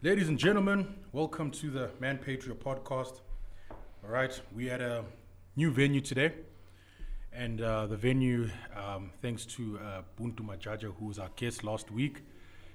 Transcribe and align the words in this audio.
Ladies 0.00 0.28
and 0.28 0.38
gentlemen, 0.38 0.94
welcome 1.10 1.50
to 1.50 1.70
the 1.70 1.88
ManPatria 2.00 2.54
podcast. 2.54 3.20
All 4.04 4.10
right, 4.10 4.40
we 4.54 4.66
had 4.66 4.80
a 4.80 5.04
new 5.56 5.72
venue 5.72 6.00
today, 6.00 6.34
and 7.32 7.60
uh, 7.60 7.88
the 7.88 7.96
venue, 7.96 8.48
um, 8.76 9.10
thanks 9.20 9.44
to 9.46 9.76
uh, 9.82 10.02
Buntu 10.16 10.46
Majaja, 10.46 10.94
who 11.00 11.06
was 11.06 11.18
our 11.18 11.30
guest 11.34 11.64
last 11.64 11.90
week, 11.90 12.22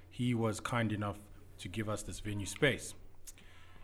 he 0.10 0.34
was 0.34 0.60
kind 0.60 0.92
enough 0.92 1.16
to 1.60 1.70
give 1.70 1.88
us 1.88 2.04
this 2.04 2.20
venue 2.20 2.46
space. 2.46 2.94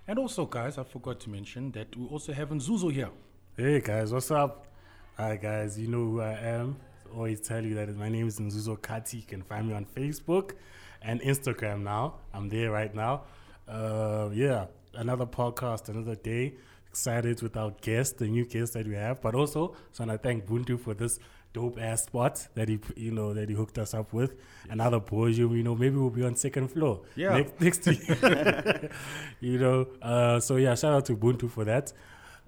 And 0.06 0.20
also, 0.20 0.46
guys, 0.46 0.78
I 0.78 0.84
forgot 0.84 1.22
to 1.22 1.30
mention 1.30 1.72
that 1.72 1.96
we 1.96 2.08
also 2.08 2.34
have 2.34 2.50
Nzuzo 2.50 2.92
here. 2.92 3.12
Hey 3.56 3.80
guys, 3.80 4.12
what's 4.12 4.32
up? 4.32 4.68
Hi 5.16 5.38
guys, 5.38 5.80
you 5.80 5.88
know 5.88 6.04
who 6.04 6.20
I 6.20 6.34
am. 6.34 6.76
Always 7.16 7.40
tell 7.40 7.64
you 7.64 7.74
that 7.76 7.96
my 7.96 8.10
name 8.10 8.28
is 8.28 8.38
Nzuzo 8.38 8.78
Kati. 8.78 9.14
You 9.14 9.22
can 9.22 9.44
find 9.44 9.70
me 9.70 9.76
on 9.76 9.86
Facebook 9.86 10.56
and 11.02 11.22
Instagram 11.22 11.84
now. 11.84 12.16
I'm 12.34 12.50
there 12.50 12.72
right 12.72 12.94
now. 12.94 13.24
Uh, 13.68 14.30
yeah, 14.34 14.66
another 14.94 15.26
podcast, 15.26 15.90
another 15.90 16.16
day. 16.16 16.56
Excited 16.90 17.42
with 17.44 17.56
our 17.56 17.72
guest, 17.82 18.18
the 18.18 18.28
new 18.28 18.46
guest 18.46 18.74
that 18.74 18.88
we 18.88 18.96
have, 18.96 19.22
but 19.22 19.36
also 19.36 19.76
so 19.92 20.10
I 20.10 20.18
thank 20.18 20.48
Buntu 20.48 20.80
for 20.80 20.96
this 20.96 21.20
dope 21.54 21.80
ass 21.80 22.04
spot 22.04 22.48
that 22.56 22.70
he 22.70 22.80
you 22.96 23.12
know 23.12 23.34
that 23.34 23.50
he 23.50 23.56
hooked 23.56 23.78
us 23.78 23.94
up 23.94 24.12
with. 24.12 24.36
Another 24.70 25.00
podium, 25.00 25.56
you 25.56 25.64
know, 25.64 25.76
maybe 25.76 25.98
we'll 25.98 26.10
be 26.10 26.24
on 26.24 26.36
second 26.36 26.70
floor. 26.70 27.02
Yeah. 27.16 27.38
Next, 27.38 27.62
next 27.62 27.84
to 27.84 27.94
you. 27.94 28.90
you 29.52 29.60
know. 29.60 29.88
Uh, 30.02 30.40
so 30.40 30.56
yeah, 30.56 30.74
shout 30.76 30.94
out 30.94 31.06
to 31.06 31.16
Buntu 31.16 31.50
for 31.50 31.64
that. 31.66 31.94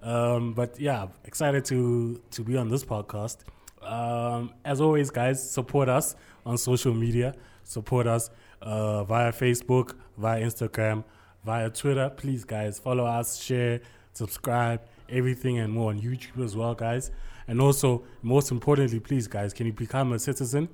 Um, 0.02 0.54
but 0.54 0.80
yeah, 0.80 1.06
excited 1.24 1.64
to 1.66 2.20
to 2.32 2.42
be 2.42 2.56
on 2.56 2.68
this 2.68 2.84
podcast. 2.84 3.38
Um, 3.82 4.52
as 4.64 4.80
always, 4.80 5.10
guys, 5.10 5.50
support 5.50 5.88
us 5.88 6.16
on 6.44 6.58
social 6.58 6.94
media. 6.94 7.34
Support 7.64 8.06
us 8.06 8.30
uh, 8.62 9.04
via 9.04 9.32
Facebook, 9.32 9.94
via 10.16 10.40
Instagram, 10.40 11.04
via 11.44 11.68
Twitter. 11.70 12.10
Please, 12.10 12.44
guys, 12.44 12.78
follow 12.78 13.04
us, 13.04 13.42
share, 13.42 13.80
subscribe, 14.12 14.80
everything 15.08 15.58
and 15.58 15.72
more 15.72 15.90
on 15.90 16.00
YouTube 16.00 16.42
as 16.44 16.56
well, 16.56 16.74
guys. 16.74 17.10
And 17.48 17.60
also, 17.60 18.04
most 18.22 18.50
importantly, 18.50 19.00
please, 19.00 19.26
guys, 19.26 19.52
can 19.52 19.66
you 19.66 19.72
become 19.72 20.12
a 20.12 20.18
citizen? 20.18 20.68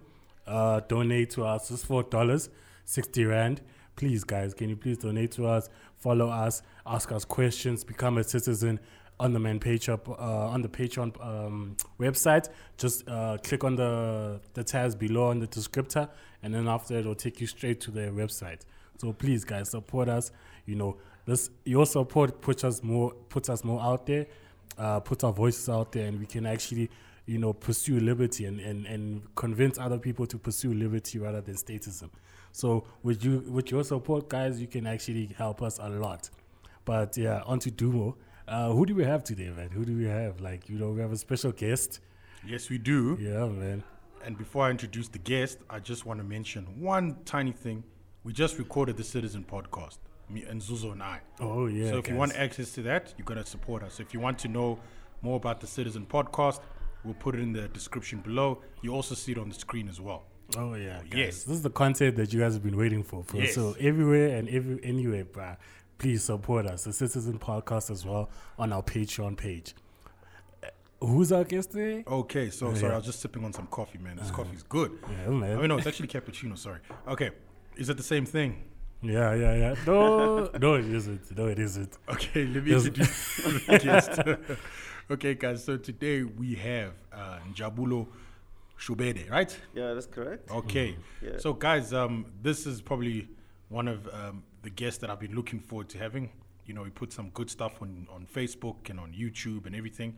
Uh, 0.47 0.81
donate 0.89 1.31
to 1.31 1.45
us. 1.45 1.69
just 1.69 1.87
four 1.87 2.03
dollars, 2.03 2.51
sixty 2.85 3.25
rand. 3.25 3.61
Please, 3.97 4.23
guys, 4.23 4.55
can 4.55 4.69
you 4.69 4.77
please 4.77 4.99
donate 4.99 5.33
to 5.33 5.47
us? 5.47 5.69
Follow 5.97 6.29
us, 6.29 6.63
ask 6.87 7.11
us 7.11 7.25
questions, 7.25 7.83
become 7.85 8.19
a 8.19 8.25
citizen 8.25 8.79
on 9.21 9.33
the 9.33 9.39
main 9.39 9.59
page 9.59 9.89
up 9.89 10.09
uh, 10.09 10.13
on 10.49 10.63
the 10.63 10.69
Patreon 10.69 11.13
um, 11.25 11.77
website. 11.99 12.49
Just 12.77 13.09
uh, 13.09 13.39
click 13.43 13.65
on 13.65 13.77
the 13.77 14.41
the 14.55 14.65
tabs 14.65 14.95
below 14.95 15.29
on 15.29 15.41
the 15.41 15.47
descriptor, 15.47 16.09
and 16.43 16.55
then 16.55 16.69
after 16.69 16.99
it 16.99 17.07
will 17.07 17.15
take 17.15 17.41
you 17.41 17.47
straight 17.47 17.81
to 17.83 17.91
their 17.91 18.11
website. 18.11 18.61
So 18.99 19.13
please, 19.13 19.45
guys, 19.45 19.71
support 19.71 20.09
us. 20.09 20.31
You 20.67 20.77
know, 20.77 20.97
this 21.27 21.51
your 21.65 21.87
support 21.87 22.41
puts 22.41 22.65
us 22.65 22.83
more 22.83 23.13
puts 23.29 23.49
us 23.49 23.65
more 23.65 23.81
out 23.81 24.07
there, 24.07 24.27
uh, 24.77 25.01
puts 25.01 25.25
our 25.25 25.33
voices 25.33 25.69
out 25.69 25.93
there, 25.93 26.07
and 26.07 26.19
we 26.19 26.27
can 26.27 26.47
actually. 26.47 26.91
You 27.27 27.37
know, 27.37 27.53
pursue 27.53 28.01
liberty 28.01 28.47
and, 28.47 28.59
and, 28.59 28.87
and 28.87 29.21
convince 29.35 29.79
other 29.79 29.99
people 29.99 30.27
to 30.27 30.39
pursue 30.39 30.73
liberty 30.73 31.19
rather 31.19 31.43
than 31.43 31.57
statism. 31.57 32.09
So, 32.53 32.87
with 33.03 33.23
you, 33.23 33.45
with 33.47 33.71
your 33.71 33.85
support, 33.85 34.31
guys, 34.31 34.59
you 34.59 34.67
can 34.67 34.87
actually 34.87 35.27
help 35.37 35.61
us 35.61 35.79
a 35.79 35.91
lot. 35.91 36.31
But 36.87 37.19
yeah, 37.19 37.43
on 37.45 37.59
to 37.59 37.71
Dumo. 37.71 38.15
Uh, 38.49 38.71
who 38.71 38.87
do 38.87 38.95
we 38.95 39.05
have 39.05 39.23
today, 39.25 39.51
man? 39.51 39.69
Who 39.71 39.85
do 39.85 39.97
we 39.97 40.07
have? 40.07 40.41
Like, 40.41 40.69
you 40.69 40.79
know, 40.79 40.91
we 40.91 41.01
have 41.01 41.13
a 41.13 41.17
special 41.17 41.53
guest. 41.53 42.01
Yes, 42.47 42.71
we 42.71 42.79
do. 42.79 43.19
Yeah, 43.21 43.47
man. 43.47 43.85
And 44.25 44.39
before 44.39 44.67
I 44.67 44.71
introduce 44.71 45.09
the 45.09 45.19
guest, 45.19 45.59
I 45.69 45.81
just 45.81 46.07
want 46.07 46.19
to 46.21 46.25
mention 46.25 46.65
one 46.81 47.19
tiny 47.25 47.53
thing. 47.53 47.85
We 48.25 48.33
just 48.33 48.59
recorded 48.59 48.97
the 48.97 49.05
Citizen 49.05 49.45
podcast, 49.49 49.99
me 50.29 50.45
and 50.45 50.61
Nzuzo 50.61 50.93
and 50.93 51.03
I. 51.03 51.21
Oh, 51.41 51.67
yeah. 51.67 51.91
so 51.91 51.99
if 51.99 52.09
you 52.09 52.15
want 52.15 52.35
access 52.37 52.73
to 52.73 52.83
that, 52.83 53.15
you 53.19 53.25
got 53.25 53.35
to 53.35 53.45
support 53.45 53.83
us. 53.83 54.01
If 54.01 54.15
you 54.15 54.21
want 54.21 54.39
to 54.41 54.49
know 54.49 54.79
more 55.23 55.37
about 55.37 55.61
the 55.61 55.67
Citizen 55.67 56.07
podcast, 56.07 56.61
we'll 57.05 57.15
put 57.15 57.35
it 57.35 57.41
in 57.41 57.53
the 57.53 57.69
description 57.69 58.21
below. 58.21 58.63
You 58.83 58.95
also 58.95 59.15
see 59.15 59.33
it 59.33 59.39
on 59.39 59.51
the 59.51 59.55
screen 59.55 59.89
as 59.89 60.01
well. 60.01 60.25
Oh 60.57 60.75
yeah, 60.75 61.01
guys. 61.03 61.13
yes. 61.15 61.45
This 61.45 61.57
is 61.57 61.63
the 61.63 61.71
content 61.71 62.17
that 62.17 62.33
you 62.33 62.41
guys 62.41 62.55
have 62.55 62.63
been 62.63 62.77
waiting 62.77 63.03
for. 63.03 63.23
for. 63.23 63.37
Yes. 63.37 63.55
So 63.55 63.77
everywhere 63.79 64.37
and 64.37 64.49
every 64.49 64.81
anywhere, 64.83 65.25
bruh, 65.27 65.59
please 65.99 66.23
support 66.25 66.67
us. 66.67 66.85
The 66.85 66.93
Citizen 66.93 67.39
Podcast 67.39 67.91
as 67.91 68.05
well 68.07 68.31
on 68.59 68.73
our 68.73 68.83
Patreon 68.83 69.37
page. 69.37 69.75
Uh, 70.63 70.69
Who's 71.07 71.33
our 71.33 71.45
guest 71.45 71.73
today? 71.73 72.05
Okay, 72.07 72.51
so 72.51 72.69
Yeah. 72.71 72.75
sorry, 72.77 72.93
I 72.93 72.97
was 72.97 73.07
just 73.07 73.21
sipping 73.21 73.45
on 73.45 73.53
some 73.53 73.67
coffee, 73.67 73.99
man. 73.99 74.17
This 74.17 74.31
coffee's 74.31 74.63
good. 74.63 74.99
Yeah, 75.11 75.31
man. 75.31 75.57
I 75.57 75.61
mean, 75.61 75.69
no, 75.69 75.79
it's 75.79 75.87
actually 75.87 76.09
cappuccino. 76.09 76.57
Sorry. 76.57 76.81
Okay, 77.07 77.31
is 77.77 77.89
it 77.89 77.97
the 77.97 78.03
same 78.03 78.25
thing? 78.25 78.65
Yeah, 79.03 79.35
yeah, 79.35 79.55
yeah. 79.55 79.75
No, 79.87 80.51
no, 80.61 80.75
it 80.75 80.87
isn't. 80.87 81.37
No, 81.37 81.47
it 81.47 81.59
isn't. 81.59 81.97
Okay, 82.09 82.47
let 82.47 82.65
me 82.65 82.73
introduce 82.75 83.37
the 83.67 83.79
guest. 83.83 84.59
okay, 85.11 85.35
guys. 85.35 85.63
So 85.65 85.77
today 85.77 86.23
we 86.25 86.55
have 86.57 86.95
uh, 87.13 87.39
Njabulo 87.53 88.09
Shobede, 88.79 89.31
right? 89.31 89.57
Yeah, 89.75 89.95
that's 89.95 90.07
correct. 90.07 90.51
Okay. 90.51 90.97
Yeah. 91.23 91.39
So, 91.39 91.53
guys, 91.53 91.93
um, 91.93 92.27
this 92.43 92.67
is 92.67 92.81
probably 92.81 93.29
one 93.69 93.87
of 93.87 94.09
um, 94.13 94.43
the 94.69 94.75
guests 94.83 94.99
that 95.01 95.09
I've 95.11 95.21
been 95.27 95.35
looking 95.35 95.61
forward 95.61 95.89
to 95.91 95.99
having. 95.99 96.31
You 96.67 96.75
know, 96.75 96.85
he 96.85 96.91
put 96.91 97.11
some 97.19 97.29
good 97.39 97.51
stuff 97.57 97.75
on 97.85 98.07
on 98.15 98.27
Facebook 98.39 98.91
and 98.91 99.01
on 99.05 99.11
YouTube 99.23 99.63
and 99.67 99.75
everything. 99.81 100.11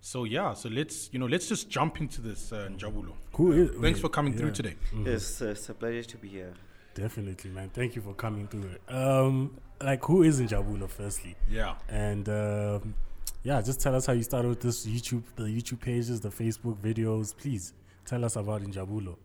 So 0.00 0.18
yeah, 0.36 0.54
so 0.54 0.68
let's 0.68 0.96
you 1.12 1.18
know 1.20 1.26
let's 1.34 1.48
just 1.48 1.64
jump 1.76 2.00
into 2.00 2.20
this, 2.28 2.52
uh, 2.52 2.68
Njabulo. 2.74 3.14
Who 3.36 3.52
is? 3.52 3.70
Thanks 3.84 4.00
for 4.04 4.08
coming 4.08 4.34
through 4.38 4.52
yeah. 4.54 4.60
today. 4.60 4.76
It's, 5.14 5.42
uh, 5.42 5.54
it's 5.54 5.68
a 5.68 5.74
pleasure 5.74 6.08
to 6.12 6.16
be 6.24 6.28
here. 6.28 6.54
Definitely, 6.94 7.50
man. 7.50 7.68
Thank 7.70 7.96
you 7.96 8.02
for 8.02 8.14
coming 8.14 8.46
through 8.48 8.70
it. 8.76 8.94
Um, 8.94 9.58
like, 9.80 10.04
who 10.04 10.22
is 10.22 10.40
Njabulo, 10.40 10.88
firstly? 10.88 11.34
Yeah. 11.48 11.74
And 11.88 12.28
um, 12.28 12.94
yeah, 13.42 13.60
just 13.60 13.80
tell 13.80 13.94
us 13.94 14.06
how 14.06 14.12
you 14.12 14.22
started 14.22 14.48
with 14.48 14.60
this 14.60 14.86
YouTube, 14.86 15.24
the 15.36 15.44
YouTube 15.44 15.80
pages, 15.80 16.20
the 16.20 16.30
Facebook 16.42 16.76
videos. 16.88 17.36
Please 17.36 17.72
tell 18.04 18.24
us 18.24 18.36
about 18.36 18.62
Njabulo. 18.62 19.16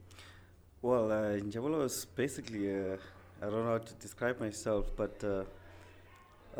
Well, 0.82 1.12
uh, 1.12 1.40
Njabulo 1.50 1.84
is 1.86 2.06
basically, 2.06 2.64
uh, 2.70 2.98
I 3.46 3.50
don't 3.52 3.64
know 3.64 3.72
how 3.74 3.78
to 3.78 3.94
describe 3.96 4.40
myself, 4.40 4.90
but 4.96 5.24
uh, 5.24 5.44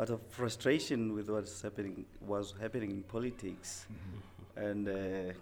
out 0.00 0.10
of 0.10 0.20
frustration 0.28 1.14
with 1.14 1.28
what's 1.28 1.60
happening, 1.60 2.04
was 2.20 2.54
happening 2.60 2.90
in 2.92 3.02
politics, 3.02 3.86
and 4.54 4.88
uh, 4.88 5.32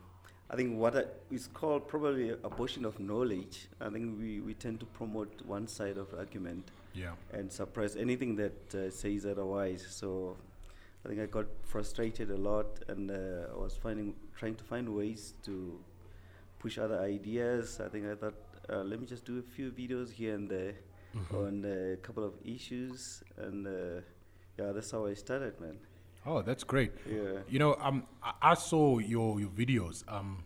I 0.49 0.57
think 0.57 0.79
what 0.79 0.97
I, 0.97 1.05
is 1.31 1.49
called 1.53 1.87
probably 1.87 2.31
abortion 2.31 2.87
of 2.87 2.99
knowledge. 2.99 3.69
I 3.79 3.91
think 3.91 4.19
we, 4.19 4.41
we 4.41 4.55
tend 4.55 4.81
to 4.81 4.87
promote 4.87 5.33
one 5.45 5.67
side 5.69 5.99
of 5.99 6.11
the 6.13 6.19
argument 6.19 6.71
Yeah. 6.95 7.13
and 7.33 7.53
suppress 7.53 7.95
anything 7.97 8.37
that 8.37 8.75
uh, 8.75 8.91
says 8.91 9.27
otherwise. 9.27 9.85
So 9.91 10.37
I 11.05 11.09
think 11.09 11.21
I 11.21 11.27
got 11.27 11.47
frustrated 11.63 12.31
a 12.31 12.39
lot, 12.39 12.69
and 12.89 13.11
uh, 13.11 13.53
I 13.55 13.57
was 13.59 13.77
finding 13.77 14.15
trying 14.35 14.55
to 14.55 14.65
find 14.65 14.89
ways 14.89 15.35
to 15.43 15.79
push 16.59 16.79
other 16.79 17.01
ideas. 17.01 17.81
I 17.85 17.89
think 17.91 18.07
I 18.07 18.15
thought, 18.15 18.35
uh, 18.71 18.83
let 18.83 18.99
me 18.99 19.07
just 19.07 19.27
do 19.27 19.39
a 19.39 19.43
few 19.43 19.71
videos 19.73 20.11
here 20.11 20.35
and 20.35 20.49
there 20.49 20.73
on 21.33 21.65
uh, 21.65 21.95
a 21.95 21.97
couple 21.97 22.25
of 22.25 22.35
issues, 22.45 23.23
and 23.37 23.67
uh, 23.67 24.01
yeah, 24.59 24.73
that's 24.73 24.91
how 24.91 25.07
I 25.07 25.15
started, 25.15 25.61
man. 25.61 25.79
Oh, 26.27 26.43
that's 26.43 26.65
great. 26.65 26.93
Yeah. 27.07 27.41
You 27.49 27.59
know, 27.59 27.77
um, 27.81 28.05
I, 28.23 28.33
I 28.53 28.55
saw 28.55 28.99
your 28.99 29.41
your 29.41 29.51
videos 29.51 30.05
um 30.09 30.45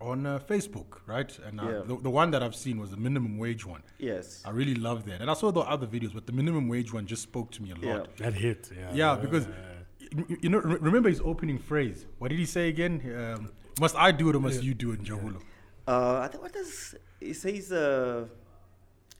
on 0.00 0.26
uh, 0.26 0.38
Facebook, 0.40 0.98
right? 1.06 1.30
And 1.46 1.60
uh, 1.60 1.64
Yeah. 1.64 1.80
the, 1.86 1.96
the 1.96 2.10
one 2.10 2.30
that 2.32 2.42
I've 2.42 2.56
seen 2.56 2.76
was 2.80 2.90
the 2.90 2.96
minimum 2.96 3.38
wage 3.38 3.64
one. 3.64 3.82
Yes. 3.98 4.42
I 4.44 4.50
really 4.50 4.74
love 4.74 5.04
that, 5.06 5.20
and 5.20 5.30
I 5.30 5.34
saw 5.34 5.52
the 5.52 5.60
other 5.60 5.86
videos, 5.86 6.12
but 6.12 6.26
the 6.26 6.32
minimum 6.32 6.68
wage 6.68 6.92
one 6.92 7.06
just 7.06 7.22
spoke 7.22 7.52
to 7.52 7.62
me 7.62 7.70
a 7.70 7.74
lot. 7.74 7.84
Yeah. 7.84 7.94
lot. 7.98 8.16
That 8.16 8.34
hit. 8.34 8.70
Yeah. 8.76 8.90
Yeah, 8.94 9.16
because 9.16 9.46
y- 9.46 10.24
y- 10.28 10.36
you 10.42 10.48
know, 10.48 10.58
re- 10.58 10.78
remember 10.80 11.08
his 11.08 11.20
opening 11.20 11.58
phrase. 11.58 12.06
What 12.18 12.28
did 12.30 12.38
he 12.40 12.46
say 12.46 12.68
again? 12.68 12.94
Um, 13.16 13.50
must 13.80 13.94
I 13.96 14.10
do 14.10 14.28
it 14.30 14.34
or 14.36 14.40
must 14.40 14.62
you 14.62 14.74
do 14.74 14.90
it, 14.92 15.02
Njabulo? 15.04 15.40
Uh, 15.86 16.18
I 16.24 16.28
think 16.28 16.42
what 16.42 16.52
does 16.52 16.94
he 17.20 17.32
says? 17.32 17.70
Uh, 17.72 18.26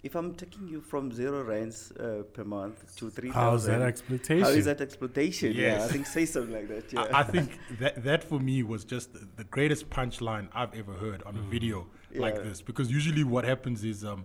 if 0.02 0.16
I'm 0.16 0.34
taking 0.34 0.66
you 0.66 0.81
from 0.81 1.12
zero 1.12 1.44
rands 1.44 1.93
uh, 1.93 2.22
per 2.32 2.44
month 2.44 2.96
to 2.96 3.08
three 3.10 3.31
thousand, 3.31 3.43
How's 3.50 3.64
that 3.66 3.82
exploitation? 3.82 4.43
How 4.44 4.50
is 4.50 4.64
that 4.64 4.81
exploitation? 4.81 5.52
Yeah, 5.54 5.84
I 5.84 5.88
think 5.88 6.06
say 6.06 6.25
something 6.26 6.52
like 6.52 6.69
that. 6.69 6.93
Yeah. 6.93 7.02
I, 7.12 7.20
I 7.20 7.22
think 7.22 7.58
that 7.78 8.02
that 8.02 8.25
for 8.25 8.40
me 8.40 8.62
was 8.62 8.84
just 8.84 9.12
the, 9.12 9.28
the 9.37 9.44
greatest 9.44 9.90
punchline 9.90 10.49
I've 10.52 10.75
ever 10.75 10.94
heard 10.94 11.22
on 11.22 11.37
a 11.37 11.43
video 11.43 11.87
like 12.14 12.34
Yeah. 12.37 12.43
this. 12.43 12.60
Because 12.62 12.90
usually 12.90 13.22
what 13.25 13.44
happens 13.44 13.84
is 13.84 14.04
um, 14.04 14.25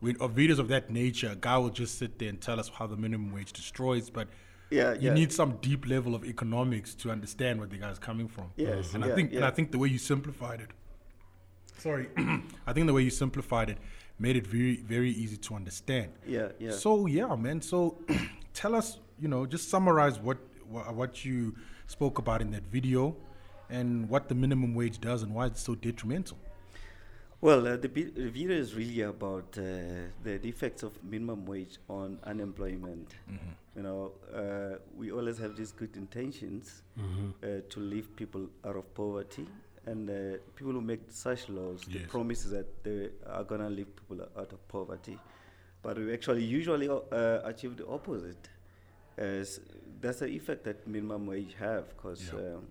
when 0.00 0.16
of 0.20 0.32
videos 0.32 0.60
of 0.60 0.68
that 0.68 0.90
nature, 0.90 1.30
a 1.30 1.36
guy 1.36 1.58
will 1.58 1.70
just 1.70 1.98
sit 1.98 2.18
there 2.20 2.28
and 2.28 2.40
tell 2.40 2.60
us 2.60 2.68
how 2.68 2.86
the 2.86 2.96
minimum 2.96 3.32
wage 3.34 3.52
destroys, 3.52 4.10
but 4.10 4.28
Yeah, 4.70 4.92
you 4.94 5.08
yeah. 5.08 5.14
need 5.14 5.32
some 5.32 5.56
deep 5.60 5.88
level 5.88 6.14
of 6.14 6.24
economics 6.24 6.94
to 6.96 7.10
understand 7.10 7.58
where 7.58 7.68
the 7.68 7.78
guy's 7.78 7.98
coming 7.98 8.28
from. 8.28 8.50
Yes, 8.56 8.94
and 8.94 9.04
I 9.04 9.08
yeah, 9.08 9.14
think 9.16 9.32
and. 9.32 9.44
I 9.50 9.50
think 9.50 9.72
the 9.72 9.78
way 9.78 9.88
you 9.88 9.98
simplified 9.98 10.60
it, 10.60 10.70
sorry, 11.78 12.06
I 12.66 12.72
think 12.72 12.86
the 12.86 12.92
way 12.92 13.02
you 13.02 13.10
simplified 13.10 13.70
it 13.70 13.78
made 14.18 14.36
it 14.36 14.46
very 14.46 14.76
very 14.76 15.10
easy 15.10 15.36
to 15.36 15.54
understand. 15.54 16.12
Yeah, 16.26 16.48
yeah. 16.58 16.72
So 16.72 17.06
yeah, 17.06 17.34
man. 17.36 17.60
So 17.60 17.98
tell 18.54 18.74
us, 18.74 18.98
you 19.20 19.28
know, 19.28 19.46
just 19.46 19.68
summarize 19.70 20.18
what 20.18 20.38
what 20.68 21.24
you 21.24 21.54
spoke 21.86 22.18
about 22.18 22.40
in 22.42 22.50
that 22.50 22.66
video, 22.66 23.16
and 23.70 24.08
what 24.08 24.28
the 24.28 24.34
minimum 24.34 24.74
wage 24.74 25.00
does 25.00 25.22
and 25.22 25.34
why 25.34 25.46
it's 25.46 25.62
so 25.62 25.74
detrimental. 25.74 26.36
Well, 27.42 27.66
uh, 27.66 27.76
the, 27.76 27.88
bi- 27.88 28.10
the 28.14 28.30
video 28.30 28.56
is 28.56 28.74
really 28.74 29.02
about 29.02 29.58
uh, 29.58 29.62
the 30.24 30.40
effects 30.48 30.82
of 30.82 30.92
minimum 31.04 31.44
wage 31.44 31.76
on 31.88 32.18
unemployment. 32.24 33.14
Mm-hmm. 33.30 33.50
You 33.76 33.82
know, 33.82 34.12
uh, 34.34 34.78
we 34.96 35.12
always 35.12 35.36
have 35.38 35.54
these 35.54 35.70
good 35.70 35.96
intentions 35.96 36.82
Mm-hmm. 36.98 37.28
uh, 37.44 37.60
to 37.68 37.80
lift 37.80 38.16
people 38.16 38.48
out 38.64 38.74
of 38.76 38.92
poverty, 38.94 39.46
and 39.86 40.10
uh, 40.10 40.38
people 40.56 40.72
who 40.72 40.80
make 40.80 41.02
such 41.10 41.48
laws, 41.48 41.82
the 41.92 42.00
promise 42.00 42.44
is 42.44 42.50
that 42.50 42.82
they 42.84 43.10
are 43.26 43.44
gonna 43.44 43.70
lift 43.70 43.94
people 43.96 44.24
out 44.36 44.52
of 44.52 44.68
poverty, 44.68 45.18
but 45.82 45.96
we 45.96 46.12
actually 46.12 46.44
usually 46.44 46.88
uh, 46.88 47.40
achieve 47.44 47.76
the 47.76 47.86
opposite. 47.86 48.48
As 49.16 49.60
that's 50.00 50.18
the 50.20 50.26
effect 50.28 50.64
that 50.64 50.86
minimum 50.86 51.26
wage 51.26 51.54
have, 51.58 51.88
because 51.88 52.22
Yeah. 52.32 52.56
um, 52.56 52.66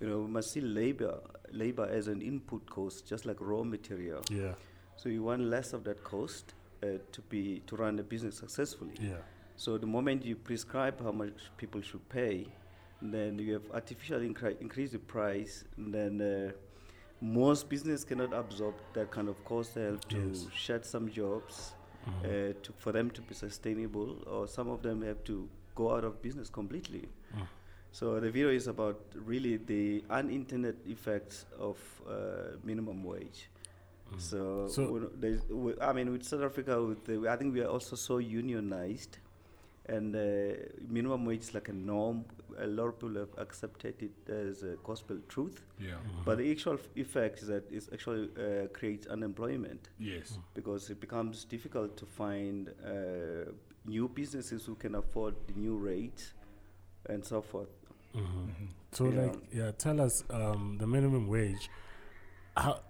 you 0.00 0.08
know 0.08 0.18
we 0.20 0.28
must 0.30 0.50
see 0.52 0.60
labor 0.60 1.20
labor 1.52 1.86
as 1.90 2.08
an 2.08 2.20
input 2.20 2.68
cost, 2.68 3.06
just 3.08 3.24
like 3.24 3.36
raw 3.40 3.62
material. 3.62 4.22
Yeah. 4.30 4.54
So 4.96 5.08
you 5.08 5.22
want 5.22 5.42
less 5.42 5.72
of 5.72 5.84
that 5.84 6.02
cost 6.04 6.52
uh, 6.82 6.86
to 7.12 7.20
be 7.30 7.60
to 7.68 7.76
run 7.76 7.98
a 7.98 8.02
business 8.02 8.36
successfully. 8.36 8.94
Yeah. 9.00 9.16
So 9.56 9.78
the 9.78 9.86
moment 9.86 10.24
you 10.26 10.36
prescribe 10.36 11.00
how 11.02 11.12
much 11.12 11.38
people 11.56 11.80
should 11.80 12.06
pay, 12.10 12.46
then 13.00 13.38
you 13.38 13.52
have 13.54 13.62
artificially 13.72 14.28
incre- 14.28 14.60
increase 14.60 14.92
the 14.92 14.98
price. 14.98 15.64
And 15.76 15.92
then 15.94 16.20
uh, 16.20 16.52
most 17.20 17.68
business 17.68 18.04
cannot 18.04 18.32
absorb 18.32 18.74
that 18.94 19.10
kind 19.10 19.28
of 19.28 19.42
cost. 19.44 19.74
They 19.74 19.82
have 19.82 20.00
to 20.08 20.28
Yes. 20.28 20.46
shut 20.54 20.84
some 20.86 21.08
jobs 21.10 21.74
Mhm. 22.06 22.24
uh, 22.24 22.54
to, 22.62 22.72
for 22.78 22.92
them 22.92 23.10
to 23.10 23.20
be 23.22 23.34
sustainable, 23.34 24.22
or 24.26 24.46
some 24.48 24.68
of 24.68 24.82
them 24.82 25.02
have 25.02 25.22
to 25.24 25.48
go 25.74 25.94
out 25.94 26.04
of 26.04 26.22
business 26.22 26.48
completely. 26.50 27.08
Mm. 27.36 27.46
So 27.92 28.20
the 28.20 28.30
video 28.30 28.50
is 28.50 28.66
about 28.68 29.00
really 29.14 29.56
the 29.58 30.04
unintended 30.10 30.76
effects 30.86 31.44
of 31.58 31.76
uh, 32.08 32.56
minimum 32.64 33.04
wage. 33.04 33.50
Mm. 34.12 34.20
So, 34.20 34.68
So- 34.68 35.10
I 35.80 35.92
mean, 35.92 36.10
with 36.12 36.22
South 36.24 36.42
Africa, 36.42 36.82
with 36.82 37.04
the, 37.04 37.28
I 37.28 37.36
think 37.36 37.52
we 37.54 37.60
are 37.62 37.68
also 37.68 37.96
so 37.96 38.18
unionized, 38.18 39.18
and 39.88 40.14
uh, 40.14 40.54
minimum 40.88 41.24
wage 41.24 41.40
is 41.40 41.54
like 41.54 41.68
a 41.68 41.72
norm. 41.72 42.24
A 42.60 42.66
lot 42.66 42.88
of 42.88 42.98
people 42.98 43.14
have 43.16 43.28
accepted 43.38 43.94
it 44.02 44.30
as 44.30 44.62
a 44.62 44.76
gospel 44.84 45.16
truth, 45.28 45.62
Yeah. 45.80 45.94
but 46.24 46.38
the 46.38 46.50
actual 46.50 46.74
f- 46.74 46.88
effect 46.96 47.40
is 47.42 47.48
that 47.48 47.70
it 47.70 47.88
actually 47.92 48.28
uh, 48.36 48.66
creates 48.72 49.06
unemployment 49.06 49.88
Yes. 49.98 50.38
because 50.54 50.90
it 50.90 51.00
becomes 51.00 51.44
difficult 51.44 51.96
to 51.96 52.06
find 52.06 52.68
uh, 52.84 53.52
new 53.86 54.08
businesses 54.08 54.64
who 54.66 54.74
can 54.74 54.94
afford 54.96 55.34
the 55.46 55.54
new 55.54 55.76
rates 55.76 56.34
and 57.08 57.24
so 57.24 57.40
forth. 57.42 57.68
Mhm. 58.14 58.20
Mm-hmm. 58.22 58.66
So, 58.92 59.04
Yeah. 59.08 59.22
like, 59.22 59.36
yeah, 59.52 59.70
tell 59.72 60.00
us 60.00 60.24
um, 60.30 60.76
the 60.78 60.86
minimum 60.86 61.28
wage. 61.28 61.70
How, 62.56 62.80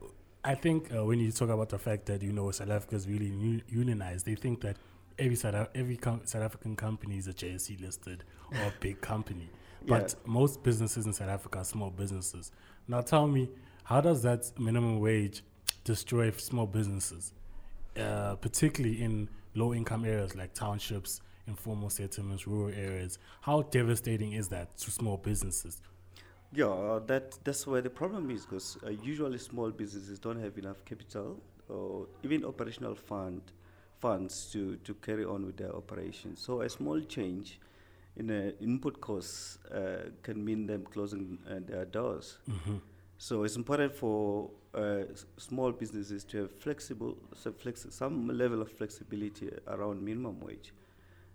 I 0.45 0.55
think 0.55 0.91
uh, 0.95 1.05
when 1.05 1.19
you 1.21 1.31
talk 1.31 1.51
about 1.51 1.69
the 1.69 1.79
fact 1.79 2.07
that 2.07 2.23
you 2.23 2.33
know 2.33 2.51
South 2.53 2.71
Africa 2.71 2.97
is 2.97 3.07
really 3.07 3.63
unionized, 3.69 4.25
they 4.25 4.35
think 4.37 4.61
that 4.63 4.77
every 5.19 5.37
South 5.37 5.69
every 5.75 5.97
com- 5.97 6.23
South 6.25 6.43
African 6.43 6.77
company 6.77 7.19
is 7.19 7.27
a 7.27 7.33
JSE 7.33 7.81
listed 7.81 8.25
or 8.53 8.69
a 8.69 8.73
big 8.81 9.01
company, 9.01 9.49
but 9.87 10.15
most 10.27 10.63
businesses 10.63 11.07
in 11.07 11.13
South 11.13 11.29
Africa 11.29 11.59
are 11.59 11.65
small 11.65 11.91
businesses. 11.91 12.53
Now, 12.87 13.01
tell 13.01 13.27
me, 13.27 13.49
how 13.85 14.01
does 14.01 14.23
that 14.23 14.51
minimum 14.59 15.01
wage 15.01 15.43
destroy 15.85 16.31
small 16.33 16.67
businesses, 16.67 17.33
uh, 17.99 18.37
particularly 18.37 19.03
in 19.03 19.29
low 19.55 19.75
income 19.75 20.05
areas 20.05 20.35
like 20.35 20.55
townships, 20.55 21.21
informal 21.47 21.91
settlements, 21.91 22.47
rural 22.47 22.75
areas? 22.75 23.19
How 23.41 23.63
devastating 23.63 24.33
is 24.33 24.49
that 24.49 24.77
to 24.79 24.91
small 24.91 25.17
businesses? 25.17 25.81
Yeah, 26.53 27.01
that 27.07 27.39
that's 27.45 27.67
where 27.67 27.83
the 27.83 27.91
problem 27.91 28.31
is 28.31 28.47
because 28.47 28.79
uh, 28.87 28.91
usually 28.91 29.37
small 29.39 29.71
businesses 29.71 30.19
don't 30.19 30.41
have 30.41 30.57
enough 30.57 30.83
capital 30.87 31.43
or 31.69 32.07
even 32.23 32.43
operational 32.45 32.95
fund 32.95 33.43
funds 34.01 34.51
to, 34.53 34.77
to 34.85 34.95
carry 34.95 35.25
on 35.25 35.45
with 35.47 35.57
their 35.57 35.75
operations. 35.75 36.41
So 36.41 36.61
a 36.63 36.69
small 36.69 37.01
change 37.01 37.59
in 38.17 38.31
uh, 38.31 38.53
input 38.61 39.01
costs 39.01 39.59
uh, 39.73 40.11
can 40.23 40.45
mean 40.45 40.67
them 40.67 40.85
closing 40.85 41.39
uh, 41.49 41.55
their 41.67 41.85
doors. 41.85 42.39
Mm-hmm. 42.51 42.77
So 43.19 43.43
it's 43.45 43.57
important 43.57 43.95
for 43.95 44.51
uh, 44.75 45.03
s- 45.13 45.27
small 45.37 45.73
businesses 45.73 46.25
to 46.25 46.43
have 46.43 46.51
flexible, 46.59 47.17
so 47.35 47.51
flexi- 47.53 47.93
some 47.93 48.29
level 48.29 48.63
of 48.63 48.71
flexibility 48.71 49.51
around 49.67 50.03
minimum 50.03 50.41
wage. 50.41 50.73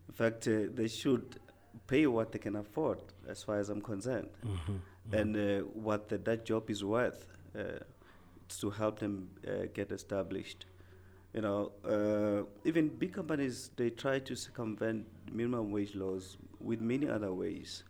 In 0.07 0.13
fact, 0.13 0.48
uh, 0.48 0.68
they 0.74 0.88
should 0.88 1.39
pay 1.88 2.06
what 2.07 2.31
they 2.31 2.39
can 2.39 2.56
afford, 2.56 3.00
as 3.27 3.44
far 3.44 3.57
as 3.59 3.69
I'm 3.69 3.81
concerned, 3.81 4.30
Mm-hmm. 4.45 4.77
and 5.12 5.36
uh, 5.36 5.66
what 5.74 6.07
the, 6.09 6.18
that 6.19 6.45
job 6.45 6.69
is 6.69 6.83
worth 6.83 7.27
uh, 7.57 7.62
to 8.59 8.69
help 8.69 9.00
them 9.00 9.30
uh, 9.48 9.68
get 9.74 9.92
established. 9.92 10.66
You 11.33 11.41
know, 11.41 11.71
uh, 11.83 12.45
even 12.63 12.89
big 12.89 13.13
companies 13.13 13.71
they 13.75 13.89
try 13.89 14.19
to 14.19 14.35
circumvent 14.35 15.06
minimum 15.31 15.71
wage 15.71 15.95
laws 15.95 16.38
with 16.59 16.80
many 16.81 17.07
other 17.09 17.33
ways. 17.33 17.83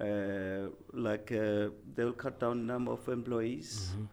Uh, 0.00 0.68
like 0.92 1.32
uh, 1.32 1.70
they'll 1.94 2.12
cut 2.12 2.38
down 2.38 2.66
number 2.66 2.92
of 2.92 3.08
employees, 3.08 3.90
Mm-hmm. 3.90 4.04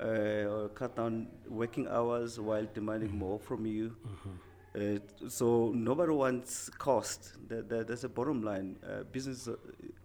uh, 0.00 0.54
or 0.54 0.68
cut 0.70 0.94
down 0.96 1.26
working 1.48 1.86
hours 1.88 2.38
while 2.38 2.66
demanding 2.74 3.16
more 3.16 3.38
from 3.38 3.64
you. 3.64 3.96
Mm-hmm. 4.06 4.30
Uh, 4.74 5.28
so 5.28 5.70
nobody 5.74 6.12
wants 6.12 6.68
cost. 6.70 7.32
That, 7.48 7.68
that, 7.70 7.86
that's 7.88 8.04
a 8.04 8.08
bottom 8.08 8.42
line. 8.42 8.76
Uh, 8.86 9.04
business, 9.04 9.48
uh, 9.48 9.54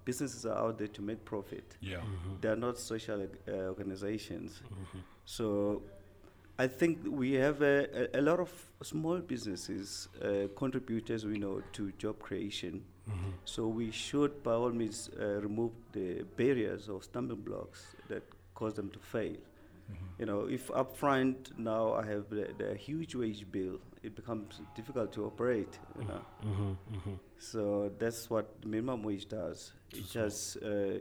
businesses 0.06 0.46
are 0.46 0.58
out 0.58 0.78
there 0.78 0.88
to 0.90 1.02
make 1.02 1.24
profit. 1.26 1.76
Yeah. 1.82 1.98
Mm-hmm. 1.98 2.36
They 2.42 2.50
are 2.50 2.56
not 2.56 2.78
social 2.78 3.22
uh, 3.22 3.52
organizations. 3.52 4.62
So 5.26 5.84
I 6.60 6.68
think 6.68 7.00
we 7.08 7.34
have 7.34 7.62
a, 7.62 8.16
a, 8.16 8.20
a 8.20 8.22
lot 8.22 8.40
of 8.40 8.52
small 8.82 9.20
businesses, 9.20 10.08
uh, 10.24 10.48
contributors 10.56 11.26
we 11.26 11.38
know 11.38 11.62
to 11.74 11.92
job 11.94 12.20
creation. 12.20 12.84
Mm-hmm. 13.10 13.30
So 13.46 13.68
we 13.68 13.92
should, 13.92 14.44
by 14.44 14.54
all 14.54 14.72
means, 14.72 15.10
uh, 15.20 15.40
remove 15.42 15.72
the 15.94 16.24
barriers 16.36 16.90
or 16.90 17.02
stumbling 17.04 17.42
blocks 17.42 17.96
that 18.10 18.24
cause 18.56 18.74
them 18.74 18.90
to 18.90 19.00
fail. 19.00 19.34
Mm-hmm. 19.34 20.06
You 20.20 20.26
know, 20.26 20.48
if 20.50 20.68
upfront 20.70 21.58
now 21.58 21.94
I 21.94 22.06
have 22.08 22.30
the, 22.30 22.50
the 22.58 22.76
huge 22.76 23.16
wage 23.16 23.46
bill, 23.52 23.80
it 24.04 24.16
becomes 24.16 24.60
difficult 24.76 25.14
to 25.14 25.26
operate. 25.26 25.78
You 26.00 26.06
know, 26.06 26.22
Mm-hmm. 26.46 26.72
Mm-hmm. 26.96 27.14
so 27.38 27.92
that's 28.00 28.30
what 28.30 28.66
minimum 28.66 29.04
wage 29.04 29.28
does. 29.30 29.74
It 29.94 30.10
just, 30.10 30.58
uh, 30.58 31.00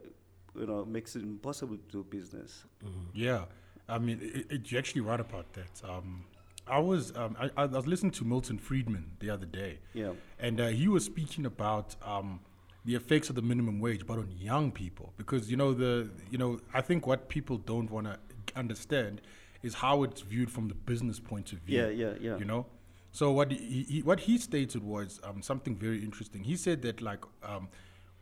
you 0.55 0.67
know, 0.67 0.85
makes 0.85 1.17
it 1.17 1.23
impossible 1.23 1.77
to 1.77 1.83
do 1.91 2.05
business. 2.05 2.65
Mm-hmm. 2.85 3.01
Yeah, 3.15 3.45
I 3.89 3.99
mean, 3.99 4.19
it, 4.23 4.47
it, 4.51 4.71
you're 4.73 4.79
actually 4.79 5.03
right 5.03 5.21
about 5.21 5.53
that. 5.55 5.83
Um, 5.89 6.25
I 6.67 6.79
was 6.81 7.15
um, 7.17 7.37
I, 7.41 7.51
I 7.57 7.67
was 7.67 7.87
listening 7.87 8.13
to 8.13 8.25
Milton 8.25 8.59
Friedman 8.59 9.13
the 9.21 9.31
other 9.31 9.47
day, 9.47 9.79
Yeah. 9.95 10.13
and 10.41 10.61
uh, 10.61 10.67
he 10.69 10.89
was 10.89 11.05
speaking 11.05 11.47
about 11.47 11.95
um, 12.05 12.41
the 12.85 12.97
effects 12.97 13.29
of 13.29 13.37
the 13.37 13.43
minimum 13.43 13.79
wage, 13.79 14.05
but 14.07 14.19
on 14.19 14.29
young 14.37 14.73
people, 14.73 15.13
because 15.17 15.49
you 15.51 15.57
know 15.57 15.73
the 15.73 16.11
you 16.31 16.39
know 16.39 16.61
I 16.75 16.81
think 16.81 17.07
what 17.07 17.29
people 17.29 17.59
don't 17.59 17.89
want 17.91 18.07
to 18.09 18.19
understand 18.57 19.21
is 19.63 19.75
how 19.75 20.03
it's 20.03 20.23
viewed 20.23 20.51
from 20.51 20.67
the 20.69 20.75
business 20.75 21.21
point 21.21 21.53
of 21.53 21.59
view. 21.61 21.81
Yeah, 21.83 21.89
yeah, 21.89 22.15
yeah. 22.21 22.37
You 22.39 22.45
know, 22.45 22.67
so 23.13 23.31
what 23.31 23.53
he, 23.53 23.85
he 23.89 24.03
what 24.03 24.19
he 24.21 24.37
stated 24.37 24.83
was 24.83 25.21
um, 25.23 25.43
something 25.43 25.77
very 25.77 26.03
interesting. 26.03 26.43
He 26.43 26.57
said 26.57 26.83
that 26.83 27.01
like 27.01 27.21
um, 27.45 27.69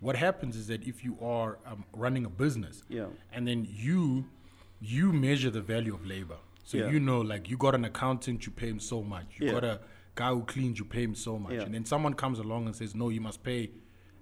what 0.01 0.17
happens 0.17 0.55
is 0.55 0.67
that 0.67 0.83
if 0.87 1.03
you 1.03 1.17
are 1.23 1.59
um, 1.65 1.85
running 1.95 2.27
a 2.27 2.29
business, 2.29 2.83
Yeah. 2.91 3.07
and 3.33 3.49
then 3.49 3.67
you 3.71 4.27
you 4.85 5.13
measure 5.13 5.51
the 5.51 5.61
value 5.63 5.95
of 5.95 6.05
labor. 6.07 6.37
So 6.65 6.79
Yeah. 6.79 6.91
you 6.91 7.01
know, 7.01 7.21
like 7.21 7.49
you 7.51 7.57
got 7.57 7.75
an 7.75 7.85
accountant, 7.85 8.45
you 8.47 8.53
pay 8.53 8.69
him 8.69 8.81
so 8.81 9.03
much. 9.03 9.27
You 9.39 9.47
Yeah. 9.47 9.53
got 9.53 9.65
a 9.65 9.81
guy 10.15 10.31
who 10.31 10.43
cleans, 10.45 10.79
you 10.79 10.85
pay 10.85 11.03
him 11.03 11.15
so 11.15 11.39
much. 11.39 11.53
Yeah. 11.55 11.63
And 11.63 11.75
then 11.75 11.85
someone 11.85 12.15
comes 12.15 12.39
along 12.39 12.67
and 12.67 12.77
says, 12.77 12.95
no, 12.95 13.09
you 13.09 13.21
must 13.21 13.43
pay 13.43 13.71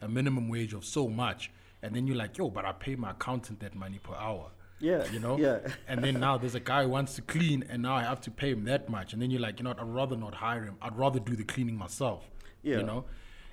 a 0.00 0.08
minimum 0.08 0.48
wage 0.48 0.72
of 0.72 0.84
so 0.84 1.08
much. 1.08 1.50
And 1.82 1.94
then 1.94 2.06
you're 2.06 2.16
like, 2.16 2.38
yo, 2.38 2.50
but 2.50 2.64
I 2.64 2.72
pay 2.72 2.94
my 2.96 3.10
accountant 3.10 3.60
that 3.60 3.74
money 3.74 3.98
per 3.98 4.14
hour. 4.14 4.50
Yeah. 4.80 5.04
You 5.12 5.20
know? 5.20 5.38
Yeah. 5.38 5.58
And 5.88 6.02
then 6.02 6.18
now 6.20 6.38
there's 6.38 6.54
a 6.56 6.60
guy 6.60 6.82
who 6.84 6.88
wants 6.90 7.14
to 7.16 7.22
clean, 7.22 7.64
and 7.68 7.82
now 7.82 7.94
I 7.94 8.02
have 8.02 8.20
to 8.22 8.30
pay 8.30 8.50
him 8.50 8.64
that 8.64 8.88
much. 8.88 9.12
And 9.12 9.20
then 9.22 9.30
you're 9.30 9.40
like, 9.40 9.58
you 9.58 9.64
know 9.64 9.70
what? 9.70 9.80
I'd 9.80 9.86
rather 10.02 10.16
not 10.16 10.34
hire 10.34 10.64
him. 10.64 10.76
I'd 10.82 10.96
rather 10.96 11.20
do 11.20 11.36
the 11.36 11.44
cleaning 11.44 11.76
myself. 11.76 12.30
Yeah. 12.62 12.78
You 12.78 12.82
know? 12.84 13.04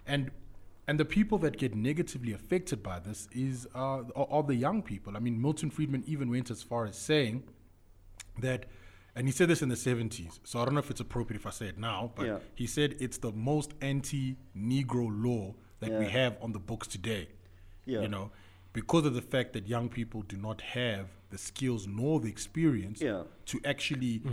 And 0.08 0.32
and 0.90 1.00
the 1.00 1.06
people 1.06 1.38
that 1.38 1.56
get 1.58 1.76
negatively 1.76 2.34
affected 2.34 2.82
by 2.82 2.98
this 2.98 3.28
is 3.32 3.68
uh, 3.76 4.02
are, 4.16 4.28
are 4.32 4.42
the 4.44 4.56
young 4.56 4.82
people. 4.82 5.16
I 5.16 5.20
mean, 5.20 5.40
Milton 5.40 5.70
Friedman 5.70 6.04
even 6.08 6.32
went 6.32 6.50
as 6.50 6.64
far 6.64 6.88
as 6.88 6.98
saying 6.98 7.44
that, 8.40 8.66
and 9.16 9.28
he 9.28 9.32
said 9.32 9.50
this 9.50 9.62
in 9.62 9.70
the 9.70 9.76
70s, 9.76 10.40
so 10.44 10.60
I 10.60 10.66
don't 10.66 10.74
know 10.74 10.80
if 10.80 10.90
it's 10.90 11.00
appropriate 11.00 11.40
if 11.40 11.46
I 11.46 11.52
say 11.52 11.68
it 11.68 11.78
now, 11.78 12.12
but 12.16 12.26
Yeah. 12.26 12.40
he 12.56 12.66
said 12.66 12.96
it's 13.00 13.20
the 13.20 13.32
most 13.32 13.76
anti 13.82 14.36
Negro 14.58 15.06
law 15.28 15.54
that 15.80 15.92
we 15.92 16.06
have 16.08 16.38
on 16.42 16.54
the 16.54 16.60
books 16.72 16.88
today. 16.88 17.28
Yeah. 17.86 18.02
You 18.02 18.08
know, 18.08 18.32
because 18.74 19.06
of 19.06 19.14
the 19.14 19.22
fact 19.22 19.54
that 19.54 19.68
young 19.68 19.90
people 19.90 20.24
do 20.24 20.38
not 20.38 20.62
have 20.62 21.06
the 21.30 21.38
skills 21.38 21.86
nor 21.86 22.20
the 22.20 22.30
experience 22.30 23.00
Yeah. 23.00 23.24
to 23.46 23.62
actually 23.64 24.24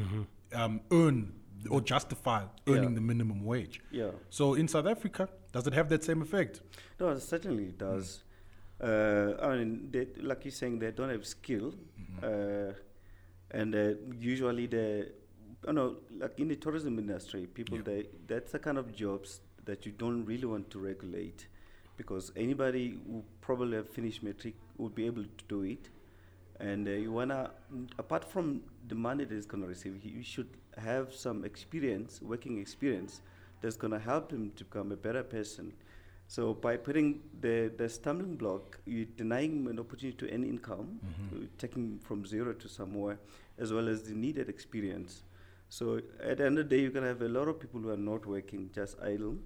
um, 0.55 0.81
earn 0.91 1.35
or 1.71 1.81
justify 1.81 2.45
earning 2.67 2.91
Yeah. 2.91 2.95
the 2.95 3.01
minimum 3.01 3.45
wage. 3.45 3.81
Yeah. 3.91 4.11
So 4.31 4.55
in 4.55 4.69
South 4.69 4.87
Africa, 4.87 5.29
does 5.53 5.67
it 5.67 5.73
have 5.75 5.89
that 5.89 6.05
same 6.05 6.23
effect? 6.23 6.61
No, 7.01 7.07
certainly 7.19 7.19
it 7.19 7.23
certainly 7.23 7.73
does. 7.73 8.23
Uh, 8.81 9.35
I 9.41 9.57
mean, 9.57 9.89
they, 9.91 10.07
like 10.23 10.45
you're 10.45 10.53
saying, 10.53 10.79
they 10.79 10.91
don't 10.93 11.09
have 11.11 11.27
skill. 11.27 11.75
Uh, 12.23 12.73
and 13.51 13.75
uh, 13.75 13.95
usually 14.21 14.67
the, 14.67 15.13
you 15.67 15.73
know, 15.73 15.97
like 16.19 16.39
in 16.39 16.49
the 16.49 16.57
tourism 16.57 16.99
industry, 16.99 17.47
people 17.47 17.79
Yeah. 17.79 17.85
they 17.85 18.07
that's 18.27 18.53
the 18.53 18.59
kind 18.59 18.79
of 18.79 18.93
jobs 18.95 19.41
that 19.65 19.87
you 19.87 19.93
don't 19.93 20.25
really 20.25 20.45
want 20.47 20.71
to 20.71 20.79
regulate, 20.79 21.47
because 21.97 22.31
anybody 22.37 22.99
who 23.07 23.25
probably 23.41 23.77
have 23.77 23.89
finished 23.89 24.23
matric 24.23 24.55
would 24.79 24.95
be 24.95 25.07
able 25.07 25.25
to 25.25 25.45
do 25.49 25.63
it, 25.63 25.89
and 26.61 26.87
uh, 26.89 26.91
you 26.93 27.13
wanna 27.13 27.51
apart 27.99 28.25
from 28.25 28.63
the 28.89 28.95
money 28.95 29.25
that 29.25 29.35
he's 29.35 29.47
gonna 29.47 29.67
receive, 29.67 29.99
he, 30.03 30.09
you 30.11 30.23
should 30.23 30.49
have 30.77 31.13
some 31.15 31.45
experience, 31.45 32.21
working 32.23 32.59
experience, 32.59 33.21
that's 33.61 33.77
gonna 33.77 33.99
help 33.99 34.31
him 34.31 34.53
to 34.57 34.65
become 34.65 34.93
a 34.93 34.97
better 34.97 35.23
person. 35.23 35.73
So 36.29 36.55
by 36.55 36.77
putting 36.77 37.23
the, 37.41 37.71
the 37.77 37.89
stumbling 37.89 38.37
block, 38.37 38.79
you're 38.85 39.07
denying 39.17 39.53
him 39.59 39.67
an 39.69 39.79
opportunity 39.79 40.17
to 40.19 40.33
earn 40.35 40.45
income, 40.45 40.99
Mhm. 41.05 41.45
uh, 41.45 41.47
taking 41.57 41.99
from 42.01 42.27
zero 42.27 42.53
to 42.53 42.69
somewhere, 42.69 43.19
as 43.59 43.73
well 43.73 43.89
as 43.89 44.03
the 44.03 44.15
needed 44.15 44.49
experience. 44.49 45.23
So 45.69 46.01
at 46.21 46.39
the 46.39 46.47
end 46.47 46.59
of 46.59 46.69
the 46.69 46.77
day, 46.77 46.83
you're 46.83 46.91
gonna 46.91 47.07
have 47.09 47.23
a 47.23 47.29
lot 47.29 47.49
of 47.49 47.59
people 47.61 47.81
who 47.81 47.91
are 47.91 47.97
not 47.97 48.27
working, 48.27 48.71
just 48.75 48.99
idle, 49.01 49.37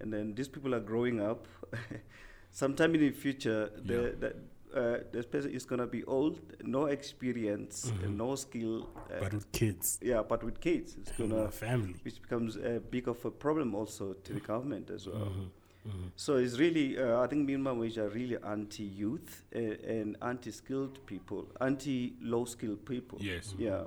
and 0.00 0.12
then 0.12 0.34
these 0.34 0.48
people 0.48 0.74
are 0.74 0.80
growing 0.80 1.20
up. 1.20 1.46
Sometime 2.50 2.94
in 2.94 3.00
the 3.02 3.10
future, 3.10 3.70
the, 3.84 4.14
Yeah. 4.20 4.28
Uh, 4.76 4.98
this 5.12 5.26
person 5.26 5.50
is 5.52 5.64
gonna 5.64 5.86
be 5.86 6.04
old, 6.04 6.38
no 6.62 6.86
experience, 6.86 7.90
Mhm. 7.90 8.16
no 8.16 8.34
skill. 8.36 8.88
Uh, 9.10 9.20
but 9.20 9.32
with 9.32 9.50
kids, 9.52 9.98
yeah, 10.02 10.22
but 10.22 10.42
with 10.44 10.60
kids, 10.60 10.96
it's 11.00 11.12
gonna, 11.18 11.44
a 11.44 11.50
family. 11.50 11.94
which 12.04 12.20
becomes 12.22 12.56
a 12.56 12.80
big 12.90 13.08
of 13.08 13.24
a 13.24 13.30
problem 13.30 13.74
also 13.74 14.14
to 14.24 14.32
the 14.34 14.40
government 14.40 14.90
as 14.90 15.06
well. 15.06 15.24
Mhm, 15.26 15.50
mhm. 15.86 16.10
So 16.16 16.36
it's 16.36 16.58
really, 16.58 16.98
uh, 16.98 17.20
I 17.24 17.26
think 17.26 17.46
minimum 17.46 17.78
wage 17.78 17.98
are 17.98 18.08
really 18.10 18.36
anti-youth 18.42 19.44
uh, 19.54 19.58
and 19.58 20.16
anti-skilled 20.22 20.98
people, 21.06 21.46
anti-low-skilled 21.60 22.84
people. 22.84 23.18
Yes. 23.20 23.54
Yeah, 23.58 23.84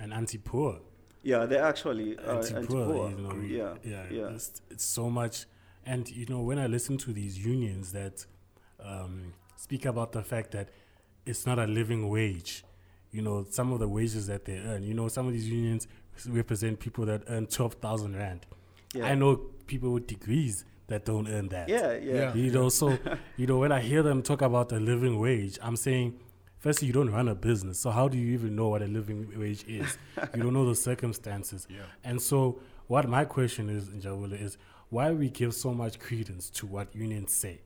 And 0.00 0.12
anti-poor. 0.12 0.80
yeah, 1.22 1.46
they 1.46 1.58
actually 1.58 2.18
anti-poor. 2.18 2.56
anti-poor. 2.58 3.10
you 3.10 3.16
know, 3.18 3.34
Yeah, 3.42 3.76
yeah, 3.84 4.06
yeah. 4.10 4.34
It's, 4.34 4.60
it's 4.70 4.84
so 4.84 5.08
much, 5.10 5.46
and 5.84 6.08
you 6.10 6.26
know, 6.26 6.42
when 6.42 6.58
I 6.58 6.66
listen 6.66 6.98
to 6.98 7.12
these 7.12 7.38
unions 7.38 7.92
that 7.92 8.26
um, 8.80 9.32
speak 9.56 9.84
about 9.84 10.12
the 10.12 10.22
fact 10.22 10.52
that 10.52 10.68
it's 11.24 11.44
not 11.46 11.58
a 11.58 11.66
living 11.66 12.08
wage, 12.08 12.64
you 13.10 13.22
know, 13.22 13.46
some 13.50 13.72
of 13.72 13.80
the 13.80 13.88
wages 13.88 14.26
that 14.28 14.44
they 14.44 14.58
earn. 14.58 14.84
You 14.84 14.94
know, 14.94 15.08
some 15.08 15.26
of 15.26 15.32
these 15.32 15.48
unions 15.48 15.88
represent 16.28 16.78
people 16.78 17.04
that 17.06 17.22
earn 17.28 17.46
twelve 17.46 17.74
thousand 17.74 18.16
rand. 18.16 18.46
Yeah. 18.94 19.06
I 19.06 19.14
know 19.14 19.36
people 19.66 19.92
with 19.92 20.06
degrees 20.06 20.64
that 20.86 21.04
don't 21.04 21.28
earn 21.28 21.48
that. 21.48 21.68
Yeah, 21.68 21.96
yeah, 21.96 22.14
Yeah. 22.14 22.34
You 22.34 22.50
know, 22.52 22.68
so 22.68 22.96
you 23.36 23.46
know 23.46 23.58
when 23.58 23.72
I 23.72 23.80
hear 23.80 24.02
them 24.02 24.22
talk 24.22 24.42
about 24.42 24.72
a 24.72 24.78
living 24.78 25.18
wage, 25.18 25.58
I'm 25.60 25.76
saying, 25.76 26.18
firstly, 26.58 26.86
you 26.86 26.92
don't 26.94 27.10
run 27.10 27.28
a 27.28 27.34
business, 27.34 27.80
so 27.80 27.90
how 27.90 28.08
do 28.08 28.16
you 28.16 28.32
even 28.34 28.54
know 28.54 28.68
what 28.68 28.82
a 28.82 28.86
living 28.86 29.32
wage 29.38 29.64
is? 29.66 29.98
you 30.34 30.42
don't 30.42 30.52
know 30.52 30.66
the 30.66 30.74
circumstances. 30.74 31.66
Yeah. 31.68 31.80
And 32.04 32.22
so, 32.22 32.60
what 32.86 33.08
my 33.08 33.24
question 33.24 33.68
is, 33.68 33.88
Njabulo, 33.88 34.40
is 34.40 34.58
why 34.90 35.10
we 35.10 35.28
give 35.30 35.52
so 35.54 35.74
much 35.74 35.98
credence 35.98 36.48
to 36.50 36.66
what 36.66 36.94
unions 36.94 37.32
say 37.32 37.60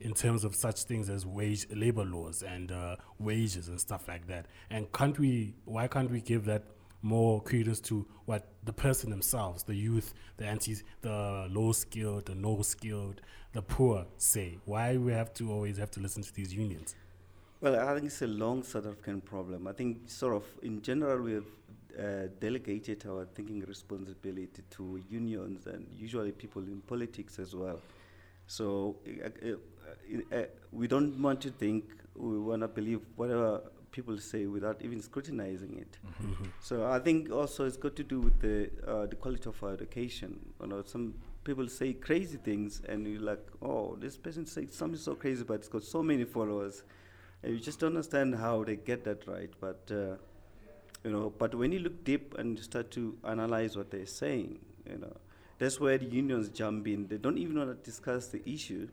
in 0.00 0.12
terms 0.12 0.44
of 0.44 0.54
such 0.54 0.84
things 0.84 1.08
as 1.08 1.24
wage 1.24 1.66
labor 1.70 2.04
laws 2.04 2.42
and 2.42 2.70
uh, 2.70 2.96
wages 3.18 3.68
and 3.68 3.80
stuff 3.80 4.08
like 4.08 4.26
that. 4.26 4.46
And 4.70 4.90
can't 4.92 5.18
we? 5.18 5.54
Why 5.64 5.88
can't 5.88 6.10
we 6.10 6.20
give 6.20 6.44
that 6.46 6.64
more 7.02 7.40
credence 7.42 7.80
to 7.80 8.06
what 8.24 8.48
the 8.64 8.72
person 8.72 9.10
themselves, 9.10 9.62
the 9.62 9.74
youth, 9.74 10.12
the 10.36 10.46
anti, 10.46 10.76
the 11.02 11.46
low 11.50 11.72
skilled, 11.72 12.26
the 12.26 12.34
no 12.34 12.62
skilled, 12.62 13.20
the 13.52 13.62
poor 13.62 14.06
say? 14.18 14.58
Why 14.64 14.96
we 14.96 15.12
have 15.12 15.32
to 15.34 15.50
always 15.50 15.78
have 15.78 15.90
to 15.92 16.00
listen 16.00 16.22
to 16.22 16.34
these 16.34 16.52
unions? 16.52 16.94
Well, 17.60 17.88
I 17.88 17.94
think 17.94 18.06
it's 18.06 18.20
a 18.20 18.26
long 18.26 18.62
South 18.62 18.86
African 18.86 19.22
problem. 19.22 19.66
I 19.66 19.72
think, 19.72 20.10
sort 20.10 20.34
of, 20.34 20.44
in 20.62 20.82
general, 20.82 21.22
we 21.22 21.32
have 21.32 21.46
uh, 21.98 22.28
delegated 22.38 23.06
our 23.06 23.24
thinking 23.34 23.60
responsibility 23.60 24.62
to 24.68 25.00
unions 25.08 25.66
and 25.66 25.86
usually 25.96 26.32
people 26.32 26.62
in 26.62 26.82
politics 26.82 27.38
as 27.38 27.54
well. 27.54 27.80
So 28.46 28.96
uh, 29.24 29.26
uh, 29.26 29.54
we 30.72 30.86
don't 30.88 31.20
want 31.20 31.40
to 31.42 31.50
think, 31.50 31.84
we 32.14 32.38
want 32.38 32.62
to 32.62 32.68
believe 32.68 33.00
whatever 33.16 33.62
people 33.92 34.18
say 34.18 34.46
without 34.46 34.82
even 34.82 35.00
scrutinizing 35.00 35.78
it. 35.78 35.98
So 36.60 36.86
I 36.86 36.98
think 36.98 37.30
also 37.30 37.64
it's 37.64 37.76
got 37.78 37.96
to 37.96 38.04
do 38.04 38.20
with 38.20 38.40
the 38.40 38.70
uh, 38.86 39.06
the 39.06 39.16
quality 39.16 39.48
of 39.48 39.62
our 39.62 39.72
education. 39.72 40.38
You 40.60 40.66
know, 40.68 40.82
some 40.84 41.14
people 41.44 41.68
say 41.68 41.94
crazy 41.94 42.36
things, 42.36 42.82
and 42.88 43.06
you're 43.06 43.22
like, 43.22 43.44
oh, 43.62 43.96
this 43.98 44.16
person 44.16 44.44
says 44.46 44.74
something 44.74 44.98
so 44.98 45.14
crazy, 45.14 45.44
but 45.44 45.54
it's 45.54 45.68
got 45.68 45.84
so 45.84 46.02
many 46.02 46.24
followers, 46.24 46.82
and 47.42 47.52
you 47.54 47.60
just 47.60 47.80
don't 47.80 47.92
understand 47.96 48.34
how 48.34 48.64
they 48.64 48.76
get 48.76 49.04
that 49.04 49.26
right. 49.26 49.50
But 49.60 49.90
uh, 49.90 50.16
you 51.04 51.10
know, 51.10 51.32
but 51.38 51.54
when 51.54 51.72
you 51.72 51.78
look 51.78 52.04
deep 52.04 52.34
and 52.38 52.58
you 52.58 52.64
start 52.64 52.90
to 52.92 53.16
analyze 53.24 53.76
what 53.76 53.90
they're 53.90 54.06
saying, 54.06 54.58
you 54.90 54.98
know, 54.98 55.16
that's 55.58 55.80
where 55.80 55.96
the 55.96 56.06
unions 56.06 56.48
jump 56.48 56.86
in. 56.86 57.06
They 57.06 57.16
don't 57.16 57.38
even 57.38 57.56
want 57.58 57.70
to 57.70 57.90
discuss 57.90 58.26
the 58.28 58.42
issue. 58.48 58.88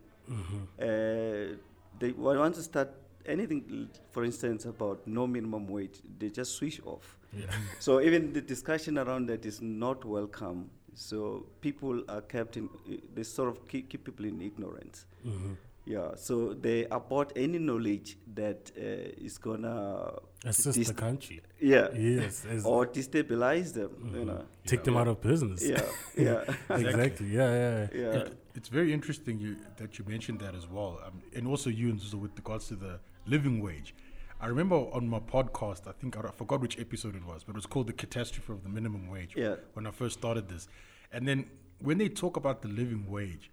Uh, 0.80 1.56
they 2.00 2.12
want 2.12 2.56
to 2.56 2.62
start 2.64 2.90
anything, 3.26 3.90
for 4.12 4.24
instance, 4.26 4.66
about 4.66 5.06
no 5.08 5.28
minimum 5.28 5.68
wage. 5.68 6.00
They 6.20 6.30
just 6.30 6.54
switch 6.56 6.82
off. 6.86 7.18
Yeah. 7.32 7.46
So 7.80 8.02
even 8.02 8.34
the 8.34 8.42
discussion 8.42 8.98
around 8.98 9.28
that 9.28 9.46
is 9.46 9.62
not 9.62 10.04
welcome. 10.06 10.70
So 10.94 11.46
people 11.62 12.04
are 12.10 12.22
kept 12.22 12.58
in, 12.58 12.70
they 13.16 13.24
sort 13.24 13.50
of 13.50 13.68
keep, 13.68 13.90
keep 13.90 14.04
people 14.04 14.26
in 14.26 14.42
ignorance. 14.42 15.06
Mhm. 15.26 15.56
Yeah, 15.86 16.16
so 16.16 16.54
they 16.54 16.86
abort 16.86 17.34
any 17.36 17.60
knowledge 17.60 18.16
that 18.36 18.72
uh, 18.78 19.26
is 19.26 19.38
gonna 19.38 20.14
Assist 20.46 20.78
dis- 20.78 20.88
the 20.88 20.94
country. 20.94 21.42
yeah, 21.60 21.90
Yes. 21.94 22.46
as- 22.46 22.66
or 22.66 22.86
destabilize 22.88 23.74
them. 23.74 23.92
You 24.14 24.20
Mhm. 24.22 24.26
know, 24.28 24.46
Take 24.66 24.84
them 24.84 24.96
out 24.96 25.08
of 25.10 25.20
business. 25.22 25.62
yeah, 25.68 25.82
yeah, 26.18 26.44
exactly. 26.70 27.28
Yeah, 27.28 27.52
yeah. 27.64 27.88
yeah. 28.02 28.30
It's 28.56 28.70
very 28.70 28.94
interesting 28.94 29.40
you, 29.40 29.58
that 29.78 29.98
you 29.98 30.06
mentioned 30.08 30.40
that 30.42 30.54
as 30.56 30.68
well, 30.68 31.00
um, 31.06 31.22
and 31.36 31.48
also 31.48 31.70
you 31.70 31.90
and 31.90 32.00
Nzuzo 32.00 32.16
with 32.16 32.32
regards 32.38 32.68
to 32.68 32.76
the 32.76 33.00
living 33.26 33.62
wage. 33.62 33.96
I 34.40 34.48
remember 34.48 34.76
on 34.76 35.08
my 35.08 35.20
podcast, 35.20 35.88
I 35.88 35.94
think 35.94 36.18
I, 36.18 36.30
forgot 36.32 36.62
which 36.62 36.78
episode 36.80 37.16
it 37.16 37.26
was, 37.26 37.44
but 37.44 37.54
it 37.54 37.56
was 37.56 37.66
called 37.66 37.88
"The 37.88 37.94
Catastrophe 37.94 38.52
of 38.54 38.62
the 38.64 38.70
Minimum 38.70 39.10
Wage." 39.10 39.34
Yeah. 39.36 39.56
When 39.74 39.88
I 39.88 39.92
first 39.92 40.20
started 40.20 40.50
this, 40.50 40.68
and 41.12 41.28
then 41.28 41.46
when 41.80 41.98
they 41.98 42.10
talk 42.10 42.38
about 42.38 42.62
the 42.62 42.68
living 42.68 43.10
wage, 43.10 43.50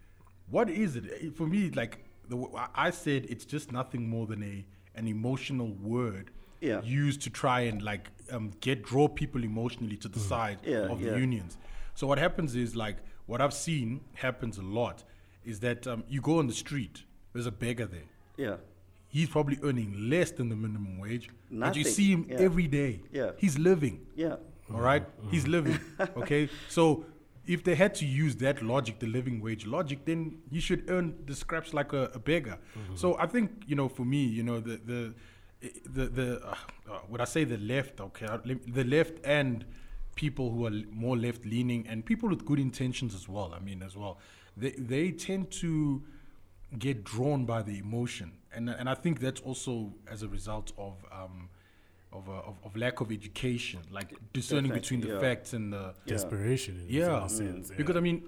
what 0.51 0.69
is 0.69 0.97
it? 0.97 1.05
Eh, 1.21 1.31
For 1.35 1.47
me, 1.47 1.71
like 1.71 2.05
the 2.29 2.37
I- 2.75 2.91
said, 2.91 3.27
it's 3.31 3.45
just 3.47 3.73
nothing 3.73 4.09
more 4.09 4.27
than 4.27 4.43
a 4.43 4.67
an 4.97 5.07
emotional 5.09 5.69
word 5.81 6.31
Yeah. 6.61 6.83
used 6.83 7.23
to 7.23 7.31
try 7.31 7.61
and 7.61 7.81
like 7.81 8.11
um, 8.33 8.51
get 8.61 8.83
draw 8.83 9.09
people 9.09 9.45
emotionally 9.45 9.97
to 9.99 10.09
the 10.09 10.19
side 10.21 10.59
Yeah, 10.65 10.93
of 10.93 11.01
yeah. 11.01 11.13
the 11.13 11.19
unions. 11.21 11.57
So 11.95 12.07
what 12.07 12.19
happens 12.19 12.55
is 12.57 12.75
like 12.77 12.97
what 13.31 13.41
I've 13.41 13.55
seen 13.55 14.01
happens 14.15 14.59
a 14.59 14.63
lot 14.63 15.05
is 15.45 15.61
that 15.61 15.87
um, 15.87 16.03
you 16.09 16.21
go 16.21 16.41
on 16.41 16.49
the 16.49 16.53
street, 16.53 17.05
there's 17.33 17.47
a 17.47 17.53
beggar 17.53 17.87
there. 17.87 18.11
yeah. 18.37 18.57
He's 19.13 19.29
probably 19.29 19.59
earning 19.65 20.09
less 20.09 20.31
than 20.31 20.49
the 20.51 20.55
minimum 20.55 20.97
wage, 21.01 21.31
Nothing. 21.51 21.71
but 21.71 21.77
you 21.77 21.85
see 21.85 22.13
him 22.13 22.27
yeah. 22.29 22.37
every 22.47 22.69
day. 22.69 23.01
Yeah. 23.13 23.31
He's 23.39 23.59
living. 23.59 24.07
Yeah, 24.15 24.37
All 24.73 24.81
right? 24.81 25.05
He's 25.33 25.49
living. 25.49 25.81
Okay? 26.21 26.49
So 26.69 27.05
if 27.45 27.65
they 27.65 27.75
had 27.75 27.93
to 27.97 28.07
use 28.07 28.37
that 28.37 28.63
logic, 28.63 29.01
the 29.01 29.09
living 29.09 29.41
wage 29.41 29.67
logic, 29.67 30.05
then 30.05 30.39
you 30.49 30.61
should 30.61 30.89
earn 30.89 31.07
the 31.27 31.35
scraps 31.35 31.75
like 31.75 31.93
a, 31.93 32.05
a 32.15 32.21
beggar. 32.21 32.59
So 32.95 33.19
I 33.19 33.27
think, 33.27 33.65
you 33.67 33.75
know, 33.75 33.89
for 33.89 34.05
me, 34.05 34.23
you 34.39 34.45
know, 34.45 34.61
the 34.61 34.77
the 34.93 35.15
the, 35.97 36.05
the 36.19 36.29
uh, 36.47 36.55
uh, 36.91 36.99
would 37.09 37.21
I 37.21 37.29
say 37.35 37.43
the 37.45 37.59
left, 37.59 38.01
okay, 38.01 38.27
uh, 38.27 38.39
the 38.79 38.85
left 38.85 39.15
and 39.25 39.65
people 40.25 40.51
who 40.51 40.67
are 40.67 40.77
more 41.05 41.17
left 41.17 41.43
leaning 41.47 41.83
and 41.89 42.05
people 42.05 42.29
with 42.29 42.45
good 42.45 42.61
intentions 42.69 43.13
as 43.15 43.27
well, 43.27 43.51
I 43.59 43.61
mean, 43.69 43.83
as 43.83 43.97
well, 43.97 44.19
they, 44.63 44.73
they 44.93 45.07
tend 45.13 45.51
to 45.63 46.03
get 46.79 46.97
drawn 47.05 47.47
by 47.47 47.61
the 47.63 47.79
emotion. 47.79 48.29
And, 48.55 48.69
and 48.69 48.87
I 48.95 48.97
think 49.03 49.15
that's 49.21 49.41
also 49.41 49.73
as 50.15 50.23
a 50.23 50.29
result 50.29 50.73
of, 50.77 50.95
um, 51.21 51.49
of, 52.13 52.29
uh, 52.29 52.33
of, 52.49 52.55
of 52.67 52.77
lack 52.77 53.01
of 53.01 53.11
education, 53.11 53.81
like 53.91 54.09
discerning 54.35 54.73
Definitely, 54.73 54.81
between 54.81 55.01
the 55.01 55.13
yeah. 55.15 55.21
facts 55.27 55.55
and 55.55 55.73
the, 55.73 55.85
Yeah. 56.05 56.13
Desperation. 56.15 56.75
In 56.87 56.95
yeah, 56.95 57.27
some 57.27 57.39
sense. 57.39 57.73
because 57.81 57.97
I 57.97 58.01
mean, 58.01 58.19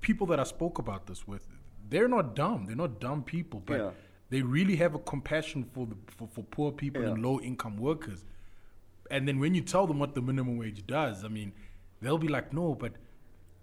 people 0.00 0.26
that 0.30 0.40
I 0.40 0.44
spoke 0.56 0.76
about 0.84 1.06
this 1.06 1.28
with, 1.28 1.46
they're 1.88 2.08
not 2.08 2.34
dumb. 2.34 2.66
They're 2.66 2.82
not 2.86 2.98
dumb 3.06 3.22
people, 3.22 3.62
but 3.64 3.78
Yeah. 3.78 3.90
they 4.30 4.42
really 4.42 4.76
have 4.84 4.92
a 4.96 5.02
compassion 5.12 5.60
for 5.72 5.86
the 5.86 5.96
for, 6.16 6.26
for 6.34 6.42
poor 6.56 6.72
people 6.72 7.02
and 7.04 7.22
low 7.22 7.36
income 7.50 7.76
workers. 7.76 8.24
And 9.10 9.26
then 9.26 9.38
when 9.38 9.54
you 9.54 9.60
tell 9.62 9.86
them 9.86 9.98
what 9.98 10.14
the 10.14 10.22
minimum 10.22 10.56
wage 10.58 10.86
does, 10.86 11.24
I 11.24 11.28
mean, 11.28 11.52
they'll 12.00 12.18
be 12.18 12.28
like, 12.28 12.52
no, 12.52 12.74
but 12.74 12.92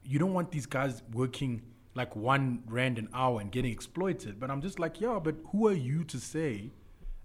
you 0.03 0.19
don't 0.19 0.33
want 0.33 0.51
these 0.51 0.65
guys 0.65 1.01
working 1.13 1.61
like 1.95 2.15
one 2.15 2.63
rand 2.67 2.97
an 2.97 3.07
hour 3.13 3.39
and 3.41 3.51
getting 3.51 3.71
exploited. 3.71 4.39
But 4.39 4.49
I'm 4.51 4.61
just 4.61 4.79
like, 4.79 4.99
yeah, 4.99 5.19
but 5.23 5.35
who 5.51 5.67
are 5.67 5.73
you 5.73 6.03
to 6.05 6.17
say? 6.19 6.71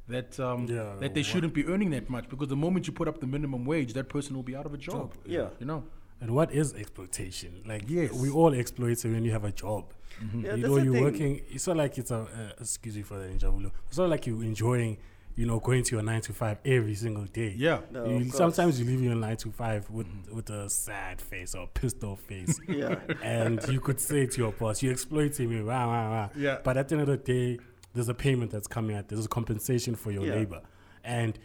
That 0.08 0.40
um, 0.40 0.66
Yeah, 0.66 0.94
that 1.00 1.12
they 1.12 1.20
what- 1.20 1.26
shouldn't 1.26 1.52
be 1.52 1.66
earning 1.66 1.90
that 1.90 2.08
much 2.08 2.28
because 2.30 2.48
the 2.48 2.56
moment 2.56 2.86
you 2.86 2.92
put 2.94 3.08
up 3.08 3.20
the 3.20 3.26
minimum 3.26 3.66
wage, 3.66 3.92
that 3.92 4.08
person 4.08 4.34
will 4.36 4.42
be 4.42 4.56
out 4.56 4.64
of 4.64 4.72
a 4.72 4.78
job. 4.78 5.14
Yeah. 5.26 5.48
you 5.60 5.66
know. 5.66 5.84
And 6.20 6.30
what 6.34 6.50
is 6.50 6.72
exploitation? 6.74 7.62
Like, 7.66 7.84
Yes. 7.88 8.12
we 8.12 8.30
all 8.30 8.52
exploit 8.54 9.04
when 9.04 9.24
you 9.24 9.30
have 9.32 9.44
a 9.44 9.52
job. 9.52 9.92
Yeah, 10.20 10.54
you 10.54 10.62
that's 10.62 10.62
know, 10.62 10.76
you're 10.78 10.94
thing. 10.94 11.04
working. 11.04 11.40
It's 11.50 11.66
not 11.66 11.76
like 11.76 11.96
it's 11.98 12.10
a. 12.10 12.16
Uh, 12.20 12.52
excuse 12.60 12.96
me 12.96 13.02
for 13.02 13.18
the 13.18 13.26
injabulo. 13.28 13.70
It's 13.88 13.98
not 13.98 14.08
like 14.08 14.26
you're 14.26 14.42
enjoying 14.42 14.96
you 15.38 15.46
know, 15.46 15.60
going 15.60 15.84
to 15.84 15.94
your 15.94 16.02
nine 16.04 16.20
to 16.22 16.32
five 16.32 16.58
every 16.64 16.94
single 16.96 17.24
day. 17.24 17.54
Yeah. 17.56 17.80
No, 17.92 18.04
You- 18.06 18.30
sometimes 18.30 18.80
you 18.80 18.84
leave 18.86 19.00
your 19.02 19.14
nine 19.14 19.36
to 19.38 19.50
five 19.52 19.88
with 19.88 20.08
with 20.32 20.50
a 20.50 20.68
sad 20.68 21.20
face 21.20 21.54
or 21.54 21.68
pissed 21.78 22.02
off 22.02 22.20
face, 22.22 22.58
Yeah. 22.68 22.96
and 23.22 23.56
you 23.68 23.80
could 23.80 24.00
say 24.00 24.26
to 24.26 24.36
your 24.42 24.52
boss, 24.52 24.82
"You're 24.82 24.92
exploiting 24.92 25.48
me." 25.50 25.60
Rah, 25.60 25.84
rah, 25.84 26.08
rah. 26.14 26.28
Yeah. 26.36 26.58
But 26.64 26.76
at 26.76 26.88
the 26.88 26.96
end 26.96 27.02
of 27.02 27.08
the 27.08 27.16
day, 27.34 27.58
there's 27.94 28.08
a 28.08 28.14
payment 28.14 28.50
that's 28.50 28.66
coming 28.66 28.96
out. 28.96 29.08
There's 29.08 29.26
a 29.26 29.28
compensation 29.28 29.94
for 29.94 30.10
your 30.10 30.26
Yeah. 30.26 30.34
labor, 30.34 30.62
and 31.04 31.38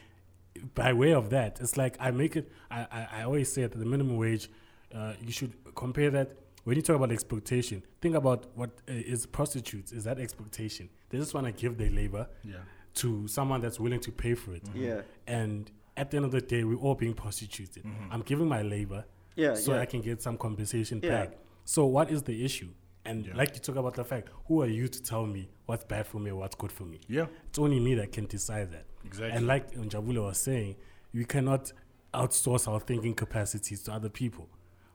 by 0.75 0.91
way 0.93 1.13
of 1.13 1.29
that, 1.29 1.59
it's 1.61 1.77
like 1.77 1.95
I 1.99 2.09
make 2.11 2.35
it. 2.35 2.51
I 2.71 2.79
I, 2.91 3.07
I 3.19 3.23
always 3.23 3.51
say 3.53 3.61
that 3.61 3.77
the 3.77 3.85
minimum 3.85 4.17
wage, 4.17 4.49
uh, 4.93 5.13
you 5.21 5.31
should 5.31 5.53
compare 5.75 6.09
that. 6.17 6.27
When 6.65 6.77
you 6.77 6.81
talk 6.81 6.95
about 6.95 7.11
exploitation, 7.11 7.83
think 8.01 8.15
about 8.15 8.39
what 8.55 8.69
uh, 8.89 8.93
is 9.13 9.25
prostitutes. 9.25 9.91
Is 9.91 10.05
that 10.05 10.17
exploitation? 10.17 10.89
They 11.09 11.17
just 11.17 11.33
want 11.33 11.45
to 11.45 11.51
give 11.51 11.77
their 11.77 11.89
labor 11.91 12.25
Yeah. 12.43 12.53
To 12.95 13.27
someone 13.27 13.59
that's 13.61 13.79
willing 13.79 13.99
to 14.01 14.11
pay 14.11 14.35
for 14.35 14.53
it. 14.53 14.63
Yeah. 14.75 15.01
And 15.25 15.71
at 15.97 16.11
the 16.11 16.17
end 16.17 16.25
of 16.27 16.31
the 16.31 16.41
day, 16.41 16.63
we're 16.63 16.75
all 16.77 16.95
being 16.95 17.13
prostituted. 17.15 17.83
Mm-hmm. 17.83 18.11
I'm 18.11 18.21
giving 18.21 18.47
my 18.47 18.61
labor 18.61 19.05
Yeah. 19.35 19.55
so 19.55 19.73
yeah. 19.73 19.81
I 19.81 19.85
can 19.85 20.01
get 20.01 20.21
some 20.21 20.37
compensation 20.37 20.99
Yeah. 21.01 21.09
back. 21.09 21.37
So 21.65 21.85
what 21.85 22.11
is 22.11 22.21
the 22.23 22.45
issue? 22.45 22.69
And 23.05 23.25
Yeah. 23.25 23.35
like 23.35 23.55
you 23.55 23.61
talk 23.61 23.75
about 23.77 23.95
the 23.95 24.03
fact, 24.05 24.29
who 24.47 24.61
are 24.61 24.67
you 24.67 24.87
to 24.87 25.01
tell 25.01 25.25
me 25.25 25.49
what's 25.65 25.83
bad 25.85 26.05
for 26.05 26.19
me 26.19 26.29
or 26.31 26.35
what's 26.35 26.55
good 26.55 26.71
for 26.71 26.83
me? 26.83 26.99
Yeah. 27.07 27.25
It's 27.49 27.57
only 27.57 27.79
me 27.79 27.95
that 27.95 28.11
can 28.11 28.25
decide 28.27 28.71
that. 28.73 28.85
Exactly. 29.05 29.35
And 29.37 29.47
like 29.47 29.71
Njabulo 29.73 30.25
was 30.25 30.37
saying, 30.37 30.75
we 31.13 31.25
cannot 31.25 31.71
outsource 32.13 32.67
our 32.67 32.79
thinking 32.79 33.15
capacities 33.15 33.81
to 33.83 33.91
other 33.93 34.09
people. 34.09 34.47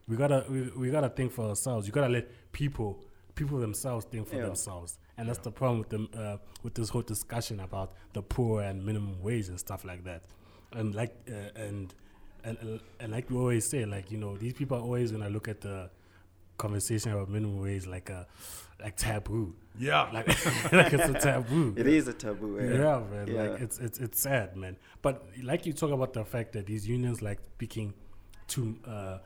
We 0.07 0.17
gotta 0.17 0.47
we, 0.49 0.71
we 0.77 0.91
gotta 0.91 1.09
think 1.09 1.33
for 1.33 1.47
ourselves. 1.49 1.87
You 1.87 1.93
gotta 1.93 2.09
let 2.13 2.31
people 2.53 3.03
people 3.35 3.59
themselves 3.59 4.05
think 4.07 4.29
for 4.29 4.37
Yeah. 4.37 4.43
themselves. 4.47 4.99
And 5.19 5.29
that's 5.29 5.41
the 5.41 5.51
problem 5.51 5.81
with 5.81 5.89
them 5.89 6.09
uh, 6.17 6.37
with 6.63 6.75
this 6.75 6.89
whole 6.89 7.03
discussion 7.03 7.61
about 7.61 7.93
the 8.13 8.23
poor 8.23 8.63
and 8.63 8.85
minimum 8.87 9.21
wage 9.23 9.49
and 9.49 9.59
stuff 9.59 9.85
like 9.85 10.05
that. 10.05 10.23
And 10.73 10.95
like 10.95 11.15
uh, 11.29 11.35
and, 11.61 11.93
and 12.45 12.57
and 12.61 12.81
and 13.01 13.13
like 13.13 13.29
we 13.31 13.37
always 13.37 13.69
say, 13.69 13.85
like 13.85 14.11
you 14.13 14.19
know, 14.19 14.37
these 14.37 14.53
people 14.55 14.79
are 14.79 14.83
always 14.83 15.11
gonna 15.13 15.29
look 15.29 15.49
at 15.49 15.61
the 15.61 15.91
conversation 16.57 17.13
about 17.13 17.29
minimum 17.29 17.61
wage 17.61 17.87
like 17.87 18.11
a 18.11 18.27
like 18.81 18.97
taboo, 18.97 19.55
Yeah. 19.79 20.09
like 20.13 20.29
like 20.73 20.93
it's 20.93 21.09
a 21.09 21.15
taboo. 21.21 21.75
It 21.77 21.87
is 21.89 22.07
a 22.09 22.13
taboo. 22.13 22.59
Yeah, 22.61 22.73
Yeah. 22.79 23.01
man. 23.11 23.27
Yeah. 23.29 23.43
Like 23.43 23.61
it's 23.61 23.79
it's 23.81 23.99
it's 23.99 24.21
sad, 24.21 24.57
man. 24.57 24.77
But 25.03 25.27
like 25.43 25.67
you 25.67 25.73
talk 25.73 25.91
about 25.91 26.13
the 26.13 26.25
fact 26.25 26.53
that 26.53 26.67
these 26.67 26.87
unions 26.89 27.23
like 27.23 27.41
speaking 27.55 27.93
to 28.49 28.77
uh 28.87 29.19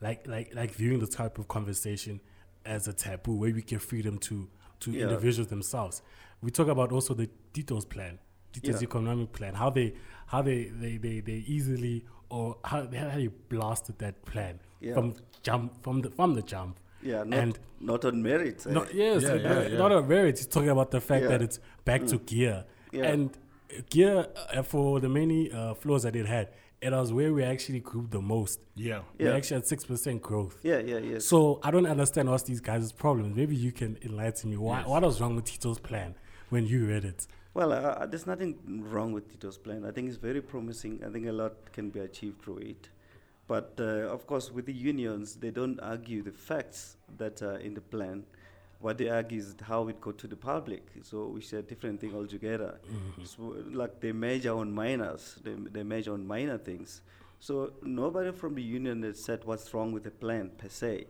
like 0.00 0.26
like 0.26 0.54
like 0.54 0.72
viewing 0.72 0.98
the 0.98 1.06
type 1.06 1.38
of 1.38 1.46
conversation 1.46 2.20
as 2.64 2.88
a 2.88 2.92
taboo 2.92 3.36
where 3.36 3.52
we 3.52 3.62
give 3.62 3.82
freedom 3.82 4.18
to 4.18 4.48
to 4.80 4.90
Yeah. 4.90 5.04
individuals 5.04 5.48
themselves. 5.48 6.02
We 6.42 6.50
talk 6.50 6.68
about 6.68 6.92
also 6.92 7.14
the 7.14 7.28
Tito's 7.52 7.84
plan, 7.84 8.18
Tito's 8.52 8.80
Yeah. 8.82 8.88
economic 8.88 9.32
plan, 9.32 9.54
how 9.54 9.70
they 9.70 9.94
how 10.26 10.42
they 10.42 10.64
they 10.64 10.96
they, 10.96 11.20
they 11.20 11.44
easily 11.46 12.04
or 12.30 12.56
how 12.64 12.82
they 12.86 12.96
how 12.98 13.16
they 13.16 13.28
blasted 13.48 13.98
that 13.98 14.24
plan 14.24 14.60
Yeah. 14.80 14.94
from 14.94 15.14
jump 15.42 15.82
from 15.82 16.00
the 16.02 16.10
from 16.10 16.34
the 16.34 16.42
jump. 16.42 16.78
Yeah. 17.02 17.24
Not, 17.24 17.38
And- 17.38 17.58
not 17.80 18.04
on 18.04 18.22
merit. 18.22 18.66
eh? 18.66 18.72
No, 18.72 18.86
yes, 18.92 19.22
Yeah, 19.22 19.34
yeah, 19.34 19.68
yeah. 19.68 19.78
not 19.78 19.90
on 19.92 20.06
merit. 20.08 20.38
He's 20.38 20.46
talking 20.46 20.68
about 20.70 20.90
the 20.90 21.00
fact 21.00 21.22
Yeah. 21.22 21.28
that 21.30 21.42
it's 21.42 21.58
back 21.84 22.06
to 22.06 22.18
gear. 22.18 22.64
Yeah. 22.92 23.04
And 23.12 23.30
gear, 23.88 24.26
uh, 24.54 24.62
for 24.62 25.00
the 25.00 25.08
many 25.08 25.50
uh, 25.50 25.74
flaws 25.74 26.02
that 26.02 26.14
it 26.16 26.26
had, 26.26 26.48
it 26.82 26.92
was 26.92 27.12
where 27.12 27.32
we 27.32 27.42
actually 27.44 27.80
grew 27.80 28.06
the 28.10 28.20
most. 28.20 28.60
Yeah. 28.74 29.02
We 29.18 29.26
Yeah. 29.26 29.32
actually 29.34 29.56
had 29.56 29.66
6% 29.66 30.22
growth. 30.22 30.58
Yeah. 30.62 30.78
Yeah. 30.78 30.98
yeah. 30.98 31.18
So 31.18 31.60
I 31.62 31.70
don't 31.70 31.86
understand 31.86 32.30
what's 32.30 32.44
these 32.44 32.60
guys' 32.60 32.92
problems. 32.92 33.36
Maybe 33.36 33.54
you 33.56 33.72
can 33.72 33.98
enlighten 34.02 34.50
me. 34.50 34.56
Why, 34.56 34.78
Yes. 34.80 34.88
What 34.88 35.02
was 35.02 35.20
wrong 35.20 35.36
with 35.36 35.44
Tito's 35.44 35.78
plan 35.78 36.14
when 36.48 36.66
you 36.66 36.86
read 36.86 37.04
it? 37.04 37.26
Well, 37.52 37.72
uh, 37.72 38.06
there's 38.06 38.26
nothing 38.26 38.84
wrong 38.90 39.12
with 39.12 39.28
Tito's 39.28 39.58
plan. 39.58 39.84
I 39.84 39.90
think 39.90 40.08
it's 40.08 40.16
very 40.16 40.40
promising. 40.40 41.02
I 41.04 41.10
think 41.10 41.26
a 41.26 41.32
lot 41.32 41.72
can 41.72 41.90
be 41.90 42.00
achieved 42.00 42.42
through 42.42 42.58
it. 42.58 42.88
But 43.48 43.74
uh, 43.80 44.08
of 44.14 44.26
course, 44.28 44.52
with 44.52 44.66
the 44.66 44.72
unions, 44.72 45.34
they 45.34 45.50
don't 45.50 45.80
argue 45.80 46.22
the 46.22 46.30
facts 46.32 46.96
that 47.18 47.42
are 47.42 47.56
in 47.56 47.74
the 47.74 47.80
plan. 47.80 48.24
What 48.80 48.96
they 48.98 49.08
argue 49.08 49.38
is 49.38 49.54
how 49.62 49.88
it 49.88 50.00
got 50.00 50.16
to 50.18 50.26
the 50.26 50.36
public. 50.36 50.82
So 51.02 51.26
which 51.28 51.46
is 51.46 51.52
a 51.52 51.62
different 51.62 52.00
thing 52.00 52.14
altogether. 52.14 52.80
So, 53.24 53.54
like 53.72 54.00
they 54.00 54.12
measure 54.12 54.54
on 54.56 54.72
minors, 54.72 55.38
they, 55.44 55.54
they 55.54 55.82
measure 55.82 56.14
on 56.14 56.26
minor 56.26 56.58
things. 56.58 57.02
So 57.40 57.72
nobody 57.82 58.32
from 58.32 58.54
the 58.54 58.62
union 58.62 59.02
has 59.02 59.22
said 59.24 59.44
what's 59.44 59.72
wrong 59.74 59.92
with 59.92 60.04
the 60.04 60.10
plan 60.10 60.50
per 60.58 60.68
se 60.68 61.06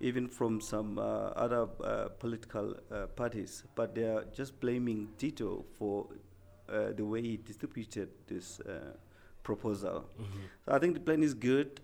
even 0.00 0.26
from 0.28 0.60
some 0.60 0.98
uh, 0.98 1.02
other 1.36 1.68
uh, 1.84 2.08
political 2.18 2.74
uh, 2.90 3.06
parties, 3.14 3.62
but 3.76 3.94
they 3.94 4.02
are 4.02 4.24
just 4.34 4.58
blaming 4.60 5.08
Tito 5.18 5.64
for 5.78 6.08
uh, 6.68 6.90
the 6.96 7.04
way 7.04 7.22
he 7.22 7.36
distributed 7.36 8.08
this 8.26 8.58
uh, 8.60 8.96
proposal. 9.44 10.04
So 10.64 10.72
I 10.72 10.78
think 10.80 10.94
the 10.94 11.00
plan 11.00 11.22
is 11.22 11.32
good. 11.32 11.80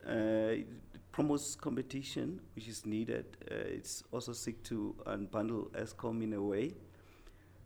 Uh, 1.13 1.17
promotes 1.17 1.55
competition, 1.57 2.41
which 2.55 2.69
is 2.69 2.87
needed. 2.87 3.25
Uh, 3.51 3.55
it's 3.77 4.03
also 4.13 4.33
seek 4.33 4.63
to 4.65 4.95
unbundle 5.07 5.71
Eskom 5.73 6.23
in 6.23 6.33
a 6.33 6.43
way. 6.43 6.73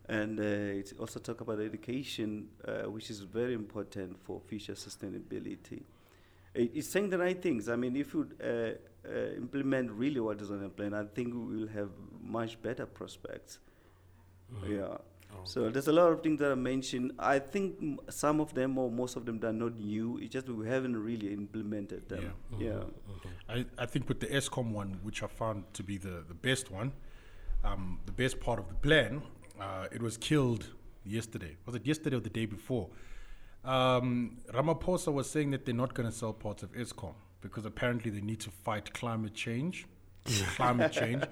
And 0.09 0.39
uh, 0.39 0.43
it 0.43 0.93
also 0.99 1.19
talk 1.19 1.41
about 1.41 1.59
education, 1.59 2.47
uh, 2.67 2.89
which 2.89 3.09
is 3.09 3.21
very 3.21 3.53
important 3.53 4.17
for 4.23 4.39
future 4.39 4.73
sustainability. 4.75 5.83
It- 6.53 6.71
It's 6.75 6.89
saying 6.89 7.09
the 7.09 7.17
right 7.17 7.41
things. 7.41 7.67
I 7.69 7.75
mean, 7.75 7.95
if 7.95 8.13
you 8.13 8.27
uh, 8.43 8.47
uh, 9.09 9.35
implement 9.37 9.91
really 9.91 10.19
what 10.19 10.41
is 10.41 10.51
on 10.51 10.61
the 10.61 10.69
plan, 10.69 10.93
I 10.93 11.05
think 11.05 11.33
we 11.33 11.57
will 11.57 11.67
have 11.67 11.89
much 12.21 12.61
better 12.61 12.85
prospects. 12.85 13.59
Yeah. 14.67 14.97
So 15.43 15.69
there's 15.69 15.87
a 15.87 15.93
lot 15.93 16.11
of 16.11 16.21
things 16.21 16.39
that 16.39 16.51
are 16.51 16.55
mentioned. 16.55 17.13
I 17.19 17.39
think 17.39 17.77
m- 17.81 17.99
some 18.09 18.39
of 18.39 18.53
them 18.53 18.77
or 18.77 18.91
most 18.91 19.15
of 19.15 19.25
them 19.25 19.39
are 19.43 19.53
not 19.53 19.77
new. 19.77 20.17
It's 20.21 20.33
just 20.33 20.49
we 20.49 20.67
haven't 20.67 20.97
really 20.97 21.33
implemented 21.33 22.09
them. 22.09 22.33
Yeah. 22.59 22.83
I, 23.49 23.65
I 23.77 23.85
think 23.85 24.09
with 24.09 24.19
the 24.19 24.27
Eskom 24.27 24.71
one, 24.71 24.99
which 25.03 25.23
I 25.23 25.27
found 25.27 25.63
to 25.73 25.83
be 25.83 25.97
the, 25.97 26.23
the 26.27 26.33
best 26.33 26.71
one, 26.71 26.91
um, 27.63 27.99
the 28.05 28.11
best 28.11 28.39
part 28.39 28.59
of 28.59 28.67
the 28.67 28.75
plan, 28.75 29.21
uh, 29.59 29.87
it 29.91 30.01
was 30.01 30.17
killed 30.17 30.69
yesterday. 31.05 31.55
Was 31.65 31.75
it 31.75 31.85
yesterday 31.85 32.17
or 32.17 32.19
the 32.19 32.29
day 32.29 32.45
before? 32.45 32.89
Um, 33.63 34.37
Ramaphosa 34.53 35.11
was 35.11 35.29
saying 35.29 35.51
that 35.51 35.65
they're 35.65 35.75
not 35.75 35.93
going 35.93 36.09
to 36.09 36.15
sell 36.15 36.33
parts 36.33 36.63
of 36.63 36.71
Eskom 36.73 37.13
because 37.41 37.65
apparently 37.65 38.11
they 38.11 38.21
need 38.21 38.39
to 38.41 38.51
fight 38.51 38.93
climate 38.93 39.33
change. 39.33 39.85
climate 40.55 40.91
change. 40.91 41.23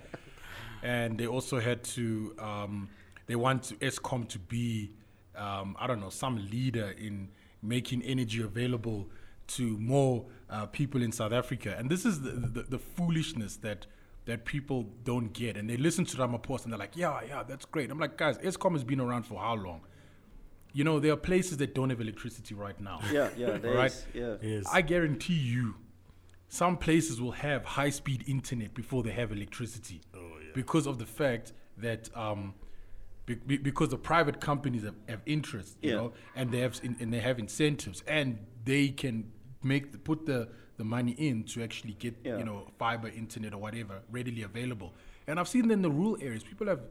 And 0.84 1.18
they 1.18 1.28
also 1.28 1.60
had 1.60 1.84
to, 1.96 2.36
um, 2.40 2.90
they 3.28 3.36
want 3.36 3.64
to, 3.64 3.76
Eskom 3.76 4.28
to 4.30 4.40
be, 4.40 4.92
um, 5.36 5.76
I 5.80 5.88
don't 5.88 6.00
know, 6.00 6.10
some 6.10 6.38
leader 6.52 6.94
in 6.98 7.30
making 7.62 8.04
energy 8.04 8.42
available 8.42 9.10
to 9.48 9.78
more 9.78 10.26
uh, 10.50 10.66
people 10.68 11.02
in 11.02 11.12
South 11.12 11.32
Africa. 11.32 11.76
And 11.78 11.90
this 11.90 12.06
is 12.06 12.22
the, 12.22 12.32
the, 12.32 12.64
the 12.64 12.80
foolishness 12.80 13.58
that 13.58 13.86
that 14.26 14.44
people 14.44 14.88
don't 15.04 15.34
get. 15.34 15.56
And 15.56 15.70
they 15.70 15.78
listen 15.78 16.04
to 16.06 16.18
Ramaphosa 16.18 16.64
and 16.64 16.74
they're 16.74 16.80
like, 16.80 16.98
yeah, 16.98 17.20
yeah, 17.28 17.44
that's 17.44 17.64
great. 17.66 17.92
I'm 17.92 18.00
like, 18.00 18.18
guys, 18.18 18.40
Eskom 18.40 18.72
has 18.74 18.84
been 18.84 19.00
around 19.00 19.28
for 19.28 19.40
how 19.40 19.54
long? 19.54 19.82
You 20.74 20.84
know, 20.84 21.00
there 21.00 21.14
are 21.14 21.16
places 21.16 21.58
that 21.58 21.76
don't 21.76 21.92
have 21.92 22.02
electricity 22.02 22.56
right 22.56 22.80
now. 22.82 23.02
Yeah, 23.14 23.30
yeah, 23.38 23.58
there 23.60 23.76
Right. 23.76 23.92
is, 23.92 24.04
Yeah. 24.16 24.36
Yes. 24.42 24.64
I 24.74 24.82
guarantee 24.82 25.36
you, 25.36 25.76
some 26.50 26.76
places 26.76 27.22
will 27.22 27.34
have 27.34 27.66
high 27.66 27.92
speed 27.92 28.24
internet 28.26 28.74
before 28.74 29.04
they 29.04 29.12
have 29.12 29.32
electricity. 29.32 30.02
Because 30.56 30.88
of 30.88 30.98
the 30.98 31.06
fact 31.06 31.54
that, 31.78 32.10
um, 32.18 32.56
be, 33.26 33.36
be- 33.36 33.58
because 33.58 33.90
the 33.90 33.98
private 33.98 34.40
companies 34.40 34.84
have, 34.84 34.96
have 35.10 35.22
interest, 35.26 35.78
you 35.82 35.90
Yeah. 35.92 35.96
know, 35.98 36.14
and 36.36 36.52
they 36.52 36.60
have 36.60 36.80
in, 36.84 36.96
and 37.00 37.14
they 37.14 37.20
have 37.20 37.40
incentives, 37.40 38.04
and 38.08 38.38
they 38.64 38.90
can 38.90 39.32
make 39.64 39.92
the, 39.92 39.98
put 39.98 40.26
the, 40.26 40.48
the 40.78 40.84
money 40.84 41.14
in 41.14 41.44
to 41.46 41.64
actually 41.64 41.94
get 41.94 42.16
Yeah. 42.24 42.38
you 42.38 42.44
know 42.46 42.68
fiber 42.78 43.08
internet 43.10 43.54
or 43.54 43.58
whatever 43.58 44.02
readily 44.12 44.44
available. 44.44 44.94
And 45.28 45.40
I've 45.40 45.48
seen 45.48 45.72
in 45.72 45.82
the 45.82 45.90
rural 45.90 46.18
areas, 46.22 46.44
people 46.44 46.68
have 46.68 46.82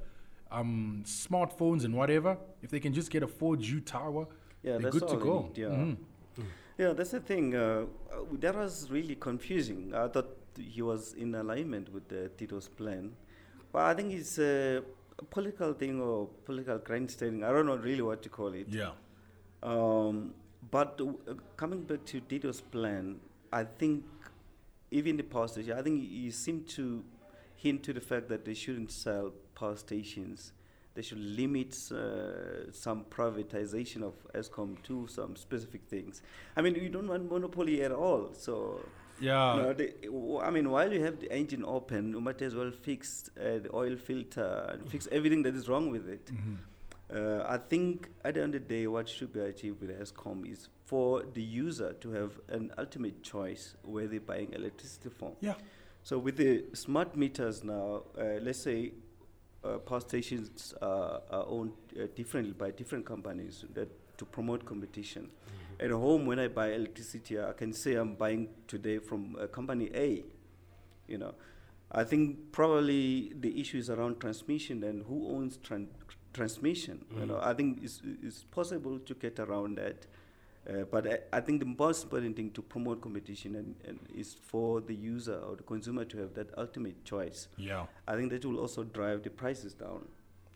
um, 0.51 1.03
smartphones 1.07 1.85
and 1.85 1.94
whatever. 1.94 2.37
If 2.62 2.70
they 2.70 2.81
can 2.81 2.92
just 2.92 3.11
get 3.11 3.23
a 3.23 3.27
4G 3.29 3.85
tower, 3.85 4.27
Yeah, 4.62 4.73
they're 4.73 4.81
that's 4.90 4.99
good 4.99 5.09
to 5.09 5.16
go. 5.16 5.42
need, 5.42 5.59
yeah. 5.59 5.68
Mhm. 5.68 5.97
Yeah, 6.79 6.92
that's 6.92 7.12
the 7.12 7.20
thing. 7.20 7.55
Uh, 7.55 7.87
uh, 8.12 8.25
that 8.40 8.57
was 8.57 8.90
really 8.90 9.14
confusing. 9.14 9.94
I 9.94 10.09
thought 10.09 10.37
he 10.59 10.83
was 10.83 11.14
in 11.14 11.33
alignment 11.37 11.92
with 11.92 12.09
the 12.09 12.29
Tito's 12.37 12.68
plan, 12.68 13.12
but 13.73 13.83
I 13.83 13.94
think 13.94 14.11
he's. 14.11 14.38
a 14.40 14.83
political 15.31 15.72
thing 15.72 16.00
or 16.00 16.29
political 16.44 16.79
grandstanding. 16.79 17.44
I 17.44 17.50
don't 17.50 17.66
know 17.66 17.77
really 17.77 18.03
what 18.03 18.22
to 18.22 18.29
call 18.29 18.53
it. 18.55 18.68
Yeah. 18.68 18.90
Um, 19.62 20.35
but 20.70 21.00
uh, 21.00 21.35
coming 21.57 21.83
back 21.83 22.05
to 22.07 22.20
Tito's 22.20 22.61
plan, 22.61 23.20
I 23.53 23.64
think 23.64 24.05
even 24.90 25.16
the 25.16 25.22
power 25.22 25.48
station, 25.48 25.72
I 25.79 25.83
think 25.83 26.00
he 26.09 26.31
seemed 26.31 26.68
to 26.70 27.05
hint 27.57 27.83
to 27.85 27.92
the 27.92 28.00
fact 28.00 28.29
that 28.29 28.44
they 28.44 28.55
shouldn't 28.55 28.90
sell 28.90 29.33
power 29.55 29.77
stations. 29.77 30.53
They 30.94 31.03
should 31.03 31.18
limit 31.18 31.74
uh, 31.90 32.70
some 32.72 33.05
privatization 33.11 34.03
of 34.03 34.14
Eskom 34.33 34.81
to 34.85 35.09
some 35.09 35.35
specific 35.35 35.83
things. 35.88 36.22
I 36.57 36.62
mean, 36.62 36.74
we 36.74 36.88
don't 36.88 37.09
want 37.09 37.31
monopoly 37.31 37.83
at 37.83 37.90
all. 37.90 38.31
So, 38.33 38.81
Yeah. 39.20 39.72
they, 39.77 39.92
w- 40.05 40.38
I 40.38 40.50
mean, 40.50 40.70
while 40.70 40.92
you 40.92 41.03
have 41.05 41.20
the 41.20 41.31
engine 41.33 41.64
open, 41.64 42.11
you 42.11 42.20
might 42.20 42.42
as 42.42 42.55
well 42.55 42.70
fix 42.70 43.31
uh, 43.38 43.59
the 43.59 43.70
oil 43.74 43.96
filter 43.96 44.70
and 44.72 44.88
fix 44.90 45.09
everything 45.12 45.42
that 45.44 45.55
is 45.55 45.68
wrong 45.68 45.90
with 45.90 46.09
it. 46.09 46.27
Mhm. 46.33 46.57
Uh, 47.14 47.44
I 47.46 47.59
think 47.59 48.09
at 48.24 48.35
the 48.35 48.42
end 48.42 48.55
of 48.55 48.66
the 48.66 48.74
day, 48.74 48.87
what 48.87 49.09
should 49.09 49.33
be 49.33 49.40
achieved 49.40 49.81
with 49.81 49.90
Eskom 50.00 50.50
is 50.50 50.68
for 50.87 51.22
the 51.35 51.42
user 51.42 51.92
to 52.00 52.11
have 52.11 52.33
an 52.48 52.72
ultimate 52.79 53.22
choice 53.22 53.77
where 53.83 54.07
they're 54.09 54.20
buying 54.20 54.53
electricity 54.53 55.11
from. 55.11 55.33
Yeah. 55.40 55.55
So 56.03 56.18
with 56.18 56.37
the 56.37 56.64
smart 56.72 57.16
meters 57.16 57.62
now, 57.62 58.03
uh, 58.18 58.40
let's 58.42 58.59
say 58.59 58.92
uh, 59.62 59.79
power 59.79 60.00
stations 60.00 60.74
are, 60.83 61.22
are 61.31 61.44
owned 61.46 61.72
uh, 61.96 62.07
differently 62.14 62.53
by 62.53 62.70
different 62.70 63.07
companies 63.07 63.64
that 63.74 63.88
to 64.18 64.24
promote 64.24 64.64
competition. 64.66 65.31
At 65.80 65.90
home, 65.90 66.26
when 66.26 66.38
I 66.38 66.48
buy 66.48 66.72
electricity, 66.72 67.40
I 67.40 67.52
can 67.52 67.72
say 67.72 67.94
I'm 67.94 68.14
buying 68.14 68.48
today 68.68 68.98
from 68.98 69.37
uh, 69.40 69.46
company 69.46 69.90
A. 69.94 70.24
You 71.08 71.18
know, 71.18 71.34
I 71.90 72.04
think 72.04 72.52
probably 72.52 73.32
the 73.38 73.60
issue 73.60 73.78
is 73.78 73.90
around 73.90 74.20
transmission 74.20 74.82
and 74.84 75.04
who 75.04 75.28
owns 75.28 75.58
tran- 75.58 75.88
transmission. 76.32 77.04
You 77.18 77.26
know, 77.26 77.40
I 77.42 77.54
think 77.54 77.80
it's, 77.82 78.00
it's 78.22 78.44
possible 78.44 78.98
to 78.98 79.14
get 79.14 79.38
around 79.38 79.78
that. 79.78 80.06
Uh, 80.68 80.84
but 80.90 81.06
I, 81.06 81.18
I 81.37 81.40
think 81.40 81.60
the 81.60 81.66
most 81.66 82.04
important 82.04 82.37
thing 82.37 82.50
to 82.52 82.62
promote 82.62 83.02
competition 83.02 83.54
and, 83.54 83.74
and 83.87 83.98
is 84.14 84.34
for 84.40 84.80
the 84.80 84.94
user 84.94 85.37
or 85.37 85.56
the 85.56 85.62
consumer 85.62 86.06
to 86.06 86.18
have 86.18 86.32
that 86.34 86.56
ultimate 86.56 87.04
choice. 87.04 87.48
Yeah. 87.58 87.84
I 88.08 88.16
think 88.16 88.30
that 88.30 88.44
will 88.46 88.58
also 88.58 88.82
drive 88.82 89.22
the 89.24 89.30
prices 89.30 89.74
down. 89.74 90.06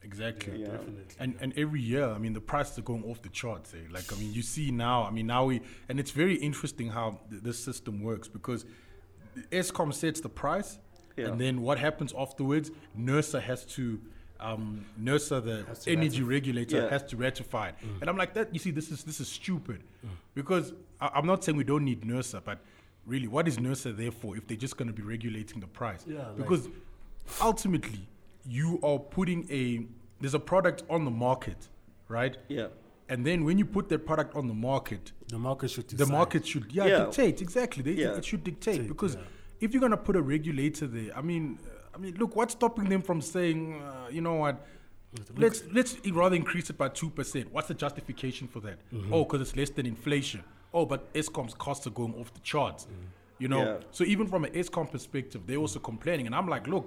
Exactly. 0.03 0.61
Yeah. 0.63 0.69
Definitely. 0.69 1.05
And 1.19 1.35
and 1.41 1.53
every 1.59 1.81
year, 1.81 2.07
I 2.09 2.19
mean, 2.19 2.33
the 2.33 2.41
prices 2.41 2.79
are 2.79 2.83
going 2.83 3.05
off 3.05 3.21
the 3.23 3.29
charts. 3.29 3.75
Eh? 3.75 3.79
Like, 3.91 4.13
I 4.13 4.17
mean, 4.17 4.33
you 4.33 4.43
see 4.43 4.71
now. 4.71 5.05
I 5.05 5.11
mean, 5.11 5.27
now 5.27 5.45
we 5.47 5.61
and 5.89 5.99
it's 6.01 6.13
very 6.13 6.37
interesting 6.37 6.89
how 6.89 7.19
th- 7.31 7.43
this 7.43 7.59
system 7.63 8.03
works 8.03 8.29
because 8.29 8.65
Eskom 9.51 9.93
sets 9.93 10.21
the 10.21 10.29
price, 10.29 10.79
Yeah. 11.17 11.27
and 11.29 11.41
then 11.41 11.61
what 11.63 11.79
happens 11.79 12.13
afterwards? 12.17 12.71
NERSA 12.99 13.41
has 13.43 13.65
to. 13.77 14.01
Um, 14.41 14.85
NERSA, 15.03 15.45
the 15.45 15.65
Has 15.67 15.81
to 15.83 15.91
energy 15.91 16.23
regulator, 16.23 16.77
Yeah. 16.83 16.91
has 16.91 17.03
to 17.11 17.17
ratify 17.17 17.71
it, 17.71 17.75
and 18.01 18.09
I'm 18.09 18.17
like 18.17 18.35
that. 18.35 18.55
You 18.55 18.61
see, 18.61 18.71
this 18.71 18.89
is 18.93 19.03
this 19.03 19.19
is 19.21 19.27
stupid, 19.29 19.83
because 20.37 20.73
I, 21.01 21.11
I'm 21.17 21.27
not 21.27 21.43
saying 21.43 21.59
we 21.59 21.65
don't 21.65 21.85
need 21.85 22.03
NERSA, 22.03 22.45
but 22.45 22.61
really, 23.05 23.27
what 23.27 23.49
is 23.49 23.57
NERSA 23.59 23.97
there 23.97 24.13
for 24.13 24.37
if 24.37 24.47
they're 24.47 24.57
just 24.57 24.77
going 24.77 24.87
to 24.87 24.95
be 24.95 25.03
regulating 25.03 25.59
the 25.59 25.67
price? 25.67 26.05
Yeah, 26.07 26.19
like- 26.29 26.37
because 26.37 26.69
ultimately 27.41 28.07
you 28.49 28.79
are 28.83 28.99
putting 28.99 29.47
a 29.51 29.87
there's 30.21 30.35
a 30.35 30.41
product 30.53 30.83
on 30.89 31.05
the 31.05 31.11
market 31.11 31.69
right 32.09 32.37
Yeah. 32.49 32.69
and 33.09 33.25
then 33.27 33.45
when 33.45 33.59
you 33.59 33.65
put 33.65 33.89
that 33.91 34.07
product 34.07 34.35
on 34.35 34.47
the 34.49 34.55
market 34.55 35.13
The 35.29 35.39
market 35.39 35.69
should 35.71 35.87
decide. 35.89 36.07
the 36.07 36.13
market 36.13 36.47
should 36.47 36.67
yeah, 36.73 36.87
Yeah. 36.87 36.99
dictate 37.05 37.43
exactly 37.43 37.83
they, 37.83 37.93
Yeah. 38.03 38.17
it 38.17 38.25
should 38.25 38.43
dictate 38.45 38.75
Dictate, 38.77 38.89
because 38.89 39.15
yeah. 39.15 39.21
if 39.65 39.73
you're 39.73 39.81
going 39.87 39.97
to 40.01 40.05
put 40.09 40.17
a 40.17 40.23
regulator 40.23 40.87
there 40.87 41.11
i 41.17 41.23
mean 41.31 41.59
i 41.95 41.99
mean 41.99 42.15
look 42.21 42.35
what's 42.37 42.55
stopping 42.55 42.87
them 42.89 43.03
from 43.03 43.21
saying 43.21 43.61
uh, 43.83 44.09
you 44.17 44.23
know 44.23 44.35
what 44.45 44.57
let's 45.37 45.63
let's 45.73 45.93
rather 46.23 46.37
increase 46.37 46.69
it 46.71 46.77
by 46.79 46.89
2% 46.89 47.47
what's 47.53 47.69
the 47.69 47.75
justification 47.75 48.47
for 48.49 48.61
that 48.61 48.79
Mm-hmm. 48.93 49.13
oh 49.15 49.25
because 49.25 49.41
it's 49.43 49.57
less 49.57 49.71
than 49.71 49.87
inflation 49.87 50.43
oh 50.75 50.85
but 50.87 51.13
eskom's 51.15 51.55
costs 51.55 51.87
are 51.87 51.91
going 52.01 52.15
off 52.21 52.33
the 52.35 52.41
charts 52.41 52.87
Mm. 52.87 52.95
you 53.43 53.49
know 53.49 53.63
Yeah. 53.65 53.77
so 53.91 54.05
even 54.05 54.27
from 54.27 54.45
an 54.45 54.53
eskom 54.53 54.87
perspective 54.91 55.41
they're 55.47 55.63
also 55.67 55.79
complaining 55.91 56.27
and 56.27 56.35
i'm 56.35 56.49
like 56.49 56.67
look 56.67 56.87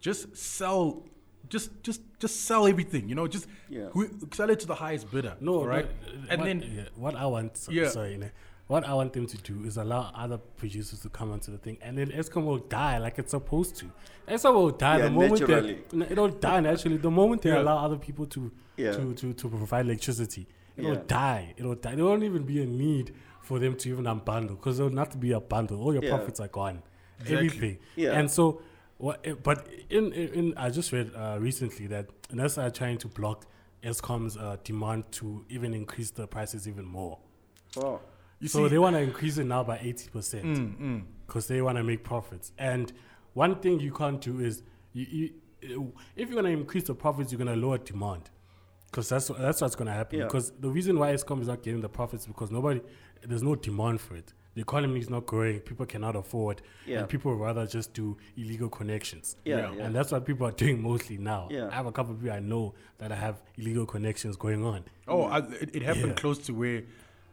just 0.00 0.36
sell 0.36 1.02
just 1.48 1.70
just 1.82 2.00
just 2.18 2.42
sell 2.42 2.66
everything 2.66 3.08
you 3.08 3.14
know 3.14 3.26
just 3.26 3.46
Yeah. 3.70 3.86
who, 3.92 4.08
sell 4.32 4.50
it 4.50 4.60
to 4.60 4.66
the 4.66 4.74
highest 4.74 5.10
bidder 5.10 5.36
No, 5.40 5.64
right 5.64 5.86
but, 6.04 6.14
and 6.30 6.40
what, 6.40 6.44
then 6.46 6.58
yeah, 6.76 6.82
what 6.96 7.14
I 7.14 7.26
want, 7.26 7.56
so, 7.56 7.72
Yeah. 7.72 7.88
sorry, 7.88 8.16
ne, 8.18 8.30
what 8.66 8.84
I 8.86 8.92
want 8.92 9.12
them 9.14 9.26
to 9.26 9.36
do 9.38 9.64
is 9.64 9.76
allow 9.78 10.10
other 10.14 10.38
producers 10.38 11.00
to 11.00 11.08
come 11.08 11.32
onto 11.32 11.50
the 11.50 11.56
thing, 11.58 11.78
and 11.80 11.96
then 11.96 12.08
Eskom 12.08 12.44
will 12.44 12.58
die 12.58 12.98
like 12.98 13.18
it's 13.18 13.30
supposed 13.30 13.76
to. 13.76 13.86
Eskom 14.28 14.54
will 14.54 14.70
die 14.70 14.98
Yeah, 14.98 15.04
the 15.04 15.10
moment 15.10 15.40
naturally. 15.40 15.78
they, 15.90 15.96
no, 15.96 16.06
it'll 16.10 16.28
die 16.28 16.60
naturally 16.60 16.98
the 16.98 17.10
moment 17.10 17.40
they 17.42 17.50
Yeah. 17.50 17.62
allow 17.62 17.78
other 17.86 17.96
people 17.96 18.26
to 18.26 18.50
Yeah. 18.76 18.92
to, 18.92 19.14
to 19.14 19.32
to 19.32 19.48
provide 19.48 19.86
electricity. 19.86 20.46
It'll 20.76 20.92
Yeah. 20.94 21.02
die. 21.06 21.54
It'll 21.56 21.74
die. 21.76 21.94
There 21.94 22.04
won't 22.04 22.22
even 22.24 22.42
be 22.44 22.60
a 22.62 22.66
need 22.66 23.14
for 23.40 23.58
them 23.58 23.74
to 23.76 23.88
even 23.88 24.04
unbundle 24.04 24.50
because 24.58 24.76
there'll 24.76 24.92
not 25.02 25.18
be 25.18 25.32
a 25.32 25.40
bundle. 25.40 25.80
All 25.82 25.94
your 25.94 26.04
Yeah. 26.04 26.14
profits 26.16 26.38
are 26.40 26.48
gone. 26.48 26.82
Exactly. 27.20 27.36
Everything. 27.36 27.78
Yeah. 27.96 28.18
And 28.18 28.30
so, 28.30 28.60
what? 28.98 29.20
eh, 29.24 29.34
But 29.42 29.66
in 29.90 30.12
in, 30.12 30.28
in 30.34 30.54
I 30.56 30.70
just 30.70 30.92
read 30.92 31.10
uh, 31.14 31.38
recently 31.40 31.86
that 31.88 32.06
NERSA 32.30 32.64
are 32.66 32.70
trying 32.70 32.98
to 32.98 33.08
block 33.08 33.46
Eskom's 33.82 34.36
uh, 34.36 34.56
demand 34.64 35.10
to 35.12 35.44
even 35.48 35.72
increase 35.74 36.10
the 36.10 36.26
prices 36.26 36.68
even 36.68 36.84
more. 36.84 37.18
Wow. 37.76 38.00
you 38.40 38.48
so 38.48 38.64
see 38.64 38.68
they 38.70 38.78
want 38.78 38.96
to 38.96 39.02
increase 39.10 39.38
it 39.38 39.44
now 39.44 39.62
by 39.64 39.78
eighty 39.78 40.08
percent 40.10 40.44
Mm, 40.44 40.78
mm. 40.80 41.02
because 41.26 41.46
they 41.46 41.60
want 41.62 41.78
to 41.78 41.84
make 41.84 42.04
profits. 42.04 42.52
And 42.58 42.92
one 43.34 43.56
thing 43.60 43.80
you 43.80 43.92
can't 43.92 44.20
do 44.20 44.40
is 44.40 44.62
you, 44.92 45.06
you 45.62 45.92
if 46.16 46.28
you're 46.30 46.40
going 46.40 46.52
to 46.54 46.60
increase 46.60 46.84
the 46.84 46.94
profits, 46.94 47.30
you're 47.32 47.38
going 47.44 47.54
to 47.60 47.66
lower 47.66 47.78
demand. 47.78 48.30
Because 48.90 49.08
that's 49.10 49.28
that's 49.28 49.60
what's 49.60 49.74
going 49.76 49.86
to 49.88 49.92
happen. 49.92 50.18
Yeah. 50.20 50.24
Because 50.24 50.50
the 50.52 50.70
reason 50.70 50.98
why 50.98 51.12
Eskom 51.12 51.40
is 51.42 51.48
not 51.48 51.62
getting 51.62 51.80
the 51.82 51.88
profits 51.90 52.22
is 52.22 52.26
because 52.28 52.50
nobody, 52.50 52.80
there's 53.22 53.42
no 53.42 53.54
demand 53.54 54.00
for 54.00 54.16
it. 54.16 54.32
The 54.58 54.62
economy 54.62 54.98
is 54.98 55.08
not 55.08 55.24
growing. 55.24 55.60
People 55.60 55.86
cannot 55.86 56.16
afford, 56.16 56.62
Yeah. 56.84 56.98
and 56.98 57.08
people 57.08 57.32
rather 57.36 57.64
just 57.64 57.94
do 57.94 58.16
illegal 58.36 58.68
connections. 58.68 59.36
Yeah, 59.44 59.58
Yeah. 59.58 59.72
yeah. 59.76 59.84
And 59.84 59.94
that's 59.94 60.10
what 60.10 60.26
people 60.26 60.48
are 60.48 60.50
doing 60.64 60.82
mostly 60.82 61.16
now. 61.16 61.46
Yeah. 61.48 61.68
I 61.70 61.74
have 61.76 61.86
a 61.86 61.92
couple 61.92 62.14
of 62.14 62.20
people 62.20 62.34
I 62.34 62.40
know 62.40 62.74
that 62.98 63.12
I 63.12 63.14
have 63.14 63.40
illegal 63.56 63.86
connections 63.86 64.36
going 64.36 64.64
on. 64.64 64.82
Oh, 65.06 65.22
I, 65.22 65.38
it, 65.62 65.76
it 65.76 65.82
happened 65.82 66.08
Yeah. 66.08 66.14
close 66.14 66.38
to 66.46 66.52
where 66.54 66.82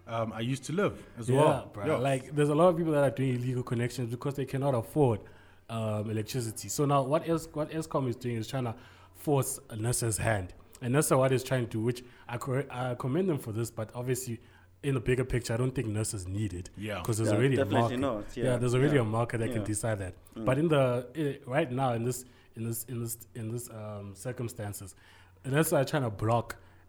um, 0.08 0.34
I 0.34 0.42
used 0.42 0.66
to 0.66 0.74
live 0.74 1.04
as 1.18 1.28
Yeah, 1.28 1.38
well. 1.42 1.72
bruh. 1.74 1.88
Yeah. 1.88 1.96
Like, 1.98 2.36
there's 2.36 2.50
a 2.50 2.54
lot 2.54 2.68
of 2.70 2.78
people 2.78 2.94
that 2.94 3.04
are 3.04 3.10
doing 3.10 3.38
illegal 3.38 3.64
connections 3.64 4.12
because 4.12 4.36
they 4.36 4.46
cannot 4.46 4.76
afford 4.76 5.20
um, 5.68 6.12
electricity. 6.12 6.70
So 6.70 6.86
now, 6.86 7.02
what 7.02 7.28
else? 7.28 7.48
What 7.54 7.72
Eskom 7.72 8.08
is 8.08 8.16
doing 8.16 8.36
is 8.36 8.48
trying 8.48 8.66
to 8.66 8.76
force 9.16 9.60
NERSA's 9.72 10.18
hand, 10.20 10.54
and 10.80 10.94
NERSA 10.94 11.18
what 11.18 11.32
is 11.32 11.44
trying 11.44 11.66
to 11.66 11.72
do, 11.72 11.80
which 11.82 12.04
I, 12.30 12.38
cor- 12.38 12.68
I 12.70 12.94
commend 12.94 13.30
them 13.30 13.40
for 13.40 13.52
this, 13.52 13.72
but 13.72 13.90
obviously. 13.96 14.40
In 14.86 14.94
the 14.94 15.00
bigger 15.00 15.26
picture, 15.26 15.54
I 15.56 15.58
don't 15.58 15.74
think 15.78 15.88
NERSA's 15.88 16.28
needed. 16.28 16.70
Yeah. 16.78 17.00
because 17.00 17.18
there's 17.18 17.32
Yeah, 17.32 17.38
already 17.38 17.58
a 17.58 17.66
market. 17.66 18.00
not, 18.00 18.24
yeah, 18.38 18.58
there's 18.58 18.76
already 18.76 18.96
yeah, 18.96 19.02
a 19.02 19.06
market 19.20 19.38
that 19.40 19.52
can 19.56 19.64
decide 19.64 19.98
that. 20.04 20.14
But 20.48 20.56
in 20.62 20.68
the 20.74 20.84
i 21.24 21.50
right 21.56 21.72
now, 21.82 21.94
in 21.94 22.04
this 22.10 22.20
in 22.56 22.64
this 22.68 22.80
in 22.92 22.98
this 23.04 23.14
in 23.40 23.46
this 23.54 23.66
um, 23.70 24.14
circumstances, 24.16 24.90
NERSA 25.54 25.74
are 25.82 25.86
trying 25.86 26.04
to 26.04 26.10
block 26.26 26.48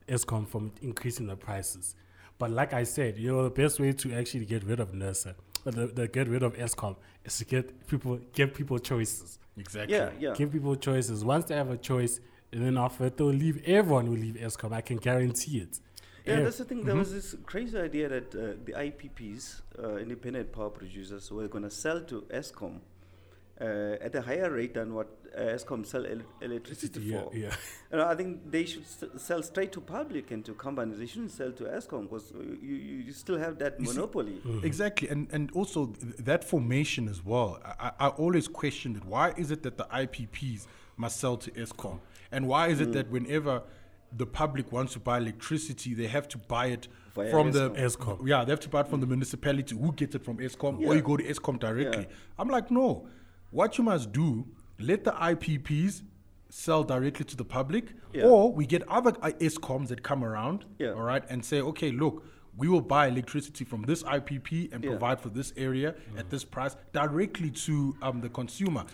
Eskom 0.09 0.47
from 0.53 0.73
increasing 0.83 1.27
the 1.27 1.37
prices. 1.37 1.95
But 2.39 2.51
like 2.51 2.73
I 2.75 2.85
said, 2.85 3.17
you 3.19 3.29
know, 3.33 3.43
the 3.45 3.57
best 3.63 3.81
way 3.81 3.93
to 4.03 4.07
actually 4.21 4.45
get 4.45 4.63
rid 4.65 4.79
of 4.79 4.89
NERSA, 4.93 5.31
uh, 5.31 5.71
the, 5.71 5.87
the 5.87 6.07
get 6.09 6.29
rid 6.29 6.43
of 6.43 6.53
Eskom, 6.57 6.97
is 7.25 7.39
to 7.39 7.45
get 7.47 7.65
people 7.87 8.19
give 8.39 8.53
people 8.55 8.79
choices. 8.79 9.39
exactly. 9.57 9.97
Yeah, 9.97 10.11
yeah. 10.21 10.35
Give 10.35 10.53
people 10.53 10.77
choices. 10.77 11.25
Once 11.25 11.47
they 11.47 11.57
have 11.63 11.71
a 11.71 11.79
choice, 11.91 12.21
and 12.53 12.61
then 12.65 12.77
after 12.77 13.07
it, 13.07 13.17
they'll 13.17 13.29
leave. 13.45 13.63
Everyone 13.67 14.07
will 14.11 14.19
leave 14.27 14.35
Eskom. 14.35 14.73
I 14.73 14.83
can 14.83 14.99
guarantee 14.99 15.59
it. 15.67 15.81
Yeah, 16.27 16.35
Ev- 16.35 16.45
that's 16.45 16.59
the 16.59 16.65
thing. 16.65 16.85
There 16.85 16.97
was 16.97 17.13
this 17.13 17.37
crazy 17.47 17.79
idea 17.79 18.09
that 18.09 18.35
uh, 18.35 18.55
the 18.65 18.73
IPPs, 18.73 19.63
uh, 19.83 19.97
independent 19.97 20.53
power 20.53 20.71
producers, 20.71 21.31
were 21.31 21.49
going 21.49 21.65
to 21.65 21.71
sell 21.71 22.01
to 22.03 22.23
Eskom 22.31 22.81
uh, 23.61 23.65
at 24.01 24.15
a 24.15 24.21
higher 24.23 24.51
rate 24.51 24.75
than 24.75 24.93
what 24.95 25.09
uh, 25.37 25.41
Eskom 25.41 25.87
sell 25.87 26.05
el- 26.05 26.21
electricity 26.43 27.01
yeah, 27.01 27.21
for. 27.23 27.31
yeah. 27.37 27.55
And 27.91 28.01
I 28.03 28.15
think 28.15 28.51
they 28.51 28.65
should 28.65 28.83
s- 28.83 29.05
sell 29.17 29.43
straight 29.43 29.73
to 29.73 29.81
public 29.81 30.31
and 30.31 30.45
to 30.47 30.53
companies. 30.55 30.99
They 30.99 31.07
shouldn't 31.07 31.31
sell 31.31 31.53
to 31.53 31.65
Eskom 31.65 32.03
because 32.03 32.33
you, 32.33 32.59
you, 32.63 32.97
you 33.07 33.13
still 33.13 33.39
have 33.39 33.59
that 33.59 33.79
You 33.81 33.87
see- 33.87 33.95
monopoly. 33.95 34.41
Exactly, 34.63 35.09
and 35.09 35.29
and 35.33 35.51
also 35.53 35.87
th- 35.87 36.17
that 36.19 36.43
formation 36.45 37.09
as 37.09 37.25
well. 37.25 37.61
I, 37.65 37.93
I 38.01 38.07
I 38.07 38.09
always 38.09 38.47
questioned 38.49 38.97
it. 38.97 39.05
Why 39.05 39.33
is 39.37 39.51
it 39.51 39.63
that 39.63 39.77
the 39.79 39.85
IPPs 39.85 40.67
must 40.97 41.19
sell 41.21 41.37
to 41.39 41.51
Eskom, 41.53 42.01
and 42.33 42.49
why 42.49 42.69
Mm. 42.69 42.73
is 42.73 42.81
it 42.81 42.93
that 42.93 43.11
whenever 43.11 43.63
the 44.13 44.27
public 44.27 44.73
wants 44.73 44.93
to 44.95 45.01
buy 45.01 45.19
electricity, 45.19 45.95
they 45.95 46.07
have 46.07 46.29
to 46.29 46.39
buy 46.39 46.67
it 46.67 46.89
Via 47.15 47.31
from 47.31 47.53
the 47.53 47.71
Eskom. 47.71 48.27
Yeah, 48.27 48.45
they 48.45 48.53
have 48.53 48.61
to 48.61 48.69
buy 48.69 48.81
it 48.81 48.89
from 48.89 49.01
the 49.01 49.07
municipality. 49.07 49.77
Who 49.77 49.93
gets 49.93 50.15
it 50.15 50.25
from 50.25 50.39
Eskom, 50.39 50.81
Yeah. 50.81 50.89
or 50.89 50.95
you 50.97 51.03
go 51.03 51.17
to 51.17 51.25
Eskom 51.25 51.59
directly. 51.59 52.03
Yeah. 52.03 52.17
I'm 52.39 52.49
like, 52.49 52.71
no. 52.71 53.09
What 53.51 53.79
you 53.79 53.85
must 53.85 54.13
do, 54.13 54.47
let 54.79 55.05
the 55.05 55.13
IPPs 55.13 56.03
sell 56.49 56.85
directly 56.85 57.25
to 57.25 57.37
the 57.37 57.45
public, 57.45 57.95
Yeah. 58.13 58.25
or 58.27 58.53
we 58.53 58.67
get 58.67 58.87
other 58.89 59.13
I- 59.23 59.33
Eskoms 59.33 59.89
that 59.89 60.03
come 60.03 60.23
around, 60.25 60.65
Yeah. 60.79 60.91
all 60.93 61.03
right, 61.03 61.25
and 61.29 61.45
say, 61.45 61.61
okay, 61.61 61.91
look, 61.91 62.25
we 62.57 62.69
will 62.69 62.81
buy 62.81 63.07
electricity 63.09 63.65
from 63.65 63.83
this 63.83 64.03
IPP 64.03 64.73
and 64.73 64.83
Yeah. 64.83 64.91
provide 64.91 65.21
for 65.21 65.29
this 65.29 65.53
area 65.57 65.95
at 66.17 66.31
this 66.31 66.45
price 66.45 66.75
directly 66.93 67.51
to 67.51 67.95
um, 68.03 68.21
the 68.21 68.29
consumer. 68.31 68.85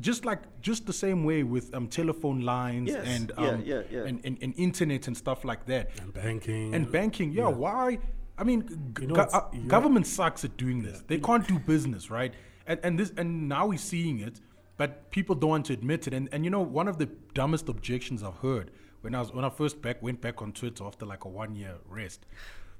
Just 0.00 0.24
like, 0.24 0.40
just 0.60 0.86
the 0.86 0.92
same 0.92 1.24
way 1.24 1.42
with 1.42 1.72
um, 1.74 1.86
telephone 1.88 2.40
lines 2.40 2.90
Yes. 2.90 3.06
and, 3.06 3.32
um, 3.36 3.62
yeah, 3.64 3.82
yeah. 3.90 4.04
And, 4.04 4.20
and, 4.24 4.38
and 4.42 4.54
internet 4.56 5.06
and 5.06 5.16
stuff 5.16 5.44
like 5.44 5.66
that. 5.66 5.90
And 6.00 6.12
banking. 6.12 6.74
And 6.74 6.90
banking, 6.90 7.32
yeah, 7.32 7.46
why? 7.48 7.98
I 8.38 8.44
mean, 8.44 8.94
You 9.00 9.06
know 9.08 9.14
go- 9.14 9.28
uh, 9.32 9.48
you 9.52 9.60
government 9.68 10.06
sucks 10.06 10.44
at 10.44 10.56
doing 10.56 10.82
this. 10.82 11.02
They 11.06 11.18
can't 11.18 11.46
do 11.46 11.58
business, 11.58 12.10
right? 12.10 12.32
And 12.66 12.80
and 12.82 12.98
this 12.98 13.12
and 13.16 13.48
now 13.48 13.66
we're 13.66 13.78
seeing 13.78 14.20
it, 14.20 14.40
but 14.78 15.10
people 15.10 15.34
don't 15.34 15.50
want 15.50 15.66
to 15.66 15.74
admit 15.74 16.06
it. 16.06 16.14
And 16.14 16.28
and 16.32 16.44
you 16.44 16.50
know, 16.50 16.62
one 16.62 16.88
of 16.88 16.96
the 16.98 17.06
dumbest 17.34 17.68
objections 17.68 18.22
I've 18.22 18.36
heard 18.38 18.70
when 19.02 19.14
I 19.14 19.20
was 19.20 19.32
when 19.32 19.44
I 19.44 19.50
first 19.50 19.82
back 19.82 20.02
went 20.02 20.20
back 20.20 20.40
on 20.42 20.52
Twitter 20.52 20.84
after 20.84 21.04
like 21.04 21.24
a 21.24 21.28
one 21.28 21.54
year 21.54 21.74
rest. 21.88 22.24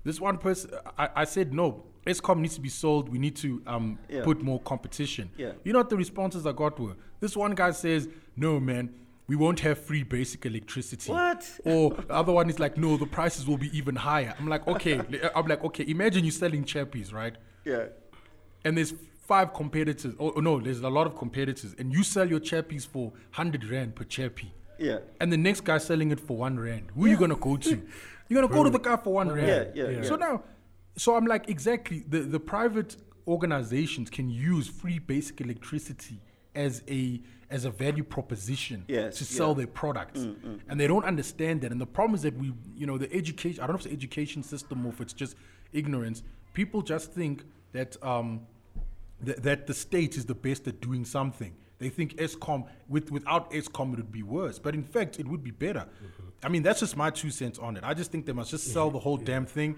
This 0.04 0.20
one 0.20 0.38
person, 0.38 0.70
I, 0.98 1.08
I 1.16 1.24
said 1.24 1.52
no. 1.52 1.84
Eskom 2.06 2.38
needs 2.40 2.56
to 2.56 2.60
be 2.60 2.68
sold. 2.68 3.08
We 3.08 3.18
need 3.18 3.36
to 3.36 3.62
um, 3.66 3.98
Yeah. 4.08 4.24
put 4.24 4.42
more 4.42 4.60
competition. 4.60 5.30
Yeah. 5.36 5.52
You 5.64 5.72
know 5.72 5.78
what 5.78 5.90
the 5.90 5.96
responses 5.96 6.46
I 6.46 6.52
got 6.52 6.78
were? 6.80 6.96
This 7.20 7.36
one 7.36 7.54
guy 7.54 7.70
says, 7.70 8.08
"No, 8.36 8.58
man, 8.58 8.92
we 9.28 9.36
won't 9.36 9.60
have 9.60 9.78
free 9.78 10.02
basic 10.02 10.44
electricity. 10.44 11.12
What? 11.12 11.48
Or 11.64 11.90
the 11.90 12.12
other 12.12 12.32
one 12.32 12.50
is 12.50 12.58
like, 12.58 12.76
no, 12.76 12.96
the 12.96 13.06
prices 13.06 13.46
will 13.46 13.56
be 13.56 13.76
even 13.76 13.94
higher. 13.94 14.34
I'm 14.38 14.48
like, 14.48 14.66
okay. 14.66 15.00
I'm 15.36 15.46
like, 15.46 15.62
okay. 15.64 15.84
Imagine 15.88 16.24
you're 16.24 16.32
selling 16.32 16.64
chappies, 16.64 17.12
right? 17.12 17.36
Yeah. 17.64 17.86
And 18.64 18.76
there's 18.76 18.92
five 19.26 19.54
competitors. 19.54 20.14
Oh 20.18 20.30
no, 20.40 20.60
there's 20.60 20.80
a 20.80 20.88
lot 20.90 21.06
of 21.06 21.16
competitors, 21.16 21.74
and 21.78 21.92
you 21.92 22.02
sell 22.02 22.28
your 22.28 22.40
chappies 22.40 22.86
for 22.86 23.12
hundred 23.30 23.64
rand 23.70 23.94
per 23.94 24.04
chappie. 24.04 24.52
Yeah. 24.78 24.98
And 25.20 25.32
the 25.32 25.36
next 25.36 25.62
guy 25.62 25.78
selling 25.78 26.10
it 26.10 26.20
for 26.20 26.36
one 26.36 26.58
rand. 26.58 26.90
Who 26.94 27.06
are 27.06 27.08
you 27.08 27.16
gonna 27.16 27.36
go 27.36 27.56
to? 27.56 27.70
You're 28.28 28.40
gonna 28.40 28.52
go 28.52 28.64
to 28.64 28.70
the 28.70 28.78
guy 28.78 28.96
for 28.96 29.14
one 29.14 29.30
rand. 29.30 29.72
Yeah, 29.74 29.84
yeah, 29.84 29.90
yeah. 29.90 30.02
So 30.02 30.16
now, 30.16 30.42
so 30.96 31.14
I'm 31.16 31.26
like, 31.26 31.48
exactly. 31.48 32.04
The 32.08 32.20
the 32.20 32.40
private 32.40 32.96
organizations 33.26 34.10
can 34.10 34.30
use 34.30 34.68
free 34.68 34.98
basic 34.98 35.40
electricity 35.40 36.20
as 36.54 36.82
a 36.88 37.20
as 37.50 37.66
a 37.66 37.70
value 37.70 38.02
proposition 38.02 38.84
Yes, 38.88 39.18
to 39.18 39.24
sell 39.24 39.48
yeah. 39.48 39.54
their 39.54 39.66
products, 39.66 40.20
mm, 40.20 40.34
mm, 40.34 40.54
mm. 40.54 40.60
and 40.68 40.80
they 40.80 40.86
don't 40.86 41.04
understand 41.04 41.60
that. 41.60 41.70
And 41.70 41.78
the 41.80 41.86
problem 41.86 42.14
is 42.14 42.22
that 42.22 42.34
we, 42.38 42.54
you 42.74 42.86
know, 42.86 42.96
the 42.96 43.12
education. 43.12 43.62
I 43.62 43.66
don't 43.66 43.74
know 43.74 43.80
if 43.80 43.86
it's 43.86 43.90
the 43.90 43.96
education 43.96 44.42
system 44.42 44.86
or 44.86 44.88
if 44.88 45.00
it's 45.00 45.12
just 45.12 45.36
ignorance. 45.72 46.22
People 46.54 46.80
just 46.80 47.12
think 47.12 47.44
that 47.72 48.02
um, 48.02 48.40
th- 49.24 49.38
that 49.38 49.66
the 49.66 49.74
state 49.74 50.16
is 50.16 50.24
the 50.24 50.34
best 50.34 50.66
at 50.66 50.80
doing 50.80 51.04
something. 51.04 51.54
They 51.82 51.88
think 51.88 52.16
Eskom, 52.16 52.66
with, 52.88 53.10
without 53.10 53.50
Eskom, 53.50 53.92
it 53.92 53.96
would 53.96 54.12
be 54.12 54.22
worse. 54.22 54.58
But 54.58 54.74
in 54.74 54.84
fact, 54.84 55.18
it 55.18 55.26
would 55.26 55.42
be 55.42 55.50
better. 55.50 55.80
Mm-hmm. 55.80 56.28
I 56.44 56.48
mean, 56.48 56.62
that's 56.62 56.80
just 56.80 56.96
my 56.96 57.10
two 57.10 57.30
cents 57.30 57.58
on 57.58 57.76
it. 57.76 57.82
I 57.84 57.92
just 57.92 58.12
think 58.12 58.24
they 58.24 58.32
must 58.32 58.50
just 58.50 58.64
mm-hmm. 58.64 58.72
sell 58.72 58.90
the 58.90 59.00
whole 59.00 59.16
damn 59.16 59.46
thing. 59.46 59.76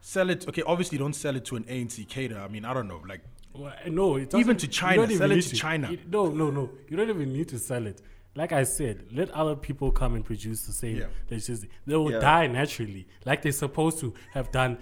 Sell 0.00 0.28
it. 0.30 0.46
Okay, 0.46 0.62
obviously, 0.66 0.98
don't 0.98 1.14
sell 1.14 1.34
it 1.36 1.44
to 1.46 1.56
an 1.56 1.64
ANC 1.64 2.06
cadre. 2.08 2.38
I 2.38 2.48
mean, 2.48 2.64
I 2.64 2.74
don't 2.74 2.86
know. 2.86 3.02
Like, 3.08 3.22
Well, 3.54 3.72
no, 3.86 4.16
it 4.16 4.34
Even 4.34 4.56
to 4.58 4.68
China, 4.68 5.04
even 5.04 5.16
sell 5.16 5.30
it 5.30 5.36
need 5.36 5.42
to 5.42 5.56
China. 5.56 5.90
You- 5.90 5.98
no, 6.06 6.28
no, 6.28 6.50
no. 6.50 6.70
You 6.88 6.96
don't 6.96 7.08
even 7.08 7.32
need 7.32 7.48
to 7.48 7.58
sell 7.58 7.86
it. 7.86 8.00
Like 8.34 8.52
I 8.52 8.62
said, 8.64 9.06
let 9.12 9.30
other 9.30 9.56
people 9.56 9.90
come 9.90 10.14
and 10.14 10.24
produce 10.24 10.62
the 10.62 10.72
same 10.72 10.98
Yeah. 10.98 11.06
electricity. 11.28 11.70
They 11.86 11.96
will 11.96 12.12
Yeah. 12.12 12.20
die 12.20 12.46
naturally, 12.46 13.08
like 13.24 13.42
they're 13.42 13.52
supposed 13.52 13.98
to 14.00 14.14
have 14.32 14.52
done 14.52 14.78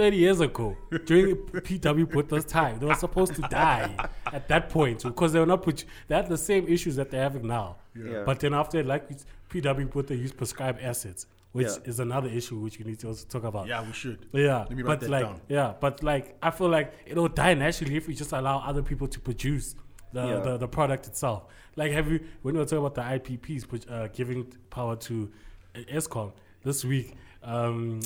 30 0.00 0.16
years 0.16 0.40
ago 0.40 0.74
during 1.04 1.36
PW 1.36 2.06
Botha's 2.10 2.46
time. 2.46 2.78
They 2.78 2.86
were 2.86 2.94
supposed 2.94 3.34
to 3.34 3.42
die 3.42 3.94
at 4.32 4.48
that 4.48 4.70
point 4.70 5.02
because 5.02 5.34
they 5.34 5.40
were 5.40 5.44
not 5.44 5.62
put. 5.62 5.84
They 6.08 6.14
had 6.16 6.26
the 6.26 6.38
same 6.38 6.66
issues 6.68 6.96
that 6.96 7.10
they're 7.10 7.22
having 7.22 7.46
now. 7.46 7.76
Yeah. 7.94 8.22
But 8.24 8.40
then 8.40 8.54
after, 8.54 8.82
like 8.82 9.02
it's- 9.10 9.26
PW 9.50 9.90
Botha 9.92 10.14
used 10.16 10.38
prescribed 10.38 10.80
assets, 10.80 11.26
which 11.52 11.66
Yeah. 11.66 11.76
is 11.90 12.00
another 12.00 12.28
issue 12.30 12.56
which 12.60 12.78
we 12.78 12.86
need 12.86 12.98
to 13.00 13.08
also 13.08 13.26
talk 13.28 13.44
about. 13.44 13.66
yeah, 13.66 13.84
we 13.86 13.92
should. 13.92 14.24
Yeah, 14.32 14.60
Let 14.60 14.70
me 14.70 14.82
write 14.82 14.86
but 14.86 15.00
that 15.00 15.10
like, 15.10 15.24
down. 15.26 15.40
yeah, 15.50 15.74
but 15.78 16.02
like, 16.02 16.34
I 16.42 16.50
feel 16.50 16.68
like 16.70 16.94
it'll 17.04 17.28
die 17.28 17.52
naturally 17.52 17.96
if 17.96 18.08
we 18.08 18.14
just 18.14 18.32
allow 18.32 18.60
other 18.60 18.82
people 18.82 19.06
to 19.08 19.20
produce 19.20 19.74
the, 20.14 20.24
Yeah. 20.26 20.40
the, 20.40 20.56
the 20.56 20.68
product 20.68 21.08
itself. 21.08 21.44
Like, 21.76 21.92
have 21.92 22.10
you 22.10 22.20
when 22.40 22.54
we 22.54 22.60
were 22.60 22.64
talking 22.64 22.78
about 22.86 22.94
the 22.94 23.02
IPPs 23.02 23.68
put- 23.68 23.90
uh, 23.90 24.08
giving 24.08 24.46
power 24.70 24.96
to 24.96 25.30
uh, 25.76 25.80
Eskom 25.92 26.32
this 26.64 26.86
week? 26.86 27.16
Um, 27.42 28.00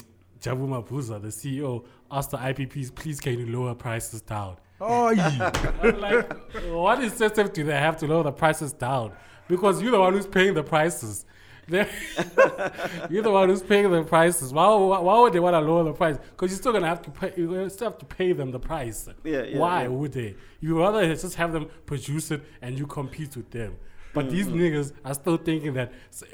Jabu 0.45 0.69
Mabuza, 0.69 1.21
the 1.21 1.29
CEO, 1.29 1.85
asked 2.11 2.31
the 2.33 2.37
IPPs, 2.39 2.95
"Please, 2.95 3.19
can 3.21 3.39
you 3.39 3.47
lower 3.47 3.75
prices 3.75 4.21
down?" 4.21 4.57
Oh, 4.81 5.11
yeah. 5.21 5.51
I'm 5.83 6.01
like, 6.01 6.33
what 6.71 7.03
incentive 7.03 7.53
do 7.53 7.65
they 7.65 7.73
have 7.87 7.97
to 7.99 8.07
lower 8.07 8.23
the 8.25 8.33
prices 8.33 8.73
down? 8.73 9.13
Because 9.49 9.81
you're 9.83 9.93
the 9.93 10.01
one 10.01 10.13
who's 10.13 10.27
paying 10.27 10.53
the 10.55 10.63
prices. 10.63 11.25
You're 11.69 13.23
the 13.23 13.31
one 13.31 13.49
who's 13.49 13.63
paying 13.63 13.91
the 13.91 14.03
prices. 14.05 14.53
Why, 14.53 14.69
why, 14.75 14.99
why 15.01 15.21
would 15.21 15.33
they 15.33 15.41
want 15.41 15.55
to 15.55 15.61
lower 15.61 15.83
the 15.85 15.95
price? 15.95 16.19
Because 16.19 16.51
you're 16.51 16.59
still 16.59 16.73
gonna 16.75 16.87
have 16.89 17.01
to 17.03 17.11
pay. 17.11 17.33
You're 17.39 17.49
gonna 17.49 17.71
still 17.71 17.89
have 17.91 17.99
to 18.01 18.05
pay 18.05 18.35
them 18.35 18.51
the 18.51 18.59
price. 18.59 19.09
Yeah, 19.25 19.43
yeah, 19.45 19.59
why 19.59 19.83
yeah. 19.83 19.89
would 19.89 20.13
they? 20.13 20.37
You 20.61 20.79
rather 20.79 21.07
just 21.15 21.37
have 21.37 21.53
them 21.55 21.69
produce 21.87 22.31
it 22.33 22.43
and 22.61 22.79
you 22.79 22.87
compete 22.87 23.35
with 23.37 23.51
them. 23.51 23.77
But 24.13 24.31
these 24.31 24.47
Mm-hmm. 24.47 24.59
niggas 24.59 24.93
are 25.07 25.15
still 25.15 25.39
thinking 25.39 25.73
that 25.75 25.93
s- 26.13 26.25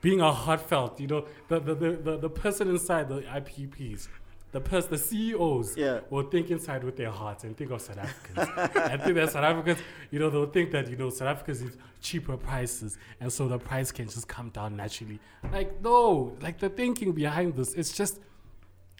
being 0.00 0.20
a 0.20 0.32
heartfelt, 0.32 1.00
you 1.00 1.06
know, 1.08 1.26
the 1.48 1.60
the, 1.60 1.74
the, 1.74 1.90
the, 1.92 2.16
the 2.18 2.30
person 2.30 2.68
inside 2.68 3.08
the 3.08 3.20
IPPs. 3.22 4.08
The 4.50 4.62
person, 4.62 4.90
the 4.92 4.96
CEOs, 4.98 5.76
Yeah. 5.76 6.00
will 6.08 6.22
think 6.22 6.50
inside 6.50 6.82
with 6.82 6.96
their 6.96 7.10
hearts 7.10 7.44
and 7.44 7.54
think 7.54 7.70
of 7.70 7.82
South 7.82 7.98
Africans. 7.98 8.48
and 8.90 9.02
think 9.02 9.16
that 9.16 9.30
South 9.32 9.44
Africans, 9.44 9.78
you 10.10 10.18
know, 10.18 10.30
they'll 10.30 10.46
think 10.46 10.70
that, 10.70 10.88
you 10.88 10.96
know, 10.96 11.10
South 11.10 11.28
Africans 11.28 11.60
need 11.60 11.72
cheaper 12.00 12.34
prices 12.38 12.96
and 13.20 13.30
so 13.30 13.46
the 13.46 13.58
price 13.58 13.92
can 13.92 14.06
just 14.08 14.26
come 14.26 14.48
down 14.48 14.74
naturally. 14.74 15.18
Like, 15.52 15.82
no, 15.82 16.34
like 16.40 16.56
the 16.58 16.70
thinking 16.70 17.12
behind 17.12 17.56
this, 17.56 17.74
it's 17.74 17.92
just, 17.92 18.20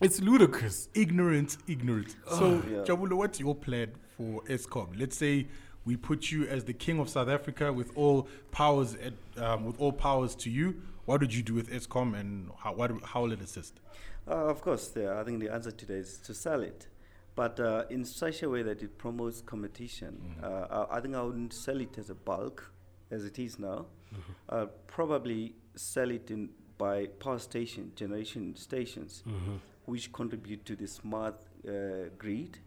it's 0.03 0.21
ludicrous. 0.21 0.91
ignorant, 0.93 1.57
ignorant. 1.67 2.15
So, 2.29 2.63
Yeah. 2.71 2.85
Jabulo, 2.85 3.15
what's 3.15 3.41
your 3.41 3.55
plan 3.55 3.93
for 4.19 4.43
Eskom? 4.51 5.01
Let's 5.01 5.17
say 5.17 5.47
we 5.89 5.97
put 5.97 6.31
you 6.31 6.47
as 6.47 6.65
the 6.65 6.75
king 6.75 7.01
of 7.01 7.09
South 7.09 7.29
Africa 7.29 7.73
with 7.73 7.91
all 7.97 8.29
powers, 8.51 8.95
at, 8.97 9.15
um, 9.43 9.65
with 9.65 9.81
all 9.81 9.91
powers 9.91 10.35
to 10.35 10.51
you. 10.51 10.83
What 11.07 11.23
would 11.23 11.33
you 11.33 11.43
do 11.43 11.55
with 11.55 11.71
Eskom, 11.71 12.15
and 12.15 12.51
how 12.59 12.75
what, 12.75 12.91
how 13.03 13.23
will 13.23 13.33
it 13.33 13.41
assist? 13.41 13.81
Uh, 14.29 14.35
of 14.53 14.61
course, 14.61 14.89
the, 14.89 15.11
I 15.11 15.25
think 15.25 15.41
the 15.41 15.51
answer 15.51 15.71
today 15.71 15.95
is 15.95 16.19
to 16.19 16.35
sell 16.35 16.61
it, 16.61 16.89
but 17.35 17.59
uh, 17.59 17.85
in 17.89 18.05
such 18.05 18.43
a 18.43 18.51
way 18.51 18.63
that 18.63 18.83
it 18.83 18.99
promotes 18.99 19.41
competition. 19.41 20.37
Uh, 20.43 20.85
I, 20.91 21.01
think 21.01 21.15
I 21.15 21.23
wouldn't 21.23 21.55
sell 21.55 21.81
it 21.81 21.97
as 21.97 22.11
a 22.11 22.15
bulk, 22.15 22.71
as 23.11 23.25
it 23.25 23.39
is 23.39 23.59
now. 23.59 23.87
I'll 24.51 24.71
probably 24.87 25.55
sell 25.75 26.11
it 26.11 26.31
in 26.31 26.51
by 26.77 27.07
power 27.07 27.39
station 27.39 27.93
generation 27.97 28.55
stations, 28.57 29.25
which 29.87 30.13
contribute 30.13 30.67
to 30.67 30.77
the 30.77 30.87
smart 30.87 31.37
uh, 31.67 32.11
grid. 32.19 32.59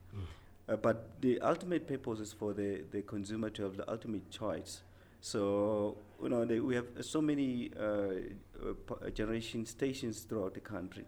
Uh, 0.72 0.78
but 0.78 1.22
the 1.22 1.40
ultimate 1.42 1.86
purpose 1.86 2.20
is 2.20 2.32
for 2.32 2.54
the, 2.54 2.84
the 2.92 3.02
consumer 3.02 3.50
to 3.50 3.64
have 3.64 3.76
the 3.76 3.90
ultimate 3.92 4.30
choice. 4.32 4.82
So 5.20 5.98
you 6.24 6.30
know 6.30 6.46
they, 6.46 6.60
we 6.60 6.76
have 6.76 6.86
so 7.02 7.22
many 7.22 7.72
uh, 7.78 7.84
uh, 7.84 8.96
uh, 9.06 9.10
generation 9.10 9.66
stations 9.66 10.22
throughout 10.22 10.54
the 10.54 10.62
country. 10.62 11.06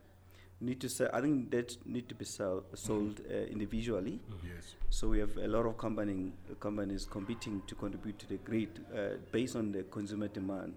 Need 0.60 0.82
to 0.82 0.90
sell. 0.90 1.10
I 1.14 1.22
think 1.22 1.50
that 1.52 1.78
need 1.86 2.08
to 2.10 2.16
be 2.16 2.26
sell, 2.26 2.64
sold 2.74 3.22
uh, 3.30 3.34
individually. 3.34 4.20
Yes. 4.44 4.76
So 4.90 5.08
we 5.10 5.20
have 5.20 5.36
a 5.38 5.48
lot 5.48 5.66
of 5.66 5.78
company, 5.78 6.32
companies 6.60 7.06
competing 7.10 7.62
to 7.68 7.76
contribute 7.76 8.20
to 8.20 8.28
the 8.28 8.38
grid 8.38 8.86
uh, 8.96 9.18
based 9.32 9.56
on 9.56 9.72
the 9.72 9.84
consumer 9.84 10.28
demand. 10.28 10.76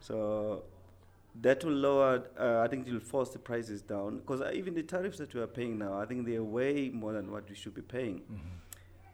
So 0.00 0.64
that 1.40 1.64
will 1.64 1.72
lower. 1.72 2.24
Uh, 2.38 2.60
I 2.60 2.68
think 2.68 2.86
it 2.86 2.92
will 2.92 3.00
force 3.00 3.30
the 3.30 3.38
prices 3.38 3.82
down 3.82 4.18
because 4.18 4.40
uh, 4.40 4.50
even 4.52 4.74
the 4.74 4.82
tariffs 4.82 5.18
that 5.18 5.34
we 5.34 5.40
are 5.40 5.46
paying 5.46 5.78
now, 5.78 5.98
I 6.00 6.06
think 6.06 6.26
they 6.26 6.36
are 6.36 6.44
way 6.44 6.90
more 6.92 7.12
than 7.12 7.30
what 7.30 7.48
we 7.48 7.54
should 7.54 7.74
be 7.74 7.82
paying. 7.82 8.22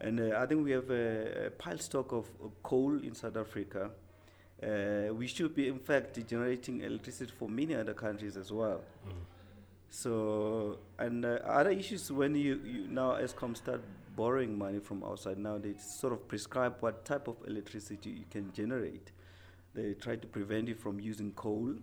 And 0.01 0.21
uh, 0.21 0.39
I 0.39 0.47
think 0.47 0.65
we 0.65 0.71
have 0.73 0.91
a, 0.91 1.47
a 1.47 1.51
pile 1.51 1.79
stock 1.79 2.13
of, 2.13 2.27
of 2.43 2.63
coal 2.63 2.95
in 3.03 3.15
South 3.15 3.37
Africa. 3.37 3.91
Uh, 4.63 5.13
we 5.15 5.27
should 5.27 5.55
be, 5.55 5.69
in 5.69 5.79
fact, 5.79 6.19
generating 6.27 6.81
electricity 6.81 7.33
for 7.39 7.49
many 7.49 7.75
other 7.75 7.95
countries 7.95 8.37
as 8.37 8.51
well. 8.53 8.81
So, 9.91 10.79
and 10.99 11.25
uh, 11.25 11.39
other 11.45 11.71
issues 11.71 12.11
when 12.11 12.35
you, 12.35 12.61
you 12.65 12.89
now 12.89 13.13
Eskom 13.13 13.57
start 13.57 13.83
borrowing 14.17 14.57
money 14.59 14.79
from 14.79 15.05
outside, 15.05 15.39
now 15.39 15.59
they 15.59 15.75
sort 15.75 16.13
of 16.13 16.27
prescribe 16.27 16.77
what 16.81 17.05
type 17.05 17.29
of 17.29 17.37
electricity 17.47 18.11
you 18.11 18.25
can 18.31 18.53
generate. 18.53 19.13
They 19.75 19.95
try 19.95 20.17
to 20.17 20.27
prevent 20.27 20.69
you 20.69 20.75
from 20.75 21.01
using 21.01 21.33
coal, 21.33 21.75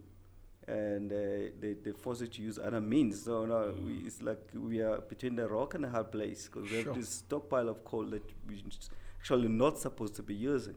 and 0.72 1.12
uh, 1.12 1.16
they, 1.60 1.74
they 1.84 1.92
force 1.92 2.22
you 2.22 2.28
to 2.28 2.42
use 2.42 2.58
other 2.58 2.82
means. 2.82 3.24
So 3.24 3.46
now 3.46 3.64
we, 3.86 3.94
it's 4.08 4.22
like 4.22 4.40
we 4.54 4.82
are 4.82 5.00
between 5.02 5.36
the 5.36 5.48
rock 5.48 5.74
and 5.76 5.86
a 5.86 5.90
hard 5.90 6.12
place 6.12 6.48
because 6.48 6.70
we 6.72 6.78
have 6.78 6.96
this 6.96 7.10
stockpile 7.10 7.68
of 7.70 7.84
coal 7.84 8.06
that 8.06 8.24
we're 8.48 8.58
actually 9.20 9.50
not 9.50 9.78
supposed 9.80 10.16
to 10.16 10.24
be 10.24 10.34
using. 10.34 10.76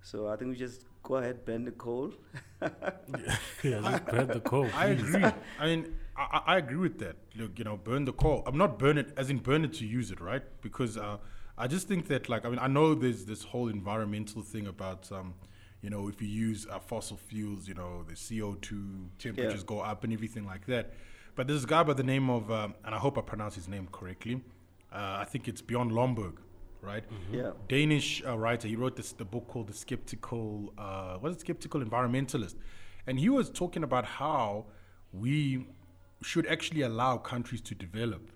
So 0.00 0.28
I 0.28 0.36
think 0.36 0.50
we 0.50 0.56
just 0.56 0.84
go 1.02 1.16
ahead, 1.16 1.44
burn 1.44 1.64
the 1.64 1.72
coal. 1.72 2.12
Yeah, 3.62 3.80
just 3.80 4.06
burn 4.06 4.28
the 4.28 4.40
coal. 4.40 4.68
I 4.74 4.86
agree. 4.88 5.24
I 5.60 5.66
mean, 5.66 5.94
I, 6.16 6.22
I 6.22 6.42
I 6.54 6.56
agree 6.58 6.76
with 6.88 6.98
that. 6.98 7.16
Look, 7.36 7.58
you 7.58 7.64
know, 7.64 7.76
burn 7.76 8.04
the 8.04 8.12
coal. 8.12 8.42
I'm 8.46 8.58
not 8.58 8.78
burn 8.78 8.98
it 8.98 9.12
as 9.16 9.30
in 9.30 9.38
burn 9.38 9.64
it 9.64 9.72
to 9.74 9.86
use 9.86 10.10
it, 10.10 10.20
right? 10.20 10.42
Because 10.62 10.96
uh, 10.96 11.18
I 11.56 11.66
just 11.66 11.88
think 11.88 12.08
that, 12.08 12.28
like, 12.28 12.44
I 12.44 12.48
mean, 12.50 12.58
I 12.58 12.68
know 12.68 12.94
there's 12.94 13.24
this 13.24 13.42
whole 13.44 13.68
environmental 13.68 14.42
thing 14.42 14.66
about, 14.66 15.10
um, 15.12 15.34
you 15.84 15.90
know, 15.90 16.08
if 16.08 16.22
you 16.22 16.28
use 16.28 16.66
uh, 16.70 16.78
fossil 16.78 17.18
fuels, 17.18 17.68
you 17.68 17.74
know, 17.74 18.04
the 18.08 18.14
CO2 18.14 19.08
temperatures 19.18 19.62
go 19.62 19.80
up 19.80 20.02
and 20.02 20.14
everything 20.14 20.46
like 20.46 20.64
that. 20.66 20.94
But 21.36 21.46
there's 21.46 21.64
a 21.64 21.66
guy 21.66 21.82
by 21.82 21.92
the 21.92 22.02
name 22.02 22.30
of, 22.30 22.50
um, 22.50 22.74
and 22.86 22.94
I 22.94 22.98
hope 22.98 23.18
I 23.18 23.20
pronounce 23.20 23.54
his 23.54 23.68
name 23.68 23.86
correctly. 23.92 24.40
Uh, 24.90 25.18
I 25.20 25.24
think 25.26 25.46
it's 25.46 25.60
Bjorn 25.60 25.90
Lomborg, 25.90 26.36
right? 26.80 27.04
Yeah. 27.30 27.50
Danish 27.68 28.22
uh, 28.26 28.38
writer. 28.38 28.66
He 28.66 28.76
wrote 28.76 28.96
this 28.96 29.12
the 29.12 29.26
book 29.26 29.46
called 29.46 29.66
The 29.66 29.74
Skeptical. 29.74 30.72
Uh, 30.78 31.18
what 31.18 31.28
is 31.32 31.36
it? 31.36 31.40
Skeptical 31.40 31.82
Environmentalist, 31.82 32.54
and 33.06 33.20
he 33.20 33.28
was 33.28 33.50
talking 33.50 33.84
about 33.84 34.06
how 34.06 34.64
we 35.12 35.66
should 36.22 36.46
actually 36.46 36.80
allow 36.80 37.18
countries 37.18 37.60
to 37.60 37.74
develop. 37.74 38.30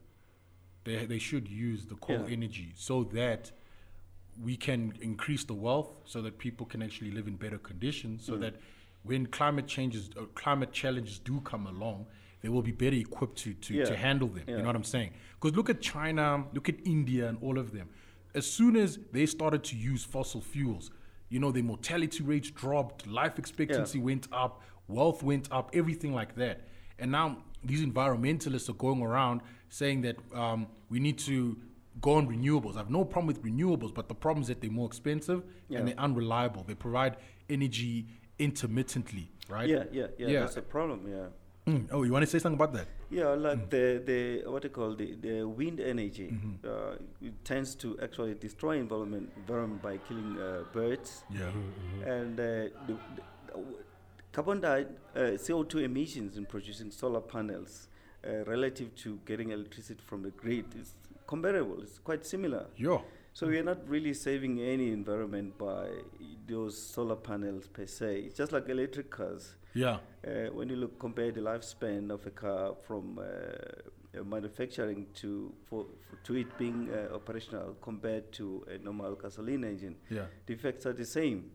They 0.85 1.07
they 1.07 1.19
should 1.19 1.49
use 1.49 1.87
the 1.87 1.95
coal 1.95 2.25
Yeah. 2.27 2.35
energy 2.37 2.73
so 2.75 3.05
that 3.05 3.53
we 4.42 4.57
can 4.57 4.92
increase 5.01 5.44
the 5.44 5.55
wealth, 5.55 5.90
so 6.05 6.22
that 6.22 6.38
people 6.38 6.66
can 6.66 6.83
actually 6.83 7.11
live 7.11 7.27
in 7.27 7.37
better 7.37 7.59
conditions, 7.59 8.24
so 8.24 8.37
that 8.42 8.55
when 9.03 9.27
climate 9.27 9.66
changes, 9.66 10.11
uh, 10.16 10.22
climate 10.35 10.72
challenges 10.72 11.18
do 11.18 11.40
come 11.40 11.66
along, 11.66 12.07
they 12.42 12.48
will 12.48 12.62
be 12.62 12.72
better 12.72 12.96
equipped 12.96 13.38
to 13.38 13.55
to, 13.55 13.74
to 13.85 13.96
handle 13.96 14.29
them. 14.29 14.44
You 14.46 14.59
know 14.59 14.66
what 14.66 14.77
I'm 14.77 14.85
saying? 14.85 15.11
Because 15.40 15.57
look 15.57 15.70
at 15.70 15.81
China, 15.81 16.44
look 16.53 16.68
at 16.68 16.77
India, 16.87 17.29
and 17.29 17.38
all 17.42 17.59
of 17.59 17.72
them. 17.72 17.88
As 18.35 18.46
soon 18.51 18.77
as 18.77 18.98
they 19.12 19.27
started 19.27 19.64
to 19.64 19.77
use 19.77 20.05
fossil 20.05 20.40
fuels, 20.40 20.90
you 21.31 21.38
know, 21.40 21.51
the 21.51 21.62
mortality 21.62 22.22
rates 22.22 22.51
dropped, 22.51 23.07
life 23.07 23.38
expectancy 23.38 23.98
went 23.98 24.29
up, 24.33 24.62
wealth 24.87 25.22
went 25.22 25.51
up, 25.51 25.70
everything 25.74 26.14
like 26.14 26.35
that. 26.37 26.68
And 26.98 27.11
now 27.11 27.38
these 27.64 27.85
environmentalists 27.85 28.68
are 28.68 28.74
going 28.74 29.03
around 29.03 29.40
saying 29.68 30.03
that 30.03 30.16
um, 30.35 30.66
we 30.88 31.01
need 31.01 31.18
to 31.18 31.57
go 32.01 32.15
on 32.15 32.29
renewables. 32.29 32.75
I 32.75 32.79
have 32.79 32.91
no 32.91 33.05
problem 33.05 33.27
with 33.27 33.43
renewables, 33.43 33.93
but 33.95 34.09
the 34.09 34.15
problem 34.15 34.43
is 34.43 34.49
that 34.49 34.61
they're 34.61 34.71
more 34.71 34.87
expensive 34.87 35.43
Yeah. 35.69 35.79
and 35.79 35.89
they're 35.89 35.99
unreliable. 36.01 36.63
They 36.65 36.75
provide 36.75 37.17
energy 37.51 38.07
intermittently, 38.39 39.31
right? 39.49 39.69
Yeah, 39.69 39.85
yeah, 39.93 40.07
yeah, 40.19 40.29
Yeah. 40.29 40.41
That's 40.41 40.57
a 40.57 40.63
problem. 40.63 41.07
Yeah. 41.09 41.27
Mm. 41.67 41.89
Oh, 41.93 42.03
you 42.03 42.13
want 42.13 42.23
to 42.25 42.31
say 42.31 42.39
something 42.39 42.57
about 42.59 42.73
that? 42.73 42.87
Yeah, 43.11 43.29
like 43.35 43.59
Mm. 43.59 43.71
the, 43.71 44.03
the 44.45 44.51
what 44.51 44.63
do 44.63 44.69
you 44.69 44.75
call 44.75 44.95
the, 44.95 45.15
the 45.21 45.43
wind 45.47 45.81
energy 45.81 46.29
Mm-hmm. 46.31 46.67
uh, 46.67 47.27
it 47.29 47.45
tends 47.45 47.75
to 47.77 47.99
actually 48.01 48.35
destroy 48.35 48.79
environment 48.79 49.31
environment 49.37 49.83
by 49.83 49.99
killing 49.99 50.39
uh, 50.39 50.65
birds 50.73 51.25
Yeah. 51.31 51.51
and 52.07 52.39
uh, 52.41 52.45
the, 52.87 52.95
the 53.17 53.23
carbon 54.33 54.61
di- 54.61 54.87
uh, 55.17 55.21
CO2 55.45 55.83
emissions 55.85 56.37
in 56.39 56.47
producing 56.47 56.91
solar 56.91 57.21
panels 57.21 57.89
uh, 58.27 58.45
relative 58.47 58.95
to 58.97 59.19
getting 59.27 59.51
electricity 59.51 60.01
from 60.07 60.23
the 60.23 60.31
grid 60.31 60.67
is 60.81 60.95
comparable. 61.33 61.81
It's 61.83 61.99
quite 62.01 62.27
similar. 62.27 62.67
Yo. 62.77 63.03
So 63.35 63.47
we 63.47 63.59
are 63.59 63.62
not 63.73 63.87
really 63.88 64.14
saving 64.14 64.61
any 64.61 64.91
environment 64.91 65.57
by 65.59 65.87
those 66.49 66.77
solar 66.95 67.14
panels 67.14 67.69
per 67.69 67.87
se. 67.87 68.21
It's 68.27 68.37
just 68.37 68.51
like 68.53 68.69
electric 68.69 69.11
cars. 69.11 69.55
Yeah. 69.75 69.99
Uh, 70.27 70.51
when 70.53 70.69
you 70.71 70.77
look 70.77 70.99
compare 70.99 71.31
the 71.31 71.41
lifespan 71.43 72.11
of 72.11 72.27
a 72.27 72.31
car 72.31 72.75
from 72.87 73.21
uh, 73.21 74.23
manufacturing 74.25 75.07
to 75.21 75.55
for, 75.69 75.87
for 76.09 76.17
to 76.25 76.35
it 76.37 76.51
being 76.59 76.88
uh, 76.91 77.14
operational 77.14 77.77
compared 77.81 78.33
to 78.33 78.67
a 78.75 78.79
normal 78.79 79.14
gasoline 79.14 79.62
engine, 79.64 79.95
Yeah. 80.11 80.27
the 80.47 80.55
effects 80.55 80.87
are 80.87 80.95
the 80.95 81.05
same. 81.05 81.51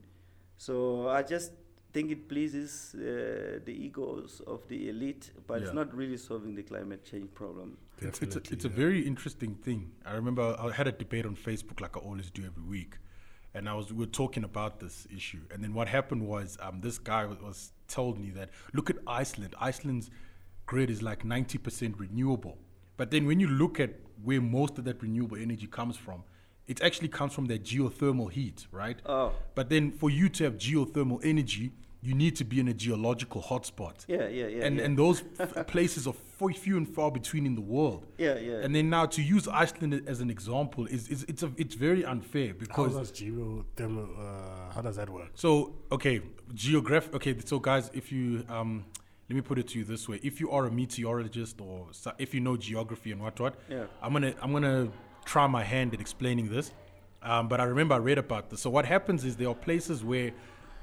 So 0.58 1.10
I 1.10 1.24
just 1.24 1.52
think 1.94 2.12
it 2.12 2.28
pleases 2.28 2.96
uh, 2.96 3.60
the 3.66 3.72
egos 3.88 4.42
of 4.48 4.68
the 4.68 4.90
elite, 4.90 5.32
but 5.48 5.56
Yeah. 5.56 5.66
it's 5.66 5.74
not 5.74 5.94
really 5.96 6.18
solving 6.18 6.56
the 6.56 6.64
climate 6.64 7.06
change 7.06 7.30
problem. 7.34 7.78
It's, 7.98 8.06
it's, 8.06 8.18
a, 8.22 8.26
Definitely, 8.26 8.56
it's 8.56 8.66
a 8.66 8.70
very 8.70 9.02
interesting 9.12 9.56
thing. 9.56 9.92
I 10.06 10.14
remember 10.14 10.56
I 10.60 10.72
had 10.72 10.88
a 10.88 10.92
debate 10.92 11.26
on 11.26 11.36
Facebook 11.36 11.80
like 11.80 11.96
I 11.96 12.00
always 12.00 12.30
do 12.32 12.44
every 12.46 12.64
week. 12.64 12.98
And 13.56 13.70
I 13.70 13.74
was 13.76 13.94
we 13.94 14.00
were 14.00 14.16
talking 14.24 14.44
about 14.44 14.80
this 14.80 15.08
issue. 15.16 15.44
And 15.52 15.64
then 15.64 15.74
what 15.76 15.88
happened 15.88 16.24
was 16.28 16.58
um, 16.60 16.82
this 16.82 16.98
guy 16.98 17.24
was, 17.26 17.40
was 17.40 17.72
told 17.88 18.20
me 18.20 18.32
that 18.32 18.50
look 18.74 18.90
at 18.90 18.98
Iceland. 19.06 19.54
Iceland's 19.60 20.10
grid 20.66 20.90
is 20.90 21.02
like 21.04 21.24
90% 21.24 22.00
renewable. 22.00 22.58
But 22.98 23.12
then 23.12 23.28
when 23.28 23.40
you 23.40 23.48
look 23.48 23.80
at 23.80 23.92
where 24.24 24.42
most 24.42 24.80
of 24.80 24.86
that 24.86 25.02
renewable 25.04 25.38
energy 25.38 25.68
comes 25.68 25.98
from, 25.98 26.24
it 26.68 26.82
actually 26.82 27.10
comes 27.10 27.34
from 27.34 27.46
that 27.48 27.64
geothermal 27.64 28.32
heat, 28.32 28.68
right? 28.72 29.00
Oh. 29.06 29.34
But 29.56 29.70
then 29.70 29.92
for 29.92 30.10
you 30.10 30.30
to 30.30 30.44
have 30.46 30.58
geothermal 30.58 31.20
energy, 31.24 31.72
you 32.02 32.14
need 32.14 32.36
to 32.36 32.44
be 32.44 32.60
in 32.60 32.68
a 32.68 32.74
geological 32.74 33.42
hotspot. 33.42 34.06
Yeah, 34.08 34.28
yeah, 34.28 34.48
yeah. 34.48 34.66
and 34.66 34.78
yeah. 34.78 34.84
and 34.86 34.98
those 34.98 35.24
f- 35.40 35.66
places 35.74 36.06
are 36.06 36.14
f- 36.14 36.58
few 36.58 36.76
and 36.76 36.88
far 36.88 37.10
between 37.10 37.46
in 37.46 37.56
the 37.56 37.62
world. 37.62 38.06
Yeah, 38.18 38.38
yeah. 38.38 38.56
And 38.64 38.76
then 38.76 38.90
now 38.90 39.06
to 39.06 39.22
use 39.22 39.48
Iceland 39.48 40.04
as 40.08 40.20
an 40.20 40.30
example 40.30 40.86
is, 40.88 41.08
is 41.08 41.24
it's 41.30 41.44
a, 41.44 41.52
it's 41.56 41.76
very 41.76 42.04
unfair 42.04 42.54
because 42.54 42.76
How 42.76 43.00
because 43.00 43.12
does 43.12 43.22
geothermal? 43.22 44.08
Uh, 44.20 44.74
how 44.74 44.82
does 44.82 44.96
that 44.98 45.10
work? 45.10 45.30
so 45.36 45.74
okay 45.92 46.22
geograph 46.54 47.14
okay 47.14 47.34
so 47.46 47.60
guys 47.60 47.90
if 47.94 48.12
you 48.12 48.44
um 48.50 48.86
let 49.30 49.36
me 49.36 49.42
put 49.42 49.58
it 49.58 49.68
to 49.70 49.80
you 49.80 49.86
this 49.86 50.08
way 50.10 50.20
if 50.24 50.40
you 50.42 50.52
are 50.52 50.66
a 50.66 50.72
meteorologist 50.72 51.62
or 51.62 51.88
if 52.18 52.34
you 52.34 52.42
know 52.42 52.58
geography 52.58 53.12
and 53.14 53.22
what 53.22 53.40
what 53.40 53.56
Yeah. 53.70 53.86
I'm 54.02 54.12
gonna 54.14 54.34
I'm 54.42 54.52
gonna 54.52 54.90
try 55.24 55.48
my 55.48 55.64
hand 55.64 55.94
at 55.94 56.02
explaining 56.02 56.50
this 56.50 56.72
um, 57.22 57.48
but 57.48 57.62
I 57.62 57.64
remember 57.64 57.96
I 57.96 58.00
read 58.00 58.18
about 58.18 58.50
this 58.50 58.62
so 58.62 58.70
what 58.70 58.86
happens 58.86 59.24
is 59.26 59.38
there 59.38 59.50
are 59.50 59.56
places 59.56 60.04
where 60.04 60.32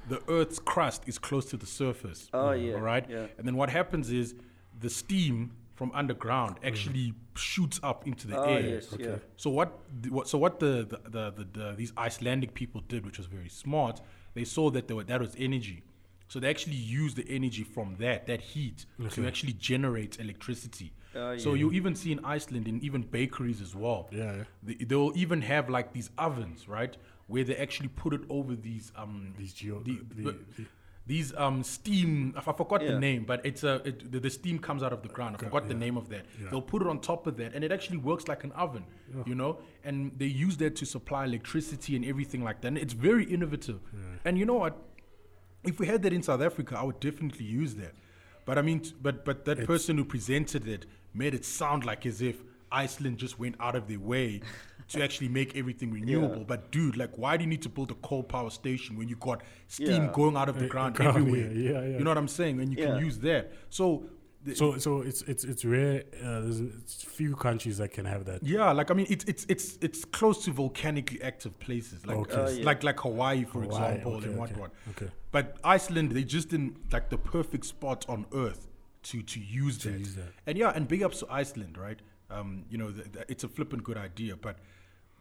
the 0.08 0.20
Earth's 0.28 0.58
crust 0.58 1.02
is 1.06 1.18
close 1.18 1.44
to 1.46 1.56
the 1.56 1.66
surface 1.66 2.28
Oh, 2.32 2.52
yeah, 2.52 2.74
all 2.74 2.80
right 2.80 3.04
yeah. 3.08 3.26
and 3.38 3.46
then 3.46 3.56
what 3.56 3.70
happens 3.70 4.10
is 4.10 4.34
the 4.78 4.90
steam 4.90 5.52
from 5.74 5.90
underground 5.94 6.56
actually 6.62 7.14
shoots 7.34 7.80
up 7.82 8.06
into 8.06 8.26
the 8.26 8.36
oh, 8.38 8.44
air 8.44 8.60
yes, 8.60 8.94
yeah. 8.98 9.16
so 9.36 9.48
what, 9.48 9.78
the, 10.02 10.10
what 10.10 10.28
so 10.28 10.36
what 10.36 10.60
the, 10.60 10.86
the, 10.88 11.00
the, 11.08 11.30
the, 11.30 11.58
the 11.58 11.74
these 11.74 11.92
Icelandic 11.96 12.52
people 12.52 12.82
did, 12.86 13.06
which 13.06 13.16
was 13.16 13.26
very 13.26 13.48
smart, 13.48 14.00
they 14.34 14.44
saw 14.44 14.68
that 14.70 14.88
there 14.88 14.96
were, 14.96 15.04
that 15.04 15.20
was 15.20 15.34
energy. 15.38 15.82
So 16.28 16.38
they 16.38 16.50
actually 16.50 16.76
used 16.76 17.16
the 17.16 17.26
energy 17.28 17.64
from 17.64 17.96
that, 17.98 18.26
that 18.26 18.40
heat, 18.40 18.84
to 19.10 19.26
actually 19.26 19.54
generate 19.54 20.20
electricity. 20.20 20.92
Oh, 21.14 21.36
so 21.38 21.54
you 21.54 21.72
even 21.72 21.94
see 21.96 22.12
in 22.12 22.24
Iceland, 22.24 22.68
in 22.68 22.80
even 22.84 23.02
bakeries 23.02 23.60
as 23.60 23.74
well. 23.74 24.08
Yeah, 24.12 24.36
yeah. 24.36 24.44
They, 24.62 24.74
they'll 24.84 25.12
even 25.16 25.42
have 25.42 25.68
like 25.68 25.92
these 25.92 26.10
ovens, 26.18 26.68
right, 26.68 26.96
where 27.26 27.44
they 27.44 27.56
actually 27.56 27.88
put 27.88 28.12
it 28.14 28.20
over 28.28 28.54
these 28.54 28.92
um 28.96 29.34
These 29.38 29.52
geo- 29.54 29.82
the- 29.82 30.00
the- 30.14 30.22
the- 30.22 30.32
the- 30.56 30.66
these 31.06 31.34
um 31.36 31.64
steam. 31.64 32.34
I 32.36 32.38
f- 32.38 32.48
I 32.48 32.52
forgot 32.52 32.82
Yeah. 32.82 32.92
the 32.92 33.00
name, 33.00 33.24
but 33.24 33.44
it's 33.44 33.64
a 33.64 33.74
it, 33.84 34.12
the, 34.12 34.20
the 34.20 34.30
steam 34.30 34.60
comes 34.60 34.82
out 34.84 34.92
of 34.92 35.02
the 35.02 35.08
ground. 35.08 35.34
I 35.36 35.38
forgot 35.42 35.66
the 35.66 35.74
name 35.74 35.96
of 35.96 36.08
that. 36.10 36.24
Yeah. 36.40 36.50
They'll 36.50 36.62
put 36.74 36.82
it 36.82 36.88
on 36.88 37.00
top 37.00 37.26
of 37.26 37.36
that, 37.38 37.54
and 37.54 37.64
it 37.64 37.72
actually 37.72 37.98
works 37.98 38.28
like 38.28 38.44
an 38.44 38.52
oven, 38.52 38.84
you 39.26 39.34
know. 39.34 39.58
And 39.82 40.12
they 40.16 40.26
use 40.26 40.56
that 40.58 40.76
to 40.76 40.84
supply 40.86 41.24
electricity 41.24 41.96
and 41.96 42.04
everything 42.04 42.44
like 42.44 42.60
that. 42.60 42.68
And 42.68 42.78
it's 42.78 42.92
very 42.92 43.24
innovative. 43.24 43.80
And 44.24 44.38
you 44.38 44.44
know 44.46 44.54
what? 44.64 44.74
If 45.64 45.80
we 45.80 45.86
had 45.86 46.02
that 46.04 46.12
in 46.12 46.22
South 46.22 46.40
Africa, 46.42 46.78
I 46.78 46.84
would 46.84 47.00
definitely 47.00 47.44
use 47.46 47.74
that. 47.76 47.94
But 48.44 48.58
I 48.58 48.62
mean, 48.62 48.82
but 49.02 49.24
but 49.24 49.44
that 49.44 49.66
person 49.66 49.96
who 49.98 50.04
presented 50.04 50.66
it 50.66 50.86
made 51.14 51.34
it 51.34 51.44
sound 51.44 51.84
like 51.84 52.06
as 52.06 52.22
if 52.22 52.42
Iceland 52.72 53.18
just 53.18 53.38
went 53.38 53.56
out 53.60 53.74
of 53.74 53.88
their 53.88 53.98
way 53.98 54.40
to 54.88 55.02
actually 55.02 55.28
make 55.28 55.56
everything 55.56 55.92
renewable. 55.92 56.44
But 56.44 56.70
dude, 56.70 56.96
like, 56.96 57.16
why 57.18 57.36
do 57.36 57.44
you 57.44 57.50
need 57.50 57.62
to 57.62 57.68
build 57.68 57.90
a 57.90 57.94
coal 57.94 58.22
power 58.22 58.50
station 58.50 58.96
when 58.96 59.08
you 59.08 59.16
got 59.16 59.42
steam 59.68 60.04
Yeah. 60.04 60.12
going 60.12 60.36
out 60.36 60.48
of 60.48 60.58
the 60.58 60.66
Uh, 60.66 60.68
ground 60.68 60.94
ground, 60.96 61.16
everywhere? 61.16 61.52
yeah, 61.52 61.70
yeah, 61.72 61.86
yeah. 61.90 61.98
You 61.98 62.04
know 62.04 62.10
what 62.10 62.18
I'm 62.18 62.28
saying? 62.28 62.60
And 62.60 62.72
you 62.72 62.78
Yeah. 62.78 62.94
can 62.96 63.04
use 63.04 63.18
that. 63.20 63.52
So. 63.70 64.04
The- 64.44 64.54
So, 64.54 64.78
so 64.78 65.02
it's 65.02 65.22
it's 65.22 65.44
it's 65.44 65.64
rare. 65.64 66.04
Uh, 66.22 66.40
there's 66.40 66.60
it's 66.60 67.02
few 67.02 67.36
countries 67.36 67.76
that 67.78 67.90
can 67.92 68.06
have 68.06 68.24
that. 68.24 68.42
yeah, 68.42 68.72
like 68.72 68.90
I 68.90 68.94
mean, 68.94 69.06
it's 69.10 69.24
it's 69.24 69.44
it's 69.48 69.78
it's 69.82 70.04
close 70.04 70.44
to 70.44 70.52
volcanically 70.52 71.20
active 71.22 71.58
places, 71.60 72.06
like 72.06 72.16
Okay. 72.16 72.34
Oh, 72.36 72.48
yeah. 72.48 72.64
like 72.64 72.82
like 72.82 73.00
Hawaii, 73.00 73.44
for 73.44 73.62
Hawaii, 73.62 73.94
example, 73.94 74.14
okay, 74.16 74.26
and 74.26 74.36
what 74.38 74.50
okay, 74.52 74.66
okay. 74.90 75.08
But 75.32 75.56
Iceland, 75.62 76.12
they 76.12 76.24
just 76.24 76.48
didn't 76.48 76.76
like 76.92 77.08
the 77.10 77.18
perfect 77.18 77.64
spot 77.66 78.04
on 78.08 78.26
Earth 78.34 78.66
to 79.04 79.22
to 79.22 79.40
use 79.40 79.78
To 79.78 79.90
that. 79.90 79.98
use 80.00 80.14
that. 80.16 80.32
And 80.46 80.56
yeah, 80.58 80.72
and 80.74 80.88
big 80.88 81.02
ups 81.02 81.18
to 81.20 81.26
Iceland, 81.30 81.76
right? 81.78 82.00
Um, 82.30 82.64
you 82.70 82.78
know, 82.78 82.90
th 82.92 83.12
th 83.12 83.24
it's 83.28 83.44
a 83.44 83.48
flippant 83.48 83.82
good 83.88 83.98
idea, 83.98 84.36
but 84.36 84.56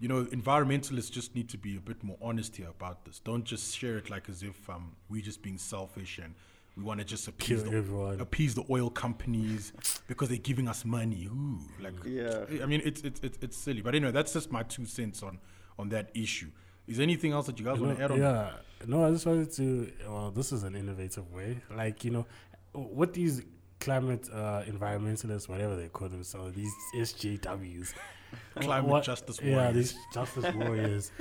you 0.01 0.07
know, 0.07 0.23
environmentalists 0.31 1.11
just 1.11 1.35
need 1.35 1.49
to 1.49 1.57
be 1.57 1.75
a 1.75 1.81
bit 1.81 2.03
more 2.03 2.17
honest 2.21 2.55
here 2.55 2.69
about 2.69 3.03
this. 3.05 3.19
Don't 3.19 3.43
just 3.53 3.75
share 3.77 3.97
it 3.97 4.09
like 4.09 4.29
as 4.29 4.43
if 4.43 4.69
um, 4.69 4.95
we're 5.09 5.21
just 5.31 5.41
being 5.41 5.57
selfish 5.57 6.19
and 6.23 6.35
we 6.79 6.85
want 6.85 6.99
to 6.99 7.05
just 7.05 7.27
appease 7.27 7.61
Kill 7.61 7.71
the, 7.71 7.77
everyone. 7.77 8.21
appease 8.21 8.55
the 8.55 8.63
oil 8.69 8.89
companies 8.89 9.73
because 10.07 10.29
they're 10.29 10.37
giving 10.37 10.67
us 10.67 10.85
money. 10.85 11.27
Ooh, 11.31 11.59
like 11.81 11.93
Yeah. 12.05 12.45
I 12.63 12.65
mean, 12.65 12.81
it's 12.85 13.01
it's 13.01 13.19
it's, 13.21 13.37
it's 13.41 13.57
silly. 13.57 13.81
But 13.81 13.95
anyway, 13.95 14.11
that's 14.11 14.33
just 14.33 14.51
my 14.51 14.63
two 14.63 14.85
cents 14.85 15.21
on 15.23 15.39
on 15.77 15.89
that 15.89 16.09
issue. 16.15 16.49
Is 16.87 16.97
there 16.97 17.03
anything 17.03 17.33
else 17.33 17.45
that 17.47 17.59
you 17.59 17.65
guys 17.65 17.77
You 17.77 17.83
want 17.85 17.97
to 17.97 18.03
add 18.03 18.11
on? 18.11 18.19
yeah. 18.19 18.51
No, 18.87 19.03
I 19.05 19.11
just 19.11 19.25
wanted 19.25 19.51
to. 19.53 19.91
Well, 20.07 20.31
this 20.31 20.51
is 20.51 20.63
an 20.63 20.75
innovative 20.75 21.31
way. 21.33 21.59
Like 21.75 22.03
you 22.05 22.11
know, 22.11 22.25
what 22.73 23.13
these 23.13 23.43
climate 23.81 24.27
uh, 24.33 24.63
environmentalists, 24.67 25.47
whatever 25.49 25.75
they 25.75 25.87
call 25.89 26.07
themselves, 26.09 26.53
these 26.55 26.73
SJWs, 26.95 27.93
Climate 28.61 28.89
what- 28.89 29.03
justice 29.03 29.39
Yeah, 29.43 29.71
these 29.71 29.95
justice 30.13 30.45
warriors. 30.55 31.11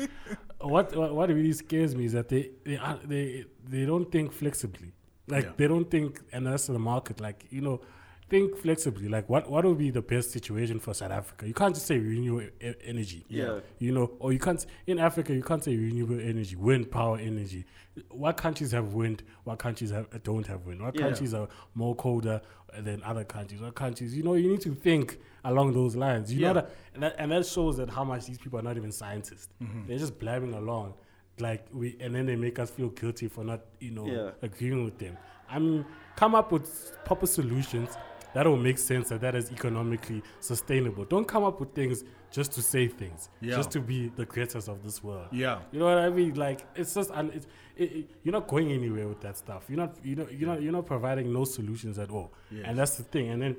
what, 0.61 0.95
what 0.97 1.15
what 1.15 1.29
really 1.31 1.53
scares 1.53 1.95
me 1.97 2.05
is 2.05 2.13
that 2.13 2.29
they 2.29 2.51
they 2.65 2.77
are, 2.77 2.99
they 3.05 3.45
they 3.69 3.85
don't 3.87 4.11
think 4.11 4.33
flexibly. 4.33 4.93
Like 5.29 5.45
Yeah. 5.45 5.53
they 5.57 5.69
don't 5.69 5.91
think, 5.91 6.21
and 6.33 6.47
the 6.47 6.51
rest 6.51 6.69
of 6.69 6.73
the 6.75 6.79
market. 6.81 7.21
Like 7.21 7.47
you 7.51 7.61
know, 7.61 7.81
think 8.29 8.57
flexibly. 8.57 9.09
Like 9.09 9.29
what 9.29 9.51
what 9.51 9.65
would 9.65 9.79
be 9.79 9.91
the 9.91 10.03
best 10.03 10.31
situation 10.33 10.79
for 10.81 10.95
South 10.95 11.11
Africa? 11.13 11.47
You 11.47 11.55
can't 11.55 11.75
just 11.75 11.87
say 11.87 11.99
renewable 11.99 12.49
e- 12.61 12.75
energy. 12.85 13.25
Yeah. 13.29 13.61
You 13.79 13.93
know, 13.93 14.13
or 14.19 14.33
you 14.33 14.39
can't 14.39 14.65
in 14.87 14.99
Africa 14.99 15.35
you 15.35 15.43
can't 15.43 15.63
say 15.65 15.77
renewable 15.77 16.21
energy, 16.21 16.57
wind 16.57 16.91
power 16.91 17.19
energy. 17.19 17.65
What 18.11 18.37
countries 18.37 18.71
have 18.73 18.93
wind? 18.95 19.25
What 19.45 19.59
countries 19.59 19.91
have, 19.91 20.23
don't 20.23 20.47
have 20.47 20.67
wind? 20.67 20.81
What 20.83 20.95
Yeah. 20.95 21.03
countries 21.07 21.35
are 21.35 21.49
more 21.75 21.97
colder 21.97 22.41
than 22.79 23.03
other 23.03 23.25
countries? 23.25 23.61
What 23.61 23.75
countries? 23.75 24.17
You 24.17 24.23
know, 24.23 24.35
you 24.35 24.49
need 24.49 24.61
to 24.61 24.75
think 24.75 25.19
along 25.45 25.73
those 25.73 25.97
lines. 25.97 26.33
You 26.33 26.41
Yeah. 26.43 26.49
know 26.49 26.55
that 26.61 26.71
and, 26.95 27.03
that, 27.03 27.15
and 27.19 27.33
that 27.33 27.45
shows 27.47 27.77
that 27.79 27.91
how 27.91 28.05
much 28.05 28.27
these 28.27 28.39
people 28.39 28.59
are 28.59 28.63
not 28.63 28.77
even 28.77 28.93
scientists. 28.93 29.49
Mm-hmm. 29.63 29.87
They're 29.89 29.99
just 29.99 30.19
blabbing 30.19 30.53
along, 30.55 30.95
like 31.41 31.67
we, 31.73 31.97
and 32.01 32.15
then 32.15 32.27
they 32.27 32.37
make 32.37 32.59
us 32.59 32.71
feel 32.71 32.89
guilty 32.89 33.29
for 33.29 33.45
not, 33.45 33.61
you 33.81 33.91
know, 33.91 34.07
Yeah. 34.07 34.31
agreeing 34.43 34.85
with 34.85 34.99
them. 34.99 35.17
I 35.49 35.59
mean, 35.59 35.85
come 36.17 36.35
up 36.35 36.53
with 36.53 36.97
proper 37.05 37.27
solutions 37.27 37.97
that 38.35 38.47
will 38.47 38.57
make 38.59 38.77
sense 38.79 39.11
and 39.11 39.21
that 39.23 39.35
is 39.35 39.51
economically 39.51 40.23
sustainable. 40.41 41.05
Don't 41.07 41.27
come 41.27 41.45
up 41.45 41.59
with 41.61 41.73
things 41.73 42.05
just 42.31 42.53
to 42.53 42.63
say 42.63 42.87
things, 42.87 43.31
Yeah. 43.41 43.57
just 43.57 43.71
to 43.71 43.81
be 43.81 44.09
the 44.15 44.27
creators 44.27 44.69
of 44.69 44.83
this 44.83 45.03
world. 45.03 45.29
Yeah. 45.33 45.61
You 45.73 45.79
know 45.79 45.87
what 45.87 45.99
I 45.99 46.11
mean? 46.11 46.35
Like 46.35 46.67
it's 46.75 46.93
just, 46.95 47.11
and 47.15 47.33
it's, 47.33 47.47
it, 47.77 47.93
it, 47.93 48.11
you're 48.23 48.33
not 48.33 48.47
going 48.47 48.71
anywhere 48.71 49.09
with 49.09 49.21
that 49.23 49.39
stuff. 49.39 49.65
You're 49.69 49.79
not, 49.79 49.97
you 50.05 50.17
know, 50.17 50.29
you're 50.31 50.49
not, 50.49 50.61
you're 50.63 50.73
not 50.73 50.85
providing 50.87 51.33
no 51.33 51.45
solutions 51.45 51.99
at 51.99 52.11
all. 52.11 52.33
Yes. 52.51 52.65
And 52.67 52.79
that's 52.79 52.97
the 52.97 53.05
thing. 53.05 53.31
And 53.31 53.41
then 53.41 53.57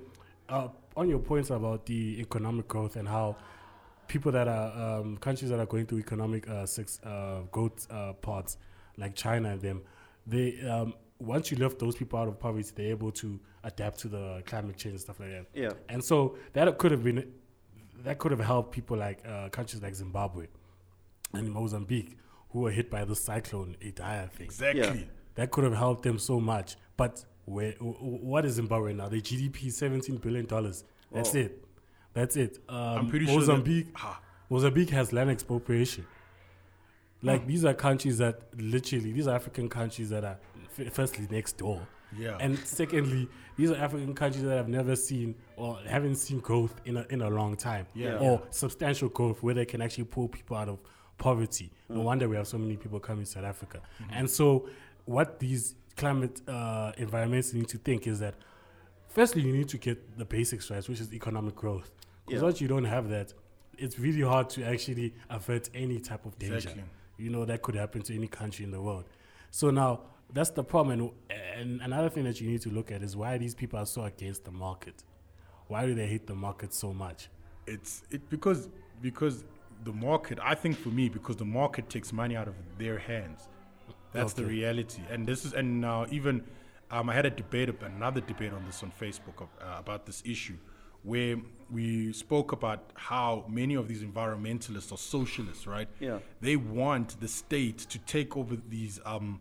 uh, 0.47 0.67
on 0.95 1.09
your 1.09 1.19
points 1.19 1.49
about 1.49 1.87
the 1.87 2.19
economic 2.19 2.67
growth 2.67 2.95
and 2.95 3.07
how 3.07 3.37
people 4.09 4.31
that 4.33 4.47
are 4.49 4.99
um, 4.99 5.15
countries 5.17 5.49
that 5.51 5.59
are 5.59 5.65
going 5.65 5.85
through 5.85 5.99
economic 5.99 6.49
uh, 6.49 6.65
six, 6.65 6.99
uh, 7.05 7.43
growth 7.51 7.87
uh, 7.89 8.11
parts 8.13 8.57
like 8.97 9.15
China 9.15 9.51
and 9.51 9.61
them, 9.61 9.81
they 10.27 10.59
um, 10.67 10.93
once 11.19 11.51
you 11.51 11.57
lift 11.57 11.79
those 11.79 11.95
people 11.95 12.19
out 12.19 12.27
of 12.27 12.37
poverty, 12.39 12.69
they're 12.75 12.87
able 12.87 13.11
to 13.11 13.39
adapt 13.63 13.99
to 13.99 14.07
the 14.09 14.43
climate 14.45 14.77
change 14.77 14.93
and 14.93 15.01
stuff 15.01 15.19
like 15.19 15.29
that. 15.29 15.45
Yeah. 15.53 15.71
And 15.87 16.03
so 16.03 16.37
that 16.53 16.77
could 16.77 16.91
have 16.91 17.03
been 17.03 17.31
that 18.03 18.17
could 18.17 18.31
have 18.31 18.39
helped 18.41 18.71
people 18.73 18.97
like 18.97 19.25
uh, 19.27 19.49
countries 19.49 19.81
like 19.81 19.95
Zimbabwe 19.95 20.47
and 21.33 21.51
Mozambique 21.51 22.17
who 22.49 22.61
were 22.61 22.71
hit 22.71 22.89
by 22.89 23.05
the 23.05 23.15
cyclone 23.15 23.75
Idai 23.81 24.29
thing. 24.31 24.45
Exactly. 24.45 25.07
That 25.35 25.51
could 25.51 25.63
have 25.63 25.75
helped 25.75 26.03
them 26.03 26.17
so 26.17 26.39
much. 26.39 26.75
But 26.97 27.23
where, 27.45 27.73
w- 27.73 27.93
w- 27.93 28.17
what 28.17 28.45
is 28.45 28.53
Zimbabwe 28.53 28.93
now? 28.93 29.07
The 29.07 29.21
GDP 29.21 29.67
is 29.67 29.77
seventeen 29.77 30.17
billion 30.17 30.45
dollars. 30.45 30.83
That's 31.11 31.35
it. 31.35 31.63
That's 32.13 32.35
it. 32.35 32.59
Um, 32.67 32.75
I'm 32.77 33.07
pretty 33.09 33.25
sure 33.25 33.35
that- 33.41 33.47
Mozambique. 33.47 33.87
Ah. 33.95 34.19
Mozambique 34.49 34.89
has 34.89 35.13
land 35.13 35.29
expropriation. 35.29 36.05
Like 37.21 37.45
these 37.45 37.65
are 37.65 37.73
countries 37.73 38.17
that 38.19 38.39
literally 38.57 39.11
these 39.11 39.27
are 39.27 39.35
African 39.35 39.67
countries 39.67 40.09
that 40.09 40.23
are 40.23 40.37
f- 40.79 40.93
firstly 40.93 41.27
next 41.29 41.57
door, 41.57 41.85
Yeah. 42.17 42.37
and 42.39 42.57
secondly 42.59 43.27
these 43.57 43.71
are 43.71 43.75
African 43.75 44.15
countries 44.15 44.43
that 44.45 44.55
have 44.55 44.69
never 44.69 44.95
seen 44.95 45.35
or 45.57 45.77
haven't 45.85 46.15
seen 46.15 46.39
growth 46.39 46.79
in 46.85 46.95
a, 46.95 47.05
in 47.09 47.21
a 47.21 47.29
long 47.29 47.57
time, 47.57 47.87
Yeah. 47.93 48.17
or 48.19 48.41
substantial 48.51 49.09
growth 49.09 49.43
where 49.43 49.53
they 49.53 49.65
can 49.65 49.81
actually 49.81 50.05
pull 50.05 50.29
people 50.29 50.55
out 50.55 50.69
of 50.69 50.79
poverty. 51.17 51.71
No 51.89 51.99
wonder 51.99 52.29
we 52.29 52.37
have 52.37 52.47
so 52.47 52.57
many 52.57 52.77
people 52.77 53.01
coming 53.01 53.25
to 53.25 53.29
South 53.29 53.43
Africa. 53.43 53.81
And 54.11 54.29
so, 54.29 54.69
what 55.03 55.39
these 55.39 55.75
climate 55.97 56.41
uh, 56.47 56.93
environments 56.97 57.53
need 57.53 57.67
to 57.67 57.77
think 57.77 58.07
is 58.07 58.19
that 58.21 58.35
firstly 59.09 59.41
you 59.41 59.51
need 59.51 59.67
to 59.67 59.77
get 59.77 60.17
the 60.17 60.23
basics 60.23 60.71
right, 60.71 60.87
which 60.87 61.01
is 61.01 61.13
economic 61.13 61.55
growth. 61.55 61.91
Because 62.29 62.41
Yeah. 62.41 62.45
once 62.45 62.61
you 62.61 62.67
don't 62.67 62.85
have 62.85 63.09
that, 63.09 63.33
it's 63.77 63.97
really 63.99 64.21
hard 64.21 64.49
to 64.51 64.63
actually 64.63 65.13
avert 65.29 65.69
any 65.73 65.99
type 65.99 66.25
of 66.25 66.37
danger. 66.37 66.55
Exactly. 66.55 66.83
You 67.17 67.29
know 67.29 67.45
that 67.45 67.61
could 67.61 67.75
happen 67.75 68.01
to 68.03 68.15
any 68.15 68.27
country 68.27 68.63
in 68.65 68.71
the 68.71 68.81
world. 68.81 69.05
So 69.51 69.71
now 69.71 70.01
that's 70.33 70.51
the 70.51 70.63
problem. 70.63 70.99
And, 70.99 71.11
and 71.55 71.81
another 71.81 72.09
thing 72.09 72.23
that 72.25 72.39
you 72.39 72.49
need 72.49 72.61
to 72.61 72.69
look 72.69 72.91
at 72.91 73.01
is 73.03 73.15
why 73.17 73.37
these 73.37 73.55
people 73.55 73.79
are 73.79 73.85
so 73.85 74.03
against 74.03 74.45
the 74.45 74.51
market. 74.51 75.03
Why 75.67 75.85
do 75.85 75.93
they 75.93 76.07
hate 76.07 76.27
the 76.27 76.35
market 76.35 76.73
so 76.73 76.93
much? 76.93 77.29
it's 77.67 78.03
it 78.09 78.27
because 78.29 78.67
because 79.01 79.43
the 79.83 79.93
market 79.93 80.39
i 80.41 80.55
think 80.55 80.75
for 80.75 80.89
me 80.89 81.07
because 81.07 81.35
the 81.35 81.45
market 81.45 81.87
takes 81.89 82.11
money 82.11 82.35
out 82.35 82.47
of 82.47 82.55
their 82.79 82.97
hands 82.97 83.47
that's 84.11 84.33
the 84.33 84.43
reality 84.43 85.01
and 85.11 85.27
this 85.27 85.45
is 85.45 85.53
and 85.53 85.79
now 85.79 86.05
even 86.09 86.43
um, 86.89 87.09
i 87.09 87.13
had 87.13 87.25
a 87.27 87.29
debate 87.29 87.69
another 87.83 88.21
debate 88.21 88.51
on 88.51 88.65
this 88.65 88.81
on 88.81 88.91
facebook 88.99 89.39
of, 89.41 89.49
uh, 89.61 89.75
about 89.77 90.05
this 90.07 90.23
issue 90.25 90.57
where 91.03 91.37
we 91.71 92.11
spoke 92.13 92.51
about 92.51 92.91
how 92.95 93.45
many 93.47 93.75
of 93.75 93.87
these 93.87 94.01
environmentalists 94.03 94.91
or 94.91 94.97
socialists 94.97 95.67
right 95.67 95.87
Yeah. 95.99 96.19
they 96.41 96.55
want 96.55 97.19
the 97.19 97.27
state 97.27 97.77
to 97.89 97.99
take 97.99 98.35
over 98.35 98.55
these 98.69 98.99
um, 99.05 99.39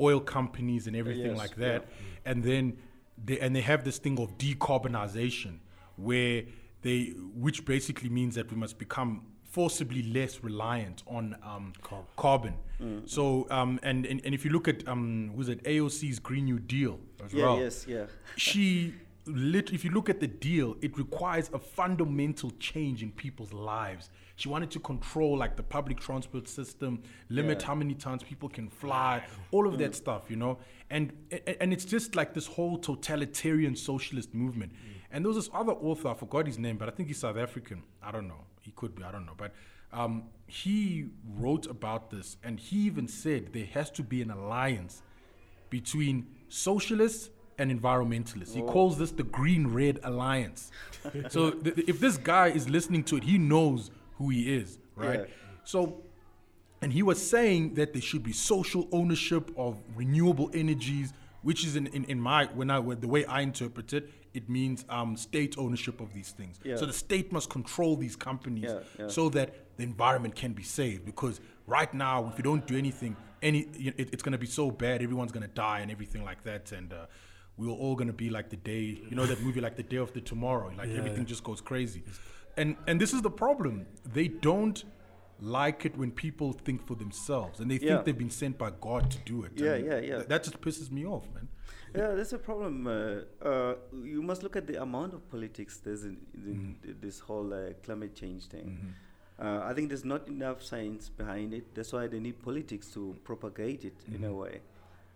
oil 0.00 0.20
companies 0.20 0.86
and 0.86 0.94
everything 0.96 1.30
yes, 1.32 1.38
like 1.38 1.56
that 1.56 1.86
and 2.24 2.42
then 2.44 2.76
they 3.24 3.38
and 3.40 3.54
they 3.54 3.60
have 3.62 3.84
this 3.84 3.98
thing 3.98 4.18
of 4.20 4.36
decarbonization 4.38 5.58
where 5.96 6.42
they 6.82 7.12
which 7.34 7.64
basically 7.64 8.08
means 8.08 8.34
that 8.34 8.50
we 8.50 8.56
must 8.56 8.78
become 8.78 9.22
forcibly 9.44 10.02
less 10.02 10.42
reliant 10.42 11.04
on 11.06 11.36
um, 11.44 11.72
Carbon. 11.80 12.06
carbon. 12.16 12.54
Mm. 12.82 13.08
So 13.08 13.46
um, 13.50 13.78
and, 13.84 14.04
and 14.04 14.20
and 14.24 14.34
if 14.34 14.44
you 14.44 14.50
look 14.50 14.66
at 14.66 14.86
um, 14.88 15.30
who's 15.36 15.48
it 15.48 15.62
AOC's 15.62 16.18
Green 16.18 16.46
New 16.46 16.58
Deal 16.58 16.98
as 17.24 17.32
Yeah, 17.32 17.44
well, 17.44 17.60
yes, 17.60 17.86
yeah. 17.86 18.06
she 18.34 18.94
lit 19.26 19.72
if 19.72 19.84
you 19.84 19.90
look 19.90 20.08
at 20.10 20.20
the 20.20 20.26
deal 20.26 20.76
it 20.82 20.96
requires 20.98 21.50
a 21.54 21.58
fundamental 21.58 22.50
change 22.58 23.02
in 23.02 23.10
people's 23.12 23.52
lives. 23.52 24.10
She 24.36 24.48
wanted 24.48 24.70
to 24.72 24.80
control 24.80 25.38
like 25.38 25.56
the 25.56 25.62
public 25.62 25.98
transport 26.00 26.48
system 26.48 27.02
limit 27.30 27.60
Yeah. 27.60 27.66
how 27.68 27.74
many 27.74 27.94
times 27.94 28.22
people 28.22 28.48
can 28.48 28.68
fly 28.68 29.22
all 29.50 29.66
of 29.66 29.78
that 29.78 29.94
stuff 29.94 30.22
you 30.28 30.36
know? 30.36 30.58
And 30.90 31.12
and 31.60 31.72
it's 31.72 31.84
just 31.84 32.14
like 32.14 32.34
this 32.34 32.46
whole 32.46 32.76
totalitarian 32.78 33.74
socialist 33.76 34.34
movement. 34.34 34.72
And 35.10 35.24
there 35.24 35.28
was 35.32 35.36
this 35.36 35.50
other 35.54 35.72
author 35.72 36.08
i 36.08 36.14
forgot 36.14 36.46
his 36.46 36.58
name 36.58 36.76
but 36.76 36.88
i 36.88 36.92
think 36.92 37.08
he's 37.08 37.18
south 37.18 37.36
african. 37.36 37.82
I 38.02 38.10
don't 38.12 38.28
know. 38.28 38.44
He 38.60 38.72
could 38.72 38.94
be 38.94 39.02
i 39.04 39.10
don't 39.12 39.26
know. 39.26 39.34
But 39.36 39.52
um, 39.92 40.24
he 40.46 41.06
wrote 41.38 41.66
about 41.66 42.10
this 42.10 42.36
and 42.42 42.58
he 42.58 42.78
even 42.78 43.06
said 43.08 43.52
there 43.52 43.66
has 43.66 43.90
to 43.92 44.02
be 44.02 44.20
an 44.22 44.30
alliance 44.32 45.02
between 45.70 46.26
socialists 46.48 47.30
and 47.58 47.70
environmentalists. 47.70 48.54
He 48.54 48.62
calls 48.62 48.98
this 48.98 49.10
the 49.10 49.22
green 49.22 49.68
red 49.68 50.00
alliance. 50.02 50.70
so 51.28 51.50
th- 51.50 51.74
th- 51.76 51.88
if 51.88 52.00
this 52.00 52.16
guy 52.16 52.48
is 52.48 52.68
listening 52.68 53.04
to 53.04 53.16
it, 53.16 53.24
he 53.24 53.38
knows 53.38 53.90
who 54.18 54.30
he 54.30 54.54
is, 54.54 54.78
right? 54.96 55.20
Yeah. 55.20 55.26
So 55.64 56.02
and 56.84 56.92
he 56.92 57.02
was 57.02 57.24
saying 57.24 57.74
that 57.74 57.94
there 57.94 58.02
should 58.02 58.22
be 58.22 58.32
social 58.32 58.88
ownership 58.92 59.50
of 59.56 59.80
renewable 59.96 60.50
energies, 60.52 61.14
which 61.40 61.64
is 61.64 61.76
in, 61.76 61.86
in, 61.88 62.04
in 62.04 62.20
my 62.20 62.44
when 62.46 62.70
I 62.70 62.78
the 62.80 63.08
way 63.08 63.24
I 63.24 63.40
interpret 63.40 63.92
it, 63.94 64.10
it 64.34 64.50
means 64.50 64.84
um, 64.90 65.16
state 65.16 65.54
ownership 65.56 66.00
of 66.00 66.12
these 66.12 66.32
things. 66.32 66.60
Yeah. 66.62 66.76
So 66.76 66.84
the 66.84 66.92
state 66.92 67.32
must 67.32 67.48
control 67.48 67.96
these 67.96 68.16
companies 68.16 68.64
Yeah, 68.64 68.80
yeah. 68.98 69.08
so 69.08 69.30
that 69.30 69.54
the 69.78 69.82
environment 69.84 70.34
can 70.34 70.52
be 70.52 70.62
saved. 70.62 71.06
Because 71.06 71.40
right 71.66 71.92
now, 71.94 72.28
if 72.30 72.36
you 72.36 72.42
don't 72.42 72.66
do 72.66 72.76
anything, 72.76 73.16
any 73.42 73.60
it, 73.60 74.10
it's 74.12 74.22
going 74.22 74.32
to 74.32 74.38
be 74.38 74.46
so 74.46 74.70
bad, 74.70 75.02
everyone's 75.02 75.32
going 75.32 75.46
to 75.48 75.54
die 75.54 75.80
and 75.80 75.90
everything 75.90 76.24
like 76.24 76.42
that, 76.44 76.72
and 76.72 76.92
uh, 76.92 77.06
we're 77.56 77.68
all 77.70 77.94
going 77.94 78.08
to 78.08 78.12
be 78.24 78.30
like 78.30 78.50
the 78.50 78.56
day, 78.56 79.00
you 79.08 79.14
know, 79.16 79.26
that 79.26 79.40
movie 79.40 79.60
like 79.60 79.76
the 79.76 79.82
day 79.82 79.96
of 79.98 80.12
the 80.12 80.20
tomorrow, 80.20 80.72
like 80.76 80.88
Yeah. 80.88 80.98
everything 80.98 81.24
just 81.26 81.44
goes 81.44 81.60
crazy, 81.60 82.02
and 82.56 82.76
and 82.88 83.00
this 83.00 83.12
is 83.12 83.22
the 83.22 83.30
problem. 83.30 83.86
They 84.12 84.28
don't 84.28 84.84
like 85.40 85.84
it 85.84 85.96
when 85.96 86.10
people 86.12 86.52
think 86.52 86.86
for 86.86 86.94
themselves 86.94 87.58
and 87.60 87.68
they 87.70 87.78
think 87.78 87.90
Yeah. 87.90 88.02
they've 88.02 88.16
been 88.26 88.30
sent 88.30 88.56
by 88.56 88.70
God 88.80 89.10
to 89.10 89.18
do 89.32 89.42
it. 89.44 89.52
Yeah, 89.56 89.74
and 89.74 89.84
yeah, 89.86 89.98
yeah. 89.98 90.16
th- 90.18 90.28
that 90.28 90.44
just 90.44 90.60
pisses 90.60 90.90
me 90.90 91.04
off, 91.04 91.26
man. 91.34 91.48
Yeah, 91.94 92.14
that's 92.14 92.32
a 92.32 92.38
problem. 92.38 92.86
Uh, 92.86 93.46
uh, 93.50 93.74
you 94.14 94.22
must 94.22 94.42
look 94.44 94.56
at 94.56 94.66
the 94.66 94.80
amount 94.80 95.12
of 95.14 95.28
politics 95.30 95.78
there's 95.78 96.04
in, 96.04 96.16
in 96.34 96.76
th- 96.82 96.96
this 97.00 97.18
whole 97.20 97.52
uh, 97.52 97.72
climate 97.84 98.14
change 98.14 98.46
thing. 98.46 98.94
Uh, 99.38 99.60
I 99.64 99.74
think 99.74 99.88
there's 99.88 100.04
not 100.04 100.28
enough 100.28 100.62
science 100.62 101.08
behind 101.08 101.52
it. 101.52 101.74
That's 101.74 101.92
why 101.92 102.06
they 102.06 102.20
need 102.20 102.40
politics 102.42 102.86
to 102.94 103.16
propagate 103.24 103.84
it 103.84 103.96
in 104.14 104.22
a 104.24 104.32
way. 104.32 104.60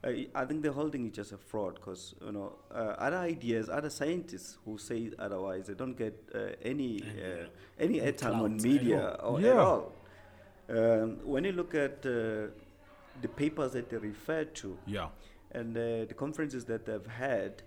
Uh, 0.04 0.08
I- 0.10 0.28
I 0.34 0.44
think 0.44 0.62
the 0.62 0.72
whole 0.72 0.88
thing 0.88 1.06
is 1.08 1.12
just 1.16 1.32
a 1.32 1.38
fraud 1.38 1.74
because 1.74 2.14
you 2.24 2.32
know 2.32 2.52
uh, 2.70 2.94
other 2.98 3.16
ideas, 3.16 3.68
other 3.68 3.90
scientists 3.90 4.58
who 4.64 4.78
say 4.78 5.10
otherwise, 5.18 5.66
they 5.66 5.74
don't 5.74 5.96
get 5.96 6.14
uh, 6.34 6.38
any 6.62 7.02
uh, 7.02 7.46
any 7.78 8.00
airtime 8.00 8.34
on 8.34 8.38
clout 8.38 8.52
at 8.52 8.62
media 8.62 9.16
or 9.22 9.40
Yeah. 9.40 9.50
at 9.50 9.58
all. 9.58 9.92
Um, 10.70 11.18
when 11.24 11.44
you 11.44 11.52
look 11.52 11.74
at 11.74 12.04
uh, 12.06 12.48
the 13.22 13.28
papers 13.36 13.72
that 13.72 13.88
they 13.90 13.96
refer 13.96 14.44
to, 14.44 14.76
Yeah. 14.86 15.08
and 15.52 15.76
uh, 15.76 16.04
the 16.04 16.14
conferences 16.14 16.64
that 16.66 16.84
they've 16.86 17.06
had, 17.06 17.62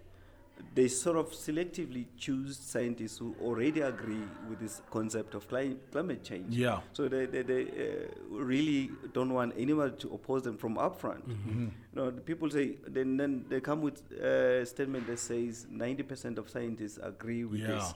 they 0.74 0.88
sort 0.88 1.18
of 1.18 1.32
selectively 1.32 2.06
choose 2.18 2.58
scientists 2.58 3.18
who 3.18 3.36
already 3.42 3.82
agree 3.82 4.24
with 4.50 4.60
this 4.60 4.82
concept 4.90 5.34
of 5.36 5.48
cli- 5.50 5.76
climate 5.92 6.24
change. 6.24 6.56
Yeah. 6.56 6.80
So 6.94 7.08
they, 7.10 7.26
they, 7.26 7.42
they 7.42 7.64
uh, 7.64 8.08
really 8.30 8.90
don't 9.12 9.34
want 9.34 9.54
anyone 9.58 9.98
to 9.98 10.14
oppose 10.14 10.44
them 10.44 10.58
from 10.58 10.76
upfront. 10.76 11.24
Mm-hmm. 11.28 11.64
You 11.64 11.72
know, 11.96 12.12
the 12.12 12.22
people 12.22 12.50
say, 12.50 12.78
then, 12.88 13.18
then 13.18 13.46
they 13.50 13.60
come 13.60 13.82
with 13.82 14.02
a 14.12 14.66
statement 14.66 15.08
that 15.08 15.20
says 15.20 15.68
90% 15.72 16.38
of 16.38 16.50
scientists 16.50 17.00
agree 17.02 17.44
with 17.44 17.60
Yeah. 17.62 17.68
this. 17.68 17.94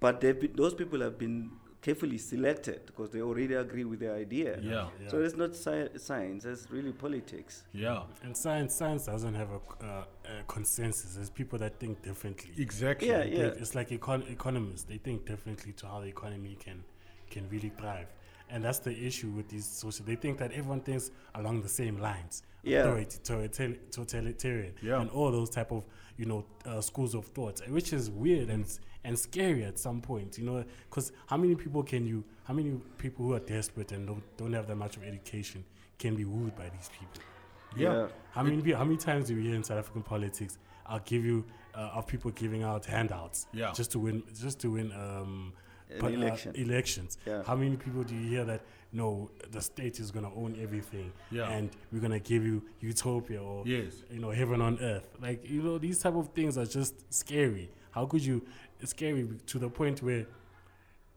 But 0.00 0.20
been, 0.20 0.52
those 0.54 0.74
people 0.74 1.00
have 1.00 1.18
been 1.18 1.50
carefully 1.82 2.18
selected 2.18 2.84
because 2.86 3.10
they 3.10 3.22
already 3.22 3.54
agree 3.54 3.84
with 3.84 4.00
the 4.00 4.12
idea. 4.12 4.58
Yeah. 4.62 4.88
So 5.08 5.20
it's 5.22 5.34
not 5.36 5.50
sci- 5.54 5.96
science, 5.96 6.44
it's 6.44 6.70
really 6.70 6.92
politics. 6.92 7.64
Yeah. 7.72 8.02
And 8.22 8.36
science, 8.36 8.74
science 8.74 9.06
doesn't 9.06 9.34
have 9.34 9.48
a, 9.50 9.84
uh, 9.84 10.04
a 10.24 10.42
consensus. 10.46 11.14
There's 11.14 11.30
people 11.30 11.58
that 11.60 11.78
think 11.80 12.02
differently. 12.02 12.50
Exactly. 12.58 13.08
Yeah, 13.08 13.22
They 13.24 13.30
yeah. 13.30 13.44
It's 13.62 13.74
like 13.74 13.88
econ- 13.90 14.30
economists. 14.30 14.82
They 14.84 14.98
think 14.98 15.24
differently 15.26 15.72
to 15.74 15.86
how 15.86 16.00
the 16.00 16.08
economy 16.08 16.56
can 16.60 16.84
can 17.30 17.48
really 17.48 17.70
thrive. 17.78 18.08
And 18.52 18.64
that's 18.64 18.80
the 18.80 18.90
issue 19.06 19.30
with 19.30 19.48
these 19.48 19.64
social. 19.64 20.04
They 20.04 20.16
think 20.16 20.38
that 20.38 20.50
everyone 20.52 20.80
thinks 20.80 21.12
along 21.36 21.62
the 21.62 21.68
same 21.68 21.98
lines. 21.98 22.42
Yeah. 22.64 22.80
Authority, 22.80 23.78
totalitarian, 23.90 24.74
Yeah. 24.82 25.00
and 25.00 25.08
all 25.10 25.30
those 25.30 25.50
type 25.50 25.70
of 25.72 25.84
you 26.18 26.26
know 26.26 26.44
uh, 26.66 26.80
schools 26.80 27.14
of 27.14 27.24
thought, 27.26 27.60
which 27.68 27.92
is 27.92 28.10
weird 28.10 28.50
and 28.50 28.64
s- 28.64 28.80
and 29.04 29.18
scary 29.18 29.64
at 29.64 29.78
some 29.78 30.00
point. 30.00 30.38
You 30.38 30.44
know, 30.44 30.64
because 30.88 31.12
how 31.26 31.36
many 31.36 31.54
people 31.54 31.82
can 31.82 32.06
you? 32.06 32.24
How 32.44 32.54
many 32.54 32.78
people 32.98 33.24
who 33.24 33.34
are 33.34 33.40
desperate 33.40 33.92
and 33.92 34.06
don't 34.06 34.22
don't 34.36 34.52
have 34.52 34.66
that 34.66 34.76
much 34.76 34.96
of 34.96 35.04
education 35.04 35.64
can 35.98 36.14
be 36.16 36.24
wooed 36.24 36.56
by 36.56 36.68
these 36.68 36.90
people? 36.98 37.22
Yeah. 37.76 38.08
How 38.32 38.42
many 38.42 38.72
how 38.72 38.84
many 38.84 38.96
times 38.96 39.28
do 39.28 39.36
we 39.36 39.42
hear 39.42 39.54
in 39.54 39.62
South 39.64 39.78
African 39.78 40.02
politics? 40.02 40.58
I'll 40.86 40.98
give 41.00 41.24
you 41.24 41.44
uh, 41.74 41.90
of 41.94 42.06
people 42.06 42.32
giving 42.32 42.62
out 42.64 42.84
handouts 42.84 43.46
Yeah. 43.52 43.72
just 43.72 43.92
to 43.92 43.98
win 44.00 44.22
just 44.40 44.58
to 44.60 44.72
win 44.72 44.90
um, 44.92 45.52
An 45.88 45.98
but, 46.00 46.12
uh, 46.14 46.50
elections. 46.54 47.18
Yeah. 47.26 47.42
How 47.44 47.54
many 47.54 47.76
people 47.76 48.02
do 48.02 48.14
you 48.16 48.28
hear 48.28 48.44
that 48.44 48.62
no 48.92 49.30
the 49.52 49.60
state 49.60 50.00
is 50.00 50.10
gonna 50.10 50.34
own 50.34 50.58
everything 50.60 51.12
Yeah. 51.30 51.48
and 51.48 51.70
we're 51.92 52.00
gonna 52.00 52.18
give 52.18 52.44
you 52.44 52.64
utopia 52.80 53.40
or 53.40 53.62
Yes. 53.64 54.02
you 54.10 54.18
know 54.18 54.30
heaven 54.30 54.60
on 54.60 54.80
earth 54.80 55.08
like 55.22 55.48
you 55.48 55.62
know 55.62 55.78
these 55.78 56.00
type 56.00 56.16
of 56.16 56.28
things 56.30 56.58
are 56.58 56.66
just 56.66 56.94
scary. 57.12 57.70
How 57.92 58.06
could 58.06 58.24
you? 58.24 58.42
It's 58.80 58.90
scary 58.90 59.28
to 59.46 59.58
the 59.58 59.68
point 59.68 60.02
where 60.02 60.26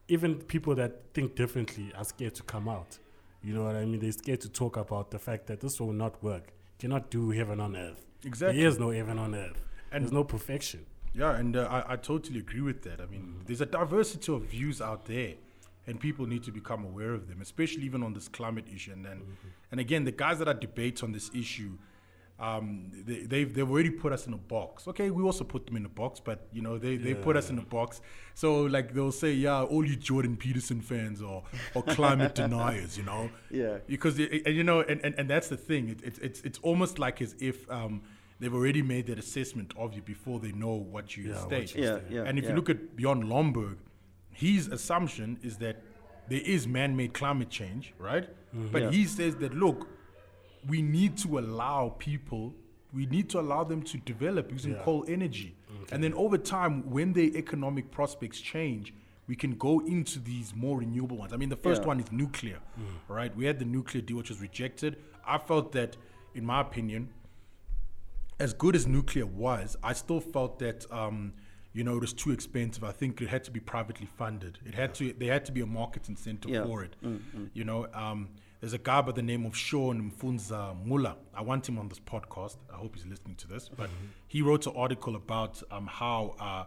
even 0.07 0.35
people 0.35 0.75
that 0.75 1.01
think 1.13 1.35
differently 1.35 1.91
are 1.97 2.03
scared 2.03 2.35
to 2.35 2.43
come 2.43 2.67
out. 2.67 2.99
You 3.43 3.53
know 3.53 3.63
what 3.63 3.75
I 3.75 3.85
mean? 3.85 3.99
They're 3.99 4.11
scared 4.11 4.41
to 4.41 4.49
talk 4.49 4.77
about 4.77 5.11
the 5.11 5.19
fact 5.19 5.47
that 5.47 5.59
this 5.61 5.79
will 5.79 5.93
not 5.93 6.21
work. 6.23 6.47
You 6.47 6.89
cannot 6.89 7.09
do 7.09 7.29
heaven 7.31 7.59
on 7.59 7.75
earth. 7.75 8.05
Exactly. 8.25 8.59
There 8.59 8.67
is 8.69 8.79
no 8.79 8.89
heaven 8.89 9.17
on 9.19 9.35
earth. 9.35 9.61
And- 9.91 10.03
There's 10.03 10.11
no 10.13 10.23
perfection. 10.23 10.85
Yeah, 11.15 11.35
and 11.35 11.55
uh, 11.55 11.67
I, 11.69 11.93
I 11.93 11.95
totally 11.97 12.39
agree 12.39 12.61
with 12.61 12.81
that. 12.83 12.99
I 12.99 13.05
mean, 13.05 13.41
there's 13.45 13.61
a 13.61 13.67
diversity 13.67 14.33
of 14.33 14.41
views 14.45 14.81
out 14.81 15.05
there, 15.05 15.33
and 15.85 15.99
people 15.99 16.25
need 16.25 16.41
to 16.43 16.51
become 16.51 16.83
aware 16.83 17.13
of 17.13 17.27
them, 17.27 17.39
especially 17.39 17.83
even 17.83 18.01
on 18.01 18.13
this 18.13 18.27
climate 18.27 18.65
issue. 18.73 18.93
And 18.93 19.05
then, 19.05 19.21
and 19.69 19.79
again, 19.79 20.05
the 20.05 20.11
guys 20.11 20.39
that 20.39 20.47
are 20.47 20.55
debates 20.55 21.03
on 21.03 21.11
this 21.11 21.29
issue, 21.35 21.77
um, 22.39 22.91
they, 23.05 23.23
they've 23.23 23.53
they've 23.53 23.69
already 23.69 23.91
put 23.91 24.11
us 24.11 24.25
in 24.27 24.33
a 24.33 24.37
box. 24.37 24.87
Okay, 24.87 25.11
we 25.11 25.23
also 25.23 25.43
put 25.43 25.65
them 25.67 25.75
in 25.77 25.85
a 25.85 25.89
box, 25.89 26.19
but 26.19 26.47
you 26.51 26.61
know 26.61 26.77
they, 26.77 26.97
they 26.97 27.13
put 27.13 27.37
us 27.37 27.49
in 27.49 27.57
a 27.59 27.61
box. 27.61 28.01
So 28.33 28.63
like 28.63 28.93
they'll 28.93 29.11
say, 29.11 29.33
yeah, 29.33 29.61
all 29.63 29.85
you 29.85 29.95
Jordan 29.95 30.35
Peterson 30.35 30.81
fans 30.81 31.21
or 31.21 31.43
or 31.75 31.83
climate 31.83 32.35
deniers, 32.41 32.97
you 32.97 33.03
know, 33.03 33.29
Yeah. 33.51 33.77
because 33.87 34.17
it, 34.19 34.43
and, 34.45 34.55
you 34.55 34.63
know, 34.63 34.81
and, 34.81 34.99
and, 35.05 35.13
and 35.17 35.29
that's 35.29 35.47
the 35.47 35.57
thing. 35.57 35.89
It, 35.89 35.99
it's 36.03 36.19
it's 36.19 36.41
it's 36.41 36.59
almost 36.63 36.97
like 36.99 37.21
as 37.21 37.35
if 37.39 37.69
um, 37.69 38.01
they've 38.39 38.53
already 38.53 38.81
made 38.81 39.05
that 39.07 39.19
assessment 39.19 39.71
of 39.77 39.93
you 39.93 40.01
before 40.01 40.39
they 40.39 40.51
know 40.51 40.73
what 40.73 41.15
you 41.15 41.29
Yeah, 41.29 41.45
state. 41.45 41.75
Yeah, 41.75 41.99
yeah. 42.09 42.23
and 42.23 42.37
if 42.39 42.43
yeah. 42.45 42.49
you 42.49 42.55
look 42.55 42.69
at 42.69 42.95
Bjorn 42.95 43.23
Lomborg, 43.25 43.77
his 44.31 44.67
assumption 44.67 45.37
is 45.43 45.57
that 45.57 45.81
there 46.29 46.41
is 46.41 46.67
man-made 46.67 47.13
climate 47.13 47.49
change, 47.49 47.93
right? 47.99 48.27
But 48.71 48.81
Yeah. 48.83 48.91
he 48.91 49.05
says 49.05 49.35
that 49.37 49.53
look, 49.53 49.87
we 50.67 50.81
need 50.81 51.17
to 51.17 51.39
allow 51.39 51.89
people, 51.99 52.53
we 52.93 53.05
need 53.07 53.29
to 53.31 53.39
allow 53.39 53.63
them 53.63 53.81
to 53.83 53.97
develop 53.99 54.51
using 54.51 54.73
Yeah. 54.73 54.83
coal 54.83 55.03
energy, 55.07 55.55
and 55.91 56.03
then 56.03 56.13
over 56.13 56.37
time, 56.37 56.89
when 56.89 57.13
their 57.13 57.31
economic 57.35 57.91
prospects 57.91 58.39
change. 58.39 58.93
We 59.25 59.37
can 59.37 59.55
go 59.55 59.79
into 59.79 60.19
these 60.19 60.53
more 60.53 60.79
renewable 60.79 61.15
ones. 61.15 61.31
I 61.31 61.37
mean, 61.37 61.47
the 61.47 61.55
first 61.55 61.83
Yeah. 61.83 61.87
one 61.87 61.99
is 62.01 62.11
nuclear, 62.11 62.59
Mm. 62.77 62.83
right? 63.07 63.33
We 63.33 63.45
had 63.45 63.57
the 63.57 63.63
nuclear 63.63 64.01
deal, 64.03 64.17
which 64.17 64.27
was 64.29 64.41
rejected. 64.41 64.97
I 65.25 65.37
felt 65.37 65.71
that, 65.71 65.95
in 66.35 66.45
my 66.45 66.59
opinion, 66.59 67.07
as 68.37 68.53
good 68.53 68.75
as 68.75 68.85
nuclear 68.85 69.25
was, 69.25 69.77
I 69.81 69.93
still 69.93 70.19
felt 70.19 70.59
that 70.59 70.85
um, 70.91 71.33
you 71.71 71.85
know 71.85 71.95
it 71.95 72.01
was 72.01 72.11
too 72.13 72.31
expensive. 72.31 72.83
I 72.83 72.91
think 72.91 73.21
it 73.21 73.29
had 73.29 73.45
to 73.45 73.51
be 73.51 73.61
privately 73.61 74.07
funded. 74.07 74.59
It 74.65 74.73
had 74.75 74.93
to 74.95 75.13
there 75.13 75.31
had 75.31 75.45
to 75.45 75.53
be 75.53 75.61
a 75.61 75.65
market 75.65 76.09
incentive 76.09 76.51
Yeah. 76.51 76.65
for 76.65 76.83
it. 76.83 76.95
You 77.53 77.63
know, 77.63 77.87
um, 77.93 78.27
there's 78.63 78.71
a 78.71 78.77
guy 78.77 79.01
by 79.01 79.11
the 79.11 79.21
name 79.21 79.45
of 79.45 79.57
Sean 79.57 80.09
Mfunza 80.09 80.73
Mula. 80.85 81.17
I 81.35 81.41
want 81.41 81.67
him 81.67 81.77
on 81.77 81.89
this 81.89 81.99
podcast. 81.99 82.55
I 82.73 82.77
hope 82.77 82.95
he's 82.95 83.05
listening 83.05 83.35
to 83.35 83.47
this. 83.49 83.67
But 83.67 83.89
he 84.29 84.41
wrote 84.41 84.65
an 84.67 84.73
article 84.77 85.17
about 85.17 85.61
um, 85.69 85.85
how. 85.85 86.35
Uh, 86.39 86.63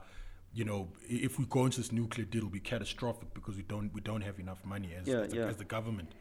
you 0.53 0.65
know, 0.65 0.89
if 1.09 1.39
we 1.39 1.45
go 1.47 1.65
into 1.65 1.79
this 1.79 1.93
nuclear 1.93 2.27
deal, 2.27 2.41
it'll 2.41 2.51
be 2.51 2.61
catastrophic 2.61 3.33
because 3.35 3.57
we 3.57 3.63
don't 3.63 3.93
we 3.95 4.01
don't 4.03 4.21
have 4.23 4.39
enough 4.39 4.63
money 4.65 4.91
as, 4.99 5.07
Yeah, 5.09 5.21
as, 5.21 5.31
the, 5.31 5.37
yeah. 5.37 5.47
as 5.47 5.57
the 5.57 5.65
government, 5.65 6.13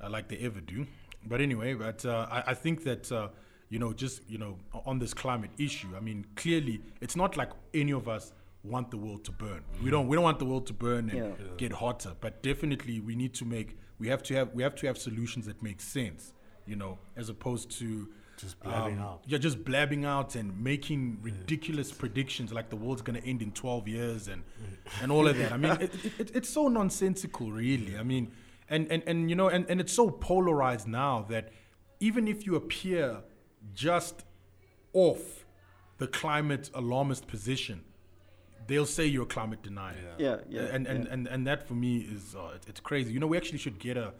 uh, 0.00 0.08
like 0.08 0.28
they 0.28 0.36
ever 0.38 0.60
do. 0.60 0.86
But 1.26 1.40
anyway, 1.40 1.74
but 1.74 2.04
uh, 2.04 2.26
I, 2.30 2.42
I 2.48 2.54
think 2.54 2.82
that 2.84 3.10
uh, 3.10 3.28
you 3.70 3.78
know, 3.80 3.92
just 3.92 4.22
you 4.28 4.38
know, 4.38 4.56
on 4.86 4.98
this 5.00 5.14
climate 5.14 5.50
issue, 5.58 5.88
I 5.96 6.00
mean, 6.00 6.26
clearly, 6.36 6.80
it's 7.00 7.14
not 7.16 7.36
like 7.36 7.50
any 7.74 7.92
of 7.92 8.08
us 8.08 8.32
want 8.62 8.90
the 8.92 8.96
world 8.96 9.24
to 9.26 9.32
burn. 9.32 9.62
We 9.82 9.90
don't 9.90 10.06
we 10.08 10.14
don't 10.16 10.24
want 10.24 10.38
the 10.40 10.44
world 10.44 10.66
to 10.68 10.72
burn 10.72 11.10
and 11.10 11.18
Yeah. 11.18 11.44
get 11.56 11.72
hotter. 11.72 12.12
But 12.20 12.40
definitely, 12.44 12.98
we 13.00 13.16
need 13.16 13.34
to 13.34 13.44
make 13.44 13.76
we 13.98 14.08
have 14.08 14.22
to 14.24 14.34
have 14.34 14.52
we 14.54 14.62
have 14.62 14.74
to 14.76 14.86
have 14.86 14.98
solutions 14.98 15.46
that 15.46 15.62
make 15.62 15.80
sense. 15.80 16.32
You 16.66 16.76
know, 16.76 16.98
as 17.16 17.30
opposed 17.30 17.70
to 17.78 18.08
Just 18.36 18.60
blabbing 18.60 18.98
um, 18.98 19.04
out. 19.04 19.22
Yeah, 19.26 19.38
just 19.38 19.64
blabbing 19.64 20.04
out 20.04 20.34
and 20.34 20.62
making 20.62 21.18
ridiculous 21.22 21.90
predictions 21.90 22.52
like 22.52 22.68
the 22.68 22.76
world's 22.76 23.00
going 23.00 23.20
to 23.20 23.26
end 23.26 23.40
in 23.40 23.52
12 23.52 23.88
years 23.88 24.28
and 24.28 24.42
and 25.00 25.10
all 25.10 25.26
of 25.26 25.38
that. 25.38 25.52
I 25.52 25.56
mean, 25.56 25.72
it, 25.80 25.94
it, 26.04 26.12
it, 26.18 26.36
it's 26.36 26.50
so 26.50 26.68
nonsensical, 26.68 27.50
really. 27.50 27.96
I 27.96 28.02
mean, 28.02 28.32
and, 28.68 28.86
and, 28.92 29.02
and 29.06 29.30
you 29.30 29.36
know, 29.36 29.48
and, 29.48 29.64
and 29.68 29.80
it's 29.80 29.92
so 29.92 30.10
polarized 30.10 30.86
now 30.86 31.24
that 31.30 31.50
even 32.00 32.28
if 32.28 32.46
you 32.46 32.54
appear 32.54 33.22
just 33.74 34.24
off 34.92 35.46
the 35.96 36.06
climate 36.06 36.70
alarmist 36.74 37.26
position, 37.26 37.82
they'll 38.68 38.86
say 38.98 39.04
you're 39.06 39.24
a 39.24 39.26
climate 39.26 39.62
denier. 39.62 39.96
Yeah, 40.18 40.36
yeah, 40.48 40.60
And 40.74 40.86
and, 40.86 41.04
yeah. 41.04 41.12
and, 41.14 41.26
and 41.26 41.46
that 41.48 41.66
for 41.66 41.74
me 41.74 41.92
is 41.98 42.34
uh, 42.36 42.52
it, 42.56 42.62
it's 42.68 42.80
crazy. 42.80 43.12
You 43.12 43.18
know, 43.20 43.26
we 43.26 43.36
actually 43.36 43.58
should 43.58 43.78
get 43.80 43.96
a, 43.96 44.12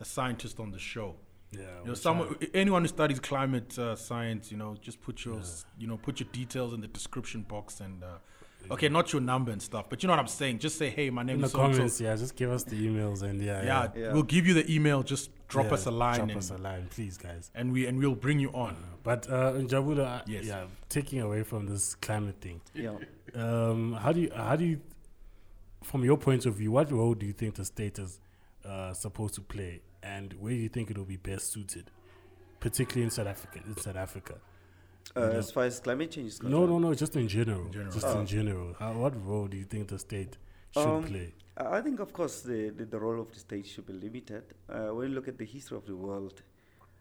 a 0.00 0.04
scientist 0.04 0.60
on 0.60 0.70
the 0.70 0.78
show. 0.78 1.14
Yeah. 1.52 1.60
You 1.82 1.88
know, 1.88 1.94
someone, 1.94 2.36
I- 2.42 2.48
anyone 2.54 2.82
who 2.82 2.88
studies 2.88 3.20
climate 3.20 3.78
uh, 3.78 3.96
science, 3.96 4.50
you 4.52 4.58
know, 4.58 4.76
just 4.80 5.00
put 5.00 5.24
your, 5.24 5.38
s 5.40 5.64
you 5.78 5.86
know, 5.86 5.96
put 5.96 6.14
your 6.20 6.28
details 6.32 6.70
in 6.74 6.80
the 6.80 6.88
description 6.88 7.42
box 7.42 7.80
and, 7.80 8.02
uh, 8.02 8.72
okay, 8.74 8.88
not 8.88 9.12
your 9.12 9.20
number 9.20 9.50
and 9.52 9.60
stuff, 9.60 9.84
but 9.90 10.02
you 10.02 10.06
know 10.06 10.14
what 10.14 10.20
I'm 10.20 10.28
saying. 10.28 10.60
Just 10.60 10.76
say, 10.78 10.88
hey, 10.88 11.10
my 11.10 11.22
name 11.22 11.36
in 11.36 11.40
the 11.42 11.46
is 11.46 11.52
so 11.52 11.60
and 11.60 11.74
so. 11.74 11.78
comments, 11.78 12.00
yeah, 12.00 12.16
just 12.16 12.36
give 12.36 12.50
us 12.50 12.64
the 12.64 12.78
emails 12.88 13.22
and 13.22 13.36
yeah, 13.42 13.62
Yeah, 13.70 13.88
Yeah. 13.94 14.12
we'll 14.14 14.22
give 14.36 14.46
you 14.46 14.54
the 14.54 14.66
email. 14.74 15.02
Just 15.02 15.30
drop 15.48 15.66
yeah, 15.66 15.74
us 15.74 15.84
a 15.86 15.90
line, 15.90 16.16
Drop 16.20 16.28
and, 16.30 16.38
us 16.38 16.50
a 16.50 16.56
line, 16.68 16.86
please, 16.94 17.18
guys. 17.18 17.50
and 17.54 17.70
we 17.74 17.80
and 17.86 17.98
we'll 17.98 18.14
bring 18.26 18.38
you 18.38 18.50
on. 18.66 18.74
But 19.02 19.28
uh, 19.28 19.52
Njabulo, 19.66 20.06
uh, 20.06 20.22
Yes. 20.26 20.44
yeah, 20.46 20.64
taking 20.88 21.20
away 21.20 21.42
from 21.42 21.66
this 21.66 21.84
climate 21.96 22.38
thing, 22.40 22.60
Yeah. 22.72 22.96
Um, 23.34 23.94
how 23.94 24.12
do 24.12 24.20
you, 24.20 24.30
how 24.34 24.56
do 24.56 24.64
you, 24.64 24.80
from 25.82 26.04
your 26.04 26.16
point 26.16 26.46
of 26.46 26.54
view, 26.56 26.72
what 26.72 26.90
role 26.92 27.14
do 27.14 27.26
you 27.26 27.32
think 27.32 27.54
the 27.54 27.64
state 27.64 27.98
is 27.98 28.20
uh, 28.64 28.92
supposed 28.92 29.34
to 29.34 29.40
play, 29.40 29.80
and 30.02 30.32
where 30.34 30.52
do 30.52 30.58
you 30.58 30.68
think 30.68 30.90
it 30.90 30.98
will 30.98 31.04
be 31.04 31.16
best 31.16 31.52
suited, 31.52 31.90
particularly 32.60 33.04
in 33.04 33.10
South 33.10 33.26
Africa? 33.26 33.60
In 33.66 33.76
South 33.76 33.96
Africa, 33.96 34.34
Uh, 35.16 35.20
as 35.20 35.50
far 35.50 35.64
as 35.64 35.80
climate 35.80 36.10
change 36.12 36.28
is 36.28 36.38
concerned. 36.38 36.54
no, 36.60 36.66
no, 36.66 36.78
no. 36.78 36.94
just 36.94 37.16
in 37.16 37.26
general, 37.28 37.68
general. 37.70 37.92
just 37.92 38.06
Oh. 38.06 38.20
in 38.20 38.26
general. 38.26 38.74
How, 38.78 38.92
what 38.92 39.14
role 39.26 39.48
do 39.48 39.56
you 39.56 39.64
think 39.64 39.88
the 39.88 39.98
state 39.98 40.38
should 40.72 40.86
Um, 40.86 41.02
play? 41.04 41.34
I 41.56 41.78
I 41.78 41.82
think, 41.82 42.00
of 42.00 42.12
course, 42.12 42.40
the, 42.42 42.70
the, 42.70 42.84
the 42.86 42.98
role 42.98 43.20
of 43.20 43.30
the 43.32 43.38
state 43.38 43.66
should 43.66 43.86
be 43.86 43.92
limited. 43.92 44.44
Uh, 44.68 44.90
when 44.94 45.08
you 45.08 45.14
look 45.14 45.28
at 45.28 45.36
the 45.38 45.44
history 45.44 45.76
of 45.76 45.84
the 45.86 45.96
world, 45.96 46.42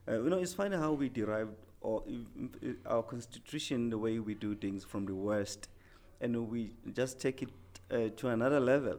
uh, 0.07 0.13
you 0.23 0.29
know, 0.29 0.39
it's 0.39 0.53
funny 0.53 0.75
how 0.75 0.91
we 0.93 1.07
derived 1.09 1.53
or 1.81 2.03
i- 2.07 2.67
i- 2.67 2.75
our 2.93 3.03
constitution, 3.03 3.89
the 3.91 3.97
way 3.97 4.19
we 4.19 4.33
do 4.33 4.55
things 4.55 4.83
from 4.83 5.05
the 5.05 5.15
West, 5.15 5.69
and 6.21 6.49
we 6.49 6.71
just 6.93 7.19
take 7.19 7.41
it 7.41 7.49
uh, 7.91 8.09
to 8.17 8.27
another 8.29 8.59
level. 8.59 8.97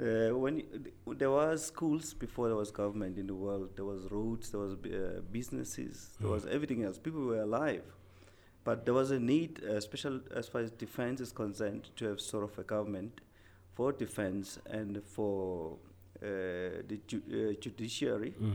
Uh, 0.00 0.30
when 0.38 0.54
y- 0.56 0.64
th- 0.72 1.18
there 1.18 1.30
was 1.30 1.66
schools 1.66 2.14
before 2.14 2.46
there 2.48 2.56
was 2.56 2.70
government 2.70 3.18
in 3.18 3.26
the 3.26 3.34
world, 3.34 3.68
there 3.76 3.84
was 3.84 4.10
roads, 4.10 4.50
there 4.50 4.60
was 4.60 4.72
uh, 4.74 5.20
businesses, 5.30 6.10
there 6.20 6.30
was 6.30 6.46
everything 6.46 6.84
else. 6.84 6.98
People 6.98 7.22
were 7.26 7.42
alive, 7.42 7.82
but 8.64 8.84
there 8.86 8.94
was 8.94 9.10
a 9.10 9.20
need, 9.20 9.62
uh, 9.64 9.78
special 9.80 10.20
as 10.34 10.48
far 10.48 10.62
as 10.62 10.70
defense 10.70 11.20
is 11.20 11.32
concerned, 11.32 11.90
to 11.96 12.06
have 12.06 12.20
sort 12.20 12.44
of 12.44 12.58
a 12.58 12.62
government 12.62 13.20
for 13.74 13.92
defense 13.92 14.58
and 14.70 15.02
for 15.04 15.76
uh, 16.22 16.26
the 16.88 16.98
ju- 17.06 17.22
uh, 17.30 17.60
judiciary, 17.60 18.34
Mhm. 18.40 18.54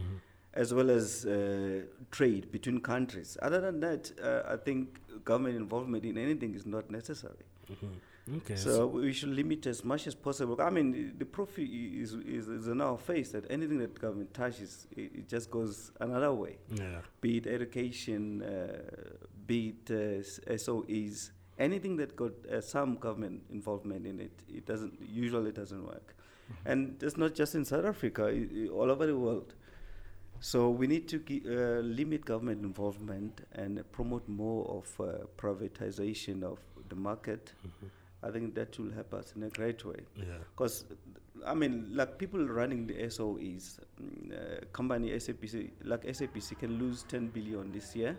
as 0.53 0.73
well 0.73 0.89
as 0.89 1.25
uh, 1.25 1.83
trade 2.09 2.51
between 2.51 2.79
countries. 2.81 3.37
Other 3.41 3.59
than 3.61 3.79
that, 3.81 4.11
uh, 4.19 4.43
I 4.53 4.57
think 4.57 4.99
government 5.25 5.57
involvement 5.57 6.05
in 6.05 6.17
anything 6.17 6.55
is 6.55 6.65
not 6.65 6.89
necessary. 6.89 7.45
Mhm. 7.69 8.37
Okay. 8.37 8.55
So 8.57 8.87
we 8.87 9.13
should 9.13 9.29
limit 9.29 9.65
as 9.67 9.83
much 9.85 10.05
as 10.07 10.13
possible. 10.15 10.57
I 10.59 10.69
mean, 10.69 11.15
the 11.17 11.25
proof 11.25 11.57
is, 11.59 12.13
is, 12.13 12.47
is 12.49 12.67
in 12.67 12.81
our 12.81 12.97
face 12.97 13.29
that 13.31 13.45
anything 13.49 13.77
that 13.79 13.97
government 13.99 14.33
touches, 14.33 14.85
it, 14.91 15.11
it 15.19 15.27
just 15.29 15.49
goes 15.49 15.91
another 16.01 16.33
way. 16.33 16.57
yeah. 16.75 16.99
Be 17.21 17.37
it 17.37 17.47
education, 17.47 18.41
uh, 18.41 18.81
be 19.45 19.69
it 19.69 19.91
uh, 19.91 20.53
SOEs, 20.57 21.31
anything 21.57 21.95
that 21.97 22.15
got 22.17 22.33
uh, 22.51 22.59
some 22.59 22.95
government 22.97 23.43
involvement 23.49 24.05
in 24.05 24.19
it, 24.19 24.41
it 24.49 24.65
doesn't 24.65 24.99
usually 25.09 25.51
doesn't 25.53 25.83
work. 25.85 26.13
And 26.65 27.01
it's 27.03 27.17
not 27.17 27.33
just 27.33 27.55
in 27.55 27.63
South 27.65 27.85
Africa, 27.85 28.23
i- 28.25 28.49
i- 28.65 28.67
all 28.69 28.91
over 28.91 29.05
the 29.05 29.17
world. 29.17 29.53
So 30.39 30.69
we 30.69 30.85
need 30.87 31.07
to 31.09 31.19
gi- 31.19 31.43
uh, 31.47 31.79
limit 31.81 32.23
government 32.25 32.61
involvement 32.61 33.41
and 33.53 33.83
promote 33.91 34.27
more 34.27 34.65
of 34.69 34.85
uh, 35.01 35.25
privatization 35.37 36.43
of 36.43 36.59
the 36.89 36.95
market. 36.95 37.53
I 38.23 38.31
think 38.31 38.55
that 38.55 38.77
will 38.79 38.91
help 38.91 39.13
us 39.13 39.33
in 39.35 39.43
a 39.43 39.49
great 39.49 39.85
way. 39.85 39.99
Yeah. 40.15 40.23
Because, 40.51 40.85
I 41.45 41.53
mean, 41.53 41.89
like 41.93 42.17
people 42.17 42.43
running 42.47 42.87
the 42.87 42.95
SOEs, 43.09 43.79
mm, 44.01 44.31
uh, 44.31 44.65
company 44.73 45.11
SABC, 45.11 45.69
like 45.83 46.03
SABC 46.03 46.57
can 46.57 46.79
lose 46.79 47.03
10 47.03 47.27
billion 47.27 47.71
this 47.71 47.95
year. 47.95 48.17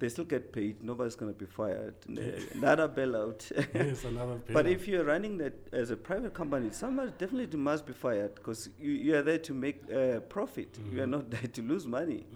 They 0.00 0.08
still 0.08 0.24
get 0.24 0.52
paid. 0.52 0.82
Nobody's 0.82 1.14
going 1.14 1.32
to 1.32 1.38
be 1.38 1.46
fired. 1.46 1.94
Another 2.54 2.88
bailout. 2.88 3.40
Yes, 3.74 4.02
another 4.04 4.40
but 4.52 4.66
if 4.66 4.88
you're 4.88 5.04
running 5.04 5.38
that 5.38 5.54
as 5.72 5.90
a 5.92 5.96
private 5.96 6.34
company, 6.34 6.70
somebody 6.72 7.12
definitely 7.18 7.56
must 7.58 7.86
be 7.86 7.92
fired 7.92 8.34
because 8.34 8.68
you, 8.80 8.90
you 8.90 9.16
are 9.16 9.22
there 9.22 9.38
to 9.38 9.54
make 9.54 9.80
uh, 9.94 10.18
profit. 10.28 10.76
You 10.90 11.04
are 11.04 11.06
not 11.06 11.30
there 11.30 11.48
to 11.52 11.62
lose 11.62 11.86
money. 11.86 12.26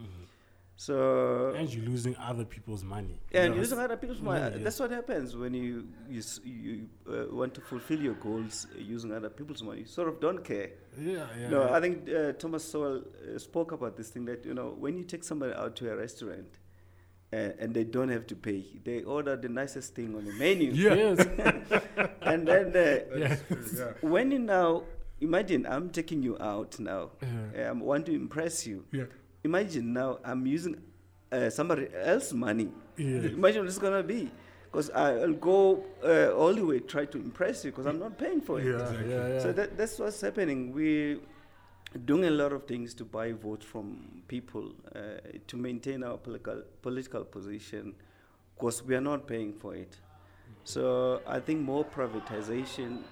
So 0.79 1.55
and 1.57 1.73
you're 1.73 1.87
losing 1.87 2.15
other 2.17 2.45
people's 2.45 2.85
money. 2.85 3.19
and 3.33 3.45
You 3.45 3.51
know, 3.51 3.57
using 3.57 3.79
other 3.79 3.97
people's 3.97 4.21
money. 4.21 4.41
Yeah, 4.41 4.57
yeah. 4.59 4.65
That's 4.65 4.79
what 4.79 4.91
happens 4.91 5.35
when 5.35 5.55
you 5.55 5.89
you, 6.09 6.23
you 6.45 6.89
uh, 7.09 7.35
want 7.35 7.55
to 7.55 7.63
fulfill 7.63 7.99
your 7.99 8.13
goals 8.15 8.67
uh, 8.75 8.79
using 8.79 9.11
other 9.13 9.31
people's 9.31 9.63
money. 9.63 9.81
You 9.81 9.87
sort 9.87 10.09
of 10.09 10.21
don't 10.21 10.45
care. 10.45 10.73
Yeah, 11.01 11.27
yeah. 11.41 11.49
no, 11.49 11.65
yeah. 11.65 11.75
I 11.77 11.81
think 11.81 12.11
uh, 12.11 12.33
Thomas 12.33 12.63
Sowell 12.63 13.03
uh, 13.03 13.39
spoke 13.39 13.73
about 13.73 13.97
this 13.97 14.11
thing 14.11 14.27
that 14.27 14.45
you 14.45 14.53
know 14.53 14.75
when 14.79 14.99
you 14.99 15.05
take 15.05 15.25
somebody 15.25 15.55
out 15.55 15.77
to 15.77 15.91
a 15.91 15.97
restaurant. 15.97 16.59
Uh, 17.33 17.51
and 17.59 17.75
they 17.75 17.83
don't 17.83 18.09
have 18.09 18.25
to 18.25 18.37
pay. 18.37 18.65
They 18.85 19.03
order 19.03 19.35
the 19.35 19.49
nicest 19.49 19.97
thing 19.97 20.15
on 20.15 20.25
the 20.25 20.33
menu, 20.35 20.71
Yeah. 20.73 20.95
Yes. 20.95 21.27
and 22.23 22.47
then 22.47 22.67
uh, 22.77 23.17
yeah. 23.19 23.37
when 24.01 24.31
you 24.31 24.39
now 24.39 24.85
imagine 25.21 25.67
I'm 25.67 25.91
taking 25.91 26.23
you 26.23 26.39
out 26.39 26.79
now. 26.79 27.11
yeah. 27.21 27.71
I 27.71 27.73
want 27.73 28.07
to 28.07 28.15
impress 28.15 28.65
you. 28.65 28.85
Yeah. 28.93 29.07
Imagine 29.47 29.93
now 29.93 30.19
I'm 30.25 30.47
using 30.47 30.75
uh, 31.31 31.51
somebody 31.51 31.89
else's 31.95 32.35
money. 32.35 32.69
Yeah. 32.97 33.07
Imagine 33.41 33.61
what 33.63 33.69
it's 33.69 33.79
gonna 33.79 34.03
be. 34.03 34.31
Because 34.65 34.91
I'll 34.91 35.33
go 35.33 35.85
uh, 36.05 36.33
all 36.41 36.53
the 36.53 36.65
way 36.71 36.81
try 36.81 37.05
to 37.07 37.19
impress 37.19 37.65
you 37.65 37.71
because 37.71 37.87
I'm 37.87 38.01
not 38.07 38.19
paying 38.19 38.41
for 38.41 38.61
it. 38.61 38.67
Yeah, 38.67 38.93
yeah, 38.93 39.29
yeah. 39.29 39.39
So 39.45 39.53
that, 39.53 39.79
that's 39.79 39.99
what's 39.99 40.21
happening. 40.21 40.73
We're 40.73 41.19
doing 42.05 42.25
a 42.25 42.31
lot 42.31 42.53
of 42.53 42.67
things 42.67 42.93
to 42.95 43.05
buy 43.05 43.33
votes 43.33 43.65
from 43.65 43.87
people 44.29 44.73
uh, 44.95 45.01
to 45.47 45.57
maintain 45.57 46.03
our 46.03 46.19
political 46.19 46.63
political 46.83 47.25
position 47.25 47.95
because 48.55 48.83
we 48.83 48.95
are 48.95 49.01
not 49.13 49.27
paying 49.27 49.53
for 49.53 49.75
it. 49.75 49.97
So 50.65 51.23
I 51.27 51.39
think 51.39 51.61
more 51.61 51.85
privatization. 51.85 53.03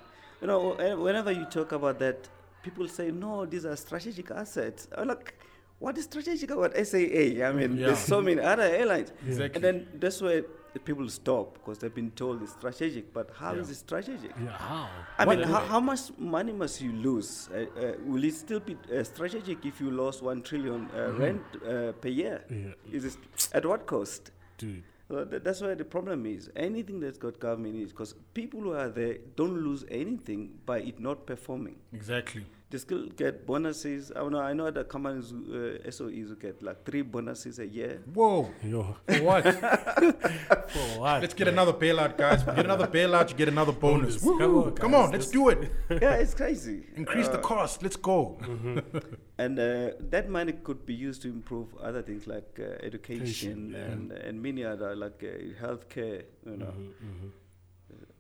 You 0.41 0.49
know, 0.49 0.61
whenever 1.07 1.31
you 1.33 1.47
talk 1.47 1.73
about 1.73 1.99
that, 2.01 2.29
people 2.63 2.89
say, 2.89 3.11
no, 3.11 3.47
these 3.47 3.65
are 3.65 3.77
strategic 3.77 4.31
assets. 4.31 4.89
I'm 4.97 5.09
like, 5.09 5.35
what 5.79 5.99
is 5.99 6.05
strategic 6.05 6.51
about 6.51 6.75
SAA? 6.77 7.45
I 7.47 7.53
mean, 7.53 7.77
Yeah. 7.77 7.87
there's 7.89 7.99
so 7.99 8.21
many 8.23 8.41
other 8.41 8.63
airlines. 8.63 9.13
Exactly. 9.27 9.55
And 9.57 9.65
then 9.65 9.89
that's 10.01 10.21
where 10.23 10.45
the 10.73 10.81
people 10.81 11.09
stop 11.09 11.55
because 11.55 11.79
they've 11.79 11.95
been 11.95 12.11
told 12.13 12.43
it's 12.43 12.53
strategic. 12.53 13.13
But 13.13 13.31
how 13.35 13.53
is 13.55 13.69
Yeah. 13.69 13.73
it 13.73 13.77
strategic? 13.77 14.31
Yeah, 14.31 14.51
how? 14.51 14.89
I 15.19 15.25
What- 15.25 15.39
mean, 15.39 15.47
how, 15.49 15.61
how 15.61 15.81
much 15.81 16.01
money 16.19 16.53
must 16.53 16.81
you 16.81 16.93
lose? 16.93 17.49
Uh, 17.53 17.67
uh, 17.79 17.93
will 18.07 18.25
it 18.25 18.35
still 18.35 18.61
be 18.61 18.77
uh, 18.93 19.05
strategic 19.05 19.65
if 19.67 19.81
you 19.81 19.91
lost 19.91 20.23
one 20.23 20.43
trillion 20.43 20.89
uh, 20.97 21.13
rent 21.19 21.43
uh, 21.67 21.93
per 21.93 22.09
year? 22.09 22.45
Yeah, 22.51 22.75
Is 22.97 23.05
it 23.05 23.17
at 23.53 23.65
what 23.67 23.87
cost? 23.87 24.31
dude. 24.59 24.83
Tha- 25.09 25.39
that's 25.45 25.61
why 25.61 25.75
the 25.75 25.85
problem 25.85 26.25
is. 26.25 26.51
Anything 26.57 26.99
that's 26.99 27.19
got 27.19 27.39
government 27.39 27.77
is 27.77 27.91
because 27.93 28.15
people 28.33 28.61
who 28.63 28.73
are 28.73 28.89
there 28.89 29.19
don't 29.37 29.59
lose 29.63 29.85
anything 29.91 30.59
by 30.65 30.79
it 30.81 30.99
not 30.99 31.27
performing. 31.27 31.77
Exactly. 31.93 32.47
They 32.75 32.79
still 32.79 33.05
get 33.23 33.35
bonuses. 33.47 34.11
I 34.21 34.29
know. 34.33 34.41
I 34.51 34.53
know 34.59 34.69
the 34.79 34.83
companies, 34.95 35.29
uh, 35.33 35.91
SOEs, 35.97 36.29
who 36.31 36.37
get 36.47 36.57
like 36.69 36.79
three 36.89 37.03
bonuses 37.03 37.61
a 37.61 37.67
year. 37.79 37.93
Whoa. 38.19 38.51
Yo, 38.73 38.97
For 39.07 39.23
what? 39.29 39.45
for 40.75 40.87
what? 41.01 41.23
let's 41.23 41.35
get 41.35 41.47
another 41.47 41.73
bailout, 41.73 42.17
guys. 42.19 42.43
Get 42.43 42.59
another 42.71 42.89
bailout, 42.97 43.31
you 43.31 43.37
get 43.37 43.49
another 43.57 43.71
bonus. 43.85 44.17
Bonus. 44.17 44.41
Come 44.41 44.53
Woo-hoo. 44.53 44.65
on, 44.71 44.75
Come 44.85 44.95
on, 44.95 45.13
let's 45.13 45.31
do 45.39 45.51
it. 45.51 45.71
yeah, 45.89 46.15
it's 46.23 46.35
crazy. 46.35 46.79
Increase 46.97 47.29
the 47.29 47.39
Uh, 47.39 47.43
cost. 47.53 47.83
Let's 47.85 47.97
go. 47.97 48.19
And 49.45 49.59
uh, 49.59 49.91
that 50.11 50.29
money 50.29 50.53
could 50.67 50.87
be 50.87 50.95
used 50.95 51.21
to 51.23 51.29
improve 51.29 51.69
other 51.89 52.03
things 52.03 52.27
like 52.35 52.51
uh, 52.61 52.67
education 52.89 53.23
Education, 53.23 53.59
yeah. 53.73 53.93
and 53.93 54.13
and 54.27 54.35
many 54.49 54.63
other 54.73 54.91
like 55.05 55.21
uh, 55.23 55.33
healthcare. 55.63 56.21
You 56.51 56.57
know, 56.61 56.73
Mhm, 56.81 56.93
mhm. 57.11 57.31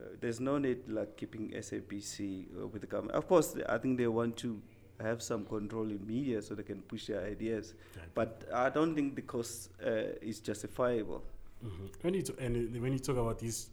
Uh, 0.04 0.08
there's 0.20 0.40
no 0.40 0.58
need 0.58 0.88
like 0.88 1.16
keeping 1.16 1.50
SABC 1.50 2.46
uh, 2.62 2.66
with 2.66 2.80
the 2.82 2.86
government. 2.86 3.16
Of 3.16 3.26
course, 3.28 3.56
I 3.68 3.78
think 3.78 3.96
they 3.98 4.06
want 4.06 4.36
to 4.38 4.60
have 5.00 5.22
some 5.22 5.44
control 5.44 5.90
in 5.90 6.06
media 6.06 6.40
so 6.42 6.54
they 6.54 6.62
can 6.62 6.82
push 6.82 7.06
their 7.06 7.24
ideas. 7.24 7.74
Right. 7.96 8.06
But 8.14 8.44
I 8.52 8.70
don't 8.70 8.94
think 8.94 9.16
the 9.16 9.22
cost 9.22 9.70
uh, 9.84 9.90
is 10.22 10.40
justifiable. 10.40 11.22
Mhm. 11.64 11.88
When 12.02 12.14
you 12.14 12.22
t- 12.22 12.34
and 12.38 12.76
uh, 12.76 12.80
when 12.80 12.92
you 12.92 12.98
talk 12.98 13.16
about 13.16 13.38
these 13.38 13.70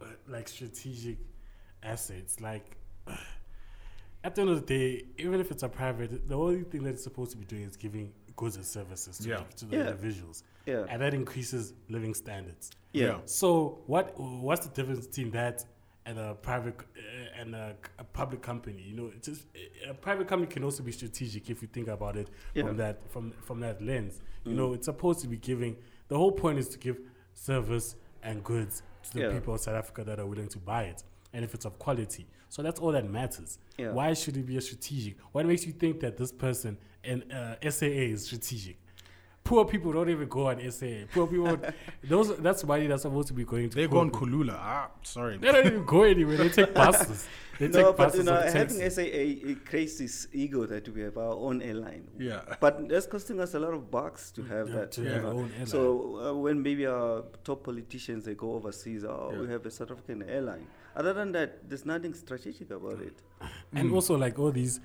uh, 0.00 0.06
like 0.28 0.48
strategic 0.48 1.18
assets, 1.82 2.40
like 2.40 2.76
at 4.24 4.34
the 4.34 4.40
end 4.40 4.50
of 4.50 4.60
the 4.60 4.66
day, 4.66 5.04
even 5.18 5.40
if 5.40 5.50
it's 5.50 5.62
a 5.62 5.68
private, 5.68 6.28
the 6.28 6.36
only 6.36 6.62
thing 6.64 6.82
that 6.84 6.90
it's 6.90 7.04
supposed 7.04 7.30
to 7.32 7.36
be 7.36 7.44
doing 7.44 7.62
is 7.62 7.76
giving 7.76 8.12
goods 8.36 8.56
and 8.56 8.64
services 8.64 9.18
to, 9.18 9.28
Yeah. 9.28 9.36
the, 9.50 9.56
to 9.56 9.64
the 9.66 9.76
Yeah. 9.76 9.86
individuals, 9.90 10.42
Yeah. 10.66 10.84
and 10.88 11.00
that 11.02 11.14
increases 11.14 11.72
living 11.88 12.14
standards. 12.14 12.70
Yeah. 12.92 13.18
So 13.24 13.78
what 13.86 14.18
what's 14.18 14.66
the 14.66 14.74
difference 14.74 15.06
between 15.06 15.30
that 15.32 15.64
and 16.06 16.18
a 16.18 16.34
private 16.34 16.76
uh, 16.80 17.40
and 17.40 17.54
a, 17.54 17.76
a 17.98 18.04
public 18.04 18.42
company? 18.42 18.82
You 18.82 18.96
know, 18.96 19.10
it's 19.14 19.26
just 19.28 19.46
a 19.88 19.94
private 19.94 20.26
company 20.28 20.50
can 20.52 20.64
also 20.64 20.82
be 20.82 20.92
strategic 20.92 21.48
if 21.50 21.62
you 21.62 21.68
think 21.68 21.88
about 21.88 22.16
it 22.16 22.28
Yeah. 22.54 22.64
from 22.64 22.76
that 22.78 23.10
from 23.10 23.32
from 23.42 23.60
that 23.60 23.80
lens. 23.82 24.20
You 24.44 24.52
Mm. 24.52 24.56
know, 24.56 24.72
it's 24.74 24.86
supposed 24.86 25.20
to 25.20 25.28
be 25.28 25.36
giving. 25.36 25.76
The 26.08 26.16
whole 26.16 26.32
point 26.32 26.58
is 26.58 26.68
to 26.70 26.78
give 26.78 26.98
service 27.34 27.96
and 28.22 28.42
goods 28.42 28.82
to 29.04 29.12
the 29.14 29.20
Yeah. 29.20 29.32
people 29.32 29.54
of 29.54 29.60
South 29.60 29.74
Africa 29.76 30.04
that 30.04 30.18
are 30.18 30.26
willing 30.26 30.48
to 30.48 30.58
buy 30.58 30.84
it, 30.84 31.02
and 31.32 31.44
if 31.44 31.54
it's 31.54 31.64
of 31.64 31.78
quality. 31.78 32.26
So 32.48 32.62
that's 32.62 32.80
all 32.80 32.92
that 32.92 33.08
matters. 33.10 33.58
Yeah. 33.76 33.92
Why 33.92 34.14
should 34.14 34.36
it 34.36 34.46
be 34.46 34.56
a 34.56 34.60
strategic? 34.60 35.18
What 35.32 35.44
makes 35.46 35.66
you 35.66 35.72
think 35.72 36.00
that 36.00 36.16
this 36.16 36.32
person 36.32 36.78
in 37.04 37.30
uh, 37.30 37.56
SAA 37.60 38.12
is 38.14 38.24
strategic? 38.26 38.78
Poor 39.46 39.64
people 39.64 39.92
don't 39.92 40.10
even 40.10 40.28
go 40.28 40.48
on 40.48 40.58
SAA. 40.70 41.06
Poor 41.12 41.26
people, 41.28 41.56
those 42.04 42.36
that's 42.38 42.64
money 42.64 42.86
that's 42.88 43.02
supposed 43.02 43.28
to 43.28 43.34
be 43.34 43.44
going 43.44 43.70
to. 43.70 43.76
They 43.76 43.86
go 43.86 44.00
on. 44.00 44.10
Kulula. 44.10 44.56
Ah, 44.58 44.90
sorry. 45.02 45.38
They 45.38 45.52
don't 45.52 45.66
even 45.66 45.84
go 45.84 46.02
anywhere. 46.02 46.36
They 46.36 46.48
take 46.48 46.74
buses. 46.74 47.26
They 47.58 47.68
no, 47.68 47.86
take 47.86 47.96
but 47.96 48.14
you 48.14 48.22
know, 48.22 48.34
or 48.34 48.42
having 48.42 48.52
taxis. 48.52 48.94
SAA 48.96 49.02
it 49.50 49.64
creates 49.64 49.96
this 49.96 50.28
ego 50.32 50.66
that 50.66 50.86
we 50.90 51.00
have 51.00 51.16
our 51.16 51.32
own 51.34 51.62
airline. 51.62 52.06
Yeah. 52.18 52.42
But 52.60 52.86
that's 52.86 53.06
costing 53.06 53.40
us 53.40 53.54
a 53.54 53.58
lot 53.58 53.72
of 53.72 53.90
bucks 53.90 54.30
to 54.32 54.42
have 54.42 54.68
Yeah, 54.68 54.74
that. 54.74 54.92
to 54.92 55.04
have 55.04 55.24
our 55.24 55.30
own 55.32 55.50
airline. 55.52 55.66
So 55.66 56.20
uh, 56.20 56.34
when 56.34 56.62
maybe 56.62 56.84
our 56.86 57.24
top 57.44 57.64
politicians 57.64 58.26
they 58.26 58.34
go 58.34 58.52
overseas, 58.56 59.04
oh, 59.04 59.32
we 59.40 59.48
have 59.48 59.64
a 59.64 59.70
South 59.70 59.90
African 59.90 60.22
airline. 60.28 60.66
Other 60.94 61.14
than 61.14 61.32
that, 61.32 61.66
there's 61.66 61.86
nothing 61.86 62.12
strategic 62.12 62.70
about 62.70 63.00
it. 63.00 63.22
And 63.72 63.90
also, 63.90 64.16
like 64.18 64.38
all 64.38 64.50
these, 64.50 64.80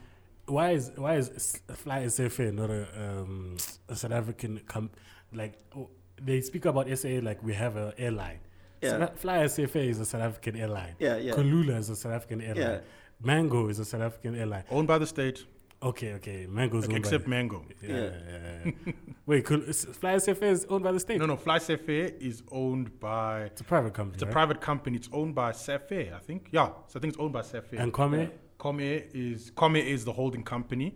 why 0.45 0.71
is 0.71 0.91
why 0.95 1.15
is 1.15 1.61
Fly 1.73 2.05
Safair 2.05 2.51
not 2.53 2.69
a 2.69 2.87
um, 2.97 3.57
a 3.89 3.95
South 3.95 4.11
African 4.11 4.59
comp? 4.67 4.95
Like 5.33 5.57
oh, 5.75 5.89
they 6.21 6.41
speak 6.41 6.65
about 6.65 6.87
SA 6.97 7.19
like 7.21 7.41
we 7.43 7.53
have 7.53 7.75
an 7.75 7.93
airline. 7.97 8.39
Yeah. 8.81 8.99
South- 8.99 9.19
Fly 9.19 9.43
Safair 9.45 9.89
is 9.89 9.99
a 9.99 10.05
South 10.05 10.21
African 10.21 10.55
airline. 10.55 10.95
Yeah, 10.99 11.17
yeah. 11.17 11.33
Kulula 11.33 11.77
is 11.77 11.89
a 11.89 11.95
South 11.95 12.13
African 12.13 12.41
airline. 12.41 12.57
Yeah. 12.63 12.79
Mango 13.23 13.67
is 13.69 13.79
a 13.79 13.85
South 13.85 14.01
African 14.01 14.35
airline. 14.35 14.63
Owned 14.71 14.87
by 14.87 14.97
the 14.97 15.05
state, 15.05 15.45
Okay, 15.83 16.13
okay. 16.13 16.45
Mango 16.47 16.77
is 16.77 16.85
like, 16.85 16.93
owned 16.95 17.05
except 17.05 17.23
by 17.23 17.29
Mango. 17.31 17.65
the, 17.81 17.87
yeah, 17.87 17.95
yeah, 17.95 18.71
yeah. 18.85 18.93
Wait, 19.25 19.43
Kul- 19.45 19.61
Fly 19.61 20.15
Safair 20.17 20.51
is 20.51 20.65
owned 20.69 20.83
by 20.83 20.91
the 20.91 20.99
state. 20.99 21.17
No, 21.17 21.25
no, 21.25 21.35
Fly 21.35 21.57
Safair 21.57 22.13
is 22.19 22.43
owned 22.51 22.99
by. 22.99 23.43
It's 23.45 23.61
a 23.61 23.63
private 23.63 23.93
company. 23.93 24.13
It's 24.15 24.23
a 24.23 24.27
private 24.27 24.61
company. 24.61 24.97
It's 24.97 25.09
owned 25.11 25.33
by 25.33 25.51
Safair, 25.53 26.13
I 26.15 26.19
think. 26.19 26.49
Yeah, 26.51 26.67
so 26.87 26.97
I 26.97 27.01
think 27.01 27.13
it's 27.13 27.19
owned 27.19 27.33
by 27.33 27.41
Safair. 27.41 27.79
And 27.79 27.91
Kwame? 27.91 28.29
Comair 28.66 29.03
is 29.14 29.49
Comair 29.51 29.84
is 29.84 30.05
the 30.05 30.14
holding 30.14 30.43
company. 30.43 30.95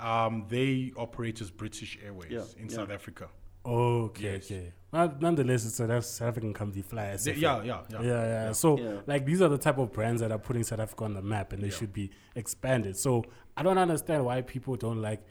Um, 0.00 0.46
they 0.48 0.92
operate 0.96 1.40
as 1.42 1.50
British 1.50 1.98
Airways 2.04 2.30
Yeah, 2.32 2.44
in 2.62 2.68
yeah. 2.70 2.74
South 2.76 2.90
Africa. 2.90 3.28
Okay, 3.64 4.32
Yes. 4.32 4.44
okay. 4.50 4.72
Well, 4.90 5.14
nonetheless, 5.20 5.64
it's 5.66 5.78
a 5.78 5.86
South 5.86 6.04
South 6.04 6.28
African 6.28 6.52
company, 6.54 6.82
Fly 6.82 7.10
They- 7.16 7.32
SFA. 7.32 7.36
yeah, 7.40 7.62
yeah, 7.62 7.80
yeah, 7.90 8.02
yeah, 8.02 8.22
yeah. 8.46 8.52
So, 8.52 8.78
Yeah. 8.78 9.00
like, 9.06 9.24
these 9.26 9.40
are 9.42 9.48
the 9.48 9.58
type 9.58 9.78
of 9.78 9.92
brands 9.92 10.20
that 10.22 10.32
are 10.32 10.38
putting 10.38 10.64
South 10.64 10.80
Africa 10.80 11.04
on 11.04 11.14
the 11.14 11.22
map, 11.22 11.52
and 11.52 11.62
they 11.62 11.68
Yeah. 11.68 11.74
should 11.74 11.92
be 11.92 12.10
expanded. 12.34 12.96
So, 12.96 13.24
I 13.56 13.62
don't 13.62 13.78
understand 13.78 14.24
why 14.24 14.40
people 14.42 14.74
don't 14.76 15.00
like 15.02 15.22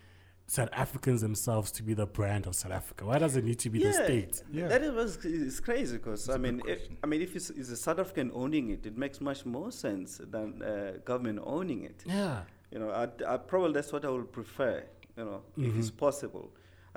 South 0.58 0.70
Africans 0.86 1.20
themselves 1.22 1.72
to 1.78 1.82
be 1.90 1.94
the 1.94 2.06
brand 2.20 2.44
of 2.46 2.54
South 2.62 2.74
Africa. 2.82 3.02
Why 3.06 3.18
does 3.26 3.36
it 3.40 3.46
need 3.50 3.60
to 3.66 3.70
be 3.70 3.80
the 3.88 3.94
state? 3.94 4.36
Yeah. 4.52 4.68
That 4.68 4.82
is 4.88 4.92
was 5.02 5.12
is 5.26 5.60
crazy 5.68 5.96
because 5.98 6.22
I 6.30 6.36
a 6.36 6.40
mean, 6.46 6.58
if. 6.74 6.82
I 7.04 7.06
mean, 7.12 7.22
if 7.28 7.32
it's, 7.38 7.50
it's 7.60 7.70
a 7.78 7.78
South 7.88 8.00
African 8.04 8.28
owning 8.34 8.66
it, 8.76 8.82
it 8.86 8.98
makes 8.98 9.18
much 9.22 9.42
more 9.46 9.72
sense 9.72 10.20
than 10.36 10.48
uh, 10.62 10.68
government 11.12 11.40
owning 11.58 11.82
it. 11.92 12.00
Yeah. 12.06 12.42
You 12.74 12.80
know, 12.82 12.90
I, 13.04 13.06
I 13.34 13.38
probably 13.38 13.74
that's 13.78 13.92
what 13.96 14.04
I 14.04 14.10
would 14.16 14.32
prefer. 14.40 14.76
You 15.18 15.26
know, 15.30 15.42
if 15.58 15.64
Mm-hmm. 15.64 15.80
it's 15.80 15.92
possible. 16.08 16.48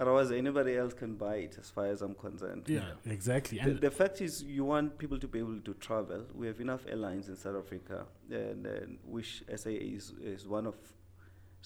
Otherwise, 0.02 0.28
anybody 0.32 0.72
else 0.82 0.92
can 1.02 1.12
buy 1.14 1.36
it, 1.46 1.55
as 1.62 1.68
far 1.70 1.86
as 1.94 2.02
I'm 2.02 2.16
concerned. 2.26 2.64
Yeah, 2.66 2.82
exactly. 3.07 3.59
The, 3.59 3.64
And 3.70 3.80
the 3.80 3.92
fact 3.92 4.16
is, 4.20 4.42
you 4.42 4.64
want 4.64 4.98
people 5.02 5.18
to 5.24 5.28
be 5.34 5.38
able 5.44 5.61
to 5.68 5.74
travel. 5.86 6.20
We 6.40 6.48
have 6.50 6.59
enough 6.66 6.82
airlines 6.92 7.28
in 7.28 7.36
South 7.36 7.59
Africa, 7.64 7.98
and, 8.28 8.66
and 8.66 8.98
which 9.14 9.30
SA 9.62 9.70
is, 9.70 10.05
is 10.34 10.48
one 10.59 10.66
of. 10.66 10.74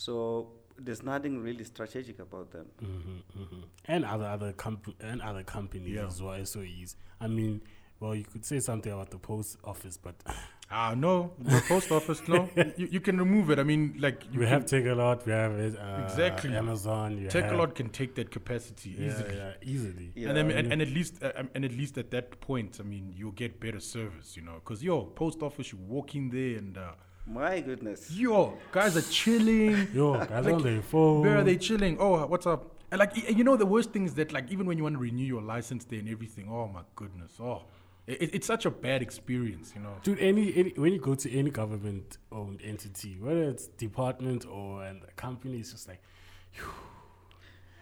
So 0.07 0.53
there's 0.79 1.03
nothing 1.03 1.43
really 1.43 1.65
strategic 1.65 2.19
about 2.21 2.51
them. 2.53 2.67
Mhm, 2.83 3.23
mhm. 3.39 3.65
and 3.87 4.05
other 4.05 4.27
other 4.27 4.53
comp- 4.53 4.95
and 5.01 5.21
other 5.23 5.43
companies 5.43 5.95
Yeah. 5.97 6.07
as 6.07 6.23
well, 6.23 6.35
SOEs. 6.35 6.97
I 7.21 7.27
mean, 7.27 7.61
well, 8.01 8.15
you 8.15 8.25
could 8.25 8.45
say 8.45 8.61
something 8.61 8.93
about 8.93 9.11
the 9.11 9.19
post 9.19 9.59
office, 9.65 9.97
but 9.97 10.15
Ah, 10.71 10.93
no, 10.95 11.33
the 11.39 11.63
post 11.67 11.91
office, 11.91 12.21
no. 12.29 12.47
You, 12.77 12.89
you 12.93 13.01
can 13.01 13.17
remove 13.19 13.49
it. 13.51 13.59
I 13.59 13.63
mean, 13.63 13.95
like 13.99 14.23
you 14.31 14.41
we 14.41 14.47
have 14.47 14.67
can, 14.67 14.83
Takealot, 14.85 15.25
we 15.25 15.33
have 15.33 15.53
it, 15.53 15.75
uh, 15.79 16.03
Exactly. 16.05 16.55
Amazon. 16.55 17.17
You 17.17 17.29
Takealot 17.29 17.75
can 17.75 17.89
take 17.89 18.15
that 18.17 18.31
capacity 18.31 18.91
Yeah, 18.91 19.07
easily. 19.07 19.37
yeah, 19.37 19.53
easily. 19.63 20.13
Yeah. 20.15 20.29
And, 20.29 20.37
then, 20.37 20.51
and, 20.51 20.73
and 20.75 20.83
at 20.83 20.89
least 20.89 21.23
uh, 21.23 21.33
um, 21.37 21.49
and 21.55 21.65
at 21.65 21.73
least 21.73 21.97
at 21.97 22.11
that 22.11 22.39
point, 22.41 22.79
I 22.81 22.83
mean, 22.83 23.15
you'll 23.17 23.33
get 23.45 23.59
better 23.59 23.81
service, 23.81 24.37
you 24.37 24.43
know, 24.43 24.57
because 24.57 24.85
yo, 24.85 25.05
post 25.07 25.43
office, 25.43 25.73
you 25.73 25.79
walk 25.79 26.15
in 26.15 26.29
there 26.29 26.59
and 26.59 26.77
uh, 26.77 26.93
My 27.29 27.61
goodness. 27.61 28.11
yo, 28.11 28.57
guys 28.73 28.97
are 28.97 29.03
chilling. 29.13 29.89
Yo, 29.95 30.15
guys 30.15 30.47
Like, 30.47 30.55
on 30.55 30.63
their 30.63 30.83
phone. 30.83 31.21
Where 31.21 31.39
are 31.39 31.45
they 31.45 31.57
chilling? 31.57 31.99
Oh, 32.01 32.27
what's 32.27 32.47
up? 32.47 32.75
And 32.91 32.99
like, 32.99 33.15
you 33.17 33.45
know, 33.45 33.57
the 33.57 33.67
worst 33.67 33.93
thing 33.93 34.07
is 34.07 34.15
that 34.15 34.33
like 34.33 34.51
even 34.51 34.67
when 34.67 34.79
you 34.79 34.85
want 34.85 34.95
to 34.95 34.99
renew 35.01 35.25
your 35.25 35.43
license 35.43 35.85
there 35.85 35.99
and 35.99 36.09
everything, 36.09 36.49
oh 36.51 36.69
my 36.69 36.81
goodness, 36.97 37.33
oh, 37.39 37.63
it, 38.07 38.35
it's 38.35 38.47
such 38.47 38.65
a 38.65 38.71
bad 38.71 39.03
experience, 39.03 39.73
you 39.77 39.83
know. 39.83 39.95
Dude, 40.03 40.19
any, 40.21 40.55
any 40.57 40.71
when 40.71 40.95
you 40.95 40.99
go 40.99 41.15
to 41.15 41.31
any 41.31 41.51
government-owned 41.51 42.63
entity, 42.65 43.19
whether 43.21 43.43
it's 43.43 43.67
department 43.67 44.47
or 44.47 44.83
and 44.85 45.03
a 45.07 45.13
company, 45.13 45.59
it's 45.59 45.73
just 45.73 45.87
like, 45.87 46.01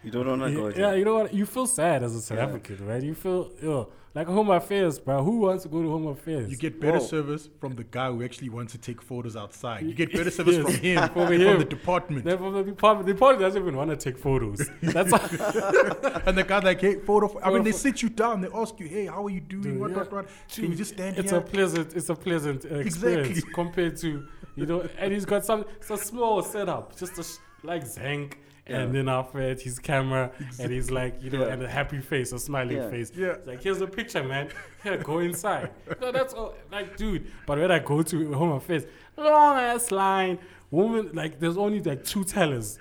You 0.07 0.13
don't 0.13 0.39
want 0.39 0.55
to 0.55 0.57
go. 0.57 0.69
yeah, 0.69 0.95
you 0.95 1.05
know 1.05 1.17
what? 1.19 1.35
You 1.35 1.45
feel 1.45 1.67
sad 1.67 2.05
as 2.05 2.15
a 2.15 2.21
South 2.21 2.39
Yeah. 2.39 2.45
African, 2.45 2.87
right? 2.87 3.03
You 3.03 3.13
feel 3.15 3.51
yo, 3.61 3.89
like 4.15 4.29
home 4.29 4.51
affairs, 4.51 5.01
bro. 5.01 5.21
Who 5.25 5.39
wants 5.41 5.65
to 5.65 5.69
go 5.69 5.83
to 5.83 5.91
home 5.91 6.07
affairs? 6.07 6.49
You 6.49 6.57
get 6.57 6.81
better 6.81 7.01
Whoa. 7.01 7.07
service 7.07 7.49
from 7.61 7.75
the 7.75 7.83
guy 7.83 8.09
who 8.13 8.23
actually 8.23 8.51
wants 8.51 8.71
to 8.75 8.79
take 8.79 9.03
photos 9.03 9.35
outside. 9.37 9.85
You 9.85 9.95
get 9.95 10.13
better 10.13 10.31
service 10.39 10.59
Yes. 10.59 10.65
from 10.65 10.75
him, 10.75 10.99
From 11.09 11.27
from, 11.27 11.59
the 11.59 11.65
department. 11.69 12.25
Then 12.25 12.39
from 12.39 12.53
the 12.55 12.63
department, 12.63 13.07
the 13.09 13.15
department 13.15 13.41
doesn't 13.47 13.61
even 13.61 13.77
want 13.77 13.91
to 13.91 13.97
take 13.97 14.17
photos. 14.17 14.71
That's 14.81 15.13
all. 15.13 15.19
and 16.27 16.39
the 16.39 16.45
guy's 16.47 16.63
like, 16.63 16.81
hey, 16.81 17.01
photo. 17.01 17.41
I 17.43 17.51
mean, 17.51 17.65
they 17.65 17.73
sit 17.73 18.01
you 18.01 18.09
down. 18.09 18.43
They 18.43 18.49
ask 18.55 18.79
you, 18.79 18.87
hey, 18.87 19.07
how 19.07 19.27
are 19.27 19.31
you 19.31 19.41
doing? 19.41 19.63
Dude, 19.65 19.81
what, 19.81 19.91
yeah. 19.91 19.97
what, 19.97 20.13
what? 20.13 20.29
Can 20.55 20.71
you 20.71 20.77
just 20.77 20.93
stand 20.95 21.19
it's 21.19 21.33
here? 21.33 21.41
a 21.41 21.43
pleasant, 21.43 21.97
it's 21.97 22.11
a 22.11 22.15
pleasant 22.15 22.65
experience 22.65 23.29
Exactly. 23.39 23.53
compared 23.55 23.97
to 23.99 24.25
you 24.55 24.67
know. 24.67 24.89
And 24.99 25.13
he's 25.13 25.25
got 25.25 25.45
some, 25.45 25.65
it's 25.79 25.91
a 25.91 25.97
small 25.99 26.43
setup, 26.43 26.97
just 26.97 27.19
a 27.19 27.25
sh- 27.25 27.39
like 27.65 27.85
Zank. 27.85 28.39
And 28.69 28.77
then 28.89 28.93
then 28.93 29.09
Alfred, 29.09 29.61
his 29.61 29.79
camera, 29.79 30.33
and 30.59 30.73
he's 30.73 30.91
like, 30.91 31.23
you 31.23 31.31
know, 31.31 31.47
Yeah. 31.47 31.53
and 31.53 31.63
a 31.63 31.69
happy 31.69 32.01
face, 32.01 32.33
a 32.33 32.39
smiling 32.39 32.79
Yeah. 32.79 32.91
face. 32.91 33.13
Yeah. 33.15 33.27
It's 33.29 33.47
like, 33.47 33.63
here's 33.63 33.81
a 33.81 33.87
picture, 33.87 34.25
man. 34.25 34.49
Here, 34.83 34.97
go 34.99 35.21
inside. 35.21 35.71
no, 36.01 36.11
that's 36.11 36.35
all. 36.35 36.55
Like, 36.73 36.97
dude. 36.97 37.27
But 37.47 37.59
when 37.59 37.71
I 37.71 37.79
go 37.79 38.03
to 38.03 38.33
Home 38.35 38.53
Affairs, 38.53 38.85
long 39.17 39.57
ass 39.59 39.91
line, 39.93 40.39
woman, 40.71 41.11
like, 41.15 41.39
there's 41.39 41.57
only 41.57 41.81
like 41.81 42.05
two 42.05 42.25
tellers 42.25 42.79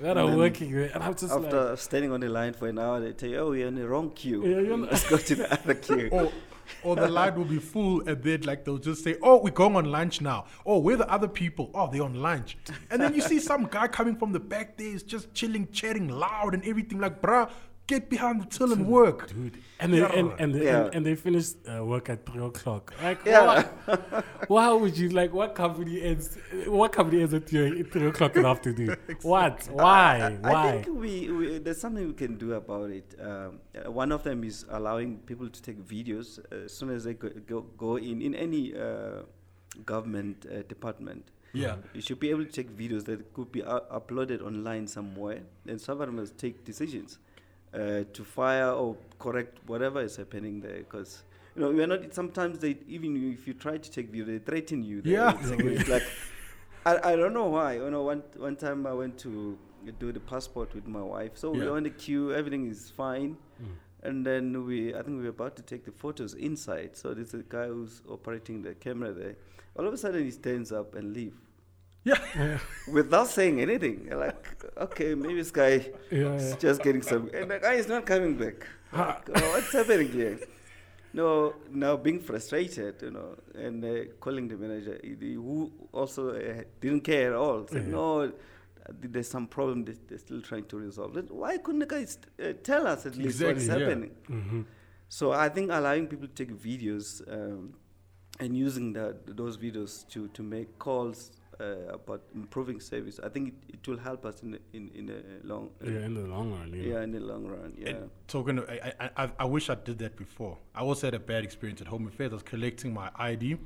that 0.00 0.16
are 0.16 0.20
And 0.24 0.32
then 0.32 0.38
working 0.38 0.72
there, 0.72 0.90
and 0.94 1.02
I'm 1.02 1.14
just 1.14 1.32
like, 1.34 1.44
After 1.46 1.76
standing 1.76 2.12
on 2.12 2.20
the 2.20 2.28
line 2.28 2.52
for 2.52 2.68
an 2.68 2.78
hour, 2.78 3.00
they 3.00 3.12
tell 3.12 3.28
you, 3.30 3.38
"Oh, 3.38 3.52
you're 3.52 3.66
in 3.68 3.74
the 3.74 3.88
wrong 3.88 4.10
queue. 4.10 4.44
Yeah, 4.46 4.60
you're 4.60 4.76
not- 4.76 4.92
Let's 4.92 5.08
go 5.08 5.16
to 5.16 5.34
the 5.34 5.52
other 5.52 5.74
queue." 5.74 6.08
or, 6.12 6.30
or 6.82 6.96
the 6.96 7.08
line 7.08 7.34
will 7.34 7.44
be 7.44 7.58
full, 7.58 8.06
and 8.08 8.22
then 8.22 8.42
like 8.42 8.64
they'll 8.64 8.78
just 8.78 9.04
say, 9.04 9.16
"Oh, 9.22 9.40
we're 9.42 9.50
going 9.50 9.76
on 9.76 9.86
lunch 9.86 10.20
now." 10.20 10.46
Oh, 10.64 10.78
where 10.78 10.96
the 10.96 11.10
other 11.10 11.28
people? 11.28 11.70
Oh, 11.74 11.90
they're 11.90 12.02
on 12.02 12.14
lunch. 12.14 12.56
And 12.90 13.00
then 13.00 13.14
you 13.14 13.20
see 13.20 13.38
some 13.40 13.66
guy 13.70 13.88
coming 13.88 14.16
from 14.16 14.32
the 14.32 14.40
back 14.40 14.76
there, 14.76 14.88
is 14.88 15.02
just 15.02 15.32
chilling, 15.34 15.68
chatting 15.72 16.08
loud, 16.08 16.54
and 16.54 16.64
everything. 16.64 16.98
Like, 16.98 17.20
bruh, 17.20 17.50
get 17.88 18.08
behind 18.08 18.42
the 18.42 18.46
till 18.46 18.72
and 18.72 18.86
work. 18.86 19.28
dude. 19.28 19.58
And 19.80 19.92
they, 19.92 20.02
and, 20.02 20.32
and, 20.38 20.54
they, 20.54 20.64
Yeah. 20.66 20.84
and, 20.86 20.94
and 20.96 21.06
they 21.06 21.14
finish 21.16 21.46
uh, 21.66 21.84
work 21.84 22.08
at 22.10 22.24
three 22.26 22.44
o'clock. 22.44 22.92
Like, 23.02 23.20
Yeah. 23.24 23.46
why, 23.46 24.22
why 24.46 24.72
would 24.72 24.96
you 24.96 25.08
like? 25.08 25.32
What 25.32 25.54
company 25.54 26.02
ends? 26.02 26.36
What 26.66 26.92
company 26.92 27.22
ends 27.22 27.34
at 27.34 27.48
three, 27.48 27.82
three 27.84 28.06
o'clock 28.08 28.36
in 28.36 28.42
the 28.42 28.48
afternoon? 28.48 28.96
What? 29.22 29.68
Why? 29.72 30.38
I 30.44 30.52
Why? 30.52 30.72
think 30.82 30.86
we, 31.04 31.30
we 31.30 31.58
there's 31.58 31.80
something 31.80 32.06
we 32.06 32.14
can 32.24 32.36
do 32.36 32.54
about 32.54 32.90
it. 32.90 33.08
Um, 33.20 33.60
uh, 33.74 33.90
one 33.90 34.12
of 34.12 34.22
them 34.22 34.44
is 34.44 34.64
allowing 34.70 35.18
people 35.30 35.48
to 35.48 35.60
take 35.62 35.78
videos 35.96 36.38
uh, 36.38 36.64
as 36.66 36.72
soon 36.78 36.90
as 36.90 37.04
they 37.04 37.14
go, 37.14 37.28
go, 37.46 37.60
go 37.84 37.96
in 37.96 38.20
in 38.22 38.34
any 38.34 38.76
uh, 38.76 39.22
government 39.84 40.46
uh, 40.52 40.62
department. 40.74 41.22
Yeah. 41.54 41.76
You 41.94 42.02
should 42.02 42.20
be 42.20 42.28
able 42.30 42.44
to 42.44 42.52
take 42.52 42.70
videos 42.76 43.04
that 43.06 43.32
could 43.32 43.50
be 43.50 43.60
u- 43.60 43.86
uploaded 43.98 44.42
online 44.42 44.86
somewhere, 44.86 45.40
and 45.66 45.80
someone 45.80 46.14
must 46.16 46.36
take 46.36 46.64
decisions 46.64 47.18
uh, 47.74 48.04
to 48.12 48.24
fire 48.24 48.70
or 48.70 48.96
correct 49.18 49.58
whatever 49.66 50.00
is 50.02 50.16
happening 50.16 50.60
there. 50.60 50.78
Because 50.78 51.22
you 51.54 51.62
know, 51.62 51.70
we 51.70 51.82
are 51.82 51.86
not. 51.86 52.12
Sometimes 52.14 52.58
they 52.58 52.76
even 52.88 53.32
if 53.32 53.46
you 53.46 53.54
try 53.54 53.76
to 53.78 53.90
take 53.90 54.10
video, 54.10 54.24
they 54.24 54.38
threaten 54.38 54.82
you. 54.82 55.02
They- 55.02 55.12
Yeah. 55.12 55.36
it's, 55.40 55.88
like 55.94 56.04
I, 56.86 57.12
I 57.12 57.16
don't 57.16 57.34
know 57.34 57.46
why. 57.46 57.74
You 57.74 57.90
know, 57.90 58.02
one 58.02 58.22
one 58.36 58.56
time 58.56 58.86
I 58.86 58.92
went 58.92 59.18
to 59.20 59.58
do 59.98 60.12
the 60.12 60.20
passport 60.20 60.74
with 60.74 60.86
my 60.86 61.02
wife, 61.02 61.32
so 61.36 61.54
Yeah. 61.54 61.64
we're 61.64 61.76
on 61.76 61.82
the 61.84 61.90
queue, 61.90 62.34
everything 62.34 62.68
is 62.70 62.90
fine. 62.90 63.36
Mm. 63.62 63.66
And 64.02 64.24
then 64.24 64.64
we, 64.64 64.94
I 64.94 65.02
think 65.02 65.16
we 65.18 65.22
were 65.24 65.30
about 65.30 65.56
to 65.56 65.62
take 65.62 65.84
the 65.84 65.90
photos 65.90 66.34
inside. 66.34 66.96
So 66.96 67.14
there's 67.14 67.34
a 67.34 67.38
guy 67.38 67.66
who's 67.66 68.00
operating 68.08 68.62
the 68.62 68.74
camera 68.74 69.12
there. 69.12 69.34
All 69.76 69.86
of 69.88 69.92
a 69.92 69.96
sudden, 69.96 70.22
he 70.24 70.30
stands 70.30 70.70
up 70.70 70.94
and 70.94 71.12
leave 71.12 71.34
Yeah. 72.08 72.58
without 72.98 73.28
saying 73.28 73.60
anything. 73.66 73.98
Like, 74.24 74.44
okay, 74.86 75.14
maybe 75.14 75.34
this 75.42 75.50
guy 75.50 75.74
Yeah, 76.10 76.34
is 76.34 76.50
yeah. 76.50 76.56
just 76.66 76.82
getting 76.82 77.02
some. 77.02 77.30
And 77.34 77.50
the 77.50 77.58
guy 77.58 77.74
is 77.82 77.88
not 77.88 78.06
coming 78.12 78.34
back. 78.36 78.58
Like, 78.92 79.28
oh, 79.36 79.48
what's 79.52 79.72
happening 79.72 80.10
here? 80.20 80.38
No, 81.12 81.54
now 81.70 81.96
being 81.96 82.20
frustrated, 82.20 82.94
you 83.02 83.10
know, 83.10 83.30
and 83.54 83.84
uh, 83.84 83.94
calling 84.20 84.46
the 84.48 84.56
manager, 84.56 84.96
who 85.20 85.72
also 85.92 86.22
uh, 86.36 86.62
didn't 86.80 87.00
care 87.02 87.28
at 87.32 87.36
all. 87.44 87.66
Said, 87.66 87.84
Yeah. 87.86 87.92
no, 87.98 88.32
there's 89.00 89.28
some 89.28 89.46
problem 89.46 89.84
that 89.86 90.06
they're 90.08 90.18
still 90.18 90.40
trying 90.42 90.64
to 90.66 90.76
resolve. 90.76 91.14
Then 91.14 91.26
Why 91.30 91.56
couldn't 91.58 91.80
the 91.80 91.86
guys 91.86 92.18
uh, 92.42 92.52
tell 92.62 92.86
us 92.86 93.06
at 93.06 93.16
least 93.16 93.42
what's 93.42 93.62
Exactly, 93.62 93.82
yeah. 93.82 93.88
happening? 93.88 94.10
hmm 94.26 94.62
So 95.08 95.32
I 95.32 95.48
think 95.48 95.70
allowing 95.70 96.06
people 96.06 96.28
to 96.28 96.34
take 96.44 96.52
videos 96.70 97.08
um, 97.36 97.74
and 98.40 98.56
using 98.56 98.92
that 98.92 99.14
those 99.36 99.56
videos 99.56 100.06
to, 100.12 100.28
to 100.28 100.42
make 100.42 100.78
calls 100.78 101.32
uh, 101.60 101.94
about 101.94 102.22
improving 102.34 102.80
service, 102.80 103.18
I 103.22 103.28
think 103.28 103.48
it, 103.48 103.74
it 103.74 103.88
will 103.88 103.98
help 103.98 104.24
us 104.24 104.42
in 104.42 104.52
the, 104.52 104.60
in 104.72 104.90
in 104.94 105.06
the 105.06 105.22
long 105.42 105.70
Yeah, 105.82 106.04
in 106.06 106.14
the 106.14 106.20
long 106.22 106.52
run. 106.52 106.72
yeah. 106.74 106.92
Yeah. 106.94 107.02
in 107.02 107.12
the 107.12 107.20
long 107.20 107.46
run 107.46 107.74
yeah. 107.76 107.88
And 107.90 108.10
talking, 108.28 108.58
of, 108.58 108.68
I, 108.68 108.92
I, 109.00 109.24
I, 109.24 109.30
I 109.40 109.44
wish 109.44 109.68
I 109.70 109.74
did 109.74 109.98
that 109.98 110.16
before. 110.16 110.56
I 110.74 110.80
also 110.82 111.06
had 111.08 111.14
a 111.14 111.18
bad 111.20 111.44
experience 111.44 111.80
at 111.80 111.88
Home 111.88 112.06
Affairs. 112.06 112.30
I 112.32 112.34
was 112.34 112.42
collecting 112.42 112.92
my 112.94 113.10
ID, 113.16 113.56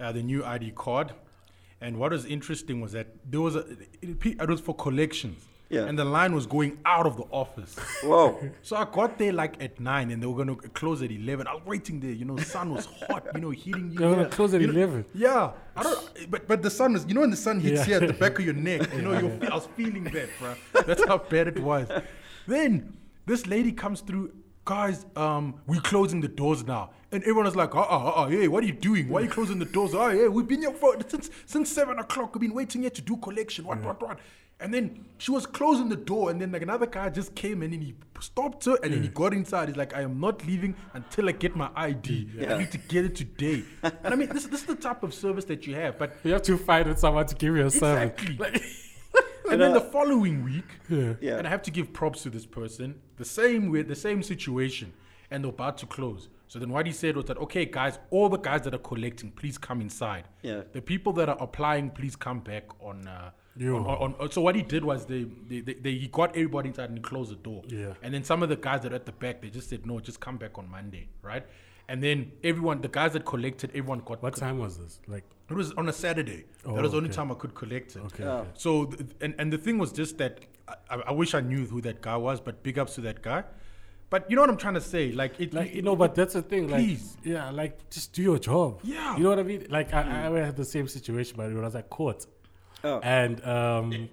uh, 0.00 0.12
the 0.12 0.22
new 0.22 0.44
ID 0.44 0.72
card, 0.72 1.12
and 1.80 1.96
what 1.98 2.12
was 2.12 2.24
interesting 2.26 2.80
was 2.80 2.92
that 2.92 3.06
there 3.30 3.40
was 3.40 3.56
a, 3.56 3.60
it, 4.02 4.24
it 4.24 4.48
was 4.48 4.60
for 4.60 4.74
collections, 4.74 5.44
Yeah. 5.70 5.84
and 5.84 5.98
the 5.98 6.04
line 6.04 6.34
was 6.34 6.46
going 6.46 6.78
out 6.86 7.04
of 7.04 7.16
the 7.18 7.24
office. 7.30 7.76
Whoa, 8.02 8.38
So 8.62 8.74
I 8.76 8.86
got 8.90 9.18
there 9.18 9.32
like 9.34 9.62
at 9.62 9.78
nine, 9.78 10.10
and 10.10 10.22
they 10.22 10.26
were 10.26 10.36
gonna 10.36 10.56
close 10.56 11.02
at 11.02 11.10
eleven. 11.10 11.46
I 11.46 11.52
was 11.54 11.66
waiting 11.66 12.00
there, 12.00 12.10
you 12.12 12.24
know, 12.24 12.36
the 12.36 12.44
sun 12.44 12.72
was 12.72 12.86
hot, 12.86 13.26
you 13.34 13.40
know, 13.42 13.50
hitting 13.50 13.90
you. 13.92 13.98
They're 13.98 14.14
gonna 14.14 14.28
close 14.30 14.54
at 14.54 14.62
You 14.62 14.68
know- 14.68 14.72
11. 14.72 15.04
Yeah, 15.14 15.50
I 15.76 15.82
don't. 15.82 16.30
But 16.30 16.48
but 16.48 16.62
the 16.62 16.70
sun 16.70 16.94
was, 16.94 17.04
you 17.06 17.12
know, 17.14 17.20
when 17.20 17.30
the 17.30 17.36
sun 17.36 17.60
hits 17.60 17.80
Yeah. 17.80 17.84
here 17.84 17.96
at 18.02 18.06
the 18.08 18.14
back 18.14 18.38
of 18.38 18.44
your 18.46 18.54
neck, 18.54 18.88
you 18.94 19.02
know, 19.02 19.12
you 19.12 19.28
feel, 19.38 19.52
I 19.52 19.54
was 19.56 19.68
feeling 19.76 20.04
that, 20.04 20.28
bro. 20.38 20.54
That's 20.86 21.04
how 21.06 21.18
bad 21.18 21.48
it 21.48 21.58
was. 21.58 21.86
Then 22.46 22.96
this 23.26 23.46
lady 23.46 23.72
comes 23.72 24.00
through. 24.00 24.32
Guys, 24.64 25.06
um, 25.16 25.54
we're 25.66 25.80
closing 25.80 26.20
the 26.20 26.28
doors 26.28 26.62
now, 26.66 26.90
and 27.10 27.22
everyone 27.22 27.44
was 27.46 27.56
like, 27.56 27.74
"Uh, 27.74 27.80
uh, 27.80 28.12
uh, 28.16 28.28
hey, 28.28 28.48
what 28.48 28.62
are 28.62 28.66
you 28.66 28.72
doing? 28.74 29.08
Why 29.08 29.20
are 29.20 29.24
you 29.24 29.30
closing 29.30 29.58
the 29.58 29.64
doors? 29.64 29.94
Oh, 29.94 30.08
yeah, 30.08 30.28
we've 30.28 30.46
been 30.46 30.60
here 30.60 30.72
for 30.72 30.94
since 31.08 31.30
since 31.46 31.70
seven 31.72 31.98
o'clock. 31.98 32.34
We've 32.34 32.42
been 32.48 32.54
waiting 32.54 32.82
here 32.82 32.90
to 32.90 33.00
do 33.02 33.16
collection. 33.16 33.64
What, 33.66 33.82
what, 33.82 34.00
what?" 34.02 34.18
And 34.60 34.74
then 34.74 35.06
she 35.18 35.30
was 35.30 35.46
closing 35.46 35.88
the 35.88 35.96
door, 35.96 36.30
and 36.30 36.40
then 36.40 36.50
like 36.50 36.62
another 36.62 36.86
guy 36.86 37.10
just 37.10 37.34
came 37.36 37.62
and 37.62 37.72
then 37.72 37.80
he 37.80 37.94
stopped 38.20 38.64
her, 38.64 38.76
and 38.82 38.92
then 38.92 39.02
he 39.02 39.08
got 39.08 39.32
inside. 39.32 39.68
He's 39.68 39.76
like, 39.76 39.94
"I 39.94 40.02
am 40.02 40.18
not 40.18 40.44
leaving 40.46 40.74
until 40.94 41.28
I 41.28 41.32
get 41.32 41.54
my 41.54 41.70
ID. 41.76 42.28
I 42.40 42.58
need 42.58 42.72
to 42.72 42.78
get 42.78 43.04
it 43.04 43.14
today." 43.14 43.62
and 43.82 44.12
I 44.12 44.16
mean, 44.16 44.28
this 44.30 44.46
this 44.46 44.60
is 44.62 44.66
the 44.66 44.74
type 44.74 45.04
of 45.04 45.14
service 45.14 45.44
that 45.44 45.66
you 45.66 45.76
have, 45.76 45.96
but 45.96 46.16
You 46.24 46.32
have 46.32 46.42
to 46.42 46.56
fight 46.56 46.88
with 46.88 46.98
someone 46.98 47.26
to 47.26 47.34
give 47.36 47.56
you 47.56 47.66
a 47.66 47.70
service. 47.70 48.12
Exactly. 48.20 48.36
Like, 48.36 48.62
and 49.50 49.60
then 49.60 49.72
the 49.72 49.80
following 49.80 50.42
week, 50.44 50.66
yeah. 50.88 51.14
Yeah. 51.20 51.38
and 51.38 51.46
I 51.46 51.50
have 51.50 51.62
to 51.62 51.70
give 51.70 51.92
props 51.92 52.22
to 52.24 52.30
this 52.30 52.44
person. 52.44 52.96
The 53.16 53.24
same 53.24 53.70
way, 53.70 53.82
the 53.82 53.94
same 53.96 54.24
situation, 54.24 54.92
and 55.30 55.44
they're 55.44 55.50
about 55.50 55.78
to 55.78 55.86
close. 55.86 56.28
So 56.48 56.58
then 56.58 56.70
what 56.70 56.86
he 56.86 56.92
said 56.92 57.14
was 57.14 57.26
that, 57.26 57.36
okay, 57.38 57.66
guys, 57.66 57.98
all 58.10 58.28
the 58.28 58.38
guys 58.38 58.62
that 58.62 58.74
are 58.74 58.78
collecting, 58.78 59.30
please 59.30 59.58
come 59.58 59.80
inside. 59.82 60.24
Yeah. 60.42 60.62
The 60.72 60.80
people 60.80 61.12
that 61.14 61.28
are 61.28 61.36
applying, 61.40 61.90
please 61.90 62.16
come 62.16 62.40
back 62.40 62.64
on. 62.82 63.06
Uh. 63.06 63.30
On, 63.60 63.86
on, 63.86 64.14
on- 64.20 64.30
so 64.30 64.40
what 64.40 64.54
he 64.54 64.62
did 64.62 64.84
was 64.84 65.06
they, 65.06 65.24
they, 65.48 65.60
they, 65.60 65.74
they 65.74 65.92
he 65.92 66.08
got 66.08 66.30
everybody 66.30 66.68
inside 66.68 66.90
and 66.90 66.98
he 66.98 67.02
closed 67.02 67.30
the 67.30 67.36
door. 67.36 67.62
Yeah. 67.66 67.94
And 68.02 68.14
then 68.14 68.24
some 68.24 68.42
of 68.42 68.48
the 68.48 68.56
guys 68.56 68.82
that 68.82 68.92
are 68.92 68.96
at 68.96 69.06
the 69.06 69.12
back, 69.12 69.42
they 69.42 69.50
just 69.50 69.68
said 69.68 69.86
no, 69.86 70.00
just 70.00 70.20
come 70.20 70.36
back 70.36 70.58
on 70.58 70.70
Monday, 70.70 71.08
right? 71.22 71.44
And 71.88 72.02
then 72.02 72.32
everyone, 72.44 72.82
the 72.82 72.88
guys 72.88 73.14
that 73.14 73.24
collected, 73.24 73.70
everyone 73.70 74.00
got. 74.04 74.22
What 74.22 74.36
time 74.36 74.58
was 74.58 74.78
this? 74.78 75.00
Like, 75.08 75.24
It 75.48 75.54
was 75.54 75.72
on 75.72 75.88
a 75.88 75.92
Saturday. 75.92 76.44
Oh, 76.66 76.74
that 76.74 76.82
was 76.82 76.90
the 76.90 76.98
oh, 76.98 77.00
only 77.00 77.10
time 77.10 77.32
I 77.32 77.34
could 77.34 77.54
collect 77.54 77.96
it. 77.96 78.00
okay. 78.00 78.24
Yeah. 78.24 78.32
okay. 78.32 78.50
So, 78.54 78.84
th- 78.86 79.10
and, 79.22 79.34
and 79.38 79.50
the 79.50 79.56
thing 79.56 79.78
was 79.78 79.90
just 79.92 80.18
that 80.18 80.40
I, 80.68 80.74
I 80.90 80.96
I 81.06 81.12
wish 81.12 81.34
I 81.34 81.40
knew 81.40 81.64
who 81.64 81.80
that 81.80 82.02
guy 82.02 82.16
was, 82.16 82.40
but 82.40 82.62
big 82.62 82.78
ups 82.78 82.94
to 82.96 83.00
that 83.02 83.22
guy. 83.22 83.44
But 84.10 84.30
you 84.30 84.36
know 84.36 84.42
what 84.42 84.50
I'm 84.50 84.56
trying 84.56 84.74
to 84.74 84.80
say? 84.80 85.12
Like, 85.12 85.38
it, 85.38 85.52
Like 85.52 85.74
you 85.74 85.82
know, 85.82 85.96
but 85.96 86.14
that's 86.14 86.34
the 86.34 86.42
thing. 86.42 86.68
Like, 86.68 86.82
Please. 86.82 87.16
yeah, 87.24 87.50
like 87.50 87.90
just 87.90 88.12
do 88.12 88.22
your 88.22 88.38
job. 88.38 88.80
Yeah. 88.82 89.16
you 89.16 89.22
know 89.22 89.30
what 89.30 89.38
I 89.38 89.42
mean. 89.42 89.66
Like 89.68 89.92
I, 89.92 90.00
I 90.00 90.28
mm. 90.30 90.44
had 90.44 90.56
the 90.56 90.64
same 90.64 90.88
situation, 90.88 91.34
but 91.36 91.46
when 91.48 91.58
I 91.58 91.66
was 91.66 91.74
at 91.74 91.90
court, 91.90 92.26
Oh. 92.84 93.00
and 93.02 93.44
um, 93.44 94.08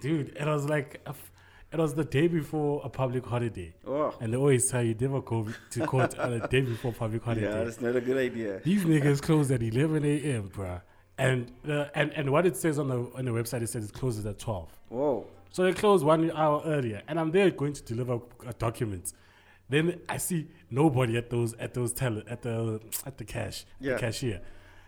dude, 0.00 0.36
it 0.36 0.46
was 0.46 0.68
like 0.68 1.00
a 1.06 1.10
f- 1.10 1.30
it 1.72 1.78
was 1.78 1.94
the 1.94 2.04
day 2.04 2.26
before 2.26 2.80
a 2.84 2.88
public 2.88 3.24
holiday, 3.24 3.72
oh. 3.86 4.12
and 4.20 4.32
they 4.32 4.36
always 4.36 4.68
tell 4.70 4.82
you 4.82 4.94
never 4.98 5.20
go 5.20 5.46
to 5.70 5.86
court 5.86 6.18
on 6.18 6.38
the 6.38 6.46
day 6.48 6.60
before 6.62 6.92
public 6.92 7.22
holiday. 7.22 7.42
yeah, 7.48 7.64
that's 7.64 7.80
not 7.80 7.94
a 7.96 8.00
good 8.00 8.16
idea. 8.16 8.60
These 8.60 8.84
niggas 8.92 9.22
close 9.22 9.50
at 9.50 9.62
11 9.62 10.04
a.m., 10.04 10.50
bruh. 10.50 10.82
And, 11.16 11.52
uh, 11.68 11.86
and 11.94 12.12
and 12.14 12.30
what 12.30 12.46
it 12.46 12.56
says 12.56 12.78
on 12.78 12.88
the 12.88 12.96
on 13.14 13.24
the 13.26 13.30
website, 13.30 13.60
it 13.62 13.68
says 13.68 13.84
it 13.88 13.92
closes 13.92 14.24
at 14.26 14.38
12. 14.38 14.68
Whoa, 14.88 15.26
So 15.50 15.64
they 15.64 15.72
close 15.74 16.02
one 16.02 16.30
hour 16.32 16.62
earlier, 16.64 17.02
and 17.08 17.20
I'm 17.20 17.30
there 17.30 17.50
going 17.50 17.74
to 17.74 17.82
deliver 17.82 18.14
uh, 18.46 18.52
documents. 18.58 19.12
Then 19.68 20.00
I 20.08 20.16
see 20.16 20.48
nobody 20.70 21.16
at 21.18 21.28
those 21.30 21.52
at 21.54 21.74
those 21.74 21.92
teller 21.92 22.22
at 22.28 22.42
the 22.42 22.80
at 23.06 23.18
the 23.18 23.24
cash 23.24 23.64
Yeah. 23.80 23.92
the 23.94 23.98
cashier, 24.00 24.40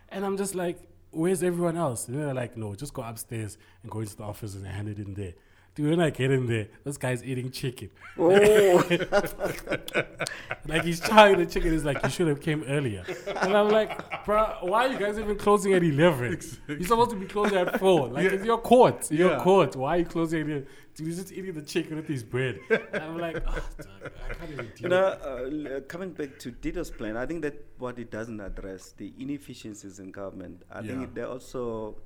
and 0.09 0.25
I'm 0.25 0.35
just 0.37 0.55
like, 0.55 0.79
"Where's 1.13 1.43
everyone 1.43 1.77
else?" 1.77 2.07
And 2.07 2.17
they're 2.17 2.33
like, 2.33 2.57
"No, 2.57 2.75
just 2.75 2.93
go 2.93 3.03
upstairs 3.03 3.57
and 3.81 3.91
go 3.91 3.99
into 3.99 4.15
the 4.17 4.23
office 4.23 4.55
and 4.55 4.65
hand 4.65 4.89
it 4.89 4.99
in 4.99 5.13
there." 5.13 5.33
Dude, 5.75 5.89
when 5.89 6.01
I 6.01 6.11
get 6.11 6.29
in 6.29 6.45
there, 6.45 6.67
this 6.83 6.97
guy's 6.97 7.23
eating 7.23 7.49
chicken. 7.49 7.89
Oh, 8.19 8.83
Like 10.67 10.83
he's 10.83 10.99
trying 10.99 11.37
the 11.39 11.45
chicken. 11.45 11.73
Is 11.73 11.83
like 11.83 12.01
you 12.03 12.09
should 12.09 12.27
have 12.27 12.41
came 12.41 12.63
earlier. 12.67 13.03
And 13.41 13.55
I'm 13.57 13.69
like, 13.69 14.23
bro, 14.25 14.57
why 14.61 14.85
are 14.87 14.91
you 14.93 14.99
guys 14.99 15.17
even 15.19 15.37
closing 15.37 15.73
at 15.73 15.83
eleven? 15.83 16.39
You're 16.67 16.83
supposed 16.83 17.09
to 17.11 17.15
be 17.17 17.25
closing 17.25 17.57
at 17.57 17.79
four. 17.79 18.07
Like 18.07 18.31
it's 18.31 18.45
your 18.45 18.59
court. 18.59 18.95
It's 18.99 19.11
your 19.11 19.31
Yeah. 19.31 19.43
court. 19.43 19.75
Why 19.75 19.95
are 19.95 19.99
you 19.99 20.05
closing 20.05 20.41
at 20.41 20.45
eleven? 20.47 20.67
Dude, 20.95 21.07
he's 21.07 21.17
just 21.17 21.31
eating 21.33 21.53
the 21.53 21.61
chicken 21.63 21.95
with 21.97 22.07
his 22.07 22.23
bread. 22.23 22.59
And 22.69 23.03
I'm 23.03 23.17
like, 23.17 23.37
oh, 23.47 23.51
dog, 23.51 24.11
I 24.29 24.33
can't 24.35 24.51
even 24.51 24.65
you 24.65 24.71
deal. 24.73 24.89
know, 24.91 25.05
uh, 25.05 25.79
coming 25.81 26.11
back 26.11 26.37
to 26.39 26.51
Tito's 26.51 26.91
plan, 26.91 27.17
I 27.17 27.25
think 27.25 27.41
that 27.41 27.55
what 27.79 27.97
it 27.97 28.11
doesn't 28.11 28.39
address 28.39 28.93
the 28.95 29.11
inefficiencies 29.19 29.97
in 29.99 30.11
government. 30.11 30.61
I 30.71 30.81
Yeah. 30.81 30.87
think 30.91 31.15
they 31.15 31.23
also 31.23 31.97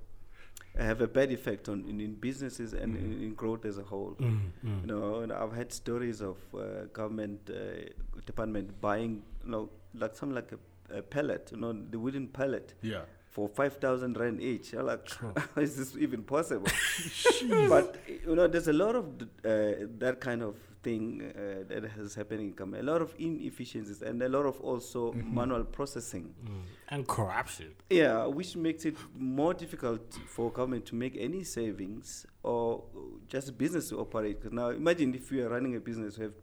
have 0.77 1.01
a 1.01 1.07
bad 1.07 1.31
effect 1.31 1.69
on 1.69 1.85
in, 1.87 1.99
in 1.99 2.13
businesses 2.15 2.73
and 2.73 2.95
in, 2.95 3.21
in 3.23 3.33
growth 3.33 3.65
as 3.65 3.77
a 3.77 3.83
whole. 3.83 4.15
Mm, 4.19 4.39
mm. 4.65 4.81
You 4.81 4.87
know, 4.87 5.15
and 5.21 5.31
I've 5.31 5.53
had 5.53 5.71
stories 5.73 6.21
of 6.21 6.37
uh, 6.53 6.85
government 6.93 7.49
uh, 7.49 7.89
department 8.25 8.79
buying, 8.81 9.23
you 9.43 9.51
know, 9.51 9.69
like 9.93 10.15
something 10.15 10.35
like 10.35 10.51
a, 10.51 10.97
a 10.99 11.01
pellet, 11.01 11.49
you 11.51 11.57
know, 11.57 11.73
the 11.73 11.99
wooden 11.99 12.27
pellet 12.27 12.73
Yeah. 12.81 13.01
for 13.29 13.47
five 13.49 13.77
thousand 13.77 14.17
rand 14.17 14.41
each. 14.41 14.73
I'm 14.73 14.85
like, 14.85 15.07
is 15.57 15.75
this 15.77 15.95
even 15.97 16.23
possible? 16.23 16.67
but 17.69 17.95
you 18.27 18.35
know, 18.35 18.47
there's 18.47 18.67
a 18.67 18.73
lot 18.73 18.95
of 18.95 19.05
uh, 19.43 19.87
that 19.99 20.17
kind 20.19 20.41
of 20.43 20.55
thing 20.83 21.21
uh, 21.35 21.63
that 21.67 21.83
has 21.91 22.15
happened 22.15 22.41
in 22.41 22.53
government. 22.53 22.87
A 22.87 22.91
lot 22.91 23.01
of 23.01 23.13
inefficiencies 23.17 24.01
and 24.01 24.21
a 24.21 24.29
lot 24.29 24.45
of 24.45 24.59
also 24.61 25.13
manual 25.13 25.63
processing. 25.63 26.33
Mm. 26.45 26.61
And 26.89 27.07
corruption. 27.07 27.73
Yeah, 27.89 28.25
which 28.25 28.55
makes 28.55 28.85
it 28.85 28.95
more 29.15 29.53
difficult 29.53 30.13
for 30.27 30.51
government 30.51 30.85
to 30.87 30.95
make 30.95 31.15
any 31.17 31.43
savings 31.43 32.25
or 32.43 32.83
just 33.27 33.57
business 33.57 33.89
to 33.89 33.99
operate. 33.99 34.51
now, 34.51 34.69
imagine 34.69 35.13
if 35.15 35.31
you 35.31 35.45
are 35.45 35.49
running 35.49 35.75
a 35.75 35.79
business, 35.79 36.17
you 36.17 36.23
have 36.25 36.33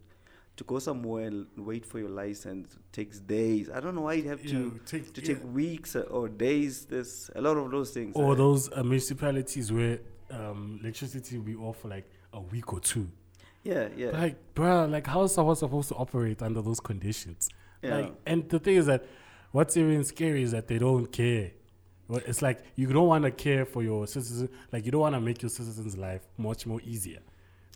to 0.56 0.64
go 0.64 0.78
somewhere 0.78 1.26
and 1.26 1.46
wait 1.56 1.84
for 1.84 1.98
your 1.98 2.10
license. 2.10 2.74
It 2.74 2.92
takes 2.92 3.18
days. 3.18 3.68
I 3.74 3.80
don't 3.80 3.94
know 3.94 4.02
why 4.02 4.14
you 4.14 4.28
have 4.28 4.42
to 4.42 4.48
Yeah, 4.48 4.78
take- 4.86 5.12
to 5.14 5.20
yeah. 5.20 5.26
take 5.34 5.44
weeks 5.52 5.96
or 5.96 6.28
days. 6.28 6.84
There's 6.84 7.30
a 7.34 7.40
lot 7.40 7.56
of 7.56 7.70
those 7.70 7.90
things. 7.90 8.14
Or 8.14 8.32
uh, 8.32 8.36
those 8.36 8.70
uh, 8.72 8.82
municipalities 8.84 9.72
where 9.72 9.98
um, 10.30 10.78
electricity 10.82 11.38
will 11.38 11.44
be 11.44 11.54
off 11.56 11.78
for 11.80 11.88
like 11.88 12.08
a 12.32 12.40
week 12.40 12.72
or 12.72 12.80
two. 12.80 13.08
Yeah, 13.64 13.88
yeah, 13.96 14.10
Like, 14.10 14.36
bruh, 14.54 14.90
like 14.90 15.06
how 15.06 15.22
is 15.24 15.32
someone 15.34 15.56
supposed 15.56 15.88
to 15.88 15.94
operate 15.96 16.42
under 16.42 16.62
those 16.62 16.80
conditions? 16.80 17.48
yeah. 17.82 17.96
Like, 17.96 18.12
and 18.26 18.48
the 18.48 18.58
thing 18.58 18.76
is 18.76 18.86
that 18.86 19.04
what's 19.52 19.76
even 19.76 20.04
scary 20.04 20.42
is 20.42 20.52
that 20.52 20.68
they 20.68 20.78
don't 20.78 21.06
care. 21.10 21.50
It's 22.10 22.42
like 22.42 22.62
you 22.76 22.86
don't 22.92 23.06
want 23.08 23.24
to 23.24 23.30
care 23.30 23.64
for 23.64 23.82
your 23.82 24.06
citizens. 24.06 24.50
Like 24.72 24.84
you 24.84 24.92
don't 24.92 25.00
want 25.00 25.14
to 25.14 25.20
make 25.20 25.40
your 25.42 25.48
citizens' 25.48 25.96
life 25.96 26.20
much 26.36 26.66
more 26.66 26.80
easier. 26.84 27.20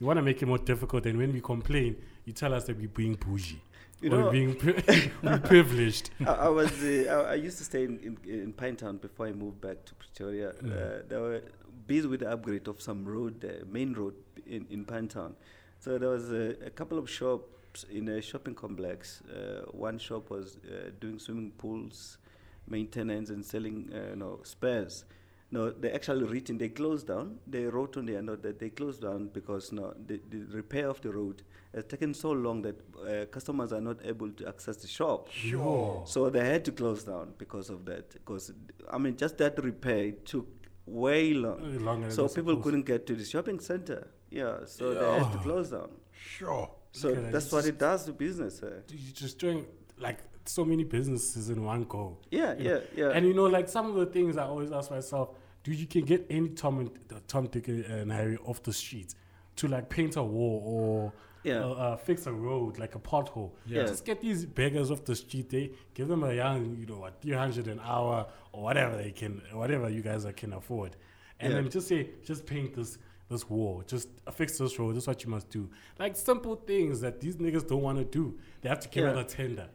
You 0.00 0.06
want 0.06 0.18
to 0.18 0.22
make 0.22 0.42
it 0.42 0.46
more 0.46 0.58
difficult. 0.58 1.06
And 1.06 1.18
when 1.18 1.32
we 1.32 1.40
complain, 1.40 1.96
you 2.26 2.32
tell 2.34 2.52
us 2.52 2.64
that 2.64 2.76
we're 2.76 2.88
being 2.88 3.14
bougie. 3.14 3.60
You 4.02 4.12
or 4.12 4.18
know- 4.18 4.30
being 4.30 4.54
pri- 4.54 4.82
privileged. 5.44 6.10
I, 6.20 6.30
I 6.32 6.48
was 6.50 6.70
uh, 6.84 7.24
I, 7.26 7.32
I 7.32 7.34
used 7.36 7.58
to 7.58 7.64
stay 7.64 7.84
in, 7.84 7.98
in, 8.24 8.30
in 8.30 8.52
Pinetown 8.52 9.00
before 9.00 9.26
I 9.26 9.32
moved 9.32 9.60
back 9.62 9.84
to 9.86 9.94
Pretoria. 9.94 10.52
Mm. 10.62 10.72
Uh, 10.72 11.02
they 11.08 11.16
were 11.16 11.42
busy 11.86 12.06
with 12.06 12.20
the 12.20 12.30
upgrade 12.30 12.68
of 12.68 12.80
some 12.82 13.04
road, 13.06 13.42
uh, 13.44 13.64
main 13.66 13.94
road 13.94 14.14
in, 14.46 14.66
in 14.70 14.84
Pinetown. 14.84 15.32
So 15.78 15.96
there 15.98 16.08
was 16.08 16.32
a, 16.32 16.56
a 16.66 16.70
couple 16.70 16.98
of 16.98 17.08
shops 17.08 17.84
in 17.90 18.08
a 18.08 18.20
shopping 18.20 18.54
complex. 18.54 19.22
Uh, 19.22 19.62
one 19.70 19.98
shop 19.98 20.30
was 20.30 20.58
uh, 20.66 20.90
doing 21.00 21.18
swimming 21.18 21.52
pools, 21.52 22.18
maintenance, 22.66 23.30
and 23.30 23.44
selling 23.44 23.90
uh, 23.94 24.10
you 24.10 24.16
know, 24.16 24.40
spares. 24.42 25.04
No, 25.50 25.70
they 25.70 25.90
actually 25.92 26.24
written 26.24 26.58
they 26.58 26.68
closed 26.68 27.06
down. 27.06 27.38
They 27.46 27.64
wrote 27.64 27.96
on 27.96 28.04
their 28.04 28.20
note 28.20 28.42
that 28.42 28.58
they 28.58 28.68
closed 28.68 29.00
down 29.00 29.28
because 29.32 29.72
no, 29.72 29.94
the, 30.06 30.20
the 30.28 30.40
repair 30.50 30.88
of 30.88 31.00
the 31.00 31.10
road 31.10 31.42
has 31.74 31.84
taken 31.84 32.12
so 32.12 32.32
long 32.32 32.60
that 32.62 32.78
uh, 33.00 33.24
customers 33.26 33.72
are 33.72 33.80
not 33.80 34.04
able 34.04 34.30
to 34.32 34.46
access 34.46 34.76
the 34.76 34.88
shop. 34.88 35.30
Sure. 35.30 36.02
So 36.06 36.28
they 36.28 36.44
had 36.44 36.66
to 36.66 36.72
close 36.72 37.04
down 37.04 37.32
because 37.38 37.70
of 37.70 37.86
that. 37.86 38.10
Because 38.10 38.52
I 38.90 38.98
mean, 38.98 39.16
just 39.16 39.38
that 39.38 39.62
repair 39.64 40.12
took 40.12 40.46
way 40.84 41.32
long. 41.32 41.82
Longer 41.82 42.10
So 42.10 42.28
people 42.28 42.56
couldn't 42.58 42.84
get 42.84 43.06
to 43.06 43.14
the 43.14 43.24
shopping 43.24 43.58
center. 43.60 44.06
Yeah, 44.30 44.58
so 44.66 44.94
they 44.94 45.18
had 45.24 45.32
to 45.32 45.38
close 45.38 45.70
down. 45.70 45.90
Sure. 46.12 46.70
So 46.92 47.12
that, 47.14 47.32
that's 47.32 47.50
what 47.52 47.66
it 47.66 47.78
does 47.78 48.04
to 48.06 48.12
business. 48.12 48.58
Dude, 48.58 48.84
You're 49.00 49.14
just 49.14 49.38
doing 49.38 49.66
like 49.98 50.18
so 50.44 50.64
many 50.64 50.84
businesses 50.84 51.50
in 51.50 51.62
one 51.64 51.84
go. 51.84 52.18
Yeah, 52.30 52.54
You 52.56 52.64
know, 52.64 52.70
yeah, 52.70 52.80
yeah. 53.06 53.10
And 53.10 53.26
you 53.26 53.34
know, 53.34 53.44
like 53.46 53.68
some 53.68 53.86
of 53.88 53.94
the 53.96 54.06
things 54.06 54.36
I 54.36 54.44
always 54.44 54.72
ask 54.72 54.90
myself, 54.90 55.30
dude, 55.62 55.76
you 55.78 55.86
can 55.86 56.02
get 56.04 56.26
any 56.30 56.48
Tom 56.50 56.78
and 56.80 56.90
uh, 57.12 57.16
Tom, 57.26 57.46
Dick, 57.46 57.68
and 57.68 58.10
Harry 58.12 58.36
off 58.44 58.62
the 58.62 58.72
street 58.72 59.14
to 59.56 59.68
like 59.68 59.88
paint 59.88 60.16
a 60.16 60.22
wall 60.22 60.62
or 60.64 61.12
Yeah. 61.44 61.64
uh, 61.64 61.68
uh, 61.72 61.96
fix 61.96 62.26
a 62.26 62.32
road, 62.32 62.78
like 62.78 62.94
a 62.94 62.98
pothole. 62.98 63.52
Yeah. 63.66 63.82
Just 63.84 64.04
get 64.04 64.20
these 64.20 64.44
beggars 64.46 64.90
off 64.90 65.04
the 65.04 65.16
street. 65.16 65.50
They 65.50 65.72
give 65.94 66.08
them 66.08 66.22
a 66.24 66.32
young, 66.34 66.76
you 66.78 66.86
know, 66.86 66.98
what, 67.00 67.20
300 67.22 67.66
an 67.68 67.80
hour 67.84 68.26
or 68.52 68.62
whatever 68.62 68.96
they 68.96 69.10
can, 69.10 69.42
whatever 69.52 69.88
you 69.88 70.02
guys 70.02 70.26
can 70.36 70.52
afford. 70.54 70.96
And 71.40 71.52
Yeah. 71.52 71.60
then 71.60 71.70
just 71.70 71.88
say, 71.88 72.10
just 72.24 72.46
paint 72.46 72.74
this 72.74 72.98
this 73.28 73.48
wall, 73.48 73.82
just 73.86 74.08
fix 74.32 74.58
this 74.58 74.78
road. 74.78 74.94
This 74.96 75.04
is 75.04 75.08
what 75.08 75.22
you 75.24 75.30
must 75.30 75.50
do. 75.50 75.68
Like 75.98 76.16
simple 76.16 76.56
things 76.56 77.00
that 77.02 77.20
these 77.20 77.36
niggas 77.36 77.66
don't 77.68 77.82
want 77.82 77.98
to 77.98 78.04
do. 78.04 78.38
They 78.62 78.68
have 78.68 78.80
to 78.80 78.88
give 78.88 79.04
Yeah. 79.04 79.10
out 79.10 79.18
a 79.18 79.24
tender 79.24 79.68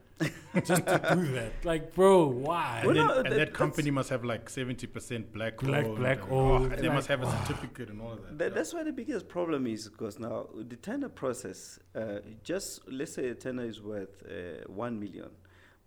just 0.66 0.86
to 0.88 1.12
do 1.16 1.32
that. 1.34 1.52
Like, 1.64 1.94
bro, 1.94 2.26
why? 2.28 2.82
Well, 2.86 2.90
And, 2.92 2.98
then, 3.00 3.08
no, 3.08 3.14
and 3.20 3.26
that- 3.28 3.36
that 3.38 3.54
company 3.54 3.92
must 3.92 4.10
have 4.10 4.24
like 4.24 4.50
70% 4.50 5.32
black 5.32 5.58
Black- 5.58 5.86
owned, 5.86 5.98
black 5.98 6.24
and- 6.24 6.32
owned, 6.32 6.74
and 6.74 6.82
they 6.84 6.90
must 6.90 7.08
have 7.08 7.22
a 7.22 7.30
certificate 7.46 7.90
and 7.90 8.02
all 8.02 8.14
of 8.14 8.22
that. 8.24 8.38
That, 8.40 8.56
that's 8.56 8.74
why 8.74 8.84
the 8.84 8.92
biggest 8.94 9.28
problem 9.28 9.68
is 9.68 9.88
because 9.90 10.20
now 10.20 10.48
the 10.58 10.76
tender 10.76 11.10
process, 11.10 11.80
uh, 11.96 12.20
just 12.44 12.82
let's 12.92 13.14
say 13.14 13.30
a 13.30 13.36
tender 13.36 13.64
is 13.64 13.82
worth 13.82 14.24
uh, 14.26 14.64
one 14.68 15.00
million. 15.00 15.30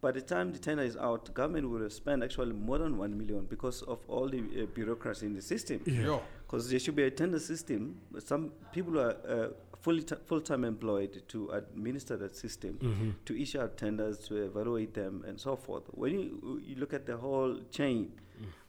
By 0.02 0.12
the 0.12 0.20
time 0.20 0.52
the 0.52 0.58
tender 0.58 0.84
is 0.84 0.96
out, 0.96 1.32
government 1.32 1.70
will 1.70 1.80
have 1.82 1.92
spent 1.92 2.22
actually 2.22 2.52
more 2.52 2.78
than 2.78 2.98
one 2.98 3.16
million 3.16 3.46
because 3.46 3.82
of 3.82 3.98
all 4.08 4.28
the 4.28 4.38
uh, 4.40 4.66
bureaucracy 4.66 5.24
in 5.26 5.32
the 5.34 5.42
system. 5.42 5.80
Yeah. 5.86 6.02
Yo, 6.02 6.22
Because 6.46 6.70
there 6.70 6.78
should 6.78 6.94
be 6.96 7.02
a 7.02 7.10
tender 7.10 7.38
system. 7.40 8.00
Some 8.20 8.52
people 8.72 9.00
are 9.00 9.16
uh, 9.28 9.48
fully 9.82 10.02
t- 10.02 10.14
full-time 10.26 10.64
employed 10.64 11.22
to 11.28 11.50
administer 11.50 12.16
that 12.18 12.36
system, 12.36 12.78
Mhm. 12.80 13.14
to 13.24 13.40
issue 13.40 13.60
out 13.60 13.76
tenders, 13.76 14.18
to 14.28 14.36
evaluate 14.44 14.94
them, 14.94 15.24
and 15.26 15.40
so 15.40 15.56
forth. 15.56 15.84
When 15.92 16.12
you, 16.14 16.60
you 16.64 16.76
look 16.76 16.92
at 16.94 17.04
the 17.06 17.16
whole 17.16 17.60
chain, 17.70 18.12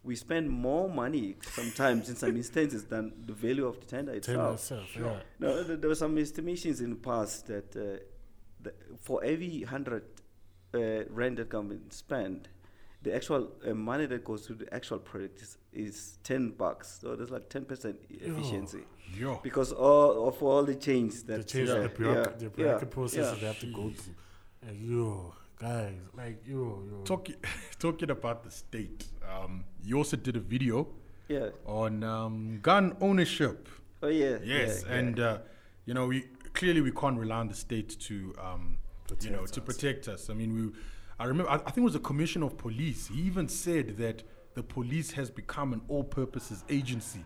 we 0.04 0.16
spend 0.16 0.50
more 0.50 0.90
money 0.90 1.36
sometimes 1.42 2.10
in 2.10 2.16
some 2.16 2.36
instances 2.38 2.86
than 2.86 3.12
the 3.26 3.34
value 3.34 3.68
of 3.68 3.80
the 3.80 3.86
tender 3.86 4.20
Tender 4.20 4.52
itself. 4.54 4.88
itself, 4.88 4.96
yeah. 4.96 5.22
No, 5.40 5.64
th- 5.64 5.80
there 5.80 5.90
were 5.90 5.96
some 5.96 6.18
estimations 6.18 6.82
in 6.82 6.92
the 6.92 6.96
past 6.96 7.48
that 7.48 7.76
uh, 7.76 8.00
the, 8.64 8.74
for 9.02 9.24
every 9.24 9.62
hundred 9.64 10.04
uh, 10.74 11.04
rand 11.10 11.38
that 11.38 11.50
government 11.50 11.94
spend, 11.94 12.48
the 13.04 13.14
actual 13.14 13.52
uh, 13.66 13.74
money 13.74 14.06
that 14.08 14.24
goes 14.24 14.46
to 14.48 14.54
the 14.54 14.72
actual 14.74 15.00
project 15.00 15.42
is, 15.42 15.57
is 15.78 16.18
ten 16.24 16.50
bucks. 16.52 17.00
So 17.02 17.16
there's 17.16 17.30
like 17.32 17.50
ten 17.50 17.66
percent 17.66 17.98
efficiency 18.10 18.84
yo. 19.18 19.40
because 19.44 19.72
all 19.72 20.28
of 20.28 20.42
all 20.44 20.64
the 20.64 20.76
change 20.76 21.24
The 21.24 21.38
that 21.38 21.48
change 21.48 21.70
yeah, 21.70 21.80
the 21.80 21.90
bureaucracy, 21.90 22.32
yeah, 22.32 22.44
the 22.44 22.50
bureaucracy 22.50 22.86
yeah, 22.90 22.94
process 22.94 23.18
yeah. 23.26 23.32
that 23.32 23.40
they 23.42 23.48
have 23.48 23.60
to 23.60 23.72
go 23.74 23.90
through. 23.90 24.14
And 24.68 24.76
yo, 24.92 25.34
guys, 25.60 25.94
like 26.16 26.38
yo, 26.46 26.84
yo. 26.90 27.02
Talk, 27.06 27.28
talking 27.80 28.10
about 28.12 28.44
the 28.44 28.52
state, 28.52 29.06
um, 29.34 29.64
you 29.84 29.98
also 29.98 30.18
did 30.18 30.36
a 30.36 30.40
video 30.56 30.88
Yeah. 31.30 31.50
on 31.66 32.04
um, 32.04 32.60
gun 32.62 32.96
ownership. 33.02 33.70
Oh 34.02 34.08
yeah. 34.08 34.38
Yes, 34.44 34.84
yeah, 34.84 34.94
yeah. 34.94 35.00
and 35.00 35.20
uh, 35.20 35.38
you 35.86 35.94
know, 35.94 36.08
we 36.08 36.26
clearly 36.54 36.82
we 36.82 36.92
can't 36.92 37.18
rely 37.20 37.38
on 37.38 37.48
the 37.48 37.56
state 37.56 38.00
to, 38.08 38.34
um, 38.44 38.78
you 39.22 39.30
know, 39.30 39.44
Protect 39.44 39.54
to 39.54 39.62
us. 39.62 39.66
protect 39.66 40.08
us. 40.08 40.30
I 40.30 40.34
mean, 40.34 40.54
we, 40.56 40.62
I 41.20 41.26
remember, 41.26 41.50
I, 41.52 41.56
I 41.56 41.58
think 41.72 41.78
it 41.80 41.82
was 41.92 41.94
the 41.94 42.00
commissioner 42.00 42.46
of 42.48 42.58
police. 42.58 43.08
He 43.08 43.22
even 43.22 43.48
said 43.48 43.98
that 43.98 44.24
the 44.58 44.64
police 44.64 45.12
has 45.12 45.30
become 45.30 45.72
an 45.72 45.82
all-purposes 45.88 46.64
agency, 46.68 47.24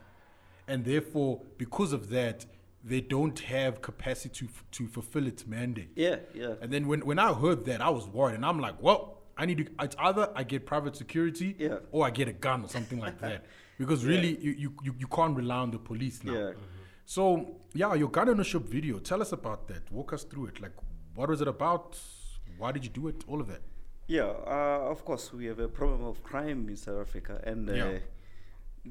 and 0.68 0.84
therefore, 0.84 1.42
because 1.58 1.94
of 1.94 2.10
that, 2.10 2.46
they 2.84 3.00
don't 3.00 3.40
have 3.40 3.82
capacity 3.82 4.34
to, 4.40 4.46
f- 4.54 4.64
to 4.72 4.86
fulfill 4.96 5.26
its 5.28 5.48
mandate. 5.48 5.92
yeah, 5.96 6.18
yeah. 6.34 6.56
And 6.62 6.70
then 6.74 6.84
when, 6.90 7.00
when 7.10 7.20
I 7.20 7.32
heard 7.34 7.64
that, 7.70 7.80
I 7.82 7.90
was 7.90 8.06
worried, 8.08 8.36
and 8.36 8.46
I'm 8.46 8.60
like, 8.60 8.82
well, 8.84 9.02
I 9.38 9.46
need 9.46 9.60
to. 9.60 9.66
It's 9.86 9.96
either 9.98 10.30
I 10.36 10.44
get 10.44 10.66
private 10.66 10.96
security, 10.98 11.56
Yeah. 11.58 11.78
or 11.92 12.06
I 12.06 12.10
get 12.10 12.28
a 12.28 12.34
gun 12.34 12.66
or 12.66 12.70
something 12.78 13.00
like 13.00 13.18
that, 13.28 13.46
because 13.80 14.04
really, 14.04 14.38
you, 14.46 14.52
you, 14.64 14.74
you, 14.84 14.96
you 15.00 15.08
can't 15.08 15.36
rely 15.38 15.56
on 15.66 15.72
the 15.72 15.80
police 15.80 16.22
now. 16.26 16.34
Yeah. 16.34 16.52
So 17.06 17.56
yeah, 17.74 17.94
your 17.94 18.10
gun 18.10 18.28
ownership 18.30 18.64
video. 18.64 19.00
Tell 19.00 19.22
us 19.22 19.32
about 19.32 19.70
that. 19.70 19.90
Walk 19.90 20.12
us 20.12 20.24
through 20.26 20.48
it. 20.48 20.62
Like, 20.62 20.74
what 21.16 21.30
was 21.30 21.40
it 21.42 21.48
about? 21.48 21.98
Why 22.58 22.74
did 22.74 22.84
you 22.84 22.90
do 22.92 23.08
it? 23.08 23.24
All 23.28 23.40
of 23.40 23.48
that. 23.48 23.62
Yeah, 24.12 24.24
uh, 24.46 24.92
of 24.92 25.06
course, 25.06 25.32
we 25.32 25.46
have 25.46 25.60
a 25.60 25.70
problem 25.70 26.04
of 26.04 26.22
crime 26.22 26.68
in 26.68 26.76
South 26.76 27.00
Africa, 27.00 27.40
and 27.46 27.70
uh, 27.70 27.74
Yeah. 27.74 28.00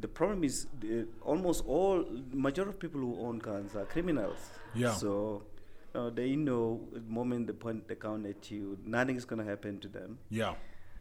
the 0.00 0.08
problem 0.08 0.44
is 0.44 0.66
uh, 0.82 1.04
almost 1.20 1.64
all 1.66 2.04
majority 2.32 2.70
of 2.74 2.78
people 2.80 3.00
who 3.00 3.12
own 3.26 3.38
guns 3.38 3.76
are 3.76 3.84
criminals. 3.84 4.38
Yeah. 4.74 4.94
So 4.94 5.42
uh, 5.94 6.08
they 6.08 6.36
know 6.36 6.80
the 6.94 7.00
moment 7.00 7.48
they 7.48 7.52
point 7.52 7.86
the 7.86 7.96
gun 7.96 8.24
at 8.24 8.50
you, 8.50 8.78
nothing 8.86 9.16
is 9.16 9.26
going 9.26 9.44
to 9.44 9.50
happen 9.50 9.78
to 9.80 9.88
them. 9.88 10.18
Yeah. 10.30 10.54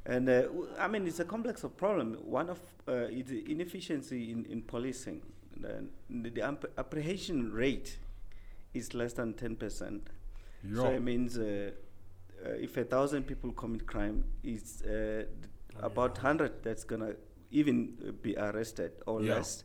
And 0.06 0.28
uh, 0.28 0.42
w- 0.44 0.68
I 0.78 0.88
mean, 0.90 1.08
it's 1.08 1.20
a 1.22 1.26
complex 1.26 1.64
of 1.64 1.78
problem. 1.78 2.18
One 2.26 2.50
of 2.50 2.60
uh, 2.90 3.08
is 3.20 3.32
inefficiency 3.32 4.32
in, 4.34 4.46
in 4.50 4.62
policing. 4.64 5.22
the, 5.62 6.30
the 6.36 6.42
amp- 6.42 6.72
apprehension 6.78 7.54
rate 7.54 8.00
is 8.74 8.94
less 8.94 9.14
than 9.14 9.34
10%. 9.34 10.02
Yeah. 10.64 10.76
So 10.76 10.86
it 10.92 11.02
means 11.04 11.38
uh, 12.46 12.50
if 12.52 12.78
a 12.78 12.84
thousand 12.84 13.24
people 13.24 13.52
commit 13.52 13.86
crime, 13.88 14.24
it's 14.44 14.82
uh, 14.84 15.24
about 15.82 16.18
hundred 16.18 16.64
that's 16.64 16.84
gonna 16.84 17.14
even 17.52 17.98
uh, 18.08 18.12
be 18.22 18.36
arrested 18.38 18.92
or 19.06 19.22
Yeah. 19.22 19.36
less. 19.36 19.64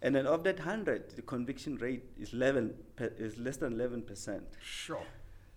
And 0.00 0.14
then 0.14 0.26
of 0.26 0.44
that 0.44 0.60
hundred, 0.60 1.10
the 1.16 1.22
conviction 1.22 1.76
rate 1.76 2.04
is 2.20 2.32
eleven 2.32 2.74
pe- 2.96 3.16
is 3.18 3.36
less 3.38 3.56
than 3.56 3.72
eleven 3.72 4.02
percent. 4.02 4.44
Sure. 4.62 5.02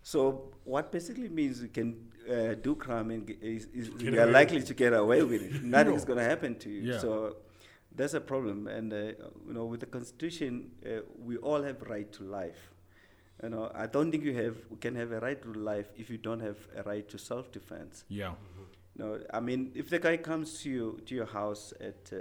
So 0.04 0.52
what 0.64 0.92
basically 0.92 1.30
means 1.30 1.62
you 1.62 1.68
can 1.68 2.12
uh, 2.28 2.56
do 2.56 2.74
crime 2.76 3.12
and 3.12 3.30
is, 3.42 3.68
is 3.68 3.90
you 4.02 4.20
are 4.20 4.26
likely 4.26 4.64
to 4.64 4.74
get 4.74 4.94
away 4.94 5.22
with 5.22 5.44
it. 5.44 5.64
Nothing's 5.78 6.06
going 6.06 6.18
to 6.18 6.24
happen 6.26 6.56
to 6.56 6.70
you. 6.72 6.94
Yeah. 6.94 6.98
So 7.00 7.36
that's 7.96 8.16
a 8.16 8.22
problem. 8.22 8.68
And 8.68 8.92
uh, 8.92 8.98
you 9.48 9.54
know, 9.54 9.66
with 9.66 9.82
the 9.82 9.86
constitution, 9.86 10.72
uh, 10.84 11.02
we 11.20 11.38
all 11.38 11.62
have 11.62 11.84
right 11.84 12.12
to 12.14 12.24
life. 12.24 12.72
You 13.44 13.50
know, 13.50 13.72
I 13.74 13.88
don't 13.88 14.12
think 14.12 14.24
you 14.24 14.36
have 14.36 14.58
can 14.80 14.96
have 14.96 15.12
a 15.12 15.20
right 15.20 15.42
to 15.42 15.54
life 15.54 15.88
if 15.98 16.10
you 16.10 16.18
don't 16.18 16.40
have 16.42 16.58
a 16.76 16.84
right 16.84 17.08
to 17.10 17.18
self-defense. 17.18 18.06
Yeah. 18.08 18.34
No, 18.98 19.20
I 19.34 19.40
mean, 19.40 19.72
if 19.74 19.90
the 19.90 20.00
guy 20.00 20.18
comes 20.18 20.62
to 20.62 20.70
you 20.70 21.02
to 21.06 21.16
your 21.16 21.26
house 21.26 21.74
at 21.80 22.12
uh, 22.14 22.18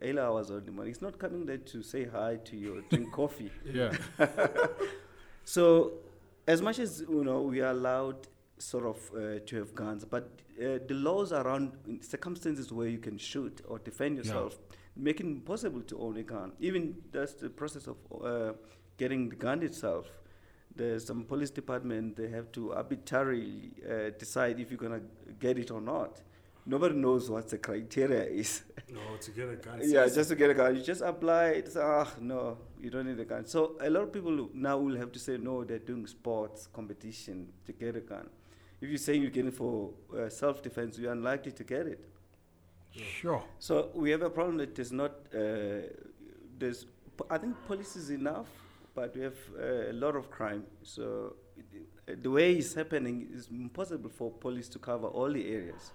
eight 0.00 0.18
hours 0.18 0.50
in 0.50 0.64
the 0.64 0.72
morning, 0.72 0.92
he's 0.92 1.02
not 1.02 1.18
coming 1.18 1.44
there 1.46 1.58
to 1.58 1.82
say 1.82 2.06
hi 2.06 2.36
to 2.44 2.56
you 2.56 2.78
or 2.78 2.80
drink 2.90 3.12
coffee. 3.20 3.50
Yeah. 3.64 3.92
So, 5.46 5.92
as 6.46 6.62
much 6.62 6.78
as 6.78 7.04
you 7.06 7.22
know, 7.22 7.42
we 7.42 7.60
are 7.60 7.70
allowed 7.70 8.28
sort 8.56 8.86
of 8.86 8.96
uh, 9.14 9.40
to 9.44 9.56
have 9.56 9.74
guns, 9.74 10.02
but 10.06 10.30
uh, 10.58 10.78
the 10.88 10.94
laws 10.94 11.32
around 11.32 11.72
circumstances 12.00 12.72
where 12.72 12.88
you 12.88 12.96
can 12.96 13.18
shoot 13.18 13.60
or 13.68 13.78
defend 13.78 14.16
yourself 14.16 14.58
make 14.96 15.20
it 15.20 15.26
impossible 15.26 15.82
to 15.82 15.98
own 15.98 16.16
a 16.16 16.22
gun. 16.22 16.52
Even 16.60 16.94
that's 17.12 17.34
the 17.34 17.50
process 17.50 17.86
of 17.86 17.96
uh, 18.22 18.52
getting 18.96 19.28
the 19.28 19.36
gun 19.36 19.62
itself. 19.62 20.06
There's 20.76 21.06
some 21.06 21.24
police 21.24 21.50
department 21.50 22.16
they 22.16 22.28
have 22.28 22.50
to 22.52 22.72
arbitrarily 22.72 23.70
uh, 23.88 24.10
decide 24.18 24.58
if 24.58 24.70
you're 24.70 24.78
gonna 24.78 25.02
get 25.38 25.58
it 25.58 25.70
or 25.70 25.80
not. 25.80 26.20
Nobody 26.66 26.94
knows 26.94 27.28
what 27.30 27.48
the 27.48 27.58
criteria 27.58 28.24
is. 28.24 28.62
No, 28.94 29.16
to 29.20 29.30
get 29.32 29.48
a 29.48 29.56
gun. 29.56 29.80
Yeah, 29.82 30.06
just 30.06 30.28
to 30.28 30.36
get 30.36 30.50
a 30.50 30.54
gun. 30.54 30.76
You 30.76 30.82
just 30.82 31.00
apply 31.00 31.46
it. 31.46 31.72
Say, 31.72 31.80
ah, 31.82 32.08
no, 32.20 32.58
you 32.80 32.90
don't 32.90 33.06
need 33.06 33.18
a 33.18 33.24
gun. 33.24 33.44
So 33.44 33.76
a 33.80 33.90
lot 33.90 34.04
of 34.04 34.12
people 34.12 34.48
now 34.54 34.78
will 34.78 34.96
have 34.96 35.10
to 35.12 35.18
say, 35.18 35.36
no, 35.36 35.64
they're 35.64 35.80
doing 35.80 36.06
sports 36.06 36.68
competition 36.72 37.48
to 37.66 37.72
get 37.72 37.96
a 37.96 38.00
gun. 38.00 38.28
If 38.80 38.88
you're 38.90 38.98
saying 38.98 39.22
you're 39.22 39.32
getting 39.32 39.50
for 39.50 39.90
uh, 40.16 40.28
self-defense, 40.28 40.98
you're 40.98 41.10
unlikely 41.10 41.52
to 41.52 41.64
get 41.64 41.86
it. 41.86 42.08
Sure. 42.92 43.42
So 43.58 43.90
we 43.94 44.10
have 44.10 44.22
a 44.22 44.30
problem 44.30 44.58
that 44.58 44.76
there's 44.76 44.92
not, 44.92 45.10
uh, 45.34 45.88
there's, 46.56 46.86
I 47.28 47.38
think 47.38 47.56
police 47.66 47.96
is 47.96 48.10
enough, 48.10 48.48
but 48.94 49.14
we 49.16 49.22
have 49.22 49.38
uh, 49.58 49.90
a 49.90 49.92
lot 49.92 50.16
of 50.16 50.30
crime. 50.30 50.64
So 50.82 51.36
the 52.06 52.30
way 52.30 52.54
it's 52.54 52.74
happening 52.74 53.28
is 53.32 53.48
impossible 53.50 54.10
for 54.10 54.30
police 54.30 54.68
to 54.70 54.78
cover 54.78 55.06
all 55.06 55.32
the 55.32 55.48
areas. 55.48 55.92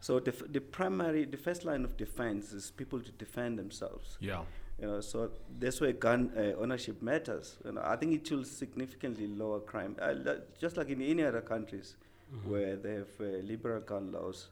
So 0.00 0.20
the, 0.20 0.32
f- 0.32 0.42
the 0.50 0.60
primary, 0.60 1.24
the 1.24 1.36
first 1.36 1.64
line 1.64 1.84
of 1.84 1.96
defense 1.96 2.52
is 2.52 2.70
people 2.70 3.00
to 3.00 3.10
defend 3.12 3.58
themselves. 3.58 4.18
Yeah. 4.20 4.42
You 4.80 4.86
know, 4.88 5.00
so 5.00 5.30
that's 5.58 5.80
where 5.80 5.92
gun 5.92 6.32
uh, 6.36 6.60
ownership 6.60 7.00
matters. 7.00 7.56
You 7.64 7.72
know, 7.72 7.82
I 7.82 7.96
think 7.96 8.12
it 8.12 8.30
will 8.30 8.44
significantly 8.44 9.26
lower 9.26 9.60
crime, 9.60 9.96
uh, 10.00 10.12
li- 10.12 10.40
just 10.60 10.76
like 10.76 10.90
in 10.90 11.00
any 11.00 11.22
other 11.22 11.40
countries 11.40 11.96
where 12.44 12.76
they 12.76 12.92
have 12.94 13.08
uh, 13.20 13.24
liberal 13.44 13.80
gun 13.80 14.12
laws. 14.12 14.48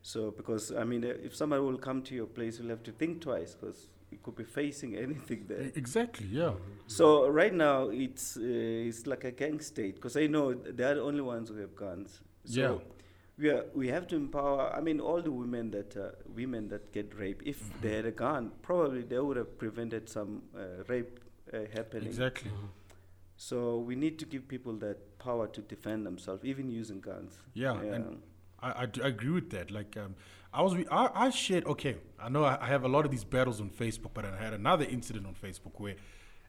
So, 0.00 0.30
because 0.30 0.72
I 0.72 0.84
mean, 0.84 1.04
uh, 1.04 1.08
if 1.22 1.36
somebody 1.36 1.60
will 1.60 1.76
come 1.76 2.02
to 2.02 2.14
your 2.14 2.26
place, 2.26 2.58
you'll 2.58 2.70
have 2.70 2.82
to 2.84 2.92
think 2.92 3.20
twice 3.20 3.54
because 3.54 3.88
could 4.22 4.36
be 4.36 4.44
facing 4.44 4.96
anything 4.96 5.46
there. 5.48 5.70
Exactly. 5.74 6.26
Yeah. 6.26 6.52
So 6.86 7.28
right 7.28 7.54
now 7.54 7.88
it's 7.90 8.36
uh, 8.36 8.40
it's 8.88 9.06
like 9.06 9.24
a 9.24 9.30
gang 9.30 9.60
state 9.60 9.94
because 9.94 10.16
I 10.16 10.26
know 10.26 10.54
they're 10.54 10.94
the 10.96 11.02
only 11.02 11.20
ones 11.22 11.48
who 11.48 11.56
have 11.56 11.74
guns. 11.76 12.20
So 12.44 12.60
Yeah. 12.60 12.78
we 13.38 13.50
are, 13.50 13.64
we 13.74 13.88
have 13.88 14.06
to 14.08 14.16
empower. 14.16 14.72
I 14.78 14.80
mean, 14.80 15.00
all 15.00 15.22
the 15.22 15.30
women 15.32 15.70
that 15.70 15.96
uh, 15.96 16.10
women 16.34 16.68
that 16.68 16.92
get 16.92 17.14
raped, 17.18 17.46
if 17.46 17.58
Mm-hmm. 17.60 17.80
they 17.82 17.96
had 17.96 18.06
a 18.06 18.10
gun, 18.12 18.50
probably 18.62 19.02
they 19.02 19.18
would 19.18 19.36
have 19.36 19.58
prevented 19.58 20.08
some 20.08 20.42
uh, 20.56 20.60
rape 20.88 21.20
uh, 21.52 21.58
happening. 21.74 22.08
Exactly. 22.08 22.50
So 23.36 23.78
we 23.78 23.94
need 23.96 24.18
to 24.18 24.26
give 24.26 24.46
people 24.48 24.74
that 24.78 25.18
power 25.18 25.46
to 25.48 25.60
defend 25.62 26.04
themselves, 26.06 26.44
even 26.44 26.68
using 26.70 27.00
guns. 27.00 27.38
Yeah, 27.54 27.80
and 27.80 28.20
I, 28.60 28.82
I, 28.82 28.86
d- 28.86 29.00
I 29.02 29.08
agree 29.08 29.30
with 29.30 29.50
that. 29.50 29.70
Like, 29.70 29.96
um, 29.96 30.14
I 30.52 30.62
was, 30.62 30.74
re- 30.74 30.86
I, 30.90 31.10
I 31.26 31.30
shared. 31.30 31.64
Okay, 31.66 31.96
I 32.20 32.28
know 32.28 32.44
I, 32.44 32.58
I 32.60 32.66
have 32.66 32.84
a 32.84 32.88
lot 32.88 33.04
of 33.04 33.10
these 33.10 33.24
battles 33.24 33.60
on 33.60 33.70
Facebook, 33.70 34.10
but 34.14 34.24
I 34.24 34.36
had 34.36 34.52
another 34.52 34.84
incident 34.84 35.26
on 35.26 35.34
Facebook 35.34 35.78
where 35.78 35.94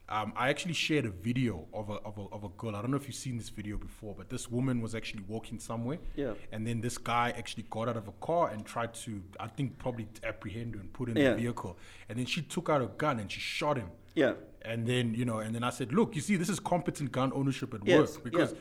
um, 0.10 0.34
I 0.36 0.50
actually 0.50 0.74
shared 0.74 1.06
a 1.06 1.12
video 1.12 1.68
of 1.74 1.90
a, 1.90 1.94
of 1.94 2.18
a 2.18 2.22
of 2.34 2.44
a 2.44 2.50
girl. 2.50 2.76
I 2.76 2.82
don't 2.82 2.90
know 2.92 2.98
if 2.98 3.08
you've 3.08 3.16
seen 3.16 3.38
this 3.38 3.50
video 3.50 3.78
before, 3.78 4.16
but 4.18 4.30
this 4.30 4.50
woman 4.50 4.82
was 4.82 4.96
actually 4.96 5.24
walking 5.28 5.60
somewhere, 5.60 6.00
Yeah. 6.16 6.34
and 6.52 6.66
then 6.66 6.82
this 6.82 6.98
guy 6.98 7.34
actually 7.38 7.66
got 7.70 7.88
out 7.88 7.96
of 7.96 8.08
a 8.08 8.12
car 8.14 8.50
and 8.50 8.66
tried 8.66 8.94
to, 9.06 9.22
I 9.40 9.48
think, 9.48 9.78
probably 9.78 10.08
apprehend 10.24 10.74
her 10.76 10.82
and 10.82 10.92
put 10.92 11.08
her 11.10 11.16
in 11.16 11.22
Yeah. 11.22 11.30
the 11.32 11.42
vehicle, 11.44 11.78
and 12.10 12.18
then 12.18 12.26
she 12.26 12.42
took 12.42 12.70
out 12.70 12.82
a 12.82 12.88
gun 12.88 13.20
and 13.20 13.32
she 13.32 13.40
shot 13.40 13.78
him. 13.78 13.90
yeah, 14.16 14.34
And 14.64 14.86
then, 14.86 15.14
you 15.14 15.24
know, 15.26 15.40
and 15.40 15.56
then 15.56 15.64
I 15.64 15.70
said, 15.70 15.94
look, 15.94 16.16
you 16.16 16.22
see, 16.22 16.36
this 16.36 16.50
is 16.50 16.60
competent 16.60 17.12
gun 17.14 17.32
ownership 17.34 17.74
at 17.74 17.86
Yes, 17.88 18.16
work. 18.16 18.24
Because 18.26 18.52
yeah. 18.52 18.58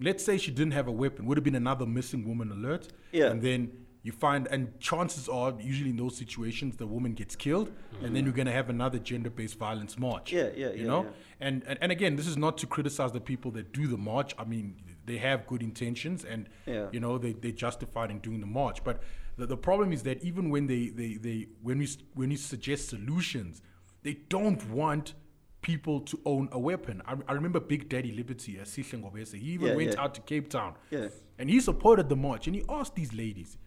let's 0.00 0.24
say 0.24 0.38
she 0.38 0.50
didn't 0.50 0.72
have 0.72 0.88
a 0.88 0.92
weapon, 0.92 1.26
would 1.26 1.36
have 1.36 1.44
been 1.44 1.54
another 1.56 1.84
missing 1.84 2.26
woman 2.26 2.50
alert. 2.50 2.88
Yeah. 3.12 3.26
And 3.30 3.42
then 3.42 3.70
you 4.02 4.12
find, 4.12 4.46
and 4.48 4.78
chances 4.80 5.28
are, 5.28 5.52
usually 5.60 5.90
in 5.90 5.96
those 5.96 6.16
situations, 6.16 6.76
the 6.76 6.86
woman 6.86 7.12
gets 7.14 7.34
killed, 7.36 7.72
and 8.02 8.14
then 8.14 8.24
you're 8.24 8.32
going 8.32 8.46
to 8.46 8.52
have 8.52 8.70
another 8.70 8.98
gender 8.98 9.28
based 9.30 9.58
violence 9.58 9.98
march. 9.98 10.32
Yeah, 10.32 10.48
yeah, 10.56 10.70
You 10.70 10.82
yeah, 10.82 10.86
know? 10.86 11.02
yeah. 11.02 11.10
And, 11.40 11.64
and, 11.66 11.78
and 11.82 11.92
again, 11.92 12.16
this 12.16 12.26
is 12.26 12.36
not 12.36 12.58
to 12.58 12.66
criticize 12.66 13.12
the 13.12 13.20
people 13.20 13.50
that 13.52 13.72
do 13.72 13.86
the 13.86 13.96
march. 13.96 14.34
I 14.38 14.44
mean, 14.44 14.76
they 15.04 15.18
have 15.18 15.46
good 15.46 15.62
intentions 15.62 16.24
and, 16.24 16.48
Yeah. 16.66 16.88
you 16.92 17.00
know, 17.00 17.18
they, 17.18 17.32
they're 17.32 17.50
justified 17.52 18.10
in 18.10 18.18
doing 18.20 18.40
the 18.40 18.46
march. 18.46 18.84
But 18.84 19.02
the, 19.36 19.46
the 19.46 19.56
problem 19.56 19.92
is 19.92 20.02
that 20.04 20.22
even 20.22 20.48
when 20.50 20.66
they, 20.68 20.88
they, 20.88 21.14
they 21.14 21.46
when, 21.62 21.78
we, 21.78 21.88
when 22.14 22.28
we 22.30 22.36
suggest 22.36 22.88
solutions, 22.88 23.62
they 24.04 24.14
don't 24.28 24.68
want 24.70 25.14
people 25.60 26.00
to 26.02 26.20
own 26.24 26.48
a 26.52 26.58
weapon. 26.58 27.02
I, 27.06 27.16
I 27.26 27.32
remember 27.32 27.58
Big 27.58 27.88
Daddy 27.88 28.12
Liberty, 28.12 28.60
uh, 28.60 28.64
Sihle 28.64 29.00
Ngobese, 29.02 29.34
he 29.34 29.50
even 29.54 29.68
Yeah, 29.68 29.74
went 29.74 29.94
yeah. 29.94 30.00
out 30.02 30.14
to 30.14 30.20
Cape 30.20 30.48
Town 30.50 30.74
Yeah. 30.90 31.08
and 31.38 31.50
he 31.50 31.60
supported 31.60 32.08
the 32.08 32.16
march 32.16 32.46
and 32.46 32.54
he 32.54 32.62
asked 32.68 32.94
these 32.94 33.12
ladies, 33.12 33.58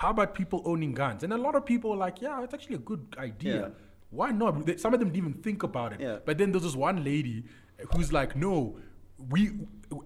how 0.00 0.08
about 0.08 0.34
people 0.34 0.62
owning 0.64 0.92
guns? 0.94 1.22
And 1.24 1.32
a 1.34 1.36
lot 1.36 1.54
of 1.54 1.66
people 1.66 1.90
were 1.90 1.96
like, 1.96 2.22
yeah, 2.22 2.42
it's 2.42 2.54
actually 2.54 2.76
a 2.76 2.78
good 2.90 3.04
idea. 3.18 3.60
Yeah. 3.60 3.68
Why 4.08 4.30
not? 4.30 4.64
They- 4.64 4.78
Some 4.78 4.94
of 4.94 4.98
them 5.00 5.10
didn't 5.10 5.26
even 5.28 5.42
think 5.42 5.62
about 5.62 5.92
it. 5.92 6.00
Yeah. 6.00 6.18
But 6.24 6.38
then 6.38 6.52
there's 6.52 6.62
this 6.64 6.74
one 6.74 7.04
lady 7.04 7.44
who's 7.94 8.10
like, 8.10 8.34
no, 8.34 8.78
we 9.28 9.50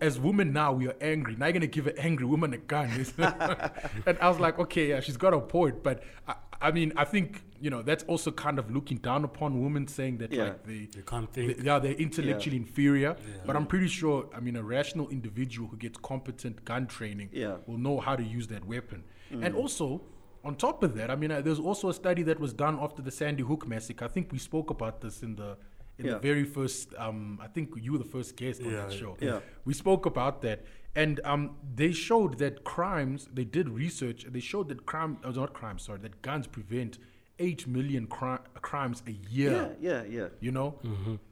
as 0.00 0.18
women 0.18 0.52
now 0.52 0.72
we 0.72 0.88
are 0.88 0.96
angry. 1.00 1.36
Now 1.36 1.46
you're 1.46 1.52
gonna 1.52 1.68
give 1.68 1.86
an 1.86 1.96
angry 1.96 2.26
woman 2.26 2.52
a 2.54 2.58
gun. 2.58 2.88
and 3.18 4.18
I 4.20 4.28
was 4.28 4.40
like, 4.40 4.58
okay, 4.58 4.88
yeah, 4.88 4.98
she's 4.98 5.16
got 5.16 5.32
a 5.32 5.38
point. 5.40 5.84
But 5.84 6.02
I, 6.26 6.34
I 6.60 6.70
mean, 6.72 6.92
I 6.96 7.04
think 7.04 7.44
you 7.60 7.70
know 7.70 7.80
that's 7.82 8.02
also 8.04 8.32
kind 8.32 8.58
of 8.58 8.72
looking 8.72 8.96
down 8.98 9.22
upon 9.24 9.62
women, 9.62 9.86
saying 9.86 10.18
that 10.18 10.32
Yeah. 10.32 10.42
like 10.44 10.64
they 10.66 10.88
You 10.96 11.04
can't 11.06 11.32
they- 11.32 11.46
think. 11.54 11.62
yeah, 11.64 11.78
they're 11.78 11.92
intellectually 11.92 12.56
inferior. 12.56 13.14
But 13.46 13.54
I'm 13.54 13.66
pretty 13.66 13.86
sure, 13.88 14.28
I 14.34 14.40
mean, 14.40 14.56
a 14.56 14.62
rational 14.64 15.08
individual 15.10 15.68
who 15.68 15.76
gets 15.76 15.98
competent 15.98 16.64
gun 16.64 16.88
training 16.88 17.28
Yeah. 17.32 17.58
Will 17.68 17.78
know 17.78 18.00
how 18.00 18.16
to 18.16 18.24
use 18.24 18.48
that 18.48 18.64
weapon. 18.66 19.04
And 19.42 19.54
also, 19.54 20.02
on 20.44 20.56
top 20.56 20.82
of 20.82 20.94
that, 20.96 21.10
I 21.10 21.16
mean, 21.16 21.30
uh, 21.30 21.40
there's 21.40 21.58
also 21.58 21.88
a 21.88 21.94
study 21.94 22.22
that 22.24 22.38
was 22.38 22.52
done 22.52 22.78
after 22.80 23.02
the 23.02 23.10
Sandy 23.10 23.42
Hook 23.42 23.66
massacre. 23.66 24.04
I 24.04 24.08
think 24.08 24.30
we 24.30 24.38
spoke 24.38 24.70
about 24.70 25.00
this 25.00 25.22
in 25.22 25.36
the 25.36 25.56
in 25.98 26.06
the 26.06 26.18
very 26.18 26.44
first. 26.44 26.92
Um, 26.98 27.38
I 27.42 27.46
think 27.46 27.70
you 27.76 27.92
were 27.92 27.98
the 27.98 28.04
first 28.04 28.36
guest 28.36 28.60
on 28.60 28.70
Yeah, 28.70 28.86
that 28.86 28.92
show. 28.92 29.16
yeah. 29.20 29.40
We 29.64 29.74
spoke 29.74 30.06
about 30.06 30.42
that, 30.42 30.64
and 30.94 31.20
um, 31.24 31.56
they 31.74 31.92
showed 31.92 32.38
that 32.38 32.64
crimes. 32.64 33.28
They 33.32 33.44
did 33.44 33.68
research. 33.68 34.26
They 34.28 34.40
showed 34.40 34.68
that 34.68 34.86
crime, 34.86 35.18
uh, 35.24 35.30
not 35.30 35.52
crime, 35.54 35.78
sorry, 35.78 36.00
that 36.00 36.20
guns 36.22 36.46
prevent 36.46 36.98
eight 37.38 37.66
million 37.66 38.06
cri- 38.06 38.38
crimes 38.62 39.02
a 39.08 39.12
year 39.28 39.74
yeah, 39.80 40.02
yeah, 40.04 40.04
yeah. 40.08 40.28
you 40.40 40.52
know 40.52 40.78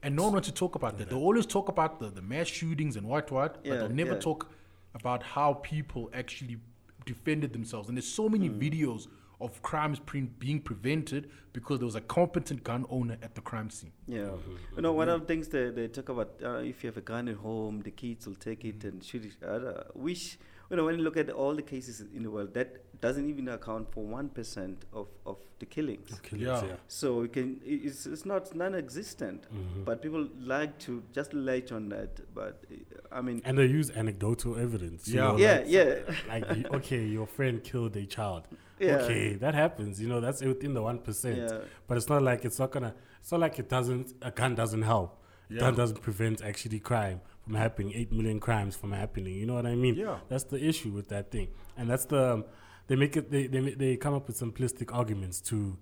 and 0.02 0.16
no 0.16 0.24
one 0.24 0.32
wants 0.32 0.48
to 0.48 0.54
talk 0.54 0.74
about 0.74 0.98
that 0.98 1.08
they 1.08 1.14
always 1.14 1.46
talk 1.46 1.68
about 1.68 2.00
the, 2.00 2.08
the 2.08 2.20
mass 2.22 2.48
shootings 2.48 2.96
and 2.96 3.06
what 3.06 3.30
what 3.30 3.62
but 3.62 3.78
they'll 3.78 3.88
never 3.88 4.14
yeah. 4.14 4.18
talk 4.18 4.50
about 4.94 5.22
how 5.22 5.54
people 5.54 6.10
actually 6.12 6.56
defended 7.04 7.52
themselves 7.52 7.88
and 7.88 7.96
there's 7.96 8.08
so 8.08 8.28
many 8.28 8.48
Mm. 8.48 8.58
videos 8.60 9.08
of 9.40 9.60
crimes 9.62 9.98
pre- 9.98 10.30
being 10.38 10.60
prevented 10.60 11.28
because 11.52 11.78
there 11.80 11.86
was 11.86 11.96
a 11.96 12.00
competent 12.00 12.62
gun 12.62 12.86
owner 12.88 13.16
at 13.22 13.34
the 13.34 13.40
crime 13.40 13.70
scene 13.70 13.90
Yeah. 14.06 14.30
You 14.76 14.82
know, 14.82 14.92
one 14.92 15.08
of 15.08 15.20
the 15.22 15.26
things 15.26 15.48
they, 15.48 15.70
they 15.70 15.88
talk 15.88 16.08
about, 16.10 16.30
uh, 16.42 16.58
if 16.58 16.84
you 16.84 16.88
have 16.88 16.96
a 16.96 17.00
gun 17.00 17.28
at 17.28 17.36
home, 17.36 17.80
the 17.80 17.90
kids 17.90 18.26
will 18.26 18.36
take 18.36 18.64
it 18.64 18.84
and 18.84 19.02
shoot 19.02 19.24
each 19.26 19.42
other. 19.42 19.86
Which, 19.94 20.38
you 20.72 20.76
know, 20.78 20.84
when 20.86 20.96
you 20.98 21.04
look 21.04 21.18
at 21.18 21.28
all 21.30 21.54
the 21.54 21.62
cases 21.62 22.02
in 22.16 22.22
the 22.22 22.30
world, 22.30 22.54
that 22.54 23.00
doesn't 23.02 23.28
even 23.28 23.46
account 23.48 23.92
for 23.92 24.02
1% 24.04 24.76
of, 24.94 25.06
of 25.26 25.36
the 25.58 25.66
killings. 25.66 26.18
Killings, 26.22 26.46
Yeah. 26.46 26.64
yeah. 26.64 26.74
So 26.88 27.20
we 27.20 27.28
can, 27.28 27.60
it's, 27.62 28.06
it's 28.06 28.24
not 28.24 28.54
non-existent, 28.54 29.44
but 29.84 30.00
people 30.00 30.26
like 30.40 30.78
to 30.86 31.02
just 31.12 31.34
latch 31.34 31.72
on 31.72 31.90
that. 31.90 32.20
But 32.34 32.64
uh, 32.72 32.76
I 33.12 33.20
mean, 33.20 33.42
And 33.44 33.58
they 33.58 33.66
use 33.66 33.90
anecdotal 33.90 34.56
evidence. 34.58 35.06
you 35.08 35.16
Yeah. 35.16 35.28
know, 35.28 35.36
yeah, 35.36 35.54
like, 35.58 35.64
yeah, 35.68 35.94
like 36.28 36.74
okay, 36.74 37.04
your 37.04 37.26
friend 37.26 37.62
killed 37.62 37.94
a 37.96 38.06
child. 38.06 38.48
Yeah. 38.78 38.96
Okay, 39.02 39.34
that 39.34 39.54
happens. 39.54 40.00
You 40.00 40.08
know, 40.08 40.20
that's 40.20 40.40
within 40.42 40.72
the 40.72 40.82
one 40.82 40.98
percent. 41.00 41.36
Yeah. 41.36 41.58
But 41.86 41.98
it's 41.98 42.08
not 42.08 42.22
like 42.22 42.44
it's 42.46 42.58
not 42.58 42.70
gonna. 42.72 42.94
It's 43.20 43.30
not 43.30 43.40
like 43.40 43.58
it 43.58 43.68
doesn't. 43.68 44.14
A 44.22 44.30
gun 44.30 44.54
doesn't 44.54 44.82
help. 44.82 45.22
Yeah. 45.50 45.60
Gun 45.60 45.74
doesn't 45.74 46.00
prevent 46.00 46.42
actually 46.42 46.80
crime 46.80 47.20
from 47.44 47.54
happening. 47.54 47.92
Eight 47.94 48.12
million 48.12 48.40
crimes 48.40 48.76
from 48.76 48.92
happening. 48.92 49.34
You 49.34 49.46
know 49.46 49.54
what 49.54 49.66
I 49.66 49.74
mean? 49.74 49.94
Yeah. 49.94 50.18
That's 50.28 50.44
the 50.44 50.62
issue 50.64 50.90
with 50.90 51.08
that 51.08 51.30
thing, 51.30 51.48
and 51.76 51.88
that's 51.90 52.04
the. 52.06 52.32
Um, 52.34 52.44
they 52.88 52.96
make 52.96 53.16
it. 53.16 53.30
They 53.30 53.46
they 53.46 53.60
they 53.74 53.96
come 53.96 54.14
up 54.14 54.26
with 54.26 54.38
simplistic 54.38 54.94
arguments 54.94 55.40
to. 55.42 55.76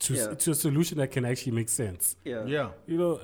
To, 0.00 0.14
s- 0.14 0.26
Yeah. 0.28 0.34
to 0.34 0.50
a 0.50 0.54
solution 0.54 0.98
that 0.98 1.12
can 1.12 1.24
actually 1.24 1.52
make 1.52 1.68
sense. 1.68 2.16
Yeah. 2.24 2.44
Yeah. 2.44 2.70
You 2.86 2.98
know, 2.98 3.20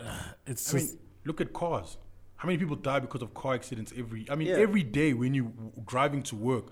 it's 0.46 0.72
I 0.72 0.78
just 0.78 0.92
mean, 0.94 1.00
look 1.24 1.40
at 1.40 1.52
cars. 1.52 1.98
How 2.36 2.46
many 2.46 2.58
people 2.58 2.76
die 2.76 3.00
because 3.00 3.22
of 3.22 3.34
car 3.34 3.54
accidents 3.54 3.92
every? 3.96 4.24
I 4.30 4.34
mean, 4.36 4.48
Yeah. 4.48 4.54
every 4.66 4.82
day 4.84 5.12
when 5.12 5.34
you 5.34 5.44
w- 5.46 5.72
driving 5.86 6.22
to 6.24 6.36
work. 6.36 6.66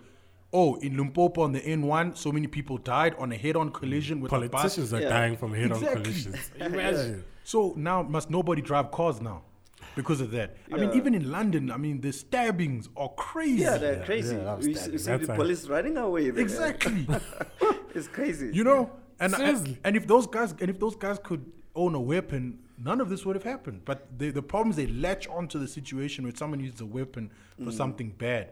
Oh, 0.51 0.77
in 0.77 0.97
Limpopo 0.97 1.43
on 1.43 1.53
the 1.53 1.61
N1, 1.61 2.17
so 2.17 2.33
many 2.33 2.47
people 2.47 2.79
died 2.79 3.15
on 3.19 3.33
a 3.33 3.37
head-on 3.37 3.71
collision 3.71 4.21
with 4.21 4.33
a 4.33 4.39
bus. 4.39 4.49
politicians 4.49 4.95
are 4.95 5.03
Yeah. 5.03 5.09
dying 5.11 5.37
from 5.37 5.53
head-on 5.53 5.73
Exactly. 5.79 6.03
collisions. 6.03 6.51
Imagine. 6.59 7.25
So 7.45 7.75
now 7.77 8.03
must 8.03 8.31
nobody 8.31 8.63
drive 8.63 8.91
cars 8.91 9.21
now 9.21 9.43
because 9.99 10.21
of 10.21 10.31
that. 10.31 10.57
I 10.73 10.77
mean, 10.77 10.93
even 10.95 11.13
in 11.13 11.29
London, 11.29 11.73
I 11.73 11.77
mean, 11.77 12.01
the 12.01 12.13
stabbings 12.13 12.89
are 12.97 13.09
crazy. 13.17 13.63
Yeah, 13.63 13.79
they're 13.79 13.99
Yeah, 13.99 14.05
crazy. 14.05 14.37
yeah, 14.37 14.53
I'm 14.53 14.61
we 14.61 14.69
you 14.69 14.75
see 14.77 15.17
the 15.17 15.33
a- 15.33 15.37
police 15.37 15.67
running 15.67 15.97
away. 15.97 16.31
There. 16.31 16.41
exactly. 16.41 17.05
it's 17.97 18.07
crazy. 18.07 18.51
you 18.53 18.63
know, 18.63 18.93
and, 19.19 19.35
and 19.35 19.77
and 19.83 19.97
if 19.97 20.07
those 20.07 20.29
guys 20.29 20.55
and 20.61 20.71
if 20.71 20.79
those 20.79 20.95
guys 20.95 21.19
could 21.29 21.45
own 21.75 21.97
a 21.97 22.01
weapon, 22.01 22.61
none 22.89 23.01
of 23.01 23.09
this 23.11 23.27
would 23.27 23.35
have 23.35 23.49
happened. 23.55 23.79
But 23.85 23.99
the 24.21 24.31
the 24.31 24.43
problem 24.53 24.71
is 24.71 24.77
they 24.77 24.87
latch 24.87 25.27
onto 25.27 25.59
the 25.59 25.71
situation 25.79 26.23
where 26.25 26.37
someone 26.43 26.61
uses 26.61 26.81
a 26.81 26.87
weapon 26.87 27.33
for 27.59 27.73
mm. 27.73 27.77
something 27.83 28.11
bad, 28.27 28.51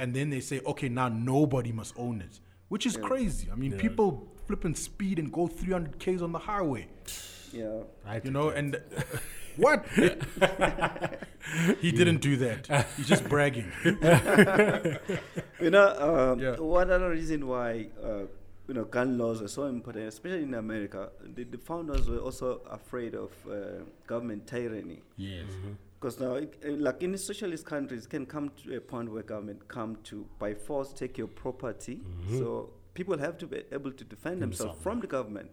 and 0.00 0.14
then 0.14 0.30
they 0.30 0.40
say, 0.40 0.60
okay, 0.72 0.88
now 0.88 1.08
nobody 1.08 1.72
must 1.72 1.92
own 1.98 2.22
it, 2.22 2.40
which 2.68 2.86
is 2.86 2.96
crazy. 2.96 3.48
I 3.52 3.56
mean, 3.62 3.72
people 3.86 4.08
flip 4.46 4.64
and 4.64 4.76
speed 4.88 5.18
and 5.18 5.30
go 5.30 5.46
300 5.46 5.98
k's 5.98 6.22
on 6.22 6.32
the 6.32 6.38
highway. 6.38 6.88
Yeah. 7.52 7.82
Right. 8.06 8.24
You 8.24 8.30
know, 8.30 8.48
and 8.50 8.80
what? 9.64 9.84
he 11.80 11.92
didn't 11.92 12.20
do 12.20 12.36
that. 12.36 12.86
He's 12.96 13.08
just 13.08 13.28
bragging. 13.28 13.70
You 15.60 15.70
know, 15.70 15.88
um, 16.32 16.38
Yeah. 16.40 16.56
one 16.56 16.90
other 16.90 17.10
reason 17.10 17.46
why 17.46 17.88
uh, 18.02 18.26
you 18.68 18.74
know 18.74 18.84
gun 18.84 19.16
laws 19.16 19.40
are 19.42 19.48
so 19.48 19.64
important, 19.64 20.06
especially 20.08 20.42
in 20.42 20.54
America, 20.54 21.10
the, 21.34 21.44
the 21.44 21.58
founders 21.58 22.08
were 22.08 22.18
also 22.18 22.60
afraid 22.70 23.14
of 23.14 23.30
uh, 23.50 23.54
government 24.06 24.46
tyranny. 24.46 25.02
Yes. 25.16 25.46
Because 25.98 26.20
now, 26.20 26.34
it, 26.34 26.54
uh, 26.64 26.72
like 26.72 27.02
in 27.02 27.16
socialist 27.16 27.64
countries, 27.64 28.04
it 28.04 28.10
can 28.10 28.26
come 28.26 28.50
to 28.64 28.76
a 28.76 28.80
point 28.80 29.10
where 29.10 29.22
government 29.22 29.66
come 29.66 29.96
to 30.04 30.26
by 30.38 30.52
force 30.52 30.92
take 30.92 31.16
your 31.16 31.28
property. 31.28 32.00
So 32.38 32.70
people 32.92 33.16
have 33.18 33.38
to 33.38 33.46
be 33.46 33.62
able 33.72 33.92
to 33.92 34.04
defend 34.04 34.42
themselves 34.42 34.58
Themselves, 34.76 34.82
from 34.82 35.00
the 35.00 35.06
government. 35.06 35.50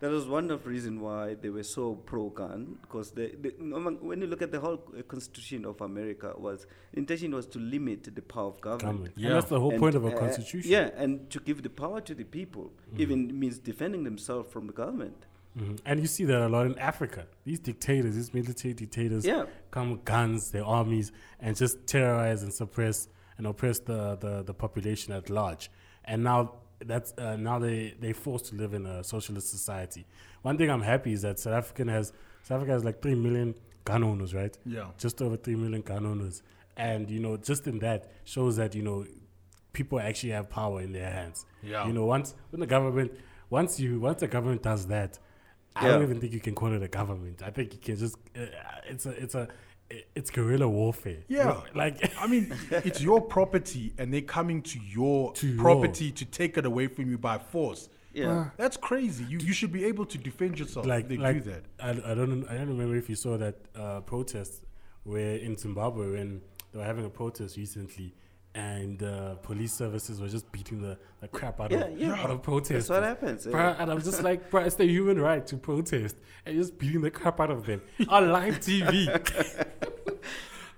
That 0.00 0.10
was 0.10 0.26
one 0.26 0.50
of 0.50 0.64
the 0.64 0.70
reasons 0.70 0.98
why 1.00 1.34
they 1.34 1.50
were 1.50 1.62
so 1.62 1.94
pro-gun. 1.94 2.78
Because 2.80 3.10
they, 3.10 3.28
they, 3.40 3.50
when 3.50 4.20
you 4.22 4.26
look 4.26 4.40
at 4.42 4.50
the 4.50 4.58
whole 4.58 4.82
uh, 4.98 5.02
Constitution 5.02 5.66
of 5.66 5.80
America, 5.82 6.32
was 6.36 6.66
intention 6.94 7.34
was 7.34 7.46
to 7.48 7.58
limit 7.58 8.14
the 8.14 8.22
power 8.22 8.46
of 8.48 8.60
government. 8.62 8.82
Government. 8.82 9.14
Yeah. 9.16 9.26
And 9.26 9.36
that's 9.36 9.50
the 9.50 9.60
whole 9.60 9.72
And, 9.72 9.80
point 9.80 9.94
of 9.94 10.04
a 10.06 10.08
uh, 10.08 10.18
constitution. 10.18 10.70
Yeah, 10.70 10.90
and 10.96 11.28
to 11.30 11.38
give 11.40 11.62
the 11.62 11.70
power 11.70 12.00
to 12.00 12.14
the 12.14 12.24
people, 12.24 12.72
even 12.96 13.38
means 13.38 13.58
defending 13.58 14.04
themselves 14.04 14.50
from 14.50 14.66
the 14.66 14.72
government. 14.72 15.26
Mhm. 15.58 15.80
And 15.84 16.00
you 16.00 16.06
see 16.06 16.24
that 16.24 16.40
a 16.40 16.48
lot 16.48 16.64
in 16.66 16.78
Africa. 16.78 17.26
These 17.44 17.60
dictators, 17.60 18.14
these 18.14 18.32
military 18.32 18.72
dictators, 18.72 19.26
Yeah. 19.26 19.46
come 19.70 19.90
with 19.90 20.04
guns, 20.04 20.50
their 20.52 20.64
armies, 20.64 21.12
and 21.40 21.56
just 21.56 21.86
terrorize 21.86 22.42
and 22.42 22.54
suppress 22.54 23.08
and 23.36 23.46
oppress 23.46 23.80
the, 23.80 24.16
the, 24.16 24.42
the 24.44 24.54
population 24.54 25.12
at 25.12 25.28
large. 25.28 25.70
And 26.04 26.22
now 26.24 26.54
that's 26.84 27.12
uh, 27.18 27.36
now 27.36 27.58
they 27.58 27.94
they 28.00 28.12
forced 28.12 28.46
to 28.46 28.54
live 28.54 28.74
in 28.74 28.86
a 28.86 29.04
socialist 29.04 29.50
society. 29.50 30.06
One 30.42 30.56
thing 30.56 30.70
I'm 30.70 30.82
happy 30.82 31.12
is 31.12 31.22
that 31.22 31.38
South 31.38 31.54
African 31.54 31.88
has 31.88 32.12
South 32.42 32.56
Africa 32.56 32.72
has 32.72 32.84
like 32.84 33.02
three 33.02 33.14
million 33.14 33.54
gun 33.84 34.04
owners, 34.04 34.34
right? 34.34 34.56
Yeah. 34.64 34.86
just 34.98 35.20
over 35.22 35.36
3 35.36 35.54
million 35.56 35.82
gun 35.82 36.06
owners. 36.06 36.42
And, 36.76 37.10
you 37.10 37.20
know, 37.20 37.36
just 37.36 37.66
in 37.66 37.78
that 37.80 38.10
shows 38.24 38.56
that, 38.56 38.74
you 38.74 38.82
know, 38.82 39.06
people 39.72 40.00
actually 40.00 40.30
have 40.30 40.48
power 40.48 40.80
in 40.80 40.92
their 40.92 41.10
hands. 41.10 41.44
Yeah. 41.62 41.86
You 41.86 41.92
know, 41.92 42.04
once, 42.04 42.34
when 42.50 42.60
the 42.60 42.66
government, 42.66 43.12
once 43.50 43.78
you, 43.78 44.00
once 44.00 44.20
the 44.20 44.28
government 44.28 44.62
does 44.62 44.86
that, 44.86 45.18
I 45.76 45.86
don't 45.86 46.02
even 46.02 46.20
think 46.20 46.32
you 46.32 46.40
can 46.40 46.54
call 46.54 46.72
it 46.72 46.82
a 46.82 46.88
government. 46.88 47.42
I 47.44 47.50
think 47.50 47.72
you 47.72 47.78
can 47.78 47.96
just, 47.96 48.16
uh, 48.36 48.46
it's 48.88 49.06
a, 49.06 49.10
it's 49.10 49.34
a, 49.34 49.48
it's 50.14 50.30
guerrilla 50.30 50.68
warfare. 50.68 51.18
Yeah. 51.28 51.60
Like, 51.74 52.12
I 52.20 52.26
mean, 52.26 52.54
it's 52.70 53.00
your 53.02 53.20
property, 53.20 53.92
and 53.98 54.12
they're 54.12 54.20
coming 54.22 54.62
to 54.62 54.78
your 54.80 55.32
To 55.34 55.46
your- 55.48 55.58
property 55.62 56.10
to 56.12 56.24
take 56.24 56.56
it 56.58 56.64
away 56.66 56.86
from 56.86 57.10
you 57.10 57.18
by 57.18 57.38
force. 57.38 57.88
Yeah. 58.12 58.50
That's 58.56 58.76
crazy. 58.76 59.24
You 59.24 59.38
you 59.38 59.52
should 59.52 59.72
be 59.72 59.84
able 59.84 60.04
to 60.06 60.18
defend 60.18 60.58
yourself. 60.58 60.84
like, 60.86 61.04
if 61.04 61.08
they 61.10 61.16
like 61.16 61.44
do 61.44 61.50
that. 61.52 61.62
I, 61.80 61.90
I 61.90 62.14
don't, 62.14 62.44
I 62.48 62.54
don't 62.56 62.68
remember 62.68 62.96
if 62.96 63.08
you 63.08 63.14
saw 63.14 63.36
that 63.38 63.56
uh, 63.76 64.00
protest 64.00 64.64
where 65.04 65.36
in 65.36 65.56
Zimbabwe 65.56 66.10
when 66.12 66.40
they 66.72 66.78
were 66.80 66.84
having 66.84 67.04
a 67.04 67.08
protest 67.10 67.56
recently, 67.56 68.12
and 68.54 69.02
uh, 69.02 69.34
police 69.36 69.72
services 69.72 70.20
were 70.20 70.28
just 70.28 70.50
beating 70.50 70.82
the, 70.82 70.98
the 71.20 71.28
crap 71.28 71.60
out 71.60 71.70
Yeah, 71.70 71.84
of 71.84 71.98
yeah. 71.98 72.12
out 72.22 72.30
of 72.30 72.42
protesters. 72.42 72.88
That's 72.88 73.00
what 73.00 73.02
happens. 73.08 73.46
Bruh, 73.46 73.76
and 73.78 73.90
I'm 73.90 74.02
just 74.02 74.22
like, 74.22 74.50
bro, 74.50 74.64
it's 74.64 74.74
the 74.74 74.86
human 74.86 75.20
right 75.20 75.46
to 75.46 75.56
protest 75.56 76.16
and 76.44 76.56
just 76.56 76.76
beating 76.78 77.00
the 77.00 77.10
crap 77.10 77.38
out 77.40 77.50
of 77.50 77.64
them 77.66 77.80
on 78.08 78.30
live 78.32 78.58
TV. 78.60 79.06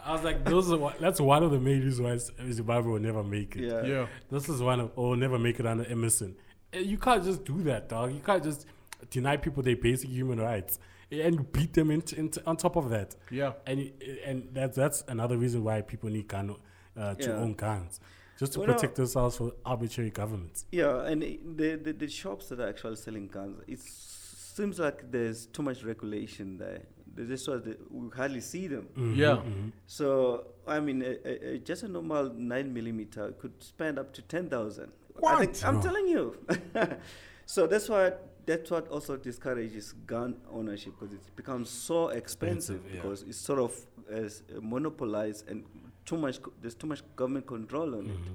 I 0.05 0.13
was 0.13 0.25
like, 0.25 0.45
those 0.45 0.71
are 0.73 0.77
what, 0.77 0.99
that's 0.99 1.21
one 1.21 1.43
of 1.45 1.51
the 1.53 1.61
main 1.61 1.81
reasons 1.83 2.01
why 2.37 2.51
Zimbabwe 2.53 2.91
will 2.93 2.99
never 3.01 3.23
make 3.23 3.55
it. 3.57 3.63
Yeah. 3.71 3.85
Yeah. 3.85 4.07
This 4.31 4.49
is 4.49 4.61
one 4.61 4.81
of, 4.81 4.91
or 4.97 5.17
never 5.17 5.39
make 5.39 5.61
it 5.61 5.67
under 5.67 5.85
Emmerson. 5.85 6.35
Eh, 6.73 6.81
You 6.81 6.99
can't 6.99 7.23
just 7.23 7.45
do 7.45 7.63
that, 7.65 7.89
dog. 7.89 8.13
You 8.13 8.21
can't 8.21 8.43
just 8.43 8.67
deny 9.11 9.37
people 9.37 9.63
their 9.63 9.77
basic 9.77 10.11
human 10.11 10.41
rights 10.41 10.81
and 11.11 11.51
beat 11.53 11.73
them 11.75 11.91
into, 11.93 12.19
into, 12.19 12.43
on 12.47 12.57
top 12.57 12.75
of 12.77 12.91
that. 12.91 13.15
Yeah. 13.31 13.53
And 13.67 13.93
and 14.27 14.49
that's 14.53 14.75
that's 14.77 15.05
another 15.09 15.37
reason 15.37 15.63
why 15.63 15.83
people 15.83 16.09
need 16.11 16.27
gun 16.27 16.57
uh, 16.97 17.15
to 17.15 17.29
Yeah. 17.31 17.37
own 17.37 17.55
guns, 17.55 18.01
just 18.39 18.53
to 18.55 18.59
Well, 18.61 18.69
no. 18.69 18.75
protect 18.75 18.97
themselves 18.97 19.37
from 19.37 19.53
arbitrary 19.65 20.11
governments. 20.11 20.67
Yeah, 20.73 21.07
and 21.07 21.23
the, 21.23 21.77
the 21.77 21.93
the 21.93 22.09
shops 22.09 22.49
that 22.49 22.61
are 22.61 22.69
actually 22.69 22.97
selling 22.97 23.29
guns, 23.29 23.61
it 23.67 23.81
seems 23.81 24.79
like 24.79 25.11
there's 25.11 25.47
too 25.47 25.63
much 25.63 25.83
regulation 25.85 26.59
there. 26.59 26.83
They 27.15 27.27
just 27.27 27.45
sort 27.45 27.67
of, 27.67 27.77
we 27.91 28.09
hardly 28.17 28.41
see 28.41 28.69
them. 28.69 28.89
Yeah. 28.97 29.37
Mm-hmm. 29.37 29.69
So 29.87 30.47
I 30.67 30.81
mean, 30.81 31.03
a, 31.03 31.15
a, 31.31 31.55
a, 31.55 31.59
just 31.59 31.83
a 31.83 31.89
normal 31.89 32.33
nine 32.35 32.73
millimeter 32.73 33.33
could 33.33 33.63
spend 33.63 33.99
up 33.99 34.13
to 34.15 34.23
ten 34.23 34.49
thousand. 34.49 34.93
What? 35.15 35.35
I 35.35 35.39
think, 35.47 35.65
I'm 35.65 35.75
No. 35.77 35.83
telling 35.83 36.09
you. 36.09 36.37
so 37.47 37.67
that's 37.67 37.89
why 37.89 38.13
that's 38.47 38.71
what 38.71 38.89
also 38.89 39.17
discourages 39.17 39.93
gun 40.07 40.37
ownership 40.51 40.95
because 40.99 41.15
it 41.15 41.21
becomes 41.37 41.69
so 41.71 42.09
expensive, 42.09 42.77
Expensive, 42.77 42.95
yeah. 42.97 43.03
because 43.03 43.23
it's 43.23 43.39
sort 43.39 43.59
of 43.61 43.73
as 44.11 44.43
monopolized 44.61 45.49
and 45.49 45.65
too 46.05 46.17
much. 46.17 46.41
co- 46.43 46.53
There's 46.61 46.75
too 46.75 46.87
much 46.87 47.03
government 47.17 47.47
control 47.47 47.95
on 47.95 48.07
it. 48.07 48.13
Mm-hmm. 48.13 48.33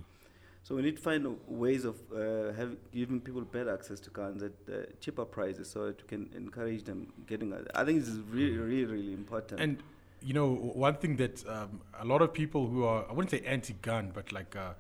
So 0.64 0.76
we 0.76 0.82
need 0.82 0.98
to 0.98 1.02
find 1.02 1.38
ways 1.48 1.86
of 1.86 1.96
uh, 2.14 2.52
have, 2.54 2.76
giving 2.94 3.22
people 3.22 3.42
better 3.42 3.74
access 3.74 4.00
to 4.02 4.10
guns 4.10 4.44
at 4.44 4.52
uh, 4.70 4.78
cheaper 5.00 5.24
prices, 5.24 5.70
so 5.70 5.86
that 5.88 6.02
we 6.02 6.08
can 6.10 6.30
encourage 6.36 6.84
them 6.84 7.08
getting. 7.26 7.54
it. 7.54 7.68
I 7.74 7.86
think 7.86 8.00
this 8.02 8.10
is 8.10 8.20
really, 8.30 8.58
really, 8.58 8.86
really 8.86 9.14
important. 9.14 9.62
And 9.62 9.78
you 10.22 10.34
know, 10.34 10.54
one 10.88 10.96
thing 10.96 11.16
that 11.18 11.48
um, 11.48 11.80
a 12.00 12.04
lot 12.06 12.22
of 12.22 12.34
people 12.34 12.68
who 12.68 12.84
are 12.84 13.06
I 13.10 13.14
wouldn't 13.14 13.32
say 13.32 13.42
anti-gun, 13.46 14.12
but 14.14 14.32
like 14.34 14.56
uh, 14.58 14.74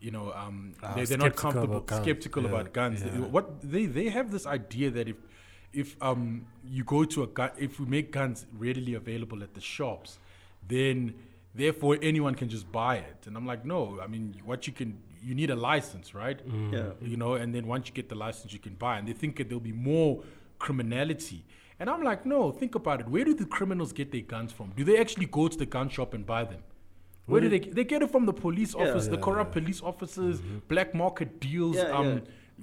you 0.00 0.10
know, 0.10 0.32
um, 0.32 0.74
Ah, 0.82 0.94
they, 0.94 1.04
they're 1.04 1.18
not 1.18 1.36
comfortable, 1.36 1.76
about 1.76 1.86
guns. 1.86 2.02
skeptical 2.02 2.42
Yeah, 2.42 2.48
about 2.48 2.72
guns. 2.72 3.02
They- 3.04 3.10
what 3.36 3.60
they 3.62 3.86
they 3.86 4.08
have 4.08 4.32
this 4.32 4.44
idea 4.46 4.90
that 4.90 5.06
if 5.08 5.16
if 5.72 5.96
um, 6.02 6.46
you 6.64 6.82
go 6.84 7.04
to 7.04 7.22
a 7.22 7.26
gun, 7.28 7.50
if 7.58 7.78
we 7.78 7.86
make 7.86 8.10
guns 8.10 8.44
readily 8.58 8.94
available 8.94 9.40
at 9.44 9.54
the 9.54 9.60
shops, 9.60 10.18
then 10.66 11.14
therefore 11.54 11.98
anyone 12.02 12.34
can 12.34 12.48
just 12.48 12.70
buy 12.72 12.96
it. 12.96 13.26
And 13.26 13.36
I'm 13.36 13.46
like, 13.46 13.64
no. 13.64 13.98
I 14.02 14.06
mean, 14.06 14.34
what 14.44 14.66
you 14.66 14.72
can 14.72 14.98
you 15.22 15.34
need 15.34 15.50
a 15.50 15.56
license, 15.56 16.14
right? 16.14 16.40
yeah, 16.72 16.90
you 17.00 17.16
know, 17.16 17.34
and 17.34 17.54
then 17.54 17.66
once 17.68 17.86
you 17.88 17.94
get 17.94 18.08
the 18.08 18.14
license, 18.16 18.52
you 18.52 18.58
can 18.58 18.74
buy. 18.74 18.98
And 18.98 19.06
they 19.06 19.12
think 19.12 19.36
that 19.36 19.48
there'll 19.48 19.60
be 19.60 19.72
more 19.72 20.22
criminality. 20.58 21.44
And 21.78 21.88
I'm 21.90 22.02
like, 22.02 22.24
no, 22.26 22.50
think 22.52 22.74
about 22.74 23.00
it. 23.00 23.08
Where 23.08 23.24
do 23.24 23.34
the 23.34 23.44
criminals 23.44 23.92
get 23.92 24.10
their 24.12 24.20
guns 24.22 24.52
from? 24.52 24.72
Do 24.76 24.84
they 24.84 24.98
actually 24.98 25.26
go 25.26 25.48
to 25.48 25.56
the 25.56 25.66
gun 25.66 25.88
shop 25.88 26.14
and 26.14 26.24
buy 26.24 26.44
them? 26.44 26.62
Where 27.26 27.40
do 27.40 27.48
they? 27.48 27.60
They 27.60 27.84
get 27.84 28.02
it 28.02 28.10
from 28.10 28.26
the 28.26 28.32
police 28.32 28.74
Yeah. 28.74 28.82
office, 28.90 29.06
the 29.06 29.14
Yeah, 29.16 29.22
corrupt 29.22 29.52
police 29.52 29.80
officers, 29.82 30.40
black 30.68 30.94
market 30.94 31.40
deals, 31.40 31.76
Yeah, 31.76 31.96
um, 31.98 32.06
yeah. 32.08 32.18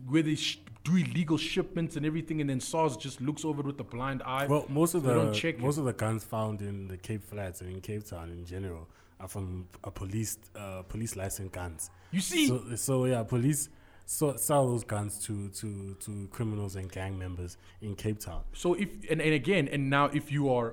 where 0.08 0.22
they 0.22 0.36
sh- 0.36 0.60
do 0.90 0.96
illegal 1.06 1.38
shipments 1.38 1.96
and 1.98 2.06
everything, 2.06 2.38
and 2.42 2.50
then 2.50 2.60
SARS 2.60 2.94
just 3.06 3.18
looks 3.28 3.44
over 3.50 3.60
it 3.62 3.66
with 3.72 3.80
a 3.80 3.84
blind 3.96 4.22
eye. 4.36 4.46
Well, 4.48 4.66
most 4.70 4.94
of 4.96 5.04
They 5.04 5.14
don't 5.14 5.32
the 5.34 5.40
check 5.44 5.60
most 5.60 5.78
of 5.78 5.86
the 5.86 5.94
guns 6.04 6.24
found 6.24 6.62
in 6.62 6.88
the 6.88 6.98
Cape 6.98 7.24
Flats 7.32 7.62
and 7.62 7.70
in 7.76 7.82
Cape 7.82 8.04
Town 8.12 8.30
in 8.38 8.46
general 8.46 8.88
are 9.22 9.28
from 9.28 9.48
a 9.84 9.92
police 9.92 10.38
uh, 10.56 10.82
police 10.94 11.14
licensed 11.16 11.52
guns. 11.52 11.82
you 12.12 12.22
see, 12.22 12.48
So, 12.48 12.64
so 12.76 12.94
yeah, 13.06 13.24
police 13.24 13.62
so, 14.06 14.36
sell 14.38 14.64
those 14.74 14.86
guns 14.96 15.12
to, 15.26 15.34
to, 15.60 15.68
to 16.06 16.12
criminals 16.32 16.76
and 16.80 16.92
gang 16.92 17.14
members 17.26 17.58
in 17.82 17.92
Cape 17.96 18.20
Town. 18.28 18.42
so 18.54 18.74
if 18.84 18.90
and, 19.12 19.20
and 19.28 19.34
again, 19.44 19.68
and 19.74 19.82
now 19.98 20.06
if 20.20 20.26
you 20.36 20.44
are 20.58 20.70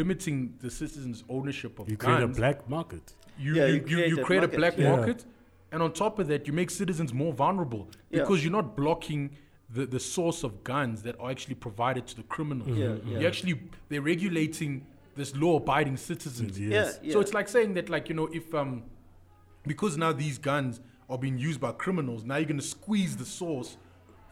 limiting 0.00 0.38
the 0.64 0.70
citizens' 0.70 1.22
ownership 1.28 1.72
of 1.78 1.88
You 1.90 1.96
create 1.96 2.22
a 2.22 2.28
black 2.28 2.58
market. 2.76 3.04
you, 3.38 3.54
Yeah, 3.54 3.66
you, 3.66 3.74
you 3.74 3.80
you, 3.80 3.86
create 3.86 4.08
you 4.10 4.16
that 4.16 4.24
create 4.28 4.38
a 4.38 4.48
market, 4.48 4.58
black 4.62 4.74
yeah. 4.78 4.96
market 4.96 5.24
And 5.72 5.82
on 5.82 5.90
top 6.04 6.18
of 6.20 6.26
that, 6.30 6.46
you 6.46 6.52
make 6.52 6.70
citizens 6.70 7.10
more 7.22 7.32
vulnerable 7.44 7.84
Yeah. 7.88 8.20
because 8.20 8.38
you're 8.44 8.52
not 8.60 8.68
blocking 8.82 9.22
the, 9.72 9.86
the 9.86 10.00
source 10.00 10.42
of 10.42 10.62
guns 10.64 11.02
that 11.02 11.18
are 11.18 11.30
actually 11.30 11.54
provided 11.54 12.06
to 12.08 12.16
the 12.16 12.22
criminals. 12.24 12.76
Yeah, 12.76 12.94
yeah. 13.04 13.20
You 13.20 13.26
actually 13.26 13.60
they're 13.88 14.02
regulating 14.02 14.86
this 15.14 15.34
law-abiding 15.36 15.96
citizens. 15.96 16.58
Yes. 16.58 16.98
Yeah, 17.02 17.12
So 17.12 17.20
it's 17.20 17.34
like 17.34 17.48
saying 17.48 17.74
that, 17.74 17.88
like 17.88 18.08
you 18.08 18.14
know, 18.14 18.28
if 18.32 18.54
um, 18.54 18.84
because 19.66 19.96
now 19.96 20.12
these 20.12 20.38
guns 20.38 20.80
are 21.08 21.18
being 21.18 21.38
used 21.38 21.60
by 21.60 21.72
criminals, 21.72 22.24
now 22.24 22.36
you're 22.36 22.48
gonna 22.48 22.62
squeeze 22.62 23.16
the 23.16 23.24
source 23.24 23.76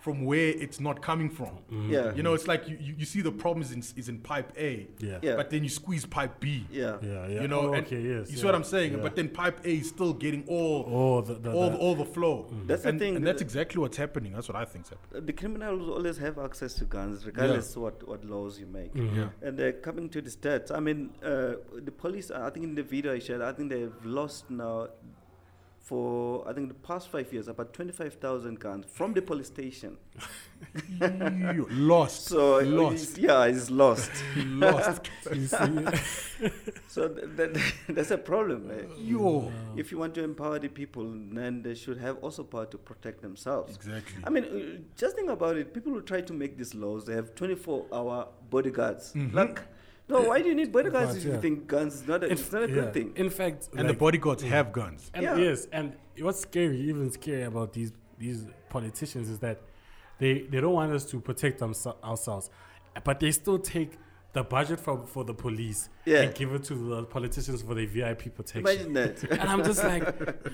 from 0.00 0.24
where 0.24 0.48
it's 0.64 0.80
not 0.80 1.02
coming 1.02 1.28
from. 1.28 1.58
Yeah. 1.70 2.14
You 2.14 2.22
know, 2.22 2.32
it's 2.32 2.48
like 2.48 2.66
you, 2.68 2.76
you, 2.80 2.94
you 3.00 3.04
see 3.04 3.20
the 3.20 3.30
problem 3.30 3.60
is 3.62 3.70
in, 3.72 3.80
is 4.00 4.08
in 4.08 4.18
pipe 4.18 4.50
A, 4.58 4.88
Yeah. 4.98 5.18
Yeah. 5.20 5.36
but 5.36 5.50
then 5.50 5.62
you 5.62 5.68
squeeze 5.68 6.06
pipe 6.06 6.40
B. 6.40 6.66
Yeah. 6.70 6.96
Yeah, 7.02 7.26
yeah. 7.28 7.42
You 7.42 7.48
know, 7.48 7.60
Oh, 7.60 7.74
okay, 7.76 8.00
yes. 8.00 8.30
you 8.30 8.38
see 8.38 8.46
what 8.46 8.54
I'm 8.54 8.64
saying? 8.64 8.92
yeah. 8.94 9.02
But 9.02 9.14
then 9.14 9.28
pipe 9.28 9.60
A 9.64 9.68
is 9.82 9.88
still 9.90 10.14
getting 10.14 10.44
all 10.48 10.86
oh, 10.88 11.20
the, 11.20 11.34
the, 11.34 11.52
all, 11.52 11.70
the- 11.70 11.76
all 11.76 11.94
the 11.94 12.06
flow. 12.06 12.46
That's 12.66 12.82
the 12.84 12.94
thing, 12.94 13.16
And 13.16 13.26
that's 13.26 13.42
exactly 13.42 13.78
what's 13.80 13.98
happening. 13.98 14.32
That's 14.32 14.48
what 14.48 14.56
I 14.56 14.64
think's 14.64 14.88
happening. 14.88 15.26
The 15.26 15.32
criminals 15.34 15.86
always 15.88 16.16
have 16.16 16.38
access 16.38 16.72
to 16.74 16.84
guns, 16.86 17.26
regardless 17.26 17.76
what, 17.76 18.06
what 18.08 18.24
laws 18.24 18.58
you 18.58 18.66
make. 18.66 18.92
Yeah. 18.94 19.28
And 19.42 19.60
uh, 19.60 19.72
coming 19.82 20.08
to 20.10 20.22
the 20.22 20.30
stats, 20.30 20.70
I 20.74 20.80
mean, 20.80 21.10
uh, 21.22 21.56
the 21.88 21.92
police, 21.92 22.30
I 22.30 22.48
think 22.50 22.64
in 22.64 22.74
the 22.74 22.82
video 22.82 23.12
I 23.12 23.18
shared, 23.18 23.42
I 23.42 23.52
think 23.52 23.68
they've 23.70 23.92
lost 24.04 24.50
now 24.50 24.88
for, 25.90 26.46
I 26.48 26.52
think 26.52 26.68
the 26.68 26.74
past 26.74 27.08
five 27.08 27.32
years, 27.32 27.48
about 27.48 27.72
25,000 27.72 28.60
guns 28.60 28.86
from 28.88 29.12
the 29.12 29.20
police 29.20 29.48
station. 29.48 29.96
Lost. 31.70 32.26
So, 32.26 32.58
lost. 32.60 33.18
yeah, 33.18 33.44
it's 33.46 33.70
lost. 33.70 34.12
lost. 34.36 35.10
so 36.86 37.08
th- 37.08 37.26
that, 37.36 37.50
that's 37.88 38.12
a 38.12 38.18
problem. 38.18 38.70
eh? 38.70 38.84
Yo. 38.98 39.50
If 39.76 39.90
you 39.90 39.98
want 39.98 40.14
to 40.14 40.22
empower 40.22 40.60
the 40.60 40.68
people, 40.68 41.12
then 41.32 41.62
they 41.62 41.74
should 41.74 41.98
have 41.98 42.18
also 42.18 42.44
power 42.44 42.66
to 42.66 42.78
protect 42.78 43.20
themselves. 43.20 43.74
Exactly. 43.74 44.22
I 44.24 44.30
mean, 44.30 44.44
uh, 44.44 44.80
just 44.96 45.16
think 45.16 45.28
about 45.28 45.56
it. 45.56 45.74
People 45.74 45.92
who 45.92 46.02
try 46.02 46.20
to 46.20 46.32
make 46.32 46.56
these 46.56 46.72
laws, 46.74 47.04
they 47.04 47.14
have 47.14 47.34
24-hour 47.34 48.28
bodyguards. 48.48 49.12
Mhm. 49.14 49.34
Like, 49.34 49.60
no, 50.10 50.20
why 50.22 50.42
do 50.42 50.48
you 50.48 50.54
need 50.54 50.70
bodyguards 50.72 51.16
if 51.16 51.24
yeah. 51.24 51.34
you 51.34 51.40
think 51.40 51.66
guns 51.66 51.94
is 51.94 52.06
not 52.06 52.22
a, 52.24 52.30
it's 52.32 52.50
not 52.52 52.62
a 52.64 52.68
yeah. 52.68 52.74
good 52.74 52.92
thing? 52.94 53.12
In 53.16 53.30
fact, 53.30 53.68
And 53.72 53.80
the 53.80 53.92
like- 53.92 53.98
bodyguards 53.98 54.42
have 54.42 54.72
guns. 54.72 55.10
And 55.14 55.22
Yeah. 55.24 55.36
yes, 55.36 55.66
and 55.72 55.94
what's 56.20 56.40
scary, 56.40 56.80
even 56.90 57.10
scary 57.10 57.42
about 57.44 57.72
these 57.72 57.92
these 58.18 58.46
politicians 58.68 59.28
is 59.30 59.38
that 59.38 59.58
they 60.18 60.42
they 60.50 60.60
don't 60.60 60.74
want 60.74 60.92
us 60.92 61.04
to 61.12 61.20
protect 61.20 61.60
themse- 61.60 61.96
ourselves, 62.04 62.50
but 63.04 63.18
they 63.20 63.30
still 63.32 63.58
take 63.58 63.92
the 64.32 64.44
budget 64.44 64.78
for 64.78 65.06
for 65.06 65.24
the 65.24 65.34
police 65.34 65.88
Yeah. 66.04 66.20
and 66.22 66.34
give 66.34 66.52
it 66.52 66.62
to 66.64 66.74
the 66.74 67.02
politicians 67.04 67.62
for 67.62 67.74
their 67.74 67.86
VIP 67.86 68.28
protection. 68.30 68.60
Imagine 68.60 68.92
that. 68.92 69.22
and 69.40 69.40
I'm 69.42 69.64
just 69.64 69.82
like, 69.82 70.06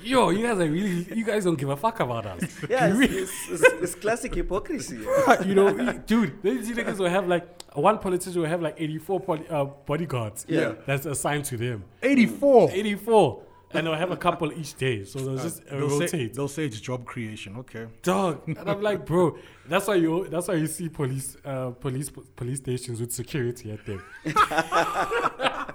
yo, 0.02 0.30
you 0.30 0.46
guys 0.46 0.58
are 0.60 0.70
really, 0.70 1.06
you 1.14 1.24
guys 1.26 1.44
don't 1.44 1.58
give 1.58 1.68
a 1.68 1.76
fuck 1.76 2.00
about 2.00 2.24
us. 2.26 2.40
yeah, 2.70 2.86
it's, 2.86 2.96
really- 2.98 3.18
it's, 3.18 3.32
it's, 3.50 3.62
it's 3.82 3.94
classic 3.96 4.34
hypocrisy. 4.34 4.96
you 5.44 5.54
know, 5.54 5.68
you- 5.76 6.02
dude, 6.06 6.42
these 6.42 6.70
niggas 6.70 6.96
will 6.98 7.10
have 7.10 7.26
like 7.28 7.55
one 7.80 7.98
politician 7.98 8.40
will 8.40 8.48
have 8.48 8.62
like 8.62 8.74
84 8.78 9.20
poli- 9.20 9.48
uh, 9.48 9.64
bodyguards. 9.64 10.44
Yeah. 10.48 10.74
that's 10.86 11.06
assigned 11.06 11.44
to 11.46 11.56
them. 11.56 11.84
84. 12.02 12.70
84, 12.72 13.42
and 13.72 13.86
they'll 13.86 13.94
have 13.94 14.10
a 14.12 14.16
couple 14.16 14.52
each 14.52 14.74
day, 14.76 15.04
so 15.04 15.18
they'll 15.18 15.36
just 15.36 15.62
uh, 15.70 15.76
They'll 15.78 15.90
say, 15.90 15.98
rotate. 16.04 16.34
they'll 16.34 16.48
say 16.48 16.64
it's 16.66 16.80
job 16.80 17.04
creation. 17.04 17.56
Okay. 17.58 17.86
dog. 18.02 18.42
And 18.46 18.70
I'm 18.70 18.80
like, 18.80 19.04
bro, 19.04 19.36
that's 19.68 19.86
why 19.88 19.96
you 19.96 20.26
that's 20.28 20.48
why 20.48 20.54
you 20.54 20.66
see 20.66 20.88
police 20.88 21.36
uh 21.44 21.70
police 21.70 22.10
police 22.36 22.58
stations 22.58 23.00
with 23.00 23.12
security 23.12 23.72
at 23.72 23.84
them. 23.84 24.02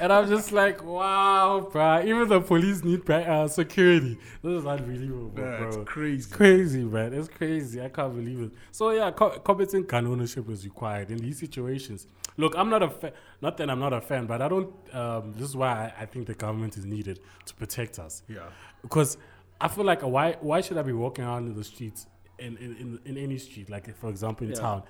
and 0.00 0.12
I'm 0.12 0.28
just 0.28 0.52
like, 0.52 0.82
wow, 0.84 1.68
bro. 1.72 2.02
Even 2.04 2.28
the 2.28 2.40
police 2.40 2.82
need 2.84 3.08
uh, 3.10 3.48
security. 3.48 4.18
This 4.42 4.60
is 4.60 4.66
unbelievable, 4.66 5.30
That's 5.34 5.58
bro. 5.76 5.82
It's 5.82 5.90
crazy. 5.90 6.16
It's 6.16 6.26
crazy, 6.26 6.84
man. 6.84 7.12
It's 7.14 7.28
crazy. 7.28 7.80
I 7.82 7.88
can't 7.88 8.14
believe 8.14 8.40
it. 8.40 8.52
So 8.72 8.90
yeah, 8.90 9.10
co- 9.10 9.38
competent 9.40 9.88
gun 9.88 10.06
ownership 10.06 10.48
is 10.50 10.64
required 10.64 11.10
in 11.10 11.18
these 11.18 11.38
situations. 11.38 12.06
Look, 12.36 12.54
I'm 12.56 12.70
not 12.70 12.82
a 12.82 12.90
fan. 12.90 13.12
Not 13.40 13.56
that 13.56 13.68
I'm 13.70 13.80
not 13.80 13.92
a 13.92 14.00
fan, 14.00 14.26
but 14.26 14.40
I 14.40 14.48
don't. 14.48 14.72
Um, 14.94 15.32
this 15.36 15.48
is 15.48 15.56
why 15.56 15.92
I, 15.98 16.02
I 16.02 16.06
think 16.06 16.26
the 16.26 16.34
government 16.34 16.76
is 16.76 16.84
needed 16.84 17.20
to 17.46 17.54
protect 17.54 17.98
us 17.98 18.22
Yeah. 18.28 18.40
because 18.82 19.16
I 19.60 19.66
feel 19.68 19.84
like 19.84 20.02
why 20.02 20.36
why 20.40 20.60
should 20.60 20.78
I 20.78 20.82
be 20.82 20.92
walking 20.92 21.24
around 21.24 21.48
in 21.48 21.54
the 21.54 21.64
streets 21.64 22.06
in 22.38 22.56
in, 22.58 22.76
in, 22.76 23.00
in 23.04 23.16
any 23.18 23.38
street 23.38 23.68
like 23.68 23.92
for 23.96 24.08
example 24.08 24.46
in 24.46 24.52
Yeah. 24.52 24.60
town 24.60 24.82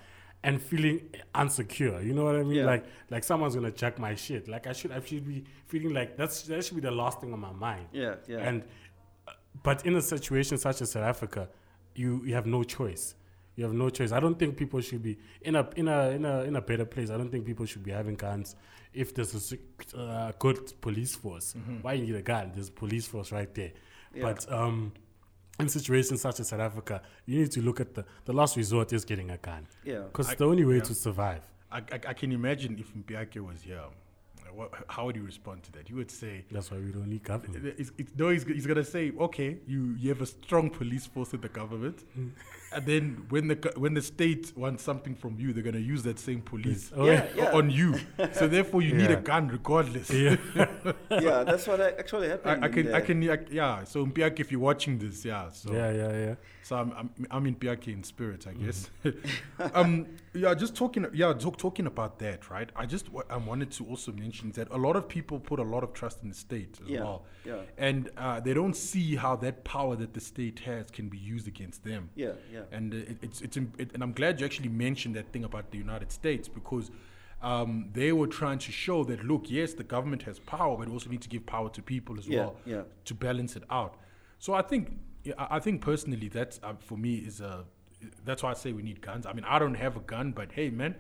and 0.45 0.63
feeling 0.63 1.01
unsecure 1.35 2.05
you 2.05 2.15
know 2.15 2.25
what 2.25 2.37
I 2.37 2.43
mean? 2.43 2.59
Yeah. 2.59 2.67
like 2.67 2.85
like 3.11 3.25
someone's 3.25 3.55
gonna 3.55 3.71
check 3.71 3.99
my 3.99 4.15
shit. 4.15 4.49
Like 4.49 4.67
I 4.67 4.73
should 4.73 4.93
I 4.93 5.01
should 5.01 5.27
be 5.27 5.45
feeling 5.67 5.93
like 5.95 6.17
that's 6.17 6.43
that 6.43 6.65
should 6.65 6.77
be 6.77 6.81
the 6.81 6.91
last 6.91 7.21
thing 7.21 7.33
on 7.33 7.41
my 7.41 7.53
mind. 7.53 7.87
Yeah, 7.93 8.17
yeah. 8.27 8.39
and 8.39 8.63
uh, 9.27 9.33
but 9.63 9.85
in 9.85 9.97
a 9.97 10.03
situation 10.03 10.59
such 10.59 10.81
as 10.83 10.93
South 10.93 11.05
Africa 11.05 11.49
you 11.95 12.23
you 12.25 12.35
have 12.35 12.47
no 12.47 12.63
choice. 12.63 13.15
You 13.57 13.65
have 13.65 13.73
no 13.73 13.91
choice. 13.91 14.13
I 14.13 14.21
don't 14.21 14.39
think 14.39 14.57
people 14.57 14.81
should 14.81 15.03
be 15.03 15.19
in 15.43 15.57
a 15.57 15.69
in 15.75 15.89
a 15.89 16.11
in 16.11 16.25
a 16.25 16.43
in 16.43 16.57
a 16.57 16.61
better 16.61 16.85
place. 16.85 17.11
I 17.11 17.17
don't 17.17 17.31
think 17.31 17.45
people 17.45 17.67
should 17.67 17.83
be 17.83 17.91
having 17.91 18.15
guns. 18.15 18.55
If 18.95 19.15
there's 19.15 19.53
a 19.53 19.99
uh, 19.99 20.33
good 20.39 20.81
police 20.81 21.15
force 21.17 21.55
why 21.83 21.95
you 21.95 22.07
need 22.07 22.15
a 22.15 22.23
gun? 22.23 22.53
There's 22.55 22.69
a 22.69 22.73
police 22.73 23.07
force 23.07 23.33
right 23.33 23.53
there. 23.55 23.73
Yeah. 24.15 24.23
but 24.23 24.51
um, 24.53 24.93
in 25.59 25.69
situations 25.69 26.21
such 26.21 26.41
as 26.41 26.49
South 26.49 26.61
Africa, 26.61 27.03
you 27.27 27.41
need 27.41 27.51
to 27.53 27.61
look 27.63 27.81
at 27.81 27.95
the, 27.95 28.05
the 28.25 28.33
last 28.33 28.57
resort 28.57 28.93
is 28.93 29.05
getting 29.05 29.31
a 29.31 29.39
gun. 29.39 29.67
yeah. 29.85 30.03
Because 30.03 30.35
the 30.35 30.47
only 30.47 30.65
way 30.65 30.77
yeah. 30.77 30.83
to 30.83 30.95
survive. 30.95 31.43
I, 31.71 31.79
I, 31.79 32.01
I 32.09 32.15
can 32.15 32.33
imagine 32.33 32.79
if 32.79 32.95
Mpiake 32.95 33.41
was 33.45 33.63
here, 33.63 33.83
what, 34.59 34.73
how 34.89 35.07
would 35.07 35.15
you 35.15 35.23
respond 35.23 35.63
to 35.63 35.73
that? 35.73 35.89
You 35.89 35.95
would 35.97 36.11
say, 36.11 36.45
That's 36.51 36.71
why 36.71 36.79
we 36.79 36.91
don't 36.91 37.07
need 37.07 37.23
government. 37.23 37.65
it's, 37.79 37.93
it's, 37.97 38.11
no, 38.17 38.31
he's, 38.31 38.43
he's 38.43 38.67
gonna 38.67 38.85
say, 38.85 39.13
okay, 39.21 39.59
you, 39.69 39.95
you 40.01 40.09
have 40.09 40.21
a 40.21 40.27
strong 40.27 40.69
police 40.69 41.07
force 41.07 41.33
in 41.33 41.41
the 41.41 41.49
government, 41.49 42.03
mm. 42.19 42.31
and 42.73 42.85
then 42.85 43.25
when 43.29 43.47
the 43.47 43.73
when 43.77 43.95
the 43.95 44.03
state 44.03 44.53
wants 44.57 44.83
something 44.83 45.15
from 45.15 45.39
you, 45.39 45.53
they're 45.53 45.63
gonna 45.63 45.79
use 45.79 46.03
that 46.03 46.19
same 46.19 46.43
police 46.43 46.91
Oh, 46.97 47.07
Yeah, 47.07 47.13
yeah. 47.13 47.45
yeah. 47.45 47.53
on 47.59 47.71
you. 47.71 47.95
So 48.33 48.49
therefore, 48.49 48.83
you 48.83 48.95
need 48.95 49.13
a 49.13 49.21
gun 49.31 49.47
regardless. 49.49 50.11
Yeah. 50.11 50.37
yeah, 51.11 51.45
that's 51.45 51.67
what 51.69 51.81
actually 51.81 52.29
happened. 52.29 52.65
I, 52.65 52.67
I 52.67 52.69
in 52.69 52.75
can, 52.75 52.95
I 52.95 53.01
can, 53.01 53.31
I, 53.31 53.39
yeah. 53.51 53.85
So 53.85 54.05
Mpiake, 54.05 54.41
if 54.41 54.51
you're 54.51 54.61
watching 54.61 54.99
this, 54.99 55.25
yeah. 55.25 55.51
So 55.51 55.73
yeah, 55.73 55.93
yeah, 55.93 56.13
yeah. 56.25 56.35
So 56.69 56.77
I'm 56.77 56.93
I'm, 57.01 57.11
I'm 57.31 57.55
Mpiake 57.55 57.89
in 57.89 58.03
spirit, 58.05 58.47
I 58.47 58.53
guess. 58.53 58.91
Mm-hmm. 59.03 59.63
um, 59.75 60.07
yeah, 60.35 60.53
just 60.55 60.75
talking, 60.77 61.07
yeah, 61.15 61.33
talk, 61.33 61.57
talking 61.57 61.87
about 61.87 62.19
that, 62.19 62.51
right? 62.51 62.69
I 62.77 62.85
just 62.85 63.11
wa- 63.11 63.23
I 63.31 63.39
wanted 63.39 63.71
to 63.79 63.87
also 63.87 64.13
mention 64.13 64.53
that 64.53 64.69
a 64.71 64.77
lot 64.77 64.95
of 64.95 65.09
people 65.09 65.41
put 65.41 65.59
a 65.61 65.63
lot 65.75 65.83
of 65.83 65.95
trust 65.95 66.23
in 66.23 66.29
the 66.29 66.35
state 66.35 66.79
as 66.85 66.89
Yeah, 66.91 67.05
well, 67.05 67.25
yeah. 67.47 67.61
and 67.79 68.11
uh, 68.19 68.41
they 68.41 68.53
don't 68.53 68.77
see 68.77 69.17
how 69.17 69.35
that 69.37 69.65
power 69.65 69.97
that 69.97 70.13
the 70.13 70.21
state 70.21 70.59
has 70.71 70.91
can 70.91 71.09
be 71.09 71.17
used 71.17 71.49
against 71.49 71.85
them. 71.85 72.11
Yeah, 72.15 72.33
yeah. 72.53 72.65
And 72.77 72.93
uh, 72.93 72.97
it, 73.13 73.17
it's 73.23 73.41
it's 73.41 73.57
it, 73.57 73.89
and 73.95 74.03
I'm 74.03 74.13
glad 74.13 74.39
you 74.39 74.45
actually 74.45 74.69
mentioned 74.69 75.15
that 75.17 75.33
thing 75.33 75.45
about 75.45 75.71
the 75.71 75.79
United 75.79 76.11
States 76.13 76.49
because. 76.49 76.91
Um, 77.41 77.91
they 77.93 78.11
were 78.11 78.27
trying 78.27 78.59
to 78.59 78.73
show 78.73 79.05
that 79.05 79.25
look, 79.25 79.45
yes, 79.49 79.73
the 79.73 79.85
government 79.85 80.23
has 80.25 80.41
power, 80.41 80.77
but 80.77 80.89
we 80.89 80.93
also 80.93 81.09
need 81.09 81.23
to 81.23 81.29
give 81.29 81.47
power 81.47 81.69
to 81.71 81.81
people 81.81 82.19
as 82.19 82.27
Yeah, 82.27 82.41
well 82.41 82.57
yeah. 82.67 82.83
to 83.05 83.15
balance 83.15 83.55
it 83.55 83.63
out. 83.71 83.95
So 84.41 84.55
I 84.55 84.63
think, 84.63 84.83
yeah, 85.25 85.35
I 85.39 85.59
think 85.59 85.81
personally, 85.83 86.29
that's 86.29 86.61
uh, 86.63 86.75
for 86.81 86.97
me 86.97 87.17
is 87.17 87.41
a. 87.41 87.65
That's 88.25 88.43
why 88.45 88.51
I 88.51 88.55
say 88.55 88.73
we 88.73 88.83
need 88.83 89.01
guns. 89.01 89.27
I 89.27 89.33
mean, 89.33 89.45
I 89.45 89.59
don't 89.59 89.75
have 89.75 89.97
a 89.97 90.01
gun, 90.01 90.31
but 90.33 90.53
hey, 90.53 90.71
man, 90.71 90.95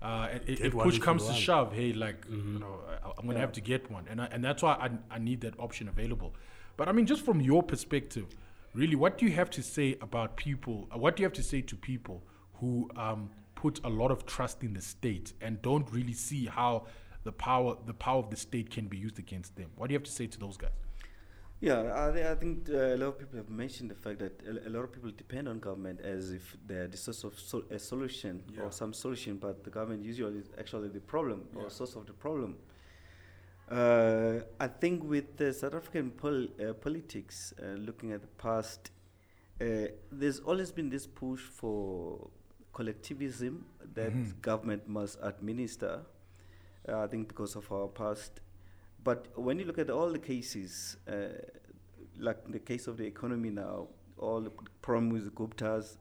uh, 0.00 0.28
if 0.46 0.72
push 0.84 0.98
comes 1.04 1.22
to 1.26 1.32
shove, 1.34 1.72
hey, 1.72 1.92
like 1.92 2.24
you 2.30 2.58
know, 2.60 2.78
I, 3.04 3.10
I'm 3.18 3.26
gonna 3.26 3.40
have 3.40 3.52
to 3.52 3.60
get 3.60 3.90
one, 3.90 4.04
and 4.08 4.20
I, 4.20 4.26
and 4.26 4.42
that's 4.44 4.62
why 4.62 4.72
I 4.74 4.90
I 5.14 5.18
need 5.18 5.40
that 5.42 5.54
option 5.58 5.88
available. 5.88 6.34
But 6.76 6.88
I 6.88 6.92
mean, 6.92 7.06
just 7.06 7.24
from 7.24 7.40
your 7.40 7.62
perspective, 7.62 8.26
really, 8.74 8.94
what 8.96 9.18
do 9.18 9.26
you 9.26 9.32
have 9.32 9.50
to 9.50 9.62
say 9.62 9.96
about 10.00 10.36
people? 10.36 10.88
uh, 10.94 10.98
What 10.98 11.16
do 11.16 11.22
you 11.22 11.26
have 11.26 11.34
to 11.34 11.42
say 11.42 11.60
to 11.62 11.76
people 11.76 12.22
who 12.54 12.88
um, 12.96 13.30
put 13.56 13.80
a 13.84 13.88
lot 13.88 14.10
of 14.10 14.24
trust 14.24 14.62
in 14.62 14.72
the 14.72 14.80
state 14.80 15.32
and 15.40 15.60
don't 15.62 15.90
really 15.92 16.12
see 16.14 16.46
how 16.46 16.86
the 17.24 17.32
power 17.32 17.76
the 17.86 17.92
power 17.94 18.20
of 18.20 18.30
the 18.30 18.36
state 18.36 18.70
can 18.70 18.86
be 18.86 18.96
used 18.96 19.18
against 19.18 19.56
them? 19.56 19.70
What 19.76 19.88
do 19.88 19.92
you 19.94 19.98
have 19.98 20.04
to 20.06 20.12
say 20.12 20.26
to 20.28 20.38
those 20.38 20.56
guys? 20.56 20.70
Yeah, 21.60 21.80
I, 21.92 22.30
I 22.32 22.34
think 22.36 22.70
uh, 22.70 22.74
a 22.74 22.96
lot 22.96 23.08
of 23.08 23.18
people 23.18 23.36
have 23.36 23.50
mentioned 23.50 23.90
the 23.90 23.94
fact 23.94 24.18
that 24.20 24.40
a, 24.46 24.68
a 24.68 24.70
lot 24.70 24.84
of 24.84 24.92
people 24.92 25.10
depend 25.14 25.46
on 25.46 25.58
government 25.58 26.00
as 26.00 26.32
if 26.32 26.56
they're 26.66 26.86
the 26.88 26.96
source 26.96 27.22
of 27.22 27.38
sol- 27.38 27.64
a 27.70 27.78
solution 27.78 28.42
Yeah. 28.54 28.62
or 28.62 28.72
some 28.72 28.94
solution, 28.94 29.36
but 29.36 29.62
the 29.62 29.70
government 29.70 30.02
usually 30.02 30.38
is 30.38 30.50
actually 30.58 30.88
the 30.88 31.00
problem 31.00 31.44
Yeah. 31.54 31.64
or 31.64 31.70
source 31.70 31.96
of 31.96 32.06
the 32.06 32.14
problem. 32.14 32.56
Uh, 33.70 34.40
I 34.58 34.68
think 34.68 35.04
with 35.04 35.36
the 35.36 35.52
South 35.52 35.74
African 35.74 36.10
pol- 36.12 36.48
uh, 36.58 36.72
politics, 36.72 37.52
uh, 37.62 37.66
looking 37.76 38.12
at 38.12 38.22
the 38.22 38.26
past, 38.38 38.90
uh, 39.60 39.64
there's 40.10 40.40
always 40.40 40.72
been 40.72 40.88
this 40.88 41.06
push 41.06 41.40
for 41.42 42.30
collectivism 42.72 43.66
that 43.94 44.12
Mhm. 44.14 44.40
government 44.40 44.88
must 44.88 45.18
administer. 45.22 46.00
Uh, 46.88 47.00
I 47.04 47.06
think 47.06 47.28
because 47.28 47.54
of 47.54 47.70
our 47.70 47.88
past. 47.88 48.40
But 49.02 49.28
when 49.36 49.58
you 49.58 49.64
look 49.64 49.78
at 49.78 49.90
all 49.90 50.10
the 50.10 50.18
cases, 50.18 50.96
uh, 51.08 51.28
like 52.18 52.50
the 52.50 52.58
case 52.58 52.86
of 52.86 52.96
the 52.96 53.04
economy 53.04 53.50
now, 53.50 53.88
all 54.18 54.40
the 54.40 54.52
problem 54.82 55.10
with 55.10 55.24
the 55.24 55.30
Guptas, 55.30 55.96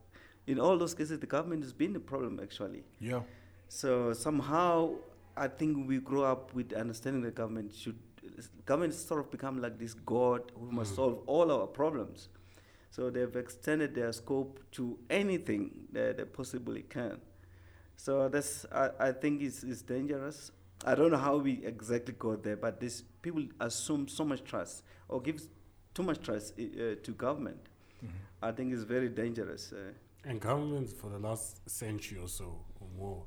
in 0.47 0.59
all 0.59 0.77
those 0.77 0.93
cases, 0.93 1.19
the 1.19 1.27
government 1.27 1.63
has 1.63 1.73
been 1.73 1.93
the 1.93 1.99
problem 1.99 2.39
actually. 2.41 2.83
Yeah. 2.99 3.21
So 3.67 4.13
somehow, 4.13 4.95
I 5.37 5.47
think 5.47 5.87
we 5.87 5.99
grow 5.99 6.23
up 6.23 6.53
with 6.53 6.73
understanding 6.73 7.21
the 7.21 7.31
government 7.31 7.73
should 7.73 7.97
government 8.65 8.93
sort 8.93 9.19
of 9.21 9.31
become 9.31 9.61
like 9.61 9.79
this 9.79 9.93
god 9.93 10.51
who 10.59 10.71
must 10.71 10.95
solve 10.95 11.19
all 11.25 11.51
our 11.51 11.67
problems. 11.67 12.29
So 12.91 13.09
they've 13.09 13.35
extended 13.35 13.95
their 13.95 14.11
scope 14.11 14.59
to 14.73 14.97
anything 15.09 15.71
that 15.93 16.17
they 16.17 16.25
possibly 16.25 16.83
can. 16.83 17.19
So 17.95 18.27
that's 18.29 18.65
I, 18.71 18.89
I 18.99 19.11
think 19.11 19.41
is 19.41 19.63
is 19.63 19.81
dangerous. 19.81 20.51
I 20.85 20.95
don't 20.95 21.11
know 21.11 21.17
how 21.17 21.37
we 21.37 21.63
exactly 21.65 22.13
got 22.17 22.43
there, 22.43 22.55
but 22.55 22.79
this 22.79 23.03
people 23.21 23.43
assume 23.59 24.07
so 24.07 24.23
much 24.23 24.43
trust 24.43 24.83
or 25.09 25.21
give 25.21 25.41
too 25.93 26.03
much 26.03 26.21
trust 26.21 26.53
uh, 26.59 26.95
to 27.03 27.11
government. 27.17 27.57
I 28.41 28.51
think 28.51 28.73
is 28.73 28.83
very 28.83 29.09
dangerous. 29.09 29.73
Uh, 29.73 29.91
And 30.23 30.39
government 30.39 30.89
for 30.89 31.09
the 31.09 31.19
last 31.19 31.69
century 31.69 32.19
or 32.21 32.27
so 32.29 32.45
or 32.79 32.87
more 32.97 33.23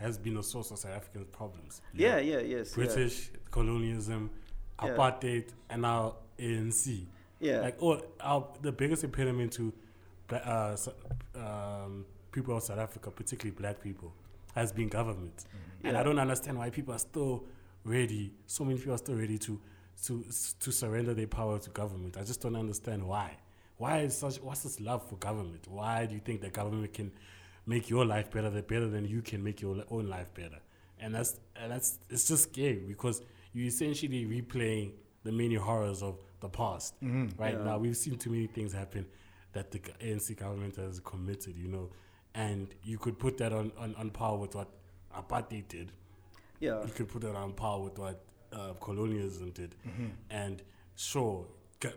has 0.00 0.18
been 0.18 0.36
a 0.36 0.42
source 0.42 0.70
of 0.72 0.78
South 0.78 0.92
African 0.96 1.24
problems. 1.26 1.80
yeah, 1.94 2.16
know. 2.16 2.18
yeah, 2.22 2.38
yes, 2.40 2.70
yeah. 2.76 2.84
British 2.84 3.30
colonialism, 3.50 4.30
Yeah. 4.82 4.88
apartheid, 4.96 5.44
and 5.70 5.82
now 5.82 6.16
ANC. 6.38 7.06
Yeah, 7.40 7.60
Like, 7.60 7.76
all 7.82 8.02
our, 8.20 8.48
the 8.62 8.72
biggest 8.72 9.04
impediment 9.04 9.52
to 9.52 9.72
uh, 10.32 10.76
um, 11.34 12.04
people 12.32 12.56
of 12.56 12.62
South 12.62 12.78
Africa, 12.78 13.10
particularly 13.10 13.56
black 13.56 13.80
people, 13.80 14.12
has 14.56 14.72
been 14.72 14.88
government. 14.88 15.36
Mm-hmm. 15.36 15.86
And 15.86 15.94
Yeah. 15.94 16.00
I 16.00 16.02
don't 16.02 16.18
understand 16.18 16.58
why 16.58 16.70
people 16.70 16.92
are 16.94 16.98
still 16.98 17.44
ready. 17.84 18.32
So 18.46 18.64
many 18.64 18.78
people 18.78 18.94
are 18.94 18.98
still 19.06 19.14
ready 19.16 19.38
to 19.38 19.60
to 20.06 20.24
to 20.60 20.70
surrender 20.72 21.14
their 21.14 21.26
power 21.28 21.58
to 21.58 21.70
government. 21.70 22.16
I 22.16 22.24
just 22.24 22.40
don't 22.42 22.56
understand 22.56 23.06
why. 23.06 23.36
Why 23.76 24.00
is 24.00 24.16
such? 24.18 24.36
What's 24.42 24.62
this 24.62 24.80
love 24.80 25.08
for 25.08 25.16
government? 25.16 25.68
Why 25.68 26.06
do 26.06 26.14
you 26.14 26.20
think 26.20 26.40
that 26.40 26.52
government 26.52 26.92
can 26.92 27.12
make 27.66 27.90
your 27.90 28.04
life 28.04 28.30
better, 28.30 28.50
than 28.50 28.62
better 28.62 28.88
than 28.88 29.04
you 29.06 29.22
can 29.22 29.42
make 29.44 29.60
your 29.60 29.76
own 29.90 30.06
life 30.08 30.32
better? 30.34 30.58
And 30.98 31.14
that's 31.14 31.38
and 31.56 31.70
that's 31.72 31.98
it's 32.10 32.26
just 32.28 32.44
scary 32.50 32.82
because 32.88 33.22
you're 33.52 33.66
essentially 33.68 34.24
replaying 34.26 34.92
the 35.24 35.32
many 35.32 35.54
horrors 35.56 36.02
of 36.02 36.14
the 36.40 36.48
past. 36.48 36.94
Mm-hmm. 37.02 37.40
Right 37.42 37.54
Yeah. 37.54 37.64
now, 37.64 37.78
we've 37.78 37.96
seen 37.96 38.16
too 38.18 38.30
many 38.30 38.46
things 38.46 38.72
happen 38.72 39.06
that 39.52 39.70
the 39.70 39.78
ANC 40.00 40.34
government 40.36 40.76
has 40.76 41.00
committed. 41.00 41.56
You 41.56 41.68
know, 41.68 41.90
and 42.36 42.68
you 42.84 42.98
could 42.98 43.18
put 43.18 43.38
that 43.38 43.52
on 43.52 43.72
on, 43.78 43.94
on 43.96 44.10
par 44.10 44.36
with 44.36 44.54
what 44.54 44.68
apartheid 45.12 45.66
did 45.68 45.90
yeah, 46.60 46.82
you 46.84 46.92
could 46.94 47.08
put 47.08 47.22
it 47.24 47.34
on 47.34 47.52
par 47.52 47.80
with 47.80 47.98
what 47.98 48.24
uh, 48.52 48.72
colonialism 48.80 49.50
did. 49.50 49.74
Mm-hmm. 49.86 50.06
And 50.30 50.62
sure, 50.94 51.46
go- 51.80 51.90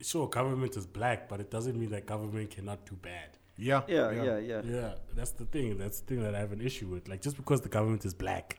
sure, 0.00 0.26
government 0.28 0.76
is 0.76 0.86
black, 0.86 1.28
but 1.28 1.38
it 1.40 1.50
doesn't 1.50 1.78
mean 1.78 1.90
that 1.90 2.06
government 2.06 2.50
cannot 2.50 2.84
do 2.84 2.96
bad. 3.00 3.38
Yeah. 3.56 3.82
yeah, 3.86 4.10
yeah, 4.10 4.38
yeah. 4.38 4.62
Yeah, 4.64 4.92
that's 5.14 5.32
the 5.32 5.44
thing. 5.44 5.78
That's 5.78 6.00
the 6.00 6.06
thing 6.06 6.22
that 6.24 6.34
I 6.34 6.40
have 6.40 6.52
an 6.52 6.60
issue 6.60 6.88
with. 6.88 7.06
Like, 7.08 7.22
just 7.22 7.36
because 7.36 7.60
the 7.60 7.68
government 7.68 8.04
is 8.04 8.14
black, 8.14 8.58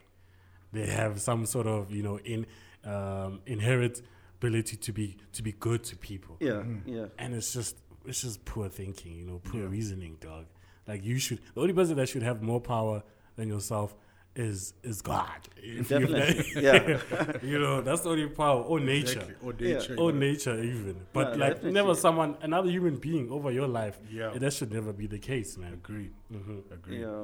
they 0.71 0.85
have 0.85 1.19
some 1.19 1.45
sort 1.45 1.67
of 1.67 1.91
you 1.91 2.03
know 2.03 2.19
in 2.19 2.45
um, 2.85 3.41
inherent 3.45 4.01
ability 4.39 4.77
to 4.77 4.93
be 4.93 5.17
to 5.33 5.43
be 5.43 5.51
good 5.51 5.83
to 5.85 5.97
people. 5.97 6.37
Yeah, 6.39 6.63
yeah, 6.85 7.07
And 7.17 7.33
it's 7.33 7.51
just 7.51 7.75
it's 8.05 8.21
just 8.21 8.45
poor 8.45 8.69
thinking, 8.69 9.15
you 9.15 9.25
know, 9.25 9.41
poor 9.43 9.61
Yeah. 9.61 9.67
reasoning, 9.67 10.17
dog. 10.21 10.45
Like 10.87 11.03
you 11.03 11.17
should 11.19 11.39
the 11.55 11.61
only 11.61 11.73
person 11.73 11.95
that 11.97 12.09
should 12.09 12.23
have 12.23 12.41
more 12.41 12.59
power 12.61 13.03
than 13.35 13.47
yourself 13.49 13.95
is 14.35 14.73
is 14.83 15.01
God. 15.01 15.29
If 15.57 15.89
you- 15.91 15.99
Definitely, 16.07 16.61
yeah. 16.61 17.37
you 17.43 17.59
know, 17.59 17.81
that's 17.81 18.01
the 18.01 18.09
only 18.09 18.27
power 18.27 18.61
or 18.61 18.79
nature. 18.79 19.19
Exactly. 19.21 19.35
Or 19.43 19.53
Yeah. 19.59 19.73
nature. 19.77 19.95
Or 19.97 20.11
nature 20.11 20.63
even. 20.63 20.95
But 21.13 21.19
Yeah, 21.33 21.39
like 21.43 21.53
definitely. 21.53 21.71
never 21.71 21.95
someone 21.95 22.37
another 22.41 22.69
human 22.69 22.97
being 22.97 23.29
over 23.31 23.51
your 23.51 23.67
life. 23.67 23.99
Yeah. 24.11 24.31
That 24.35 24.51
should 24.53 24.71
never 24.73 24.91
be 24.91 25.07
the 25.07 25.19
case, 25.19 25.57
man. 25.57 25.73
Agreed. 25.73 26.13
hmm 26.31 26.59
Agreed. 26.71 27.01
yeah. 27.01 27.23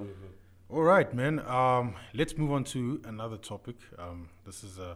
All 0.71 0.83
right, 0.83 1.11
man. 1.15 1.39
Um, 1.47 1.95
let's 2.13 2.37
move 2.37 2.51
on 2.51 2.63
to 2.65 3.01
another 3.05 3.37
topic. 3.37 3.77
Um, 3.97 4.29
this 4.45 4.63
is 4.63 4.77
a 4.77 4.95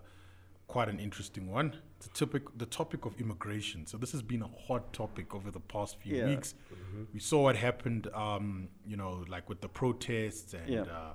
quite 0.73 0.89
an 0.89 0.99
interesting 0.99 1.45
one. 1.51 1.67
The 1.99 2.09
topic, 2.21 2.43
the 2.57 2.65
topic 2.65 3.05
of 3.05 3.11
immigration. 3.23 3.85
So 3.85 3.95
this 4.03 4.11
has 4.15 4.23
been 4.23 4.41
a 4.41 4.51
hot 4.67 4.91
topic 4.91 5.27
over 5.37 5.49
the 5.51 5.59
past 5.73 5.91
few 6.01 6.15
Yeah. 6.17 6.29
weeks. 6.31 6.55
We 7.13 7.19
saw 7.19 7.43
what 7.47 7.55
happened, 7.55 8.03
um, 8.25 8.69
you 8.91 8.97
know, 9.01 9.13
like 9.35 9.45
with 9.51 9.61
the 9.65 9.69
protests 9.81 10.53
and 10.55 10.67
Yeah. 10.77 10.81
uh, 10.99 11.13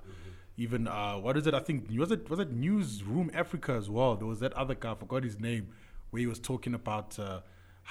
even 0.65 0.81
uh, 0.87 1.15
what 1.25 1.35
is 1.39 1.45
it? 1.49 1.53
I 1.53 1.59
think 1.67 1.77
was 2.03 2.11
it 2.17 2.29
was 2.31 2.39
it 2.45 2.51
Newzroom 2.65 3.27
Afrika 3.41 3.71
as 3.81 3.87
well. 3.89 4.11
There 4.15 4.29
was 4.33 4.39
that 4.45 4.53
other 4.53 4.75
guy, 4.83 4.91
I 4.93 4.95
forgot 4.95 5.21
his 5.29 5.37
name, 5.49 5.63
where 6.11 6.21
he 6.25 6.27
was 6.33 6.39
talking 6.51 6.73
about 6.81 7.09
uh, 7.19 7.41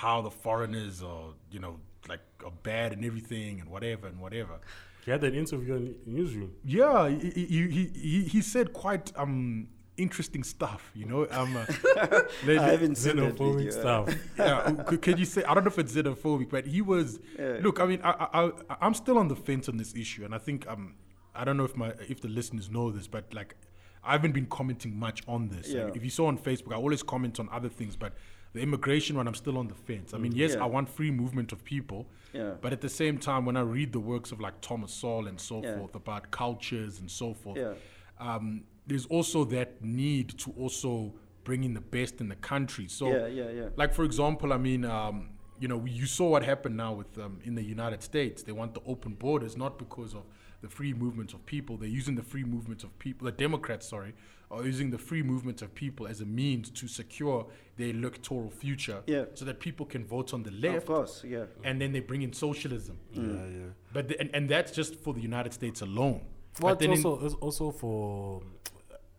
how 0.03 0.17
the 0.29 0.31
foreigners 0.45 0.97
are, 1.13 1.29
you 1.55 1.61
know, 1.65 1.75
like 2.13 2.25
are 2.47 2.57
bad 2.73 2.89
and 2.95 3.05
everything 3.11 3.53
and 3.61 3.69
whatever 3.75 4.05
and 4.11 4.19
whatever. 4.25 4.57
He 5.05 5.11
had 5.15 5.21
that 5.27 5.35
interview 5.35 5.75
in 5.75 5.87
newsroom. 6.19 6.53
Yeah, 6.65 7.09
he, 7.11 7.31
he, 7.31 7.45
he, 7.77 7.83
he, 7.95 8.19
he 8.35 8.41
said 8.55 8.67
quite 8.85 9.07
um 9.25 9.69
interesting 9.99 10.43
stuff, 10.45 10.91
you 10.95 11.05
know. 11.05 11.27
Um, 11.39 11.57
uh, 11.57 12.23
I 12.47 12.53
haven't 12.53 12.97
seen 12.97 13.17
Xenophobic 13.17 13.57
video. 13.57 13.71
stuff. 13.71 14.15
yeah, 14.39 14.73
could, 14.87 15.19
you 15.19 15.25
say? 15.25 15.45
I 15.45 15.55
don't 15.55 15.65
know 15.65 15.69
if 15.69 15.79
it's 15.79 15.95
xenophobic, 15.95 16.49
but 16.51 16.67
he 16.67 16.81
was. 16.83 17.19
Yeah. 17.39 17.59
Look, 17.61 17.81
I 17.81 17.87
mean, 17.87 18.01
I, 18.03 18.27
I, 18.33 18.51
I'm 18.81 18.95
still 18.95 19.19
on 19.19 19.29
the 19.29 19.37
fence 19.37 19.69
on 19.69 19.77
this 19.77 19.95
issue, 19.95 20.25
and 20.25 20.35
I 20.35 20.39
think 20.39 20.67
um, 20.69 20.95
I 21.35 21.45
don't 21.45 21.57
know 21.57 21.65
if 21.65 21.77
my 21.77 21.93
if 22.09 22.21
the 22.21 22.29
listeners 22.29 22.71
know 22.71 22.91
this, 22.91 23.07
but 23.07 23.33
like, 23.35 23.57
I 24.05 24.13
haven't 24.13 24.33
been 24.33 24.47
commenting 24.47 24.99
much 24.99 25.23
on 25.29 25.49
this. 25.49 25.69
Yeah. 25.69 25.85
Like, 25.85 25.97
if 25.97 26.05
you 26.05 26.11
saw 26.11 26.27
on 26.27 26.39
Facebook, 26.39 26.73
I 26.73 26.77
always 26.77 27.03
comment 27.03 27.39
on 27.41 27.49
other 27.53 27.69
things, 27.69 27.95
but 27.97 28.15
the 28.55 28.61
immigration 28.61 29.17
one, 29.17 29.29
I'm 29.29 29.35
still 29.35 29.59
on 29.59 29.69
the 29.69 29.75
fence. 29.75 30.15
I 30.15 30.19
mean, 30.19 30.33
yes, 30.33 30.55
Yeah. 30.55 30.63
I 30.65 30.67
want 30.67 30.89
free 30.89 31.11
movement 31.11 31.53
of 31.53 31.63
people, 31.65 32.07
Yeah. 32.33 32.53
but 32.61 32.73
at 32.73 32.81
the 32.81 32.89
same 32.89 33.19
time, 33.19 33.45
when 33.45 33.57
I 33.57 33.61
read 33.61 33.93
the 33.93 34.01
works 34.01 34.33
of 34.33 34.41
like 34.41 34.61
Thomas 34.63 34.93
Sowell 34.93 35.27
and 35.29 35.39
so 35.39 35.63
Yeah. 35.63 35.77
forth 35.79 35.95
about 35.95 36.31
cultures 36.31 36.99
and 37.01 37.11
so 37.11 37.35
forth, 37.35 37.59
Yeah. 37.59 37.75
um, 38.19 38.65
there's 38.89 39.07
also 39.07 39.45
that 39.45 39.83
need 39.83 40.37
to 40.39 40.53
also 40.59 41.13
bring 41.45 41.65
in 41.65 41.75
the 41.75 41.81
best 41.81 42.21
in 42.21 42.29
the 42.29 42.37
country. 42.37 42.89
So, 42.89 43.09
yeah, 43.09 43.27
yeah, 43.27 43.51
yeah. 43.51 43.69
like 43.77 43.95
for 43.95 44.05
example, 44.05 44.53
I 44.53 44.59
mean, 44.59 44.85
um, 44.85 45.31
you 45.61 45.69
know, 45.69 45.85
you 45.87 46.07
saw 46.07 46.29
what 46.29 46.43
happened 46.45 46.77
now 46.77 46.93
with 46.95 47.19
um, 47.19 47.39
in 47.45 47.55
the 47.55 47.63
United 47.63 48.03
States. 48.03 48.43
They 48.43 48.53
want 48.53 48.75
the 48.75 48.81
open 48.87 49.15
borders 49.15 49.57
not 49.57 49.79
because 49.79 50.15
of 50.15 50.23
the 50.61 50.69
free 50.69 50.93
movement 50.93 51.35
of 51.35 51.45
people. 51.47 51.77
They're 51.77 51.89
using 51.89 52.15
the 52.17 52.23
free 52.23 52.45
movement 52.45 52.85
of 52.85 52.99
people. 52.99 53.27
The 53.27 53.33
Democrats, 53.33 53.89
sorry, 53.89 54.15
are 54.51 54.65
using 54.65 54.91
the 54.91 54.99
free 54.99 55.23
movement 55.23 55.63
of 55.63 55.75
people 55.75 56.07
as 56.07 56.21
a 56.21 56.25
means 56.25 56.71
to 56.71 56.89
secure 56.89 57.47
their 57.77 57.89
electoral 57.89 58.51
future, 58.51 59.03
Yeah. 59.07 59.25
so 59.35 59.45
that 59.45 59.61
people 59.61 59.87
can 59.87 60.05
vote 60.05 60.33
on 60.33 60.43
the 60.43 60.51
left. 60.51 60.79
Of 60.79 60.87
course, 60.87 61.25
yeah. 61.27 61.45
and 61.65 61.81
then 61.81 61.93
they 61.93 62.01
bring 62.01 62.23
in 62.23 62.33
socialism. 62.33 62.99
Yeah, 63.13 63.23
yeah. 63.23 63.71
But 63.93 64.09
the, 64.09 64.21
and, 64.21 64.31
and 64.35 64.49
that's 64.49 64.73
just 64.73 64.97
for 64.97 65.13
the 65.13 65.21
United 65.21 65.53
States 65.53 65.81
alone. 65.83 66.23
Well, 66.61 66.61
but 66.61 66.73
it's 66.73 66.81
then 66.81 66.93
in- 66.93 67.05
also, 67.05 67.27
it's 67.27 67.35
also 67.35 67.71
for 67.71 68.43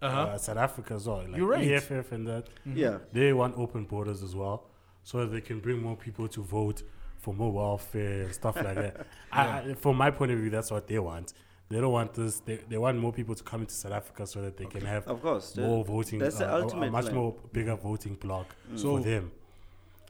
Uh-huh. 0.01 0.21
uh, 0.21 0.37
South 0.37 0.57
Africa 0.57 0.93
as 0.93 1.07
well. 1.07 1.17
Like 1.27 1.35
You're 1.37 1.47
right. 1.47 1.67
EFF 1.71 2.11
and 2.11 2.27
that. 2.27 2.47
Yeah. 2.65 2.99
They 3.11 3.33
want 3.33 3.57
open 3.57 3.83
borders 3.85 4.23
as 4.23 4.35
well, 4.35 4.65
so 5.03 5.19
that 5.19 5.27
they 5.27 5.41
can 5.41 5.59
bring 5.59 5.81
more 5.81 5.95
people 5.97 6.27
to 6.29 6.41
vote 6.41 6.83
for 7.17 7.33
more 7.33 7.51
welfare 7.51 8.21
and 8.23 8.33
stuff 8.33 8.55
like 8.55 8.75
that. 8.75 9.05
I, 9.31 9.41
I, 9.71 9.73
from 9.73 9.97
my 9.97 10.09
point 10.11 10.31
of 10.31 10.39
view, 10.39 10.49
that's 10.49 10.71
what 10.71 10.87
they 10.87 10.99
want. 10.99 11.33
They 11.69 11.79
don't 11.81 11.91
want 11.91 12.13
this. 12.13 12.39
They, 12.39 12.55
they 12.69 12.77
want 12.77 12.97
more 12.97 13.11
people 13.13 13.35
to 13.35 13.43
come 13.43 13.61
into 13.61 13.73
South 13.73 13.91
Africa 13.91 14.25
so 14.25 14.41
that 14.41 14.57
they 14.57 14.65
can 14.65 14.85
have 14.85 15.05
Of 15.07 15.21
course. 15.21 15.51
the- 15.51 15.61
more 15.61 15.83
voting. 15.83 16.19
that's 16.19 16.37
the 16.37 16.49
uh, 16.51 16.59
a- 16.61 16.67
a, 16.67 16.89
much 16.91 17.05
plan. 17.05 17.15
more 17.15 17.35
bigger 17.51 17.75
voting 17.75 18.15
block 18.15 18.55
So- 18.75 18.97
for 18.97 19.03
them. 19.03 19.31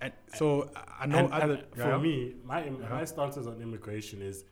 And 0.02 0.14
so 0.36 0.70
I 0.98 1.06
know 1.08 1.18
And- 1.18 1.34
other 1.34 1.54
and 1.56 1.64
yeah. 1.76 1.84
for 1.92 2.00
me, 2.00 2.36
my 2.46 2.70
my 2.70 3.04
stances 3.06 3.48
on 3.48 3.60
immigration 3.62 4.22
is, 4.22 4.46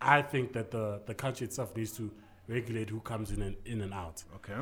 I 0.00 0.20
think 0.22 0.52
that 0.52 0.70
the 0.70 1.00
the 1.06 1.14
country 1.14 1.46
itself 1.46 1.74
needs 1.74 1.92
to 1.96 2.10
regulate 2.48 2.90
who 2.90 3.00
comes 3.00 3.30
in 3.30 3.42
and 3.42 3.56
in 3.64 3.80
and 3.80 3.92
out. 3.92 4.22
Okay. 4.36 4.54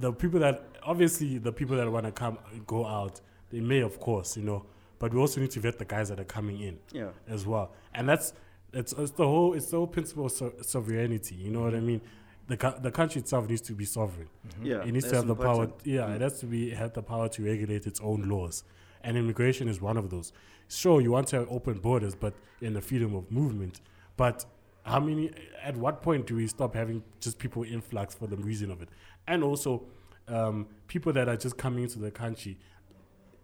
the 0.00 0.12
people 0.12 0.40
that 0.40 0.64
obviously 0.82 1.38
the 1.38 1.52
people 1.52 1.76
that 1.76 1.90
want 1.90 2.06
to 2.06 2.12
come 2.12 2.38
go 2.66 2.86
out 2.86 3.20
they 3.50 3.60
may 3.60 3.80
of 3.80 3.98
course 4.00 4.36
you 4.36 4.42
know 4.42 4.64
but 4.98 5.12
we 5.12 5.20
also 5.20 5.40
need 5.40 5.50
to 5.50 5.60
vet 5.60 5.78
the 5.78 5.84
guys 5.84 6.08
that 6.08 6.18
are 6.20 6.24
coming 6.24 6.60
in 6.60 6.78
Yeah. 6.92 7.10
as 7.28 7.46
well 7.46 7.72
and 7.94 8.08
that's 8.08 8.32
it's, 8.72 8.92
it's 8.92 9.12
the 9.12 9.26
whole 9.26 9.54
it's 9.54 9.70
the 9.70 9.76
whole 9.76 9.86
principle 9.86 10.26
of 10.26 10.32
so- 10.32 10.52
sovereignty 10.62 11.34
you 11.34 11.50
know 11.50 11.62
what 11.62 11.74
i 11.74 11.78
mm-hmm. 11.78 11.86
mean 11.86 12.00
the, 12.48 12.56
co- 12.56 12.78
the 12.80 12.90
country 12.90 13.20
itself 13.20 13.48
needs 13.48 13.60
to 13.62 13.72
be 13.72 13.84
sovereign 13.84 14.28
mm-hmm. 14.48 14.66
Yeah. 14.66 14.82
it 14.82 14.92
needs 14.92 15.08
to 15.08 15.16
have 15.16 15.26
the 15.26 15.34
power 15.34 15.64
important. 15.64 15.86
yeah 15.86 16.06
it 16.06 16.14
mm-hmm. 16.14 16.22
has 16.22 16.40
to 16.40 16.46
be 16.46 16.70
have 16.70 16.92
the 16.92 17.02
power 17.02 17.28
to 17.28 17.42
regulate 17.42 17.86
its 17.86 18.00
own 18.00 18.28
laws 18.28 18.64
and 19.02 19.16
immigration 19.16 19.68
is 19.68 19.80
one 19.80 19.96
of 19.96 20.10
those 20.10 20.32
sure 20.68 21.00
you 21.00 21.10
want 21.10 21.28
to 21.28 21.36
have 21.36 21.48
open 21.50 21.78
borders 21.78 22.14
but 22.14 22.34
in 22.60 22.74
the 22.74 22.80
freedom 22.80 23.14
of 23.14 23.30
movement 23.32 23.80
but 24.16 24.44
how 24.88 25.00
many 25.00 25.30
at 25.62 25.76
what 25.76 26.02
point 26.02 26.26
do 26.26 26.34
we 26.36 26.46
stop 26.46 26.74
having 26.74 27.02
just 27.20 27.38
people 27.38 27.62
influx 27.64 28.14
for 28.14 28.26
the 28.26 28.36
reason 28.36 28.70
of 28.70 28.82
it 28.82 28.88
and 29.26 29.42
also 29.44 29.82
um, 30.28 30.66
people 30.86 31.12
that 31.12 31.28
are 31.28 31.36
just 31.36 31.56
coming 31.58 31.82
into 31.84 31.98
the 31.98 32.10
country 32.10 32.58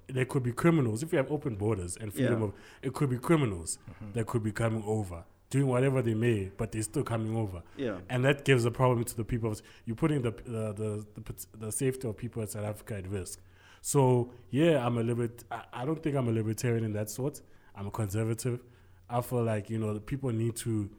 there 0.06 0.24
could 0.26 0.42
be 0.42 0.52
criminals 0.52 1.02
if 1.02 1.12
we 1.12 1.16
have 1.16 1.30
open 1.30 1.54
borders 1.56 1.96
and 1.96 2.12
freedom 2.12 2.40
Yeah. 2.40 2.46
of 2.46 2.52
it 2.82 2.92
could 2.92 3.10
be 3.10 3.18
criminals 3.18 3.78
that 4.14 4.26
could 4.26 4.42
be 4.42 4.52
coming 4.52 4.82
over 4.86 5.24
doing 5.50 5.66
whatever 5.66 6.02
they 6.02 6.14
may 6.14 6.50
but 6.56 6.72
they're 6.72 6.82
still 6.82 7.04
coming 7.04 7.34
over 7.36 7.62
Yeah. 7.76 7.98
and 8.10 8.24
that 8.24 8.44
gives 8.44 8.64
a 8.64 8.70
problem 8.70 9.04
to 9.04 9.16
the 9.16 9.24
people. 9.24 9.54
You're 9.86 9.96
putting 9.96 10.20
the 10.22 10.32
the, 10.44 10.72
the 10.80 11.06
the 11.14 11.46
the 11.58 11.72
safety 11.72 12.08
of 12.08 12.16
people 12.16 12.42
in 12.42 12.48
South 12.48 12.64
Africa 12.64 12.96
at 12.96 13.06
risk. 13.08 13.40
So 13.80 14.32
yeah, 14.50 14.84
I'm 14.84 14.96
a 14.98 15.02
libert. 15.02 15.44
I, 15.50 15.62
I 15.72 15.84
don't 15.86 16.02
think 16.02 16.16
I'm 16.16 16.28
a 16.28 16.32
libertarian 16.32 16.84
in 16.84 16.92
that 16.94 17.08
sort. 17.10 17.40
I'm 17.76 17.86
a 17.86 17.90
conservative. 17.90 18.60
I 19.08 19.20
feel 19.20 19.42
like 19.44 19.70
you 19.70 19.78
know 19.78 19.92
the 19.94 20.00
people 20.00 20.30
need 20.32 20.56
to. 20.66 20.90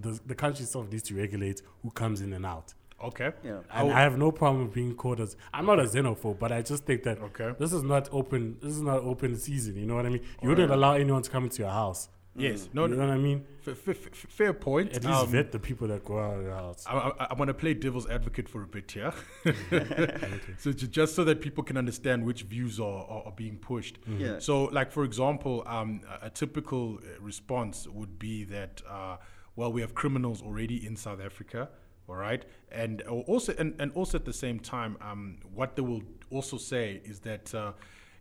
The, 0.00 0.20
the 0.26 0.34
country 0.34 0.62
itself 0.64 0.90
needs 0.90 1.02
to 1.04 1.14
regulate 1.14 1.62
who 1.82 1.90
comes 1.90 2.20
in 2.20 2.32
and 2.32 2.46
out. 2.46 2.74
Okay. 3.02 3.32
Yeah. 3.44 3.56
And 3.72 3.90
How- 3.90 3.90
I 3.90 4.00
have 4.00 4.16
no 4.16 4.30
problem 4.30 4.64
with 4.66 4.74
being 4.74 4.94
called 4.94 5.20
as 5.20 5.36
I'm 5.52 5.66
not 5.66 5.80
a 5.80 5.84
xenophobe, 5.84 6.38
but 6.38 6.52
I 6.52 6.62
just 6.62 6.84
think 6.84 7.02
that 7.02 7.18
Okay. 7.20 7.52
this 7.58 7.72
is 7.72 7.82
not 7.82 8.08
open. 8.12 8.56
This 8.62 8.72
is 8.74 8.82
not 8.82 8.98
open 9.02 9.36
season. 9.36 9.76
You 9.76 9.86
know 9.86 9.96
what 9.96 10.06
I 10.06 10.10
mean? 10.10 10.22
You 10.40 10.48
wouldn't 10.50 10.70
allow 10.70 10.92
anyone 10.94 11.22
to 11.22 11.30
come 11.30 11.44
into 11.44 11.62
your 11.62 11.70
house. 11.72 12.08
Yes. 12.34 12.70
No. 12.72 12.86
you 12.86 12.94
know 12.94 13.06
what 13.06 13.10
I 13.12 13.18
mean? 13.18 13.44
f- 13.66 13.86
f- 13.88 14.06
f- 14.06 14.26
fair 14.30 14.54
point. 14.54 14.92
At 14.94 15.04
least 15.04 15.18
Um, 15.24 15.28
vet 15.28 15.52
the 15.52 15.58
people 15.58 15.86
that 15.88 16.02
go 16.02 16.18
out 16.18 16.36
of 16.38 16.42
your 16.44 16.54
house. 16.54 16.82
I, 16.88 16.94
I, 17.20 17.26
I'm 17.30 17.36
going 17.36 17.48
to 17.48 17.52
play 17.54 17.74
devil's 17.74 18.08
advocate 18.08 18.48
for 18.48 18.62
a 18.62 18.66
bit 18.66 18.90
here. 18.90 19.12
so 20.58 20.72
just 20.72 21.14
so 21.14 21.24
that 21.24 21.40
people 21.40 21.62
can 21.64 21.76
understand 21.76 22.24
which 22.24 22.42
views 22.42 22.80
are, 22.80 23.04
are, 23.04 23.22
are 23.26 23.32
being 23.32 23.56
pushed. 23.58 23.98
Yeah. 24.18 24.38
So, 24.38 24.64
like 24.64 24.92
for 24.92 25.04
example, 25.04 25.62
um, 25.66 26.00
a, 26.22 26.26
a 26.26 26.30
typical 26.30 26.98
uh, 27.02 27.20
response 27.20 27.86
would 27.88 28.18
be 28.18 28.44
that, 28.44 28.80
uh, 28.88 29.16
well, 29.56 29.72
we 29.72 29.80
have 29.80 29.94
criminals 29.94 30.42
already 30.42 30.86
in 30.86 30.96
South 30.96 31.20
Africa, 31.20 31.68
all 32.08 32.16
right, 32.16 32.44
and 32.70 33.02
also 33.02 33.54
and, 33.58 33.74
and 33.78 33.92
also 33.92 34.18
at 34.18 34.24
the 34.24 34.32
same 34.32 34.58
time, 34.58 34.96
um, 35.00 35.38
what 35.54 35.76
they 35.76 35.82
will 35.82 36.02
also 36.30 36.56
say 36.56 37.00
is 37.04 37.20
that, 37.20 37.54
uh, 37.54 37.72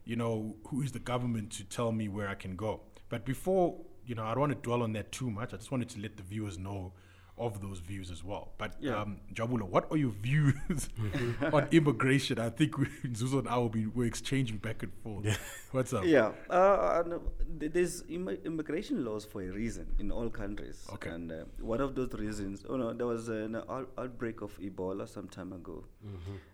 you 0.05 0.15
know, 0.15 0.55
who 0.67 0.81
is 0.81 0.91
the 0.91 0.99
government 0.99 1.51
to 1.51 1.63
tell 1.63 1.91
me 1.91 2.07
where 2.07 2.27
I 2.27 2.35
can 2.35 2.55
go? 2.55 2.81
But 3.09 3.25
before, 3.25 3.75
you 4.05 4.15
know, 4.15 4.23
I 4.23 4.31
don't 4.31 4.41
want 4.41 4.53
to 4.53 4.59
dwell 4.59 4.83
on 4.83 4.93
that 4.93 5.11
too 5.11 5.29
much. 5.29 5.53
I 5.53 5.57
just 5.57 5.71
wanted 5.71 5.89
to 5.89 5.99
let 5.99 6.17
the 6.17 6.23
viewers 6.23 6.57
know 6.57 6.93
of 7.41 7.59
those 7.61 7.80
views 7.80 8.11
as 8.11 8.23
well. 8.23 8.53
But 8.57 8.76
Yeah. 8.80 9.01
um, 9.01 9.18
Njabulo, 9.34 9.63
what 9.68 9.91
are 9.91 9.97
your 9.97 10.11
views 10.11 10.89
on 11.53 11.68
immigration? 11.72 12.39
I 12.39 12.49
think 12.49 12.77
we, 12.77 12.85
Nzuzo 13.05 13.39
and 13.39 13.47
I 13.47 13.57
will 13.57 13.69
be 13.69 13.85
we're 13.88 14.05
exchanging 14.05 14.57
back 14.57 14.84
and 14.84 14.93
forth. 15.03 15.26
Yeah. 15.26 15.35
What's 15.72 15.93
up? 15.93 16.05
Yeah, 16.05 16.31
uh, 16.49 17.03
no, 17.07 17.22
there's 17.57 18.03
immi- 18.03 18.43
immigration 18.45 19.03
laws 19.05 19.26
for 19.26 19.41
a 19.41 19.47
reason 19.49 19.88
in 19.99 20.11
all 20.11 20.30
countries. 20.30 20.85
Okay. 20.93 21.09
And 21.09 21.31
uh, 21.31 21.45
one 21.59 21.81
of 21.81 21.95
those 21.95 22.13
reasons, 22.13 22.63
oh 22.69 22.77
no, 22.77 22.93
there 22.93 23.07
was 23.07 23.27
an 23.30 23.55
out- 23.55 23.91
outbreak 23.97 24.41
of 24.41 24.57
Ebola 24.59 25.07
some 25.07 25.27
time 25.27 25.51
ago. 25.53 25.84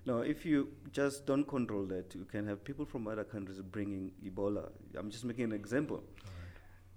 Now, 0.05 0.19
if 0.19 0.45
you 0.45 0.69
just 0.91 1.25
don't 1.25 1.45
control 1.47 1.85
that, 1.87 2.13
you 2.15 2.25
can 2.25 2.47
have 2.47 2.63
people 2.63 2.85
from 2.85 3.07
other 3.07 3.23
countries 3.23 3.59
bringing 3.61 4.11
Ebola. 4.25 4.69
I'm 4.97 5.09
just 5.09 5.25
making 5.25 5.45
an 5.45 5.51
example. 5.53 6.03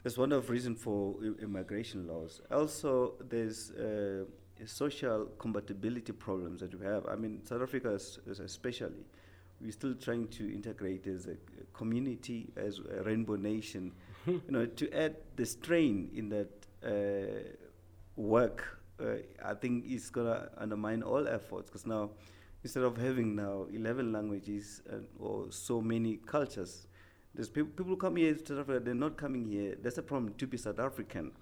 That's 0.03 0.17
one 0.17 0.33
of 0.33 0.47
the 0.47 0.53
reason 0.53 0.75
for 0.75 1.17
immigration 1.43 2.07
laws. 2.07 2.41
Also, 2.51 3.15
there's 3.29 3.71
uh, 3.73 4.25
social 4.65 5.27
compatibility 5.39 6.13
problems 6.13 6.61
that 6.61 6.79
we 6.79 6.87
have. 6.87 7.07
I 7.07 7.17
mean, 7.17 7.45
South 7.45 7.63
Africa 7.63 7.91
is, 7.91 8.19
is 8.27 8.41
especially, 8.41 9.05
we're 9.61 9.73
still 9.73 9.95
trying 9.95 10.29
to 10.29 10.53
integrate 10.53 11.07
as 11.07 11.27
a 11.27 11.37
community, 11.75 12.49
as 12.57 12.81
a 12.99 13.03
rainbow 13.03 13.37
nation. 13.37 13.93
you 14.27 14.41
know, 14.49 14.67
to 14.67 14.93
add 14.93 15.17
the 15.37 15.45
strain 15.45 16.11
in 16.15 16.29
that 16.31 16.67
uh, 16.85 17.49
work, 18.17 18.81
uh, 19.01 19.17
I 19.45 19.55
think 19.55 19.85
it's 19.87 20.11
gonna 20.11 20.49
undermine 20.57 21.03
all 21.03 21.29
efforts. 21.29 21.69
Because 21.69 21.87
now, 21.87 22.11
instead 22.63 22.85
of 22.85 22.97
having 22.97 23.35
now 23.37 23.67
11 23.73 24.13
languages 24.13 24.83
uh, 24.91 24.97
or 25.19 25.47
so 25.51 25.81
many 25.81 26.17
cultures, 26.17 26.87
there's 27.35 27.49
people, 27.49 27.71
people 27.77 27.97
come 27.97 28.17
here 28.17 28.35
to 28.35 28.47
South 28.47 28.59
Africa, 28.61 28.81
they're 28.81 28.95
not 28.95 29.17
coming 29.17 29.45
here. 29.45 29.77
That's 29.83 29.99
a 29.99 30.03
problem 30.03 30.35
to 30.39 30.47
be 30.47 30.57
South 30.57 30.79
African. 30.79 31.33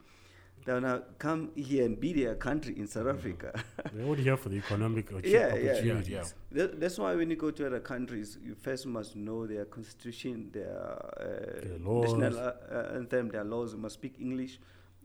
They 0.65 0.73
wanna 0.75 1.03
come 1.19 1.51
here 1.57 1.87
and 1.87 1.99
be 1.99 2.13
their 2.13 2.35
country 2.35 2.77
in 2.79 2.87
South 2.89 3.07
Africa. 3.07 3.53
They're 3.95 4.05
only 4.05 4.23
here 4.25 4.37
for 4.37 4.51
the 4.51 4.57
economic 4.59 5.09
opportu- 5.11 5.31
Yeah, 5.31 5.55
yeah. 5.55 5.71
opportunities. 5.73 6.09
Yeah, 6.11 6.25
That, 6.53 6.81
that's 6.81 6.99
why 6.99 7.15
when 7.15 7.31
you 7.31 7.37
go 7.37 7.51
to 7.53 7.67
other 7.67 7.81
countries, 7.81 8.37
you 8.45 8.55
first 8.55 8.85
must 8.85 9.17
know 9.17 9.47
their 9.47 9.65
constitution, 9.65 10.51
their, 10.53 10.77
uh, 11.17 11.67
Their 11.67 11.79
laws. 11.79 12.13
national 12.13 12.39
uh, 12.39 12.53
uh, 12.71 12.93
anthem, 12.97 13.29
their 13.31 13.45
laws. 13.45 13.73
You 13.73 13.79
must 13.79 13.95
speak 13.95 14.17
English, 14.21 14.59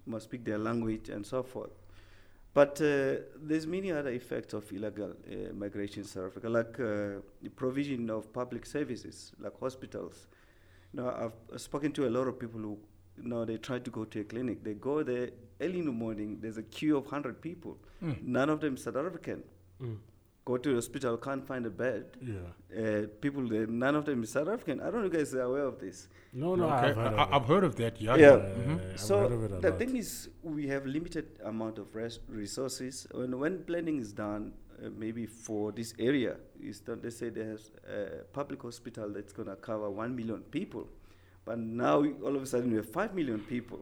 you 0.05 0.11
must 0.11 0.26
speak 0.26 0.43
their 0.43 0.57
language, 0.57 1.07
and 1.10 1.26
so 1.26 1.43
forth. 1.43 1.72
But 2.53 2.81
uh, 2.81 3.22
there's 3.41 3.65
many 3.65 3.91
other 3.91 4.10
effects 4.11 4.53
of 4.53 4.69
illegal 4.73 5.11
uh, 5.11 5.53
migration 5.53 6.01
in 6.01 6.07
South 6.07 6.26
Africa, 6.26 6.49
like 6.49 6.77
uh, 6.80 7.22
the 7.41 7.49
provision 7.55 8.10
of 8.10 8.34
public 8.34 8.65
services, 8.65 9.31
like 9.39 9.57
hospitals. 9.60 10.27
Now, 10.94 11.32
I've 11.53 11.60
spoken 11.61 11.91
to 11.94 12.07
a 12.07 12.11
lot 12.11 12.28
of 12.28 12.40
people 12.40 12.60
who, 12.61 12.78
you 13.22 13.28
know, 13.30 13.45
they 13.45 13.57
try 13.57 13.80
to 13.80 13.90
go 13.90 14.06
to 14.06 14.20
a 14.22 14.24
clinic. 14.24 14.64
They 14.64 14.74
go 14.76 15.02
there 15.03 15.30
early 15.60 15.80
in 15.80 15.86
the 15.86 15.91
morning. 15.91 16.38
There's 16.41 16.57
a 16.57 16.64
queue 16.64 16.98
of 16.98 17.07
hundred 17.07 17.41
people. 17.41 17.78
None 18.22 18.49
of 18.49 18.60
them 18.61 18.76
South 18.78 18.98
African. 18.98 19.44
Mm. 19.82 19.98
Go 20.45 20.57
to 20.57 20.70
the 20.70 20.76
hospital, 20.76 21.15
can't 21.18 21.45
find 21.48 21.65
a 21.65 21.70
bed. 21.70 22.18
Yeah. 22.22 22.80
Uh, 22.84 23.07
people 23.22 23.48
there, 23.48 23.65
none 23.65 23.95
of 23.95 24.03
them 24.06 24.24
is 24.24 24.32
South 24.32 24.49
African. 24.49 24.82
I 24.82 24.91
don't 24.91 24.99
know 25.02 25.07
if 25.07 25.14
you 25.14 25.20
guys 25.20 25.34
are 25.36 25.41
aware 25.44 25.64
of 25.64 25.80
this. 25.80 26.10
No, 26.34 26.56
no, 26.56 26.65
okay. 26.65 26.88
I've 26.90 26.95
heard 26.95 27.14
of 27.14 27.20
I, 27.20 27.24
it. 27.24 27.30
I've 27.32 27.45
heard 27.45 27.64
of 27.64 27.76
that. 27.78 28.02
Yeah. 28.02 28.15
Yeah. 28.18 28.36
Mhm. 28.38 28.91
I've 28.94 28.99
so 28.99 29.20
heard 29.22 29.32
of 29.32 29.44
it 29.45 29.52
a 29.53 29.60
the 29.61 29.70
lot. 29.70 29.80
thing 29.80 29.95
is, 29.95 30.28
we 30.44 30.68
have 30.68 30.86
limited 30.86 31.28
amount 31.45 31.78
of 31.78 31.95
res- 31.95 32.20
resources. 32.28 33.07
When 33.14 33.40
when 33.40 33.64
planning 33.64 33.99
is 33.99 34.11
done, 34.11 34.52
uh, 34.84 34.89
maybe 34.97 35.26
for 35.26 35.72
this 35.72 35.93
area, 35.99 36.35
is 36.61 36.80
done, 36.80 36.99
they 37.01 37.10
say 37.10 37.30
there's 37.30 37.72
a 37.88 38.23
public 38.34 38.61
hospital 38.61 39.10
that's 39.10 39.34
gonna 39.34 39.55
cover 39.55 39.89
one 39.89 40.15
million 40.15 40.41
people, 40.51 40.88
but 41.45 41.57
now 41.60 42.03
all 42.23 42.35
of 42.35 42.41
a 42.41 42.45
sudden 42.45 42.69
we 42.72 42.77
have 42.77 42.89
five 42.89 43.14
million 43.14 43.39
people. 43.39 43.80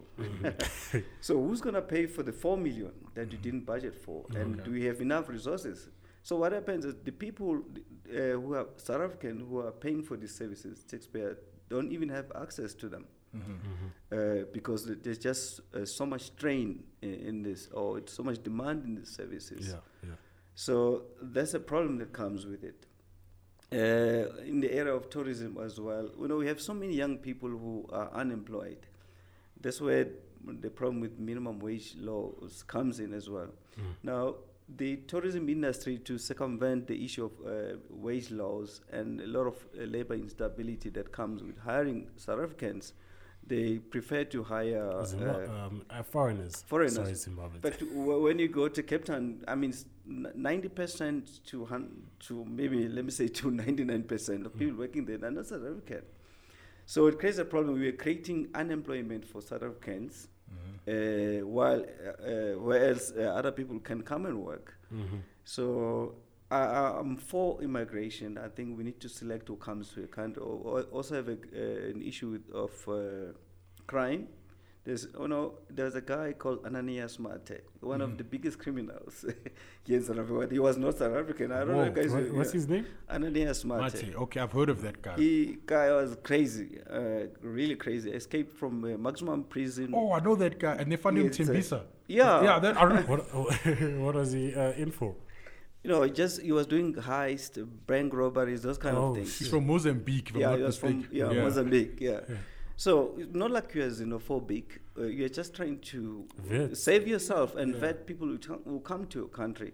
so 1.21 1.41
who's 1.41 1.61
gonna 1.61 1.81
pay 1.81 2.05
for 2.05 2.23
the 2.23 2.31
four 2.33 2.57
million 2.57 2.91
that 3.13 3.31
you 3.31 3.37
didn't 3.37 3.65
budget 3.65 3.95
for? 3.95 4.25
And 4.35 4.63
do 4.63 4.71
we 4.71 4.85
have 4.85 5.01
enough 5.01 5.29
resources? 5.29 5.89
So 6.23 6.35
what 6.37 6.51
happens 6.51 6.85
is 6.85 6.95
the 7.03 7.11
people 7.11 7.61
uh, 8.09 8.13
who 8.13 8.53
are 8.55 8.67
South 8.77 9.01
African 9.01 9.39
who 9.39 9.59
are 9.59 9.71
paying 9.71 10.03
for 10.03 10.17
these 10.17 10.35
services, 10.35 10.83
taxpayer, 10.83 11.37
don't 11.69 11.91
even 11.91 12.09
have 12.09 12.31
access 12.39 12.73
to 12.75 12.89
them 12.89 13.05
uh, 14.11 14.45
because 14.51 14.85
there's 15.01 15.17
just 15.17 15.61
uh, 15.73 15.85
so 15.85 16.05
much 16.05 16.23
strain 16.23 16.83
in, 17.01 17.13
in 17.13 17.43
this, 17.43 17.69
or 17.73 17.97
it's 17.97 18.13
so 18.13 18.23
much 18.23 18.43
demand 18.43 18.83
in 18.83 18.95
the 18.95 19.05
services. 19.05 19.69
Yeah, 19.69 19.75
yeah. 20.09 20.15
So 20.65 21.05
that's 21.19 21.55
a 21.55 21.59
problem 21.59 21.97
that 21.97 22.13
comes 22.13 22.45
with 22.45 22.63
it. 22.63 22.85
Uh, 23.73 24.43
in 24.43 24.59
the 24.59 24.71
area 24.71 24.93
of 24.93 25.09
tourism 25.09 25.57
as 25.57 25.79
well, 25.79 26.07
you 26.19 26.27
know, 26.27 26.35
we 26.35 26.45
have 26.45 26.61
so 26.61 26.75
many 26.75 26.93
young 26.93 27.17
people 27.17 27.49
who 27.49 27.87
are 27.91 28.11
unemployed. 28.13 28.85
That's 29.59 29.81
where 29.81 30.07
the 30.45 30.69
problem 30.69 30.99
with 30.99 31.17
minimum 31.17 31.57
wage 31.57 31.95
laws 31.97 32.63
comes 32.67 32.99
in 32.99 33.11
as 33.11 33.27
well. 33.27 33.47
Now, 34.03 34.35
the 34.77 34.97
tourism 34.97 35.49
industry 35.49 35.97
to 35.97 36.19
circumvent 36.19 36.85
the 36.85 37.03
issue 37.05 37.25
of 37.25 37.31
uh, 37.43 37.77
wage 37.89 38.29
laws 38.29 38.81
and 38.91 39.19
a 39.19 39.27
lot 39.27 39.47
of 39.47 39.55
uh, 39.55 39.85
labor 39.85 40.13
instability 40.13 40.89
that 40.91 41.11
comes 41.11 41.41
with 41.41 41.57
hiring 41.57 42.07
South 42.17 42.39
Africans, 42.39 42.93
they 43.47 43.79
prefer 43.79 44.23
to 44.25 44.43
hire 44.43 44.89
uh, 44.91 45.65
um, 45.65 45.81
uh, 45.89 46.03
foreigners. 46.03 46.63
foreigners. 46.67 46.95
Sorry, 46.95 47.15
Zimbabwe. 47.15 47.59
but 47.61 47.79
w- 47.79 48.21
when 48.23 48.39
you 48.39 48.47
go 48.47 48.67
to 48.67 48.83
Cape 48.83 49.05
Town, 49.05 49.43
I 49.47 49.55
mean, 49.55 49.73
ninety 50.05 50.69
percent 50.69 51.43
to 51.47 51.65
hun- 51.65 52.03
to 52.27 52.45
maybe 52.45 52.87
let 52.87 53.03
me 53.05 53.11
say 53.11 53.27
to 53.27 53.51
ninety 53.63 53.83
nine 53.83 54.03
percent 54.03 54.45
of 54.45 54.57
people 54.57 54.77
working 54.77 55.05
there 55.05 55.23
are 55.23 55.31
not 55.31 55.45
South 55.47 55.63
African. 55.65 56.03
So 56.85 57.07
it 57.07 57.19
creates 57.19 57.37
a 57.39 57.45
problem. 57.45 57.79
We 57.79 57.87
are 57.87 57.93
creating 58.03 58.49
unemployment 58.55 59.25
for 59.25 59.41
South 59.41 59.63
Africans, 59.63 60.27
uh, 60.87 60.91
while 61.45 61.81
uh, 61.81 62.09
uh, 62.09 62.53
whereas 62.59 63.13
uh, 63.17 63.21
other 63.21 63.51
people 63.51 63.79
can 63.79 64.01
come 64.01 64.25
and 64.25 64.41
work. 64.41 64.77
Mhm. 64.93 65.19
So 65.43 66.15
I, 66.51 66.99
I'm 66.99 67.15
for 67.17 67.61
immigration. 67.61 68.37
I 68.37 68.49
think 68.49 68.77
we 68.77 68.83
need 68.83 68.99
to 69.01 69.09
select 69.09 69.47
who 69.47 69.55
comes 69.55 69.89
to 69.93 70.03
a 70.03 70.07
country. 70.07 70.41
Also 70.43 71.15
have 71.15 71.29
a, 71.29 71.33
uh, 71.33 71.89
an 71.91 72.01
issue 72.01 72.29
with, 72.31 72.49
of 72.53 72.71
uh, 72.89 73.31
crime. 73.87 74.27
There's, 74.83 75.07
oh 75.15 75.27
no, 75.27 75.59
there's 75.69 75.93
a 75.93 76.01
guy 76.01 76.33
called 76.33 76.65
Ananias 76.65 77.17
Mathe, 77.17 77.59
one 77.81 78.01
of 78.01 78.17
the 78.17 78.23
biggest 78.23 78.57
criminals 78.57 79.23
here 79.85 79.97
in 79.97 80.03
South 80.03 80.17
Africa. 80.17 80.47
He 80.51 80.57
was 80.57 80.75
not 80.75 80.97
South 80.97 81.15
African. 81.15 81.51
I 81.51 81.59
don't 81.59 81.67
know 81.67 81.75
Whoa, 81.75 81.83
if 81.83 81.93
guys. 81.93 82.11
what- 82.11 82.33
what's 82.33 82.51
his 82.51 82.67
name? 82.67 82.87
Ananias 83.07 83.63
Mathe. 83.63 83.79
Mathe. 83.83 84.15
Okay, 84.15 84.39
I've 84.39 84.51
heard 84.51 84.69
of 84.69 84.81
that 84.81 84.99
guy. 85.03 85.15
He 85.17 85.57
guy 85.67 85.91
was 85.93 86.17
crazy, 86.23 86.79
uh, 86.89 87.27
really 87.43 87.75
crazy. 87.75 88.09
Escaped 88.11 88.57
from 88.57 88.83
uh, 88.83 88.97
maximum 88.97 89.43
prison. 89.43 89.93
oh, 89.95 90.13
I 90.13 90.19
know 90.19 90.35
that 90.35 90.57
guy, 90.59 90.73
and 90.77 90.91
they 90.91 90.95
found 90.95 91.15
him 91.19 91.27
in 91.27 91.31
Tembisa. 91.31 91.83
yeah. 92.07 92.43
Yeah, 92.43 92.57
that 92.57 92.75
I 92.75 92.83
remember. 92.83 93.17
What, 93.17 93.21
what 93.99 94.15
was 94.15 94.31
he 94.31 94.55
uh, 94.55 94.71
in 94.71 94.89
for? 94.89 95.13
You 95.83 95.89
know, 95.89 96.07
just 96.07 96.41
he 96.41 96.51
was 96.51 96.67
doing 96.67 96.93
heist, 96.93 97.67
bank 97.87 98.13
robberies, 98.13 98.61
those 98.61 98.77
kind 98.77 98.95
Oh, 98.97 99.09
of 99.09 99.15
things. 99.15 99.39
He's 99.39 99.47
from 99.49 99.65
Mozambique, 99.65 100.31
yeah, 100.35 100.55
he 100.55 100.61
was 100.63 100.77
from 100.77 100.97
mistaken. 100.99 101.17
yeah, 101.17 101.41
Mozambique. 101.43 101.97
Yeah. 101.99 102.19
So 102.75 103.15
it's 103.17 103.33
not 103.33 103.51
like 103.51 103.73
you're 103.73 103.89
xenophobic. 103.89 104.65
Uh, 104.97 105.03
you're 105.05 105.29
just 105.29 105.55
trying 105.55 105.79
to 105.79 106.25
Vet. 106.43 106.77
save 106.77 107.07
yourself 107.07 107.55
and 107.55 107.75
vet 107.75 108.05
people 108.05 108.27
who, 108.27 108.37
t- 108.37 108.49
who 108.65 108.79
come 108.81 109.07
to 109.07 109.19
your 109.19 109.27
country. 109.27 109.67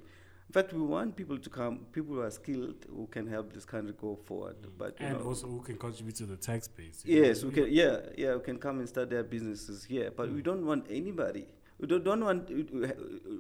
In 0.50 0.54
fact, 0.54 0.72
we 0.72 0.82
want 0.82 1.16
people 1.18 1.38
to 1.38 1.50
come, 1.50 1.80
people 1.92 2.16
who 2.16 2.22
are 2.22 2.32
skilled, 2.32 2.86
who 2.90 3.08
can 3.08 3.28
help 3.28 3.52
this 3.54 3.66
country 3.66 3.94
go 4.00 4.18
forward. 4.26 4.56
But 4.78 4.98
you 5.00 5.08
And 5.08 5.20
know, 5.20 5.26
also 5.26 5.48
who 5.48 5.60
can 5.62 5.78
contribute 5.78 6.16
to 6.18 6.26
the 6.26 6.38
tax 6.38 6.68
base. 6.70 7.04
know? 7.06 7.14
yes, 7.14 7.44
we 7.44 7.52
can. 7.52 7.68
Yeah, 7.70 8.00
yeah, 8.18 8.36
we 8.36 8.42
can 8.44 8.58
come 8.58 8.80
and 8.80 8.88
start 8.88 9.10
their 9.10 9.24
businesses 9.24 9.84
here. 9.84 10.10
But 10.16 10.30
Mm. 10.30 10.36
we 10.36 10.42
don't 10.42 10.66
want 10.66 10.86
anybody. 10.90 11.48
We 11.80 11.88
don't, 11.88 12.04
don't 12.04 12.24
want. 12.24 12.50
We 12.50 12.64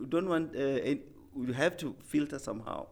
don't 0.10 0.27
want. 0.27 0.53
Uh, 0.56 0.60
we 1.38 1.53
have 1.53 1.77
to 1.77 1.95
filter 2.03 2.39
somehow. 2.39 2.88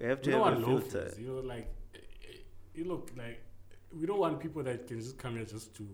We 0.00 0.06
have 0.06 0.22
to 0.22 0.30
We 0.30 0.36
have 0.36 0.46
a 0.46 0.56
filter. 0.56 0.72
loafers. 0.72 1.18
You 1.18 1.26
know, 1.28 1.40
like, 1.40 1.68
eh, 1.94 1.98
eh, 1.98 2.36
you 2.74 2.84
look 2.84 3.10
like, 3.16 3.40
we 3.98 4.06
don't 4.06 4.18
want 4.18 4.40
people 4.40 4.62
that 4.64 4.86
can 4.88 5.00
just 5.00 5.18
come 5.18 5.36
here 5.36 5.44
just 5.44 5.74
to 5.76 5.86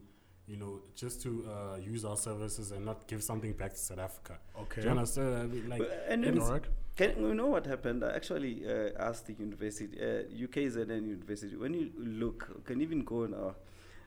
you 0.47 0.57
know, 0.57 0.81
just 0.97 1.23
to 1.23 1.45
uh, 1.49 1.77
use 1.77 2.05
our 2.05 2.17
services 2.17 2.73
and 2.73 2.85
not 2.85 3.07
give 3.07 3.23
something 3.23 3.53
back 3.53 3.71
to 3.73 3.79
South 3.79 4.01
Africa. 4.01 4.37
Okay. 4.63 4.81
Do 4.81 4.87
you 4.89 4.91
understand? 4.91 5.37
I 5.37 5.47
mean, 5.47 5.69
like, 5.69 5.81
and 6.09 6.25
it 6.25 6.27
then- 6.35 6.39
is- 6.39 6.43
All 6.49 6.55
right. 6.55 6.65
Can 6.97 7.23
you 7.23 7.35
know 7.35 7.47
what 7.47 7.67
happened? 7.67 8.05
I 8.05 8.11
actually 8.17 8.67
uh, 8.67 8.91
asked 8.99 9.27
the 9.29 9.35
university, 9.35 9.97
uh, 10.01 10.25
UKZN 10.47 11.07
University, 11.07 11.55
when 11.57 11.73
you 11.75 11.93
look, 11.97 12.47
you 12.53 12.63
can 12.65 12.81
even 12.83 13.05
go 13.05 13.27
now, 13.27 13.55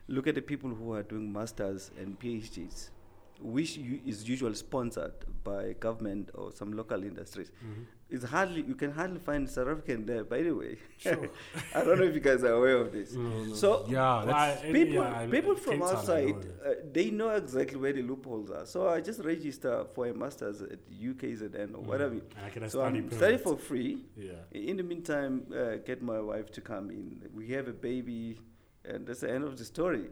look 0.06 0.26
at 0.26 0.34
the 0.34 0.42
people 0.42 0.68
who 0.70 0.92
are 0.92 1.02
doing 1.02 1.32
masters 1.32 1.90
and 1.98 2.20
PhDs, 2.20 2.90
which 3.40 3.76
u- 3.76 4.00
is 4.06 4.28
usually 4.28 4.54
sponsored 4.54 5.12
by 5.42 5.74
government 5.74 6.30
or 6.34 6.50
some 6.52 6.72
local 6.72 7.02
industries. 7.02 7.50
Mhm. 7.62 7.84
It's 8.10 8.24
hardly 8.24 8.62
you 8.62 8.74
can 8.76 8.92
hardly 8.92 9.18
find 9.18 9.48
South 9.48 9.68
African 9.68 10.06
there. 10.06 10.24
By 10.24 10.42
the 10.42 10.52
way, 10.52 10.78
Sure. 10.98 11.28
I 11.74 11.82
don't 11.84 11.98
know 11.98 12.04
if 12.04 12.14
you 12.14 12.20
guys 12.20 12.44
are 12.44 12.52
aware 12.52 12.76
of 12.76 12.92
this. 12.92 13.12
No, 13.14 13.44
no. 13.44 13.54
So 13.54 13.86
Yeah, 13.88 14.24
Well, 14.24 14.34
I- 14.34 14.56
people 14.72 14.94
yeah, 14.94 15.26
people 15.26 15.54
Cape 15.54 15.64
from 15.64 15.78
Town, 15.80 15.82
I 15.88 15.92
know 15.92 15.98
outside 15.98 16.36
uh, 16.64 16.74
they 16.92 17.10
know 17.10 17.30
exactly 17.30 17.78
where 17.78 17.92
the 17.92 18.02
loopholes 18.02 18.50
are. 18.50 18.66
So 18.66 18.88
I 18.88 19.00
just 19.00 19.20
register 19.24 19.84
for 19.94 20.06
a 20.06 20.14
masters 20.14 20.62
at 20.62 20.78
UKZN 20.90 21.74
or 21.74 21.80
whatever. 21.82 22.14
Mm. 22.14 22.36
And 22.36 22.46
I 22.46 22.50
can 22.50 22.62
So 22.70 22.78
study 22.80 22.98
I'm 22.98 23.10
study 23.10 23.36
for 23.38 23.56
free. 23.56 24.04
Yeah. 24.16 24.32
In 24.52 24.76
the 24.76 24.82
meantime, 24.84 25.46
uh, 25.52 25.76
get 25.84 26.00
my 26.02 26.20
wife 26.20 26.50
to 26.52 26.60
come 26.60 26.90
in. 26.90 27.28
We 27.34 27.48
have 27.48 27.66
a 27.68 27.72
baby, 27.72 28.38
and 28.84 29.06
that's 29.06 29.20
the 29.20 29.30
end 29.30 29.44
of 29.44 29.56
the 29.58 29.64
story. 29.64 30.06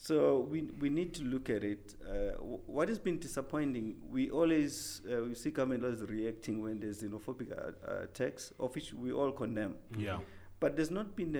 So 0.00 0.46
we 0.50 0.62
we 0.78 0.88
need 0.90 1.12
to 1.14 1.24
look 1.24 1.50
at 1.50 1.64
it. 1.64 1.96
Uh, 2.08 2.32
wh- 2.38 2.68
what 2.68 2.88
has 2.88 2.98
been 3.00 3.18
disappointing, 3.18 3.96
we 4.08 4.30
always 4.30 5.02
uh, 5.10 5.22
we 5.24 5.34
see 5.34 5.50
government 5.50 5.82
always 5.84 6.02
reacting 6.02 6.62
when 6.62 6.78
there's 6.78 7.02
xenophobic 7.02 7.50
uh, 7.50 7.72
uh, 7.90 8.02
attacks, 8.04 8.52
of 8.60 8.74
which 8.74 8.92
we 8.94 9.12
all 9.12 9.32
condemn. 9.32 9.74
yeah. 9.98 10.18
But 10.60 10.74
there's 10.76 10.90
not 10.90 11.14
been 11.14 11.36
a, 11.36 11.38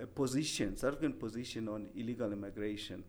a, 0.00 0.02
a- 0.02 0.06
position, 0.08 0.76
South 0.76 0.94
African 0.94 1.12
position 1.14 1.68
on 1.68 1.88
illegal 1.94 2.32
immigration, 2.32 3.04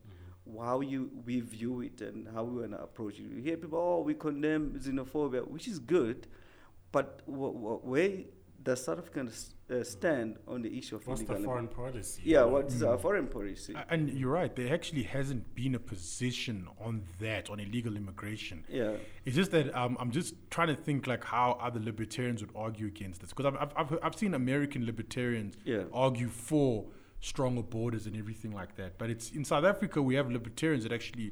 how 0.59 0.81
you 0.81 1.09
we 1.25 1.39
view 1.39 1.81
it 1.81 2.01
and 2.01 2.27
how 2.33 2.43
we 2.43 2.61
want 2.61 2.71
to 2.73 2.81
approach 2.81 3.19
it. 3.19 3.23
You 3.23 3.41
hear 3.41 3.57
people, 3.57 3.79
oh, 3.79 4.01
we 4.01 4.13
condemn 4.15 4.71
xenophobia, 4.79 5.47
which 5.47 5.67
is 5.67 5.77
good, 5.79 6.27
but 6.91 7.21
wh- 7.27 7.53
wh- 7.63 7.85
where 7.85 8.11
does 8.63 8.83
South 8.85 8.99
Africa 8.99 9.27
uh, 9.69 9.83
stand 9.83 10.37
on 10.47 10.61
the 10.61 10.77
issue 10.77 10.95
of 10.95 11.05
What's 11.07 11.21
the 11.21 11.27
foreign 11.27 11.43
immigration? 11.65 11.67
policy? 11.67 12.21
Yeah, 12.23 12.43
what's 12.43 12.81
our 12.81 12.97
foreign 12.97 13.27
policy? 13.27 13.75
And 13.89 14.09
you're 14.09 14.31
right. 14.31 14.55
There 14.55 14.73
actually 14.73 15.03
hasn't 15.03 15.53
been 15.55 15.75
a 15.75 15.79
position 15.79 16.67
on 16.79 17.03
that, 17.19 17.49
on 17.49 17.59
illegal 17.59 17.95
immigration. 17.95 18.63
Yeah, 18.69 18.93
It's 19.25 19.35
just 19.35 19.51
that 19.51 19.75
um, 19.75 19.97
I'm 19.99 20.11
just 20.11 20.35
trying 20.49 20.69
to 20.69 20.75
think 20.75 21.07
like 21.07 21.23
how 21.23 21.57
other 21.61 21.79
libertarians 21.79 22.41
would 22.41 22.51
argue 22.55 22.87
against 22.87 23.21
this 23.21 23.31
because 23.31 23.45
I've, 23.45 23.57
I've, 23.57 23.73
I've, 23.75 23.99
I've 24.03 24.15
seen 24.15 24.33
American 24.33 24.85
libertarians 24.85 25.55
yeah, 25.65 25.83
argue 25.93 26.29
for 26.29 26.85
stronger 27.19 27.63
borders 27.63 28.05
and 28.05 28.15
everything 28.17 28.51
like 28.51 28.75
that. 28.75 28.97
But 28.97 29.09
it's 29.09 29.31
in 29.31 29.43
South 29.45 29.63
Africa 29.65 30.01
we 30.01 30.15
have 30.15 30.29
libertarians 30.31 30.83
that 30.83 30.91
actually 30.93 31.31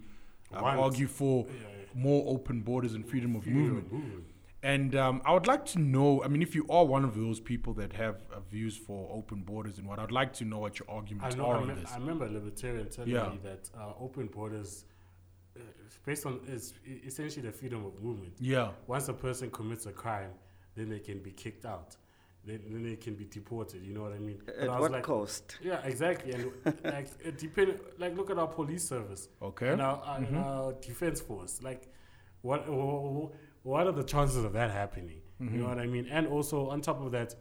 um, 0.53 0.63
argue 0.63 1.07
for 1.07 1.45
Yeah, 1.47 1.53
yeah. 1.61 2.01
more 2.01 2.23
open 2.27 2.61
borders 2.61 2.93
and 2.93 3.07
freedom 3.07 3.35
of 3.35 3.43
Freedom 3.43 3.61
movement. 3.61 3.85
of 3.87 3.93
movement. 3.93 4.23
And 4.63 4.95
um, 4.95 5.21
I 5.25 5.33
would 5.33 5.47
like 5.47 5.65
to 5.67 5.79
know. 5.79 6.23
I 6.23 6.27
mean, 6.27 6.41
if 6.43 6.53
you 6.53 6.65
are 6.69 6.85
one 6.85 7.03
of 7.03 7.15
those 7.15 7.39
people 7.39 7.73
that 7.75 7.93
have 7.93 8.17
uh, 8.33 8.39
views 8.41 8.77
for 8.77 9.09
open 9.11 9.41
borders 9.41 9.79
and 9.79 9.87
what, 9.87 9.97
I'd 9.97 10.11
like 10.11 10.33
to 10.33 10.45
know 10.45 10.59
what 10.59 10.77
your 10.77 10.87
I 10.89 10.93
arguments 10.93 11.35
know. 11.35 11.45
are 11.45 11.55
I, 11.57 11.61
on 11.61 11.67
me- 11.69 11.73
this. 11.73 11.91
I 11.91 11.97
remember 11.97 12.25
a 12.25 12.29
libertarian 12.29 12.87
telling 12.89 13.09
Yeah. 13.09 13.29
me 13.29 13.39
that 13.43 13.69
uh, 13.75 13.93
open 13.99 14.27
borders, 14.27 14.85
uh, 15.57 15.61
based 16.05 16.27
on 16.27 16.41
it's 16.47 16.73
e- 16.87 17.01
essentially 17.05 17.43
the 17.47 17.51
freedom 17.51 17.83
of 17.85 18.01
movement. 18.03 18.33
yeah, 18.39 18.69
Once 18.85 19.07
a 19.09 19.13
person 19.13 19.49
commits 19.49 19.87
a 19.87 19.91
crime, 19.91 20.29
then 20.75 20.89
they 20.89 20.99
can 20.99 21.17
be 21.19 21.31
kicked 21.31 21.65
out. 21.65 21.95
Then, 22.45 22.59
then 22.69 22.83
they 22.83 22.95
can 22.97 23.15
be 23.15 23.25
deported. 23.25 23.83
You 23.83 23.93
know 23.95 24.01
what 24.03 24.13
I 24.13 24.19
mean? 24.19 24.41
But 24.45 24.55
at 24.57 24.69
I 24.69 24.73
was 24.73 24.81
what 24.81 24.91
like, 24.91 25.03
cost? 25.03 25.57
Yeah, 25.63 25.79
exactly. 25.83 26.33
And 26.33 26.51
like, 26.83 27.07
it 27.23 27.37
depend. 27.39 27.79
Like, 27.97 28.15
look 28.15 28.29
at 28.29 28.37
our 28.37 28.47
police 28.47 28.87
service 28.87 29.27
okay. 29.41 29.69
and 29.69 29.81
our, 29.81 29.97
our, 30.03 30.19
Mhm. 30.19 30.43
our 30.45 30.73
defense 30.73 31.19
force. 31.19 31.61
Like, 31.63 31.87
what 32.41 32.65
wh- 32.65 33.31
wh- 33.31 33.31
what 33.63 33.87
are 33.87 33.91
the 33.91 34.03
chances 34.03 34.43
of 34.43 34.53
that 34.53 34.71
happening? 34.71 35.21
You 35.39 35.49
know 35.49 35.69
what 35.69 35.79
I 35.79 35.87
mean? 35.87 36.07
And 36.11 36.27
also 36.27 36.69
on 36.69 36.81
top 36.81 37.01
of 37.01 37.11
that, 37.13 37.33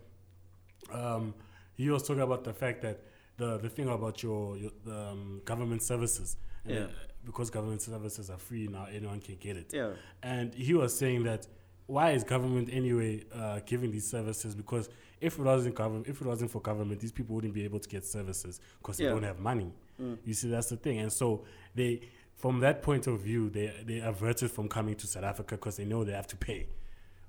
um, 0.92 1.34
he 1.74 1.90
was 1.90 2.02
talking 2.02 2.22
about 2.22 2.44
the 2.44 2.52
fact 2.55 2.80
that 2.82 3.01
the 3.36 3.59
the 3.59 3.68
thing 3.68 3.88
about 3.88 4.22
your, 4.22 4.56
your 4.56 4.70
um, 4.88 5.42
government 5.44 5.82
services, 5.82 6.36
Yeah. 6.66 6.86
because 7.24 7.51
government 7.51 7.82
services 7.82 8.30
are 8.30 8.38
free 8.38 8.68
now, 8.68 8.86
anyone 8.90 9.20
can 9.20 9.36
get 9.36 9.56
it. 9.56 9.72
Yeah, 9.72 9.90
And 10.22 10.55
he 10.55 10.74
was 10.74 10.97
saying 10.97 11.24
that 11.24 11.47
why 11.86 12.12
is 12.12 12.22
government 12.24 12.68
anyway 12.72 13.24
uh, 13.34 13.60
giving 13.66 13.90
these 13.90 14.09
services? 14.09 14.55
Because 14.55 14.88
if 15.20 15.38
it 15.38 15.42
wasn't 15.42 15.74
government, 15.74 16.06
if 16.06 16.20
it 16.20 16.26
wasn't 16.26 16.51
for 16.51 16.60
government, 16.60 17.01
these 17.01 17.12
people 17.12 17.34
wouldn't 17.34 17.52
be 17.52 17.64
able 17.64 17.80
to 17.80 17.88
get 17.88 18.06
services 18.06 18.60
because 18.78 18.97
they 18.98 19.05
don't 19.06 19.24
have 19.24 19.38
money. 19.40 19.72
Mm. 20.01 20.16
You 20.24 20.32
see, 20.34 20.48
that's 20.48 20.68
the 20.68 20.76
thing. 20.76 21.01
And 21.01 21.12
so 21.12 21.44
they, 21.74 22.01
from 22.41 22.61
that 22.61 22.83
point 22.83 23.07
of 23.07 23.21
view, 23.21 23.51
they 23.51 23.73
they 23.85 23.99
averted 23.99 24.51
from 24.51 24.69
coming 24.69 24.95
to 24.97 25.07
South 25.07 25.25
Africa 25.25 25.57
because 25.57 25.77
they 25.77 25.85
know 25.85 26.05
they 26.05 26.12
have 26.12 26.27
to 26.29 26.37
pay 26.37 26.67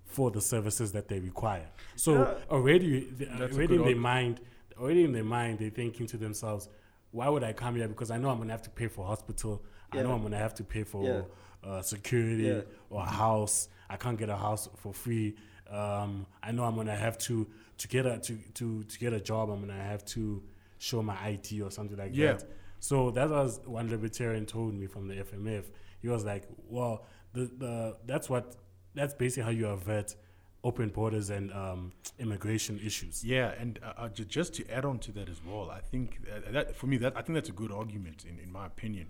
for 0.05 0.31
the 0.31 0.41
services 0.41 0.91
that 0.93 1.07
they 1.07 1.19
require. 1.19 1.67
So 1.95 2.11
Yeah. 2.13 2.33
already, 2.55 3.05
they- 3.17 3.27
already 3.27 3.75
in 3.75 3.83
their 3.83 3.95
mind, 3.95 4.41
already 4.77 5.03
in 5.03 5.13
their 5.13 5.23
mind, 5.23 5.59
they're 5.59 5.69
thinking 5.69 6.05
to 6.07 6.17
themselves, 6.17 6.69
"Why 7.11 7.27
would 7.29 7.43
I 7.43 7.53
come 7.53 7.75
here? 7.75 7.87
Because 7.87 8.11
I 8.11 8.17
know 8.17 8.29
I'm 8.29 8.37
gonna 8.39 8.51
have 8.53 8.61
to 8.63 8.69
pay 8.69 8.87
for 8.87 9.05
hospital. 9.05 9.61
I 9.91 10.01
know 10.03 10.13
I'm 10.13 10.21
gonna 10.21 10.37
have 10.37 10.53
to 10.55 10.63
pay 10.63 10.83
for 10.83 11.03
Yeah. 11.03 11.21
uh, 11.63 11.81
security 11.81 12.43
Yeah. 12.43 12.61
or 12.89 13.01
a 13.03 13.05
house. 13.05 13.69
I 13.89 13.95
can't 13.97 14.17
get 14.17 14.29
a 14.29 14.35
house 14.37 14.67
for 14.77 14.93
free. 14.93 15.35
Um, 15.69 16.25
I 16.41 16.51
know 16.51 16.63
I'm 16.63 16.75
gonna 16.75 16.95
have 16.95 17.17
to 17.27 17.47
to 17.77 17.87
get 17.87 18.05
a 18.05 18.17
to, 18.19 18.37
to 18.59 18.83
to 18.83 18.99
get 18.99 19.11
a 19.13 19.19
job. 19.19 19.49
I'm 19.49 19.59
gonna 19.61 19.73
have 19.93 20.03
to 20.15 20.41
show 20.77 21.01
my 21.01 21.15
IT 21.29 21.61
or 21.61 21.69
something 21.71 21.97
like 21.97 22.11
Yeah. 22.13 22.33
that. 22.33 22.45
So 22.81 23.11
that 23.11 23.29
was 23.29 23.61
one 23.65 23.89
libertarian 23.89 24.47
told 24.47 24.73
me 24.73 24.87
from 24.87 25.07
the 25.07 25.13
FMF. 25.15 25.65
He 26.01 26.09
was 26.09 26.25
like, 26.25 26.45
"Well, 26.67 27.05
the 27.33 27.41
the 27.63 27.97
that's 28.07 28.27
what 28.27 28.55
that's 28.95 29.13
basically 29.13 29.43
how 29.43 29.51
you 29.51 29.67
avert 29.67 30.15
open 30.63 30.89
borders 30.89 31.29
and 31.29 31.53
um, 31.53 31.93
immigration 32.17 32.79
issues." 32.83 33.23
Yeah, 33.23 33.53
and 33.59 33.79
uh, 33.83 33.93
uh, 33.97 34.09
just 34.09 34.55
to 34.55 34.67
add 34.71 34.83
on 34.83 34.97
to 34.99 35.11
that 35.11 35.29
as 35.29 35.39
well, 35.45 35.69
I 35.69 35.79
think 35.79 36.21
uh, 36.27 36.51
that 36.51 36.75
for 36.75 36.87
me 36.87 36.97
that 36.97 37.13
I 37.15 37.21
think 37.21 37.35
that's 37.35 37.49
a 37.49 37.53
good 37.53 37.71
argument 37.71 38.25
in, 38.27 38.39
in 38.39 38.51
my 38.51 38.65
opinion. 38.65 39.07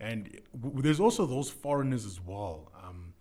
And 0.00 0.40
w- 0.58 0.82
there's 0.82 0.98
also 0.98 1.26
those 1.26 1.50
foreigners 1.50 2.06
as 2.06 2.18
well 2.18 2.72
um, 2.82 3.12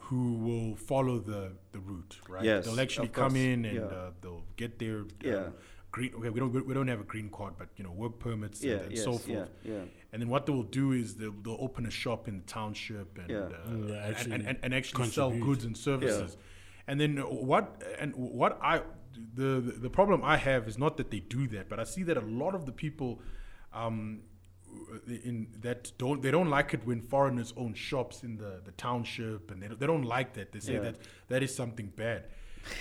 who 0.00 0.38
will 0.38 0.76
follow 0.76 1.18
the 1.18 1.52
the 1.72 1.78
route, 1.78 2.16
right? 2.26 2.42
Yes, 2.42 2.64
they'll 2.64 2.80
actually 2.80 3.08
of 3.08 3.12
come 3.12 3.36
in 3.36 3.66
and 3.66 3.76
yeah. 3.76 3.82
uh, 3.82 4.10
they'll 4.22 4.44
get 4.56 4.78
their 4.78 5.00
um, 5.00 5.08
Yeah. 5.22 5.48
Green. 5.90 6.12
Okay, 6.16 6.30
we 6.30 6.40
don't 6.40 6.52
we 6.66 6.74
don't 6.74 6.88
have 6.88 7.00
a 7.00 7.04
green 7.04 7.28
card, 7.30 7.54
but 7.58 7.68
you 7.76 7.84
know 7.84 7.90
work 7.92 8.18
permits 8.18 8.62
yeah, 8.62 8.74
and, 8.74 8.82
and 8.86 8.92
yes, 8.92 9.04
so 9.04 9.12
forth. 9.12 9.28
yeah, 9.64 9.72
yeah. 9.72 9.80
And 10.12 10.20
then 10.22 10.28
what 10.28 10.46
they 10.46 10.52
will 10.52 10.64
do 10.64 10.92
is 10.92 11.14
they'll, 11.16 11.32
they'll 11.42 11.56
open 11.60 11.86
a 11.86 11.90
shop 11.90 12.26
in 12.28 12.36
the 12.38 12.46
township 12.46 13.16
and 13.18 13.30
Yeah. 13.30 13.38
uh, 13.38 13.68
Mm, 13.68 13.84
and- 13.84 13.90
actually 13.96 14.32
and, 14.34 14.46
and, 14.48 14.58
and 14.62 14.74
actually 14.74 15.08
sell 15.08 15.30
goods 15.30 15.64
and 15.64 15.76
services. 15.76 16.36
And 16.88 17.00
then 17.00 17.18
what 17.18 17.82
and 17.98 18.14
what 18.16 18.58
I 18.62 18.82
the 19.34 19.60
the 19.84 19.90
problem 19.90 20.22
I 20.24 20.36
have 20.36 20.66
is 20.68 20.76
not 20.78 20.96
that 20.96 21.10
they 21.10 21.20
do 21.20 21.46
that, 21.48 21.68
but 21.68 21.78
I 21.78 21.84
see 21.84 22.02
that 22.04 22.16
a 22.16 22.26
lot 22.42 22.54
of 22.54 22.66
the 22.66 22.72
people 22.72 23.20
um, 23.72 24.20
in 25.06 25.48
that 25.60 25.92
don't 25.98 26.22
they 26.22 26.30
don't 26.30 26.48
like 26.48 26.74
it 26.74 26.84
when 26.86 27.00
foreigners 27.02 27.52
own 27.56 27.74
shops 27.74 28.22
in 28.22 28.36
the, 28.36 28.60
the 28.64 28.72
township 28.72 29.50
and 29.50 29.62
they 29.62 29.68
don't, 29.68 29.80
they 29.80 29.86
don't 29.86 30.04
like 30.04 30.32
that. 30.34 30.52
They 30.52 30.60
say 30.60 30.74
Yeah. 30.74 30.80
that 30.80 30.96
that 31.28 31.42
is 31.42 31.54
something 31.54 31.92
bad. 31.96 32.24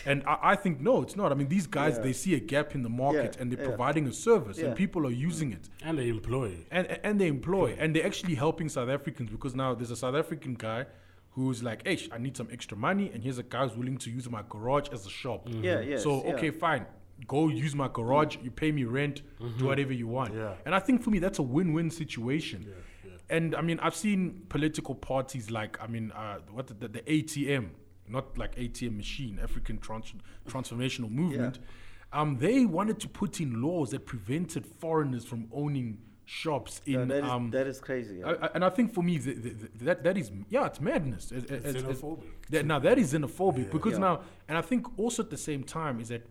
And 0.06 0.23
I, 0.27 0.38
I 0.51 0.56
think 0.56 0.80
no, 0.81 1.01
it's 1.01 1.15
not. 1.15 1.31
I 1.31 1.35
mean, 1.35 1.47
these 1.47 1.68
guys 1.68 1.95
Yeah. 1.97 2.03
they 2.03 2.14
see 2.14 2.35
a 2.35 2.39
gap 2.39 2.76
in 2.76 2.84
the 2.84 2.89
market 2.89 3.35
Yeah, 3.35 3.41
and 3.41 3.51
they're 3.51 3.60
yeah. 3.64 3.68
providing 3.69 4.07
a 4.07 4.14
service, 4.14 4.57
Yeah. 4.57 4.65
and 4.68 4.76
people 4.76 5.06
are 5.07 5.11
using 5.11 5.51
it 5.53 5.69
And 5.84 5.97
they 5.97 6.10
employ. 6.10 6.51
and 6.72 6.88
and 7.03 7.19
they 7.19 7.27
employ 7.27 7.76
and 7.80 7.95
they're 7.95 8.06
actually 8.06 8.35
helping 8.35 8.69
South 8.69 8.89
Africans 8.89 9.30
because 9.30 9.56
now 9.56 9.73
there's 9.76 9.91
a 9.91 9.95
South 9.95 10.15
African 10.15 10.53
guy 10.56 10.85
who's 11.31 11.61
like, 11.64 11.85
hey, 11.88 11.97
I 12.11 12.18
need 12.18 12.35
some 12.35 12.49
extra 12.51 12.76
money, 12.77 13.10
and 13.14 13.23
here's 13.23 13.38
a 13.38 13.43
guy 13.43 13.65
who's 13.65 13.77
willing 13.77 13.97
to 13.99 14.10
use 14.10 14.30
my 14.30 14.43
garage 14.49 14.89
as 14.91 15.06
a 15.06 15.10
shop. 15.10 15.47
Yeah, 15.49 15.80
yes, 15.80 16.03
so 16.03 16.23
yeah. 16.26 16.34
okay, 16.34 16.49
fine, 16.51 16.85
go 17.27 17.47
use 17.49 17.76
my 17.76 17.88
garage. 17.88 18.38
You 18.43 18.51
pay 18.51 18.72
me 18.72 18.84
rent, 18.84 19.22
do 19.57 19.65
whatever 19.65 19.93
you 19.93 20.07
want. 20.07 20.34
Yeah. 20.34 20.56
And 20.65 20.73
I 20.76 20.80
think 20.80 21.01
for 21.03 21.11
me 21.11 21.19
that's 21.19 21.39
a 21.39 21.43
win-win 21.43 21.89
situation. 21.91 22.65
Yeah, 22.68 22.73
yeah. 23.06 23.11
And 23.35 23.56
I 23.56 23.61
mean, 23.61 23.80
I've 23.80 23.95
seen 23.95 24.41
political 24.49 24.95
parties 24.95 25.49
like, 25.51 25.77
I 25.81 25.88
mean, 25.88 26.11
uh, 26.11 26.39
what 26.51 26.68
the, 26.68 26.88
the 26.88 27.01
ATM, 27.01 27.69
not 28.10 28.38
like 28.38 28.56
ATM 28.56 28.98
machine, 28.98 29.40
African 29.41 29.77
Trans- 29.77 30.14
Transformational 30.48 31.10
Movement. 31.11 31.60
Um, 32.11 32.38
they 32.38 32.65
wanted 32.65 32.99
to 33.02 33.07
put 33.07 33.40
in 33.40 33.61
laws 33.61 33.91
that 33.91 34.06
prevented 34.06 34.65
foreigners 34.65 35.26
from 35.26 35.48
owning 35.53 35.99
shops 36.26 36.81
Yeah, 36.86 37.02
in 37.02 37.07
that, 37.10 37.23
is, 37.23 37.30
um, 37.30 37.52
that 37.52 37.68
is 37.68 37.80
crazy. 37.80 38.18
Yeah. 38.18 38.27
I, 38.41 38.45
I- 38.48 38.49
and 38.56 38.65
I 38.65 38.69
think 38.69 38.94
for 38.94 39.03
me, 39.03 39.18
the, 39.18 39.34
the, 39.34 39.49
the, 39.49 39.86
that 39.86 40.03
that 40.03 40.18
is 40.18 40.31
yeah, 40.49 40.65
it's 40.65 40.80
madness. 40.81 41.31
It's, 41.31 41.44
It's 41.52 41.65
it's- 41.65 41.76
it's- 41.76 42.02
xenophobic. 42.02 42.23
that, 42.49 42.65
now 42.65 42.80
that 42.80 42.98
is 42.99 43.14
xenophobic 43.14 43.65
Yeah. 43.65 43.72
because 43.72 43.94
Yeah. 43.94 43.99
now, 43.99 44.22
and 44.48 44.57
I 44.57 44.61
think 44.61 44.88
also 44.99 45.23
at 45.23 45.30
the 45.30 45.38
same 45.38 45.64
time 45.64 45.99
is 45.99 46.10
that 46.10 46.26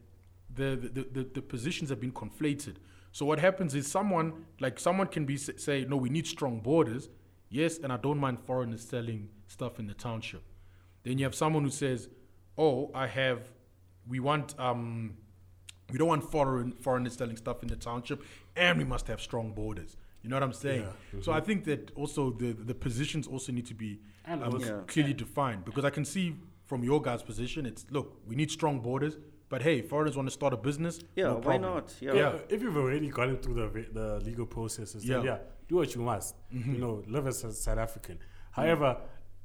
the 0.54 0.76
the, 0.76 1.06
the, 1.12 1.24
the 1.34 1.42
positions 1.42 1.90
have 1.90 2.00
been 2.00 2.12
conflated. 2.12 2.76
So 3.12 3.24
what 3.26 3.38
happens 3.40 3.74
is 3.74 3.86
someone 3.90 4.44
like 4.60 4.78
someone 4.78 5.06
can 5.08 5.24
be 5.24 5.36
say 5.36 5.84
no, 5.88 5.96
we 5.96 6.10
need 6.10 6.26
strong 6.26 6.60
borders, 6.60 7.08
yes, 7.50 7.78
and 7.78 7.92
I 7.92 7.96
don't 7.96 8.18
mind 8.18 8.38
foreigners 8.40 8.82
selling 8.86 9.28
stuff 9.46 9.78
in 9.78 9.86
the 9.86 9.94
township. 9.94 10.42
Then 11.08 11.16
you 11.16 11.24
have 11.24 11.34
someone 11.34 11.64
who 11.64 11.70
says, 11.70 12.10
oh, 12.58 12.90
I 12.94 13.06
have, 13.06 13.40
we 14.06 14.20
want 14.20 14.54
um, 14.58 15.14
we 15.90 15.96
don't 15.96 16.08
want 16.08 16.30
foreign 16.30 16.72
foreigners 16.72 17.14
selling 17.16 17.38
stuff 17.38 17.62
in 17.62 17.68
the 17.68 17.76
township, 17.76 18.22
and 18.54 18.76
we 18.76 18.84
must 18.84 19.06
have 19.06 19.18
strong 19.22 19.52
borders. 19.52 19.96
You 20.22 20.28
know 20.28 20.36
what 20.36 20.42
I'm 20.42 20.52
saying? 20.52 20.82
Yeah. 21.14 21.20
So 21.22 21.32
I 21.32 21.40
think 21.40 21.64
that 21.64 21.92
also 21.96 22.30
the 22.32 22.52
the 22.52 22.74
positions 22.74 23.26
also 23.26 23.52
need 23.52 23.64
to 23.66 23.74
be 23.74 24.00
um, 24.26 24.60
Yeah. 24.60 24.80
clearly 24.86 25.14
defined 25.14 25.64
because 25.64 25.86
I 25.86 25.90
can 25.90 26.04
see 26.04 26.36
from 26.66 26.84
your 26.84 27.00
guys' 27.00 27.22
position, 27.22 27.64
it's 27.64 27.86
look, 27.90 28.20
we 28.26 28.36
need 28.36 28.50
strong 28.50 28.80
borders, 28.80 29.16
but 29.48 29.62
hey, 29.62 29.80
foreigners 29.80 30.14
want 30.14 30.28
to 30.28 30.34
start 30.40 30.52
a 30.52 30.58
business, 30.58 31.00
Yeah, 31.16 31.28
no 31.28 31.36
why 31.36 31.56
not? 31.56 31.86
Yeah. 32.02 32.12
Yeah. 32.12 32.32
If 32.50 32.60
you've 32.62 32.76
already 32.76 33.08
gone 33.08 33.38
through 33.38 33.54
the 33.62 33.68
the 34.00 34.20
legal 34.28 34.44
processes, 34.44 35.06
Yeah. 35.06 35.16
Mm-hmm. 35.16 35.26
yeah, 35.26 35.38
do 35.70 35.76
what 35.76 35.94
you 35.94 36.02
must. 36.02 36.34
You 36.50 36.78
know, 36.84 37.02
live 37.06 37.26
as 37.26 37.44
a 37.44 37.52
South 37.54 37.78
African. 37.78 38.18
However, 38.50 38.90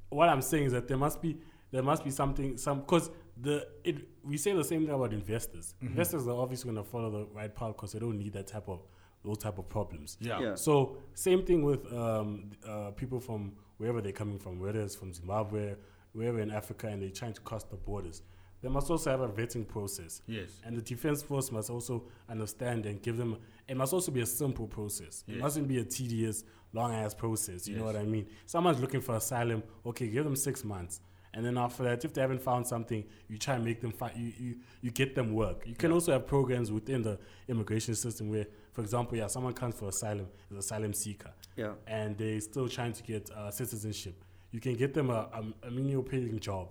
what 0.09 0.27
I'm 0.29 0.41
saying 0.41 0.65
is 0.65 0.73
that 0.73 0.87
there 0.87 0.97
must 0.97 1.21
be 1.21 1.37
there 1.73 1.81
must 1.83 2.03
be 2.03 2.11
something 2.11 2.55
some 2.55 2.81
because 2.81 3.09
the 3.35 3.67
it 3.83 4.07
we 4.23 4.37
say 4.37 4.53
the 4.53 4.63
same 4.63 4.85
thing 4.85 4.93
about 4.93 5.11
investors. 5.11 5.73
Mm-hmm. 5.77 5.87
Investors 5.87 6.27
are 6.27 6.39
obviously 6.39 6.71
going 6.71 6.83
to 6.83 6.89
follow 6.89 7.09
the 7.09 7.25
right 7.33 7.53
path 7.53 7.73
because 7.75 7.93
they 7.93 7.99
don't 7.99 8.17
need 8.17 8.33
that 8.33 8.47
type 8.47 8.69
of 8.69 8.81
those 9.25 9.39
type 9.39 9.57
of 9.57 9.67
problems. 9.67 10.17
Yeah. 10.21 10.39
Yeah. 10.39 10.55
So 10.55 10.97
same 11.15 11.43
thing 11.43 11.63
with 11.63 11.91
um, 11.91 12.51
uh, 12.67 12.91
people 12.91 13.19
from 13.19 13.53
wherever 13.77 14.01
they're 14.01 14.11
coming 14.11 14.37
from, 14.37 14.59
whether 14.59 14.81
it's 14.81 14.95
from 14.95 15.13
Zimbabwe, 15.13 15.73
wherever 16.13 16.39
in 16.39 16.51
Africa, 16.51 16.87
and 16.87 17.01
they're 17.01 17.09
trying 17.09 17.33
to 17.33 17.41
cross 17.41 17.63
the 17.63 17.75
borders. 17.75 18.21
They 18.61 18.69
must 18.69 18.89
also 18.89 19.09
have 19.09 19.21
a 19.21 19.27
vetting 19.27 19.67
process. 19.67 20.21
Yes. 20.27 20.49
And 20.63 20.77
the 20.77 20.81
defense 20.81 21.21
force 21.23 21.51
must 21.51 21.69
also 21.69 22.03
understand 22.29 22.85
and 22.85 23.01
give 23.01 23.17
them. 23.17 23.37
It 23.67 23.75
must 23.75 23.93
also 23.93 24.11
be 24.11 24.21
a 24.21 24.25
simple 24.27 24.67
process. 24.67 25.23
It 25.27 25.39
mustn't 25.39 25.67
be 25.67 25.79
a 25.79 25.83
tedious, 25.83 26.43
long 26.71 26.93
ass 26.93 27.15
process. 27.15 27.67
You 27.67 27.77
know 27.77 27.85
what 27.85 27.95
I 27.95 28.03
mean? 28.03 28.27
Someone's 28.45 28.79
looking 28.79 29.01
for 29.01 29.15
asylum. 29.15 29.63
Okay, 29.85 30.07
give 30.07 30.23
them 30.23 30.35
six 30.35 30.63
months. 30.63 31.01
And 31.35 31.43
then 31.45 31.57
after 31.57 31.83
that, 31.83 32.05
if 32.05 32.13
they 32.13 32.21
haven't 32.21 32.41
found 32.41 32.67
something, 32.67 33.03
you 33.27 33.37
try 33.39 33.55
and 33.55 33.65
make 33.65 33.81
them 33.81 33.91
find. 33.91 34.15
You, 34.15 34.31
you 34.39 34.55
you 34.81 34.91
get 34.91 35.15
them 35.15 35.33
work. 35.33 35.63
You 35.65 35.73
can 35.75 35.91
also 35.91 36.11
have 36.11 36.27
programs 36.27 36.71
within 36.71 37.01
the 37.01 37.17
immigration 37.47 37.95
system 37.95 38.29
where, 38.29 38.45
for 38.71 38.81
example, 38.81 39.17
yeah, 39.17 39.27
someone 39.27 39.53
comes 39.53 39.73
for 39.75 39.87
asylum, 39.89 40.27
is 40.51 40.57
asylum 40.57 40.93
seeker, 40.93 41.31
Yeah. 41.57 41.73
and 41.87 42.15
they're 42.17 42.39
still 42.39 42.67
trying 42.69 42.93
to 42.93 43.03
get 43.03 43.31
uh, 43.31 43.49
citizenship. 43.49 44.23
You 44.51 44.59
can 44.59 44.75
get 44.75 44.93
them 44.93 45.09
a, 45.09 45.27
a, 45.63 45.67
a 45.67 45.71
menial 45.71 46.03
paying 46.03 46.39
job, 46.39 46.69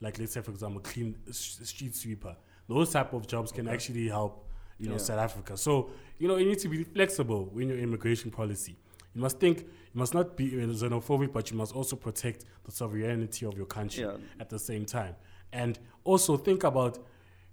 like 0.00 0.18
let's 0.18 0.32
say 0.32 0.40
for 0.40 0.52
example, 0.52 0.80
clean 0.80 1.14
s- 1.28 1.60
street 1.64 1.94
sweeper. 1.94 2.34
Those 2.66 2.90
type 2.90 3.12
of 3.12 3.26
jobs 3.26 3.52
can 3.52 3.68
actually 3.68 4.08
help, 4.08 4.46
you 4.78 4.86
know, 4.88 4.92
Yeah. 4.94 4.98
South 4.98 5.18
Africa. 5.18 5.56
So 5.58 5.90
you 6.18 6.28
know, 6.28 6.36
you 6.36 6.46
need 6.46 6.58
to 6.60 6.68
be 6.68 6.82
flexible 6.84 7.52
in 7.58 7.68
your 7.68 7.78
immigration 7.78 8.30
policy. 8.30 8.76
You 9.18 9.22
must 9.22 9.40
think, 9.40 9.58
you 9.62 9.98
must 9.98 10.14
not 10.14 10.36
be 10.36 10.48
xenophobic, 10.52 11.32
but 11.32 11.50
you 11.50 11.56
must 11.56 11.74
also 11.74 11.96
protect 11.96 12.44
the 12.64 12.70
sovereignty 12.70 13.44
of 13.46 13.56
your 13.56 13.66
country 13.66 14.04
Yeah. 14.04 14.16
at 14.38 14.48
the 14.48 14.60
same 14.60 14.84
time. 14.84 15.16
And 15.52 15.76
also 16.04 16.36
think 16.36 16.62
about, 16.62 17.00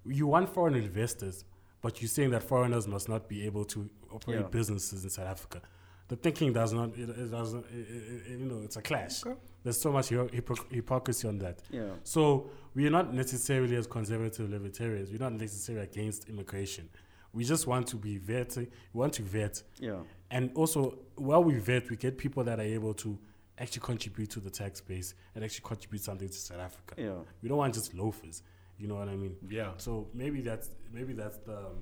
you 0.05 0.27
want 0.27 0.47
foreign 0.53 0.75
investors, 0.75 1.43
but 1.81 2.03
you're 2.03 2.07
saying 2.09 2.29
that 2.31 2.43
foreigners 2.43 2.87
must 2.87 3.09
not 3.09 3.27
be 3.27 3.47
able 3.47 3.65
to 3.65 3.89
operate 4.11 4.41
Yeah. 4.41 4.47
businesses 4.47 5.03
in 5.05 5.09
South 5.09 5.25
Africa. 5.25 5.59
The 6.07 6.15
thinking 6.17 6.53
does 6.53 6.71
not, 6.71 6.89
it, 6.95 7.09
it 7.09 7.31
doesn't, 7.31 7.65
it, 7.71 8.27
you 8.39 8.45
know, 8.45 8.61
it's 8.63 8.75
a 8.75 8.81
clash. 8.83 9.25
Okay. 9.25 9.35
There's 9.63 9.81
so 9.81 9.91
much 9.91 10.09
hypocr- 10.09 10.71
hypocrisy 10.71 11.27
on 11.27 11.39
that. 11.39 11.63
Yeah. 11.71 11.93
So 12.03 12.51
we 12.75 12.85
are 12.85 12.91
not 12.91 13.11
necessarily 13.11 13.75
as 13.75 13.87
conservative 13.87 14.51
libertarians. 14.51 15.09
We're 15.09 15.17
not 15.17 15.33
necessarily 15.33 15.83
against 15.85 16.29
immigration. 16.29 16.89
We 17.35 17.43
just 17.43 17.67
want 17.67 17.85
to 17.87 17.97
be 17.97 18.17
vetting. 18.17 18.67
We 18.93 18.99
want 19.01 19.13
to 19.13 19.21
vet, 19.21 19.61
Yeah. 19.79 19.99
and 20.31 20.49
also 20.55 20.97
while 21.15 21.43
we 21.43 21.55
vet, 21.59 21.89
we 21.89 21.97
get 21.97 22.17
people 22.17 22.43
that 22.45 22.59
are 22.59 22.69
able 22.77 22.93
to 22.95 23.19
actually 23.57 23.81
contribute 23.81 24.29
to 24.31 24.39
the 24.39 24.49
tax 24.49 24.79
base 24.81 25.13
and 25.35 25.43
actually 25.43 25.65
contribute 25.67 26.01
something 26.01 26.29
to 26.29 26.33
South 26.33 26.59
Africa. 26.59 26.95
Yeah. 26.97 27.19
We 27.41 27.49
don't 27.49 27.57
want 27.57 27.73
just 27.73 27.93
loafers. 27.93 28.41
You 28.77 28.87
know 28.87 28.95
what 28.95 29.09
I 29.09 29.15
mean? 29.17 29.35
Yeah. 29.49 29.71
So 29.77 30.07
maybe 30.13 30.39
that's 30.41 30.69
maybe 30.93 31.11
that's 31.13 31.37
the 31.39 31.57
um, 31.57 31.77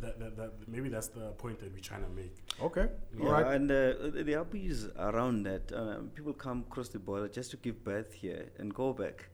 that, 0.00 0.18
that, 0.20 0.36
that 0.36 0.52
maybe 0.68 0.88
that's 0.88 1.08
the 1.08 1.30
point 1.32 1.58
that 1.60 1.72
we're 1.72 1.80
trying 1.80 2.04
to 2.04 2.10
make. 2.10 2.36
Okay. 2.62 2.88
Yeah, 3.18 3.24
All 3.26 3.32
right. 3.32 3.54
and 3.54 3.70
uh, 3.70 4.22
the 4.22 4.34
abuse 4.40 4.88
around 4.98 5.44
that, 5.44 5.72
uh, 5.72 5.96
people 6.14 6.32
come 6.32 6.64
across 6.68 6.88
the 6.90 6.98
border 7.00 7.26
just 7.28 7.50
to 7.52 7.56
give 7.56 7.82
birth 7.84 8.12
here 8.12 8.50
and 8.58 8.72
go 8.74 8.92
back. 8.92 9.30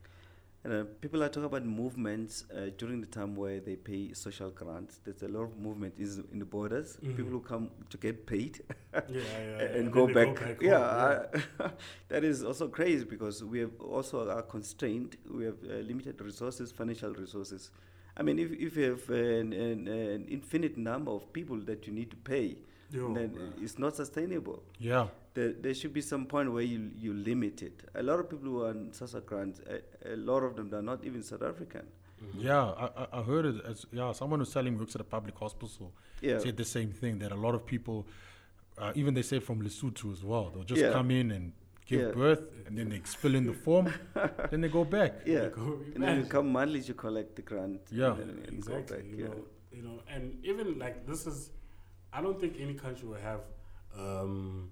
And 0.64 0.72
uh, 0.72 0.84
people 1.02 1.22
are 1.22 1.28
talking 1.28 1.44
about 1.44 1.64
movements 1.66 2.44
uh, 2.50 2.70
during 2.78 3.00
the 3.02 3.06
time 3.06 3.36
where 3.36 3.60
they 3.60 3.76
pay 3.76 4.14
social 4.14 4.48
grants. 4.50 4.98
There's 5.04 5.22
a 5.22 5.28
lot 5.28 5.42
of 5.42 5.58
movement 5.58 5.94
is 5.98 6.20
in 6.32 6.38
the 6.38 6.46
borders. 6.46 6.96
Mhm. 7.02 7.16
People 7.16 7.32
who 7.32 7.40
come 7.40 7.70
to 7.90 7.98
get 7.98 8.24
paid 8.26 8.60
Yeah, 8.94 9.00
yeah, 9.10 9.58
and 9.60 9.74
then 9.74 9.90
go 9.90 10.06
they 10.06 10.14
back. 10.14 10.38
home, 10.38 10.56
yeah, 10.60 10.80
I- 11.60 11.70
that 12.08 12.24
is 12.24 12.42
also 12.42 12.68
crazy 12.68 13.04
because 13.04 13.44
we 13.44 13.58
have 13.60 13.78
also 13.80 14.28
are 14.30 14.42
constrained. 14.42 15.16
We 15.30 15.44
have 15.44 15.58
uh, 15.68 15.74
limited 15.90 16.20
resources, 16.22 16.72
financial 16.72 17.12
resources. 17.12 17.70
I 18.16 18.22
mean, 18.22 18.38
if, 18.38 18.52
if 18.52 18.76
you 18.76 18.84
have 18.92 19.10
an, 19.10 19.52
an, 19.52 19.88
an 19.88 20.24
infinite 20.28 20.78
number 20.78 21.10
of 21.10 21.30
people 21.32 21.58
that 21.66 21.86
you 21.86 21.92
need 21.92 22.10
to 22.10 22.16
pay, 22.16 22.56
Yo, 22.90 23.12
then 23.12 23.30
bruh. 23.30 23.62
it's 23.62 23.78
not 23.78 23.96
sustainable. 23.96 24.62
Yeah. 24.78 25.08
There, 25.34 25.52
there 25.52 25.74
should 25.74 25.92
be 25.92 26.00
some 26.00 26.26
point 26.26 26.52
where 26.52 26.62
you, 26.62 26.90
you 26.96 27.12
limit 27.12 27.62
it. 27.62 27.82
A 27.96 28.02
lot 28.02 28.20
of 28.20 28.30
people 28.30 28.46
who 28.48 28.62
are 28.62 28.68
on 28.70 28.90
SASSA 28.92 29.26
grants, 29.26 29.60
a, 29.68 30.12
a 30.14 30.16
lot 30.16 30.44
of 30.44 30.54
them 30.54 30.72
are 30.72 30.82
not 30.82 31.04
even 31.04 31.22
South 31.24 31.42
African. 31.42 31.82
Yeah, 32.38 32.62
I, 32.70 32.84
I- 33.02 33.08
I 33.18 33.22
heard 33.22 33.44
it 33.44 33.56
as 33.66 33.84
yeah. 33.92 34.12
Someone 34.12 34.38
who's 34.38 34.52
telling 34.52 34.72
me 34.74 34.78
works 34.80 34.94
at 34.94 35.00
a 35.00 35.04
public 35.04 35.36
hospital 35.36 35.92
Yeah. 36.20 36.38
said 36.38 36.56
the 36.56 36.64
same 36.64 36.90
thing 36.92 37.18
that 37.18 37.32
a 37.32 37.34
lot 37.34 37.54
of 37.54 37.66
people, 37.66 38.06
uh, 38.78 38.92
even 38.94 39.12
they 39.14 39.22
say 39.22 39.40
from 39.40 39.60
Lesotho 39.60 40.12
as 40.12 40.22
well, 40.22 40.50
they'll 40.54 40.62
just 40.62 40.80
Yeah. 40.80 40.92
come 40.92 41.10
in 41.10 41.32
and 41.32 41.52
give 41.84 42.00
Yeah. 42.00 42.10
birth 42.12 42.48
and 42.66 42.78
then 42.78 42.88
they 42.88 43.00
fill 43.00 43.34
in 43.34 43.44
the 43.44 43.52
form, 43.52 43.92
then 44.50 44.60
they 44.60 44.68
go 44.68 44.84
back. 44.84 45.12
Yeah. 45.26 45.48
Go- 45.48 45.80
And 45.94 46.02
then 46.04 46.18
you 46.20 46.26
come 46.26 46.50
monthly 46.52 46.80
to 46.82 46.94
collect 46.94 47.34
the 47.36 47.42
grant. 47.42 47.80
Yeah. 47.90 48.12
And 48.12 48.20
then 48.20 48.28
and 48.46 48.54
exactly. 48.54 48.96
Go 48.98 49.02
back, 49.02 49.10
you 49.10 49.16
yeah. 49.24 49.28
know, 49.30 49.44
you 49.72 49.82
know, 49.82 50.00
and 50.08 50.38
even 50.44 50.78
like 50.78 51.04
this 51.06 51.26
is, 51.26 51.50
I 52.12 52.22
don't 52.22 52.38
think 52.40 52.54
any 52.60 52.74
country 52.74 53.08
will 53.08 53.20
have 53.30 53.40
um, 53.98 54.70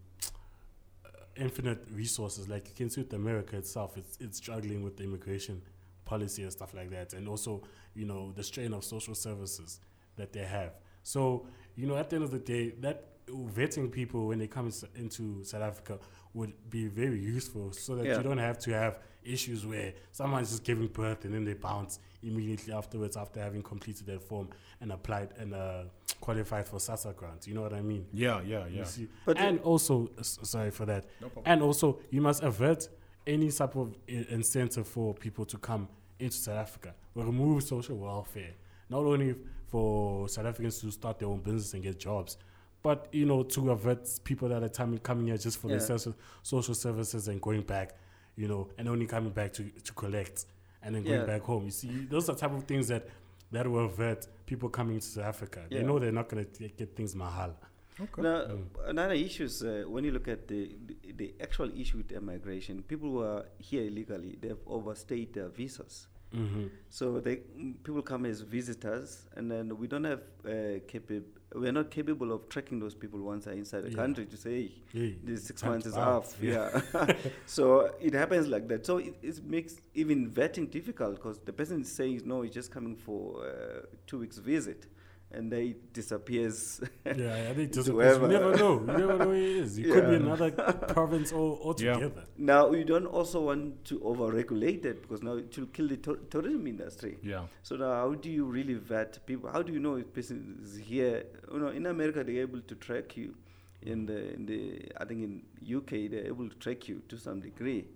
infinite 1.36 1.86
resources. 1.90 2.48
Like 2.48 2.68
you 2.68 2.74
can 2.74 2.90
see 2.90 3.02
with 3.02 3.12
America 3.14 3.56
itself, 3.56 3.96
it's 3.96 4.16
it's 4.20 4.38
struggling 4.38 4.82
with 4.82 4.96
the 4.96 5.04
immigration 5.04 5.62
policy 6.04 6.42
and 6.42 6.52
stuff 6.52 6.74
like 6.74 6.90
that, 6.90 7.12
and 7.14 7.28
also 7.28 7.62
you 7.94 8.04
know 8.06 8.32
the 8.32 8.42
strain 8.42 8.72
of 8.72 8.84
social 8.84 9.14
services 9.14 9.80
that 10.16 10.32
they 10.32 10.44
have. 10.44 10.72
So 11.02 11.46
you 11.76 11.86
know, 11.86 11.96
at 11.96 12.10
the 12.10 12.16
end 12.16 12.24
of 12.24 12.30
the 12.30 12.38
day, 12.38 12.70
that 12.80 13.04
vetting 13.28 13.90
people 13.90 14.26
when 14.26 14.38
they 14.38 14.46
come 14.46 14.70
into 14.96 15.42
South 15.44 15.62
Africa 15.62 15.98
would 16.34 16.52
be 16.70 16.86
very 16.86 17.18
useful, 17.20 17.72
so 17.72 17.96
that 17.96 18.06
Yeah. 18.06 18.16
you 18.18 18.22
don't 18.22 18.38
have 18.38 18.58
to 18.60 18.72
have 18.72 18.98
issues 19.24 19.64
where 19.66 19.92
someone's 20.10 20.50
just 20.50 20.64
giving 20.64 20.88
birth 20.88 21.24
and 21.24 21.34
then 21.34 21.44
they 21.44 21.54
bounce 21.54 21.98
immediately 22.22 22.72
afterwards 22.72 23.16
after 23.16 23.40
having 23.40 23.62
completed 23.62 24.06
their 24.06 24.18
form 24.18 24.48
and 24.80 24.92
applied 24.92 25.30
and 25.38 25.54
uh, 25.54 25.82
qualified 26.20 26.66
for 26.68 26.76
SASSA 26.76 27.16
grants. 27.16 27.46
You 27.48 27.54
know 27.54 27.62
what 27.62 27.72
I 27.74 27.80
mean? 27.82 28.06
Yeah, 28.12 28.40
yeah, 28.42 28.64
yeah. 28.70 28.78
You 28.80 28.84
see? 28.84 29.08
But 29.24 29.38
and 29.38 29.58
also, 29.60 30.10
s- 30.18 30.38
sorry 30.42 30.70
for 30.70 30.86
that. 30.86 31.04
No 31.20 31.28
problem. 31.28 31.52
And 31.52 31.62
also, 31.62 31.98
you 32.10 32.20
must 32.20 32.42
avert 32.42 32.88
any 33.26 33.50
type 33.50 33.76
of 33.76 33.94
incentive 34.08 34.86
for 34.86 35.14
people 35.14 35.44
to 35.46 35.58
come 35.58 35.88
into 36.18 36.36
South 36.36 36.56
Africa. 36.56 36.94
We 37.14 37.22
remove 37.22 37.62
social 37.64 37.96
welfare, 37.96 38.52
not 38.88 39.00
only 39.04 39.34
for 39.68 40.28
South 40.28 40.46
Africans 40.46 40.80
to 40.80 40.90
start 40.90 41.18
their 41.18 41.28
own 41.28 41.40
business 41.40 41.74
and 41.74 41.82
get 41.82 41.98
jobs, 41.98 42.36
but 42.82 43.08
you 43.12 43.24
know 43.26 43.42
to 43.44 43.70
avert 43.70 44.08
people 44.24 44.48
that 44.48 44.62
are 44.62 44.68
coming 44.68 44.98
coming 44.98 45.26
here 45.28 45.36
just 45.36 45.58
for 45.58 45.68
Yeah. 45.68 45.76
their 45.78 45.86
social, 45.86 46.14
social 46.42 46.74
services 46.74 47.28
and 47.28 47.40
going 47.40 47.62
back, 47.62 47.96
you 48.36 48.48
know, 48.48 48.68
and 48.78 48.88
only 48.88 49.06
coming 49.06 49.32
back 49.32 49.52
to 49.54 49.64
to 49.84 49.92
collect 49.92 50.46
and 50.82 50.94
then 50.94 51.02
going 51.04 51.20
Yeah. 51.20 51.26
back 51.26 51.42
home. 51.42 51.64
You 51.66 51.70
see, 51.70 52.06
those 52.10 52.28
are 52.28 52.34
type 52.36 52.52
of 52.52 52.64
things 52.64 52.88
that 52.88 53.08
that 53.52 53.66
will 53.66 53.84
avert 53.84 54.26
people 54.46 54.68
coming 54.70 54.98
to 55.00 55.06
South 55.06 55.24
Africa. 55.26 55.60
They 55.70 55.82
know 55.82 55.98
they're 55.98 56.10
not 56.12 56.28
going 56.28 56.46
to 56.46 56.68
get 56.68 56.96
things 56.96 57.14
mahal. 57.14 57.54
Okay. 58.00 58.22
Now, 58.22 58.46
Mm. 58.46 58.64
another 58.88 59.12
issue 59.14 59.44
is 59.44 59.62
uh, 59.62 59.84
when 59.86 60.02
you 60.04 60.12
look 60.12 60.26
at 60.28 60.48
the, 60.48 60.74
the 60.86 61.12
the 61.12 61.34
actual 61.40 61.70
issue 61.78 61.98
with 61.98 62.10
immigration, 62.12 62.82
people 62.82 63.10
who 63.10 63.20
are 63.22 63.44
here 63.58 63.84
illegally, 63.84 64.38
they've 64.40 64.56
overstayed 64.66 65.34
their 65.34 65.48
visas. 65.48 66.08
hmm 66.32 66.68
So 66.88 67.20
they 67.20 67.36
people 67.84 68.00
come 68.02 68.24
as 68.24 68.40
visitors, 68.40 69.26
and 69.36 69.50
then 69.50 69.76
we 69.78 69.86
don't 69.86 70.04
have 70.04 70.22
uh, 70.46 70.80
capa- 70.90 71.22
we 71.54 71.68
are 71.68 71.72
not 71.72 71.90
capable 71.90 72.32
of 72.32 72.48
tracking 72.48 72.78
those 72.80 72.94
people 72.94 73.20
once 73.20 73.44
they're 73.44 73.54
inside 73.54 73.82
the 73.84 73.90
Yeah. 73.90 73.96
country 73.96 74.24
to 74.26 74.36
say 74.36 74.50
hey, 74.62 74.72
Yeah, 74.92 75.10
this 75.24 75.44
six 75.44 75.62
months 75.64 75.86
is 75.86 75.96
off. 75.96 76.36
Yeah. 76.40 76.80
so 77.46 77.90
it 78.00 78.14
happens 78.14 78.48
like 78.48 78.68
that. 78.68 78.86
So 78.86 78.98
it, 78.98 79.14
it 79.22 79.44
makes 79.44 79.76
even 79.94 80.30
vetting 80.30 80.70
difficult 80.70 81.16
because 81.16 81.38
the 81.40 81.52
person 81.52 81.82
is 81.82 81.92
saying 81.92 82.22
no, 82.24 82.42
he's 82.42 82.54
just 82.54 82.70
coming 82.70 82.96
for 82.96 83.44
uh, 83.44 83.86
two 84.06 84.18
weeks 84.20 84.38
visit, 84.38 84.86
and 85.34 85.50
then 85.50 85.60
they 85.60 85.74
disappears. 85.92 86.80
Yeah, 87.04 87.48
I 87.50 87.54
think 87.54 87.72
to 87.72 87.82
just 87.82 87.88
because 87.88 88.18
wherever. 88.18 88.26
you 88.26 88.32
never 88.32 88.56
know. 88.56 88.80
You 88.80 88.86
never 88.86 89.18
know 89.18 89.26
where 89.28 89.36
he 89.36 89.58
is. 89.58 89.76
He 89.76 89.84
could 89.84 90.08
be 90.08 90.16
another 90.16 90.50
province 90.88 91.32
all, 91.32 91.58
altogether. 91.62 92.24
now 92.36 92.68
we 92.68 92.84
don't 92.84 93.06
also 93.06 93.40
want 93.42 93.84
to 93.86 93.98
overregulate 94.00 94.84
it 94.84 95.02
because 95.02 95.22
now 95.22 95.34
it 95.36 95.56
will 95.58 95.66
kill 95.66 95.88
the 95.88 95.96
tour- 95.96 96.18
tourism 96.30 96.66
industry. 96.66 97.18
Yeah. 97.22 97.42
So 97.62 97.76
now, 97.76 97.92
how 97.92 98.14
do 98.14 98.30
you 98.30 98.44
really 98.44 98.74
vet 98.74 99.24
people? 99.26 99.50
How 99.50 99.62
do 99.62 99.72
you 99.72 99.78
know 99.80 99.96
if 99.96 100.12
person 100.12 100.58
is 100.62 100.76
here? 100.78 101.24
You 101.52 101.58
know, 101.60 101.68
in 101.68 101.86
America 101.86 102.22
they're 102.24 102.42
able 102.42 102.60
to 102.60 102.74
track 102.76 103.16
you. 103.16 103.34
In 103.82 104.06
the 104.06 104.32
in 104.34 104.46
the 104.46 104.88
I 105.00 105.04
think 105.04 105.22
in 105.24 105.42
UK 105.78 106.08
they're 106.10 106.26
able 106.26 106.48
to 106.48 106.54
track 106.56 106.86
you 106.88 107.02
to 107.08 107.16
some 107.18 107.40
degree, 107.40 107.86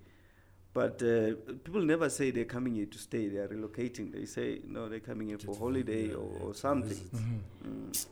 but 0.78 0.96
uh, 1.02 1.34
people 1.64 1.82
never 1.94 2.08
say 2.18 2.26
they're 2.36 2.52
coming 2.56 2.74
here 2.78 2.90
to 2.96 2.98
stay. 2.98 3.24
They 3.32 3.38
are 3.44 3.48
relocating. 3.56 4.06
They 4.16 4.26
say 4.26 4.48
no, 4.76 4.80
they're 4.90 5.06
coming 5.10 5.28
here 5.28 5.38
for 5.38 5.54
holiday 5.64 6.08
yeah, 6.08 6.14
or, 6.22 6.30
or 6.42 6.54
something. 6.54 6.88
visit. 6.90 7.14
Mhm. 7.14 7.40
Mm. 7.66 8.06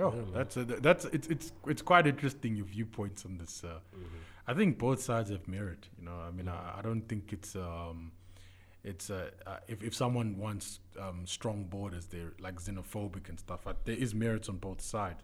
Yeah, 0.00 0.10
that's 0.36 0.56
a, 0.56 0.64
that's 0.64 1.04
it's 1.16 1.28
it's 1.34 1.52
it's 1.72 1.82
quite 1.82 2.06
interesting 2.06 2.56
your 2.56 2.66
viewpoints 2.66 3.24
on 3.24 3.38
this. 3.38 3.54
Uh, 3.64 3.68
Mm-hmm. 3.96 4.22
I 4.46 4.52
think 4.58 4.76
both 4.78 5.00
sides 5.00 5.30
have 5.30 5.48
merit. 5.48 5.88
You 5.98 6.04
know, 6.04 6.18
I 6.28 6.30
mean, 6.30 6.48
I, 6.48 6.78
I 6.78 6.82
don't 6.82 7.04
think 7.10 7.32
it's 7.32 7.56
um, 7.56 8.12
it's 8.90 9.08
uh, 9.08 9.30
uh, 9.46 9.56
if 9.68 9.82
if 9.82 9.94
someone 9.94 10.36
wants 10.44 10.80
um, 11.04 11.18
strong 11.26 11.64
borders, 11.76 12.04
they're 12.12 12.34
like 12.46 12.56
xenophobic 12.60 13.28
and 13.30 13.38
stuff. 13.38 13.66
Uh, 13.66 13.72
there 13.86 13.96
is 13.96 14.14
merits 14.14 14.48
on 14.50 14.56
both 14.58 14.80
sides, 14.82 15.22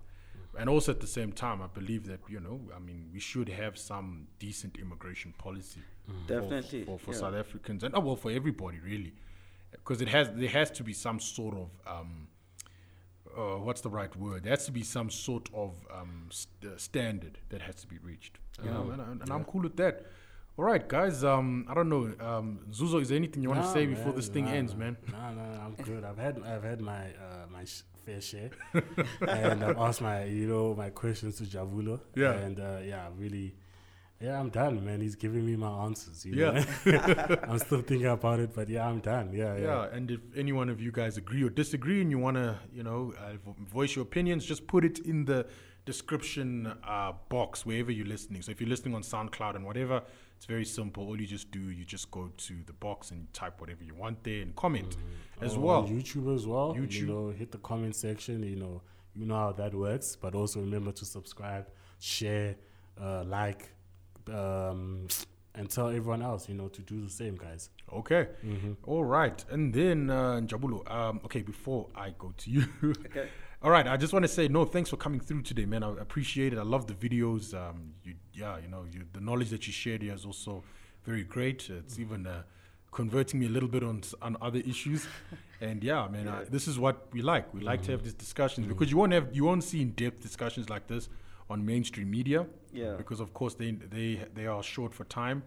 and 0.59 0.68
also 0.68 0.93
at 0.93 1.01
the 1.01 1.06
same 1.06 1.32
time, 1.32 1.62
I 1.62 1.66
believe 1.68 2.06
that 2.06 2.20
you 2.28 2.40
know, 2.40 2.60
I 2.74 2.78
mean, 2.78 3.09
we 3.12 3.20
should 3.20 3.48
have 3.48 3.78
some 3.78 4.27
decent 4.39 4.77
immigration 4.78 5.32
policy 5.39 5.81
Mm-hmm. 6.10 6.27
for- 6.27 6.86
for, 6.86 6.98
for 6.98 7.12
yeah. 7.12 7.18
South 7.18 7.35
Africans 7.35 7.85
and 7.85 7.94
oh 7.94 8.01
well 8.01 8.16
for 8.16 8.32
everybody 8.32 8.81
really, 8.81 9.12
because 9.70 10.01
it 10.02 10.09
has 10.09 10.28
there 10.35 10.48
has 10.48 10.68
to 10.72 10.82
be 10.82 10.93
some 10.93 11.20
sort 11.20 11.55
of 11.56 11.68
um, 11.86 12.27
uh, 13.36 13.59
what's 13.59 13.81
the 13.81 13.89
right 13.90 14.14
word? 14.16 14.43
There 14.44 14.51
has 14.51 14.66
to 14.66 14.72
be 14.72 14.82
some 14.82 15.09
sort 15.10 15.48
of 15.55 15.74
um, 15.94 16.27
st- 16.31 16.72
uh, 16.72 16.77
standard 16.78 17.39
that 17.51 17.62
has 17.62 17.77
to 17.77 17.86
be 17.86 17.98
reached. 17.98 18.39
You 18.64 18.70
know, 18.70 18.90
and, 18.93 19.01
I- 19.01 19.10
and 19.22 19.31
I'm 19.31 19.44
cool 19.44 19.62
with 19.62 19.77
that. 19.77 20.06
All 20.59 20.64
right, 20.64 20.86
guys. 20.86 21.22
Um, 21.24 21.64
I 21.68 21.74
don't 21.74 21.89
know. 21.89 22.12
Um, 22.20 22.60
Nzuzo, 22.70 23.01
is 23.01 23.09
there 23.09 23.16
anything 23.16 23.43
you 23.43 23.48
want 23.48 23.60
to 23.62 23.66
Nah, 23.68 23.72
say 23.72 23.86
before 23.86 24.12
this 24.12 24.28
thing 24.28 24.44
nah, 24.47 24.51
ends, 24.52 24.72
nah. 24.74 24.78
man? 24.81 24.97
No, 25.12 25.18
no, 25.32 25.44
no, 25.55 25.60
I'm 25.60 25.74
good. 25.85 26.05
I've 26.05 26.18
had 26.18 26.43
I've 26.44 26.64
had 26.64 26.81
my 26.81 27.05
uh, 27.05 27.47
my 27.51 27.64
sh- 27.64 27.82
fair 28.05 28.20
share, 28.20 28.51
and 29.28 29.64
I've 29.64 29.78
asked 29.78 30.01
my 30.02 30.24
you 30.24 30.47
know 30.47 30.74
my 30.74 30.90
questions 30.90 31.36
to 31.39 31.44
Njabulo. 31.44 32.01
Yeah. 32.14 32.32
and 32.32 32.59
uh, 32.60 32.78
yeah, 32.85 33.09
really, 33.16 33.55
yeah, 34.20 34.39
I'm 34.40 34.51
done, 34.51 34.85
man. 34.85 35.01
He's 35.01 35.14
giving 35.16 35.44
me 35.47 35.56
my 35.56 35.70
answers. 35.85 36.24
You 36.27 36.35
Yeah. 36.35 36.64
know? 36.86 37.36
I'm 37.48 37.59
still 37.59 37.81
thinking 37.82 38.06
about 38.06 38.40
it, 38.40 38.51
but 38.55 38.68
yeah, 38.68 38.86
I'm 38.86 39.01
done. 39.01 39.32
Yeah, 39.32 39.56
yeah. 39.56 39.62
Yeah, 39.62 39.97
and 39.97 40.10
if 40.10 40.20
any 40.36 40.52
one 40.52 40.68
of 40.68 40.81
you 40.81 40.93
guys 40.93 41.16
agree 41.16 41.43
or 41.43 41.51
disagree, 41.51 42.01
and 42.02 42.10
you 42.10 42.18
want 42.18 42.36
to, 42.36 42.59
you 42.72 42.82
know, 42.82 43.12
uh, 43.18 43.36
voice 43.72 43.97
your 43.97 44.02
opinions, 44.05 44.44
just 44.44 44.66
put 44.66 44.85
it 44.85 44.98
in 45.01 45.24
the 45.24 45.47
description 45.86 46.72
uh, 46.86 47.12
box 47.28 47.66
wherever 47.66 47.90
you're 47.90 48.06
listening. 48.06 48.43
So 48.43 48.51
if 48.52 48.60
you're 48.60 48.68
listening 48.70 48.94
on 48.94 49.02
SoundCloud 49.02 49.56
and 49.56 49.64
whatever, 49.64 50.02
it's 50.41 50.47
very 50.47 50.65
simple. 50.65 51.07
All 51.07 51.21
you 51.21 51.27
just 51.27 51.51
do, 51.51 51.61
you 51.61 51.85
just 51.85 52.11
go 52.11 52.31
to 52.35 52.55
the 52.65 52.73
box 52.73 53.11
and 53.11 53.31
type 53.35 53.61
whatever 53.61 53.85
you 53.85 53.95
want 53.95 54.25
there 54.25 54.41
and 54.41 54.57
comment 54.57 54.97
as 55.43 55.55
Oh, 55.55 55.61
well. 55.61 55.83
on 55.83 55.89
YouTube 55.89 56.35
as 56.35 56.47
well. 56.47 56.75
YouTube. 56.75 56.93
You 56.95 57.07
know, 57.09 57.29
hit 57.29 57.53
the 57.53 57.59
comment 57.59 57.95
section. 57.95 58.43
You 58.43 58.57
know, 58.57 58.81
you 59.15 59.27
know 59.27 59.35
how 59.35 59.53
that 59.53 59.75
works. 59.75 60.17
But 60.17 60.35
also 60.35 60.61
remember 60.61 60.93
to 60.93 61.05
subscribe, 61.05 61.67
share, 61.99 62.57
uh, 62.99 63.23
like, 63.25 63.69
um, 64.33 65.09
and 65.55 65.69
tell 65.69 65.89
everyone 65.89 66.23
else. 66.23 66.49
You 66.49 66.55
know, 66.55 66.69
to 66.69 66.81
do 66.81 67.05
the 67.05 67.11
same, 67.11 67.37
guys. 67.37 67.69
Okay. 67.93 68.29
Mm-hmm. 68.43 68.73
All 68.85 69.05
right. 69.05 69.45
And 69.51 69.75
then, 69.75 70.09
uh, 70.09 70.41
Njabulo, 70.41 70.91
um, 70.91 71.21
okay, 71.27 71.43
before 71.43 71.89
I 71.95 72.15
go 72.19 72.33
to 72.39 72.51
you. 72.51 72.65
Okay. 73.07 73.29
All 73.62 73.70
right, 73.70 73.87
I 73.87 73.99
just 73.99 74.15
want 74.15 74.23
to 74.23 74.28
say 74.28 74.49
no. 74.49 74.65
Thanks 74.65 74.89
for 74.89 74.97
coming 74.97 75.20
through 75.20 75.43
today, 75.43 75.66
man. 75.66 75.82
I 75.82 75.91
appreciate 76.01 76.55
it. 76.55 76.59
I 76.59 76.62
love 76.62 76.87
the 76.87 76.95
videos. 76.95 77.53
Um, 77.53 77.93
you, 78.03 78.15
yeah, 78.32 78.57
you 78.59 78.69
know, 78.69 78.87
you, 78.91 79.03
the 79.12 79.20
knowledge 79.20 79.51
that 79.51 79.66
you 79.66 79.73
shared 79.73 80.01
here 80.01 80.15
is 80.15 80.24
also 80.24 80.65
very 81.05 81.24
great. 81.24 81.69
It's 81.69 81.99
even 81.99 82.27
uh, 82.27 82.43
converting 82.91 83.39
me 83.39 83.47
a 83.47 83.49
little 83.51 83.69
bit 83.69 83.82
on 83.82 84.01
on 84.23 84.39
other 84.41 84.61
issues. 84.61 85.07
and 85.61 85.85
yeah, 85.85 86.09
man, 86.09 86.24
Yeah. 86.24 86.45
this 86.49 86.66
is 86.69 86.78
what 86.78 87.09
we 87.12 87.20
like. 87.20 87.53
We 87.53 87.61
like 87.61 87.82
to 87.82 87.91
have 87.93 88.03
these 88.03 88.15
discussions 88.15 88.66
because 88.66 88.91
you 88.91 88.97
won't 88.97 89.12
have 89.12 89.28
you 89.37 89.45
won't 89.45 89.62
see 89.65 89.82
in 89.82 89.91
depth 89.91 90.23
discussions 90.23 90.70
like 90.70 90.87
this 90.87 91.11
on 91.51 91.66
mainstream 91.66 92.11
media. 92.11 92.47
Yeah. 92.73 92.95
Because 92.97 93.20
of 93.20 93.35
course 93.35 93.55
they 93.57 93.73
they 93.73 94.24
they 94.35 94.47
are 94.47 94.62
short 94.62 94.95
for 94.95 95.05
time, 95.05 95.43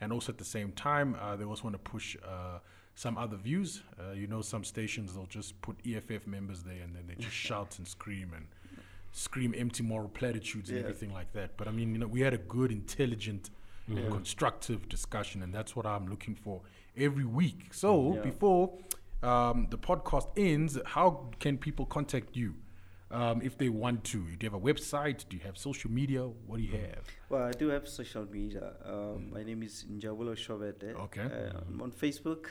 and 0.00 0.10
also 0.10 0.32
at 0.32 0.38
the 0.38 0.44
same 0.56 0.72
time 0.72 1.16
uh, 1.20 1.36
they 1.36 1.44
also 1.44 1.64
want 1.64 1.74
to 1.74 1.90
push. 1.90 2.16
Uh, 2.26 2.60
some 2.98 3.16
other 3.16 3.36
views, 3.36 3.82
uh, 4.00 4.10
you 4.10 4.26
know, 4.26 4.40
some 4.40 4.64
stations 4.64 5.14
they'll 5.14 5.26
just 5.26 5.60
put 5.62 5.76
EFF 5.86 6.26
members 6.26 6.64
there 6.64 6.82
and 6.82 6.96
then 6.96 7.04
they 7.06 7.14
just 7.14 7.36
shout 7.48 7.78
and 7.78 7.86
scream 7.86 8.32
and 8.34 8.44
scream 9.12 9.54
empty 9.56 9.84
moral 9.84 10.08
platitudes 10.08 10.68
and 10.70 10.80
everything 10.80 11.12
like 11.12 11.32
that. 11.32 11.56
But 11.56 11.68
I 11.68 11.70
mean, 11.70 11.92
you 11.92 12.00
know, 12.00 12.08
we 12.08 12.22
had 12.22 12.34
a 12.34 12.38
good, 12.38 12.72
intelligent, 12.72 13.50
and 13.86 14.10
constructive 14.10 14.88
discussion, 14.88 15.42
and 15.44 15.54
that's 15.54 15.76
what 15.76 15.86
I'm 15.86 16.08
looking 16.08 16.34
for 16.34 16.60
every 16.96 17.24
week. 17.24 17.68
So 17.72 18.14
Yeah. 18.16 18.22
before 18.22 18.76
um, 19.22 19.68
the 19.70 19.78
podcast 19.78 20.26
ends, 20.36 20.76
how 20.84 21.30
can 21.38 21.56
people 21.56 21.86
contact 21.86 22.36
you? 22.36 22.54
Um, 23.12 23.40
if 23.42 23.56
they 23.56 23.68
want 23.68 24.04
to, 24.12 24.18
do 24.18 24.44
you 24.44 24.50
have 24.50 24.60
a 24.62 24.64
website? 24.72 25.18
Do 25.28 25.36
you 25.36 25.42
have 25.44 25.56
social 25.56 25.90
media? 25.90 26.22
What 26.48 26.56
do 26.58 26.62
you 26.64 26.76
have? 26.76 27.04
Well, 27.30 27.44
I 27.44 27.52
do 27.52 27.68
have 27.68 27.88
social 27.88 28.26
media. 28.38 28.72
Um, 28.84 29.30
my 29.32 29.42
name 29.44 29.62
is 29.62 29.86
Njabulo 29.90 30.34
Shobede. 30.44 30.94
Okay. 31.06 31.22
Uh, 31.22 31.60
I'm 31.68 31.80
on 31.80 31.92
Facebook. 31.92 32.44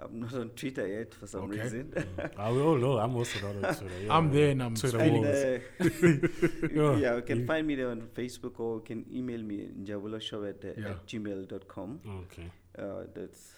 I'm 0.00 0.20
not 0.20 0.34
on 0.34 0.48
Twitter 0.50 0.86
yet 0.86 1.14
for 1.14 1.26
some 1.26 1.42
Okay. 1.44 1.62
reason. 1.62 1.92
I 2.38 2.50
we 2.52 2.60
all 2.60 2.76
know. 2.76 2.98
I'm 2.98 3.14
also 3.16 3.38
not 3.40 3.64
on 3.68 3.74
Twitter. 3.78 4.00
Yeah, 4.04 4.16
I'm 4.16 4.30
there 4.32 4.50
and 4.50 4.62
I'm 4.62 4.74
Twitter 4.74 4.98
and, 4.98 5.24
uh, 5.24 5.58
Yeah. 6.72 6.96
yeah, 6.96 7.16
you 7.16 7.22
can 7.22 7.40
You- 7.40 7.46
find 7.46 7.66
me 7.66 7.74
there 7.76 7.90
on 7.90 8.02
Facebook 8.14 8.58
or 8.60 8.76
you 8.76 8.82
can 8.84 9.06
email 9.12 9.42
me 9.42 9.68
njabuloshobede 9.82 10.78
Yeah. 10.78 10.90
at 10.90 11.06
gmail.com. 11.06 12.00
Okay. 12.24 12.50
Uh, 12.78 13.04
that's, 13.14 13.52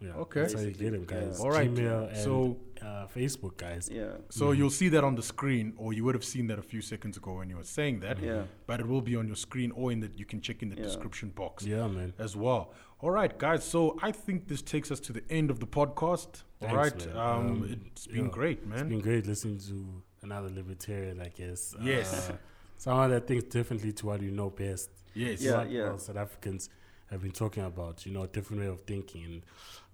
Yeah. 0.00 0.14
Okay. 0.24 0.42
That's 0.42 0.54
how 0.54 0.60
you 0.60 0.70
get 0.72 0.94
him, 0.94 1.04
Yeah. 1.10 1.14
guys. 1.20 1.40
All 1.40 1.50
right. 1.50 1.68
Gmail 1.74 2.08
and 2.08 2.16
So- 2.18 2.56
uh, 2.80 3.06
Facebook, 3.08 3.56
guys. 3.56 3.88
yeah. 3.90 4.12
So 4.30 4.52
you'll 4.52 4.70
see 4.82 4.88
that 4.90 5.02
on 5.02 5.14
the 5.16 5.22
screen, 5.22 5.72
or 5.76 5.92
you 5.92 6.04
would 6.04 6.14
have 6.14 6.24
seen 6.34 6.46
that 6.48 6.58
a 6.58 6.62
few 6.62 6.80
seconds 6.82 7.16
ago 7.16 7.32
when 7.38 7.48
you 7.50 7.56
were 7.56 7.64
saying 7.78 7.98
that. 8.00 8.20
Yeah. 8.22 8.44
But 8.68 8.78
it 8.78 8.86
will 8.86 9.00
be 9.02 9.16
on 9.16 9.26
your 9.26 9.34
screen, 9.36 9.72
or 9.72 9.90
in 9.90 9.98
that 10.00 10.16
you 10.16 10.24
can 10.24 10.40
check 10.40 10.62
in 10.62 10.68
the 10.68 10.76
Yeah. 10.76 10.84
description 10.84 11.30
box 11.30 11.66
Yeah, 11.66 11.88
man. 11.88 12.12
as 12.18 12.36
well. 12.36 12.72
All 13.00 13.10
right, 13.10 13.36
guys. 13.38 13.62
So 13.64 13.96
I 14.02 14.10
think 14.12 14.48
this 14.48 14.62
takes 14.62 14.90
us 14.90 14.98
to 15.00 15.12
the 15.12 15.22
end 15.30 15.50
of 15.50 15.60
the 15.60 15.66
podcast. 15.66 16.42
All 16.60 16.68
Thanks, 16.68 16.74
right. 16.74 17.06
man. 17.06 17.16
Um, 17.16 17.46
Um, 17.62 17.80
it's 17.92 18.06
been 18.08 18.24
yeah. 18.24 18.30
great, 18.30 18.58
It's 18.72 18.82
been 18.82 19.00
great 19.00 19.26
listening 19.26 19.58
to 19.68 20.02
another 20.22 20.50
libertarian, 20.50 21.20
I 21.20 21.28
guess. 21.28 21.76
Yes. 21.80 22.30
Uh, 22.30 22.36
someone 22.76 23.10
that 23.10 23.26
thinks 23.28 23.44
differently 23.44 23.92
to 23.92 24.06
what 24.06 24.20
you 24.20 24.30
know 24.32 24.50
best. 24.50 24.90
yes. 25.14 25.40
Yeah. 25.42 25.58
what 25.58 25.92
what 25.92 26.00
South 26.02 26.16
Africans 26.16 26.70
have 27.10 27.22
been 27.22 27.30
talking 27.32 27.64
about, 27.64 28.04
you 28.04 28.12
know, 28.12 28.24
a 28.24 28.26
different 28.26 28.62
way 28.62 28.68
of 28.68 28.80
thinking. 28.80 29.24
And 29.24 29.42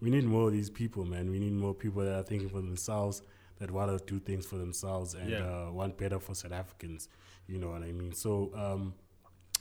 we 0.00 0.08
need 0.10 0.24
more 0.24 0.46
of 0.48 0.52
these 0.52 0.70
people, 0.70 1.04
man. 1.04 1.30
We 1.30 1.38
need 1.38 1.52
more 1.52 1.74
people 1.74 2.02
that 2.04 2.14
are 2.18 2.22
thinking 2.24 2.48
for 2.48 2.60
themselves, 2.62 3.22
that 3.58 3.70
want 3.70 3.96
to 3.96 4.04
do 4.12 4.18
things 4.18 4.46
for 4.46 4.56
themselves 4.56 5.14
and 5.14 5.28
Yeah. 5.30 5.66
uh, 5.66 5.70
want 5.70 5.96
better 5.98 6.18
for 6.18 6.34
South 6.34 6.52
Africans. 6.52 7.08
You 7.46 7.58
know 7.58 7.68
what 7.70 7.82
I 7.82 7.92
mean? 7.92 8.14
So, 8.14 8.50
um, 8.54 8.94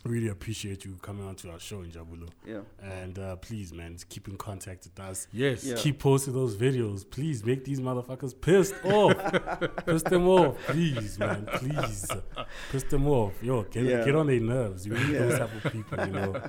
really 0.04 0.28
appreciate 0.28 0.84
you 0.84 0.98
coming 1.02 1.26
on 1.26 1.36
to 1.36 1.50
our 1.52 1.60
show 1.60 1.78
Njabulo. 1.84 2.30
Yeah. 2.46 2.60
And 2.82 3.18
uh, 3.18 3.36
please, 3.38 3.72
man, 3.74 3.98
keep 4.10 4.28
in 4.28 4.36
contact 4.38 4.84
with 4.84 5.00
us. 5.00 5.28
Yes. 5.32 5.64
Yeah. 5.64 5.76
Keep 5.76 6.00
posting 6.00 6.34
those 6.34 6.56
videos. 6.56 7.10
Please 7.10 7.46
make 7.46 7.64
these 7.64 7.80
motherfuckers 7.80 8.40
pissed 8.40 8.76
off. 8.84 9.16
Piss 9.86 10.04
them 10.04 10.28
off, 10.28 10.58
please, 10.68 11.18
man. 11.20 11.48
Please, 11.54 12.10
piss 12.72 12.84
them 12.84 13.08
off. 13.08 13.34
Yo, 13.42 13.64
get 13.64 13.86
Yeah. 13.86 14.04
get 14.04 14.16
on 14.16 14.28
their 14.28 14.40
nerves. 14.40 14.86
You 14.86 14.94
need 14.94 15.16
those 15.16 15.40
type 15.40 15.66
of 15.66 15.72
people, 15.72 16.06
you 16.06 16.12
know. 16.14 16.42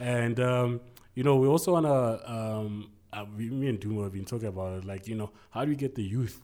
And 0.00 0.38
um, 0.40 0.80
you 1.14 1.24
know, 1.24 1.36
we 1.36 1.46
also 1.48 1.72
wanna. 1.72 2.20
Um, 2.26 2.90
uh, 3.10 3.24
we, 3.36 3.48
me 3.48 3.68
and 3.68 3.80
Dumo 3.80 4.02
have 4.04 4.12
been 4.12 4.26
talking 4.26 4.48
about 4.48 4.78
it. 4.78 4.84
Like, 4.84 5.08
you 5.08 5.14
know, 5.14 5.30
how 5.50 5.64
do 5.64 5.70
we 5.70 5.76
get 5.76 5.94
the 5.94 6.02
youth 6.02 6.42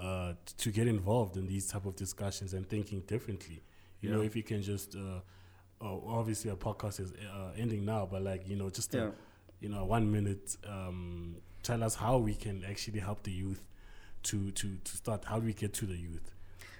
uh, 0.00 0.32
t- 0.44 0.54
to 0.58 0.70
get 0.72 0.88
involved 0.88 1.36
in 1.36 1.46
these 1.46 1.68
type 1.68 1.86
of 1.86 1.94
discussions 1.94 2.54
and 2.54 2.68
thinking 2.68 3.02
differently? 3.02 3.62
You 4.00 4.10
know, 4.10 4.20
if 4.20 4.34
you 4.34 4.42
can 4.42 4.62
just. 4.62 4.96
Uh, 5.82 5.86
oh, 5.86 6.04
obviously, 6.06 6.50
our 6.50 6.56
podcast 6.56 7.00
is 7.00 7.12
uh, 7.12 7.50
ending 7.56 7.84
now, 7.84 8.06
but 8.10 8.22
like 8.22 8.48
you 8.48 8.56
know, 8.56 8.70
just 8.70 8.94
a, 8.94 9.12
you 9.60 9.68
know, 9.68 9.84
one 9.84 10.10
minute, 10.10 10.56
um, 10.68 11.36
tell 11.62 11.82
us 11.82 11.94
how 11.94 12.18
we 12.18 12.34
can 12.34 12.64
actually 12.68 13.00
help 13.00 13.22
the 13.22 13.32
youth 13.32 13.62
to 14.24 14.50
to 14.52 14.76
to 14.84 14.96
start. 14.96 15.24
How 15.24 15.38
do 15.40 15.46
we 15.46 15.52
get 15.54 15.72
to 15.74 15.86
the 15.86 15.96
youth? 15.96 16.30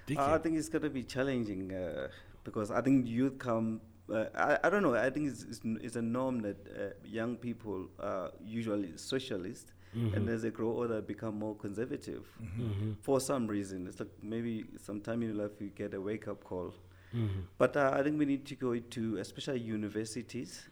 Dicky. 0.05 0.19
I 0.19 0.37
think 0.37 0.57
it's 0.57 0.69
going 0.69 0.83
to 0.83 0.89
be 0.89 1.03
challenging 1.03 1.73
uh, 1.73 2.07
because 2.43 2.71
I 2.71 2.81
think 2.81 3.07
youth 3.07 3.37
come. 3.39 3.81
Uh, 4.11 4.25
I, 4.35 4.59
I 4.65 4.69
don't 4.69 4.83
know. 4.83 4.95
I 4.95 5.09
think 5.09 5.29
it's, 5.29 5.43
it's, 5.43 5.61
it's 5.81 5.95
a 5.95 6.01
norm 6.01 6.41
that 6.41 6.57
uh, 6.67 6.93
young 7.05 7.37
people 7.37 7.87
are 7.99 8.31
usually 8.45 8.91
socialist, 8.97 9.73
Mm-hmm. 9.95 10.15
and 10.15 10.27
as 10.29 10.41
they 10.41 10.49
grow 10.49 10.71
older, 10.71 11.01
become 11.03 11.37
more 11.37 11.55
conservative 11.55 12.25
Mhm. 12.41 12.95
for 13.01 13.19
some 13.21 13.45
reason. 13.45 13.85
It's 13.85 13.99
like 13.99 14.09
maybe 14.23 14.65
sometime 14.81 15.21
in 15.21 15.29
your 15.35 15.43
life 15.43 15.51
you 15.61 15.69
get 15.69 15.93
a 15.93 16.01
wake 16.01 16.27
up 16.27 16.43
call. 16.43 16.73
Mhm. 17.13 17.43
But 17.57 17.77
uh, 17.77 17.91
I 17.93 18.03
think 18.03 18.17
we 18.19 18.25
need 18.25 18.45
to 18.45 18.55
go 18.55 18.77
to 18.79 19.17
especially 19.17 19.59
universities. 19.59 20.69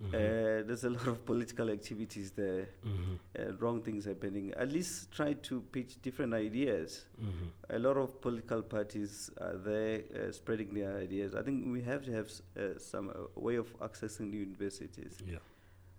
Mhm. 0.00 0.14
Uh, 0.14 0.62
there's 0.66 0.84
a 0.84 0.90
lot 0.90 1.08
of 1.08 1.24
political 1.24 1.70
activities 1.70 2.30
there, 2.32 2.68
Mhm. 2.84 3.18
uh, 3.38 3.52
wrong 3.58 3.82
things 3.82 4.04
happening. 4.04 4.52
At 4.54 4.70
least 4.70 5.10
try 5.10 5.34
to 5.34 5.60
pitch 5.72 6.00
different 6.02 6.34
ideas 6.34 7.06
Mhm. 7.20 7.50
a 7.70 7.78
lot 7.78 7.96
of 7.96 8.20
political 8.20 8.62
parties 8.62 9.30
are 9.40 9.56
there 9.58 10.04
uh, 10.14 10.30
spreading 10.32 10.72
their 10.72 10.96
ideas. 10.98 11.34
I 11.34 11.42
think 11.42 11.66
we 11.72 11.82
have 11.82 12.04
to 12.04 12.12
have 12.12 12.26
s- 12.26 12.42
uh, 12.56 12.78
some 12.78 13.08
uh, 13.10 13.40
way 13.40 13.56
of 13.56 13.66
accessing 13.80 14.30
the 14.30 14.38
universities 14.38 15.18
Yeah. 15.26 15.40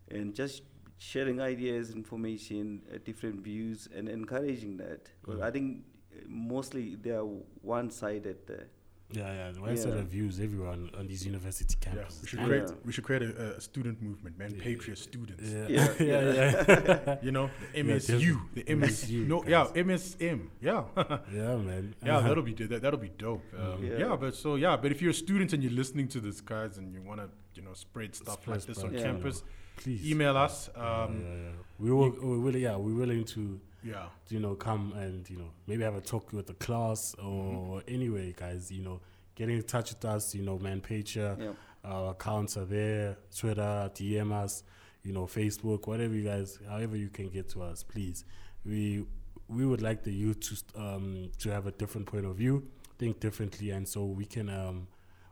and 0.09 0.33
just 0.33 0.63
sharing 0.97 1.41
ideas, 1.41 1.91
information, 1.93 2.81
uh, 2.93 2.99
different 3.03 3.41
views, 3.41 3.89
and 3.93 4.07
encouraging 4.07 4.77
that. 4.77 5.11
Because 5.21 5.39
Mm. 5.41 5.47
I 5.47 5.51
think 5.51 5.83
mostly 6.27 6.95
they 6.95 7.11
are 7.11 7.25
one-sided 7.63 8.37
there. 8.47 8.67
Yeah, 9.11 9.33
yeah. 9.33 9.51
The 9.51 9.59
mindset 9.59 9.87
Yeah. 9.95 10.01
of 10.01 10.07
views 10.07 10.39
everyone 10.39 10.91
on 10.97 11.07
these 11.07 11.25
university 11.25 11.75
Yeah, 11.81 11.89
campuses. 11.93 12.21
we 12.21 12.27
should 12.27 12.39
Yeah. 12.39 12.45
create 12.47 12.69
we 12.85 12.91
should 12.93 13.03
create 13.03 13.23
a, 13.23 13.57
a 13.57 13.61
student 13.61 14.01
movement, 14.01 14.37
man. 14.37 14.51
Yeah. 14.55 14.63
Patriot 14.63 14.97
students. 14.97 15.43
Yeah, 15.43 15.67
Yeah, 15.67 15.93
yeah, 16.11 16.33
yeah. 16.39 17.17
You 17.25 17.31
know, 17.31 17.49
the 17.73 17.77
Yeah, 17.79 17.83
MSU, 17.95 18.39
the 18.53 18.63
MS, 18.75 19.05
MSU, 19.05 19.27
no, 19.27 19.39
guys. 19.41 19.49
yeah, 19.75 19.83
MSM, 19.83 20.39
yeah, 20.61 20.83
yeah, 21.33 21.55
man. 21.57 21.95
yeah, 22.05 22.17
Uh-huh. 22.17 22.27
that'll 22.27 22.43
be 22.43 22.53
that, 22.53 22.81
that'll 22.83 22.99
be 22.99 23.13
dope. 23.17 23.43
Um, 23.57 23.83
Yeah. 23.83 23.97
yeah. 23.97 24.15
but 24.15 24.35
so 24.35 24.55
yeah, 24.55 24.77
but 24.77 24.91
if 24.91 25.01
you're 25.01 25.11
a 25.11 25.21
student 25.25 25.53
and 25.53 25.63
you're 25.63 25.73
listening 25.81 26.07
to 26.09 26.19
this, 26.19 26.39
guys, 26.41 26.77
and 26.77 26.93
you 26.93 27.01
want 27.01 27.19
to, 27.21 27.29
you 27.55 27.63
know, 27.65 27.73
spread 27.73 28.13
stuff 28.15 28.41
Spread 28.43 28.57
like 28.57 28.65
this 28.67 28.83
on 28.83 28.93
yeah. 28.93 29.01
campus, 29.03 29.43
Please 29.77 30.11
email 30.11 30.35
us. 30.37 30.69
Yeah, 30.75 31.03
Um, 31.03 31.21
yeah, 31.21 31.35
yeah. 31.35 31.51
We 31.79 31.89
will. 31.91 32.11
We 32.31 32.37
will. 32.43 32.55
Yeah, 32.57 32.75
we're 32.75 32.93
willing 33.03 33.23
to 33.35 33.59
yeah, 33.83 34.07
you 34.29 34.39
know, 34.39 34.55
come 34.55 34.93
and, 34.93 35.29
you 35.29 35.37
know, 35.37 35.51
maybe 35.67 35.83
have 35.83 35.95
a 35.95 36.01
talk 36.01 36.31
with 36.33 36.47
the 36.47 36.53
class 36.55 37.15
or 37.23 37.81
anyway, 37.87 38.33
guys, 38.37 38.71
you 38.71 38.81
know, 38.83 38.99
get 39.35 39.49
in 39.49 39.61
touch 39.63 39.91
with 39.91 40.03
us, 40.05 40.35
you 40.35 40.41
know, 40.43 40.57
man, 40.59 40.81
page, 40.81 41.15
Yeah. 41.17 41.35
our 41.83 42.11
accounts 42.11 42.57
are 42.57 42.65
there, 42.65 43.17
Twitter, 43.35 43.89
DM 43.95 44.31
us, 44.33 44.63
you 45.03 45.13
know, 45.13 45.25
Facebook, 45.25 45.87
whatever 45.87 46.13
you 46.13 46.23
guys, 46.23 46.59
however 46.67 46.97
you 46.97 47.09
can 47.09 47.29
get 47.29 47.47
to 47.49 47.61
us, 47.61 47.83
please. 47.83 48.25
We 48.65 49.05
we 49.47 49.65
would 49.65 49.81
like 49.81 50.03
the 50.03 50.11
youth 50.13 50.41
to 50.41 50.55
st- 50.55 50.75
um 50.75 51.31
to 51.39 51.49
have 51.51 51.65
a 51.65 51.71
different 51.71 52.05
point 52.07 52.25
of 52.25 52.35
view, 52.35 52.67
think 52.99 53.19
differently, 53.19 53.71
and 53.71 53.87
so 53.87 54.05
we 54.05 54.25
can 54.25 54.49
um 54.49 54.87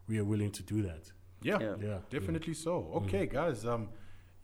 we 0.07 0.17
are 0.19 0.23
willing 0.25 0.51
to 0.51 0.63
do 0.63 0.81
that. 0.83 1.11
yeah, 1.43 1.59
Yeah. 1.59 1.75
Yeah, 1.81 1.99
definitely 2.09 2.53
so. 2.53 2.89
Okay, 2.95 3.27
guys. 3.27 3.65
Um, 3.65 3.89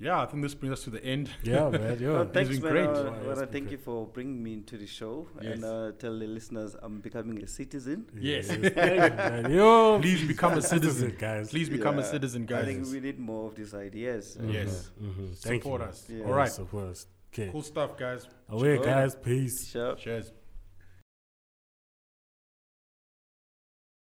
yeah, 0.08 0.22
I 0.22 0.26
think 0.30 0.44
this 0.44 0.54
brings 0.60 0.74
us 0.78 0.84
to 0.86 0.90
the 0.90 1.04
end. 1.14 1.30
Yeah, 1.44 1.70
man. 1.70 1.98
Yeah, 2.00 2.12
Well, 2.16 2.30
thanks, 2.36 2.50
been 2.52 2.60
great. 2.74 2.88
Uh, 2.90 3.04
Yeah, 3.04 3.28
well, 3.28 3.40
it's 3.44 3.52
thank 3.56 3.72
you 3.72 3.78
for 3.88 3.98
bringing 4.16 4.40
me 4.46 4.52
into 4.60 4.76
the 4.78 4.88
show 5.00 5.14
Yes. 5.42 5.54
and 5.54 5.62
uh, 5.66 5.92
tell 6.02 6.16
the 6.24 6.28
listeners 6.38 6.76
I'm 6.84 7.00
becoming 7.08 7.38
a 7.44 7.48
citizen. 7.48 7.98
Yes. 8.30 8.48
Thank 8.48 8.64
you, 8.64 8.72
man. 9.32 9.52
Yo, 9.52 10.00
Please 10.02 10.24
become 10.34 10.54
a 10.54 10.62
citizen, 10.62 11.16
guys. 11.18 11.50
Please 11.50 11.70
become 11.78 11.98
a 12.00 12.04
citizen, 12.04 12.46
guys. 12.46 12.64
I 12.64 12.66
think 12.74 12.86
we 12.96 13.00
need 13.08 13.20
more 13.20 13.44
of 13.50 13.56
these 13.56 13.74
ideas. 13.74 14.38
Mhm, 14.42 14.54
Yes. 14.54 14.92
mhm. 15.02 15.28
Thank 15.48 15.64
Support 15.64 15.82
you. 15.82 15.88
us. 15.88 15.98
Yeah. 16.10 16.26
All 16.26 16.34
right. 16.42 16.52
Support 16.52 16.86
us. 16.94 17.08
Okay. 17.34 17.50
Cool 17.52 17.64
stuff, 17.64 17.92
guys. 17.98 18.28
Away, 18.50 18.78
guys. 18.78 19.16
Peace. 19.16 19.58
Sure. 19.74 19.96
Cheers. 19.96 20.32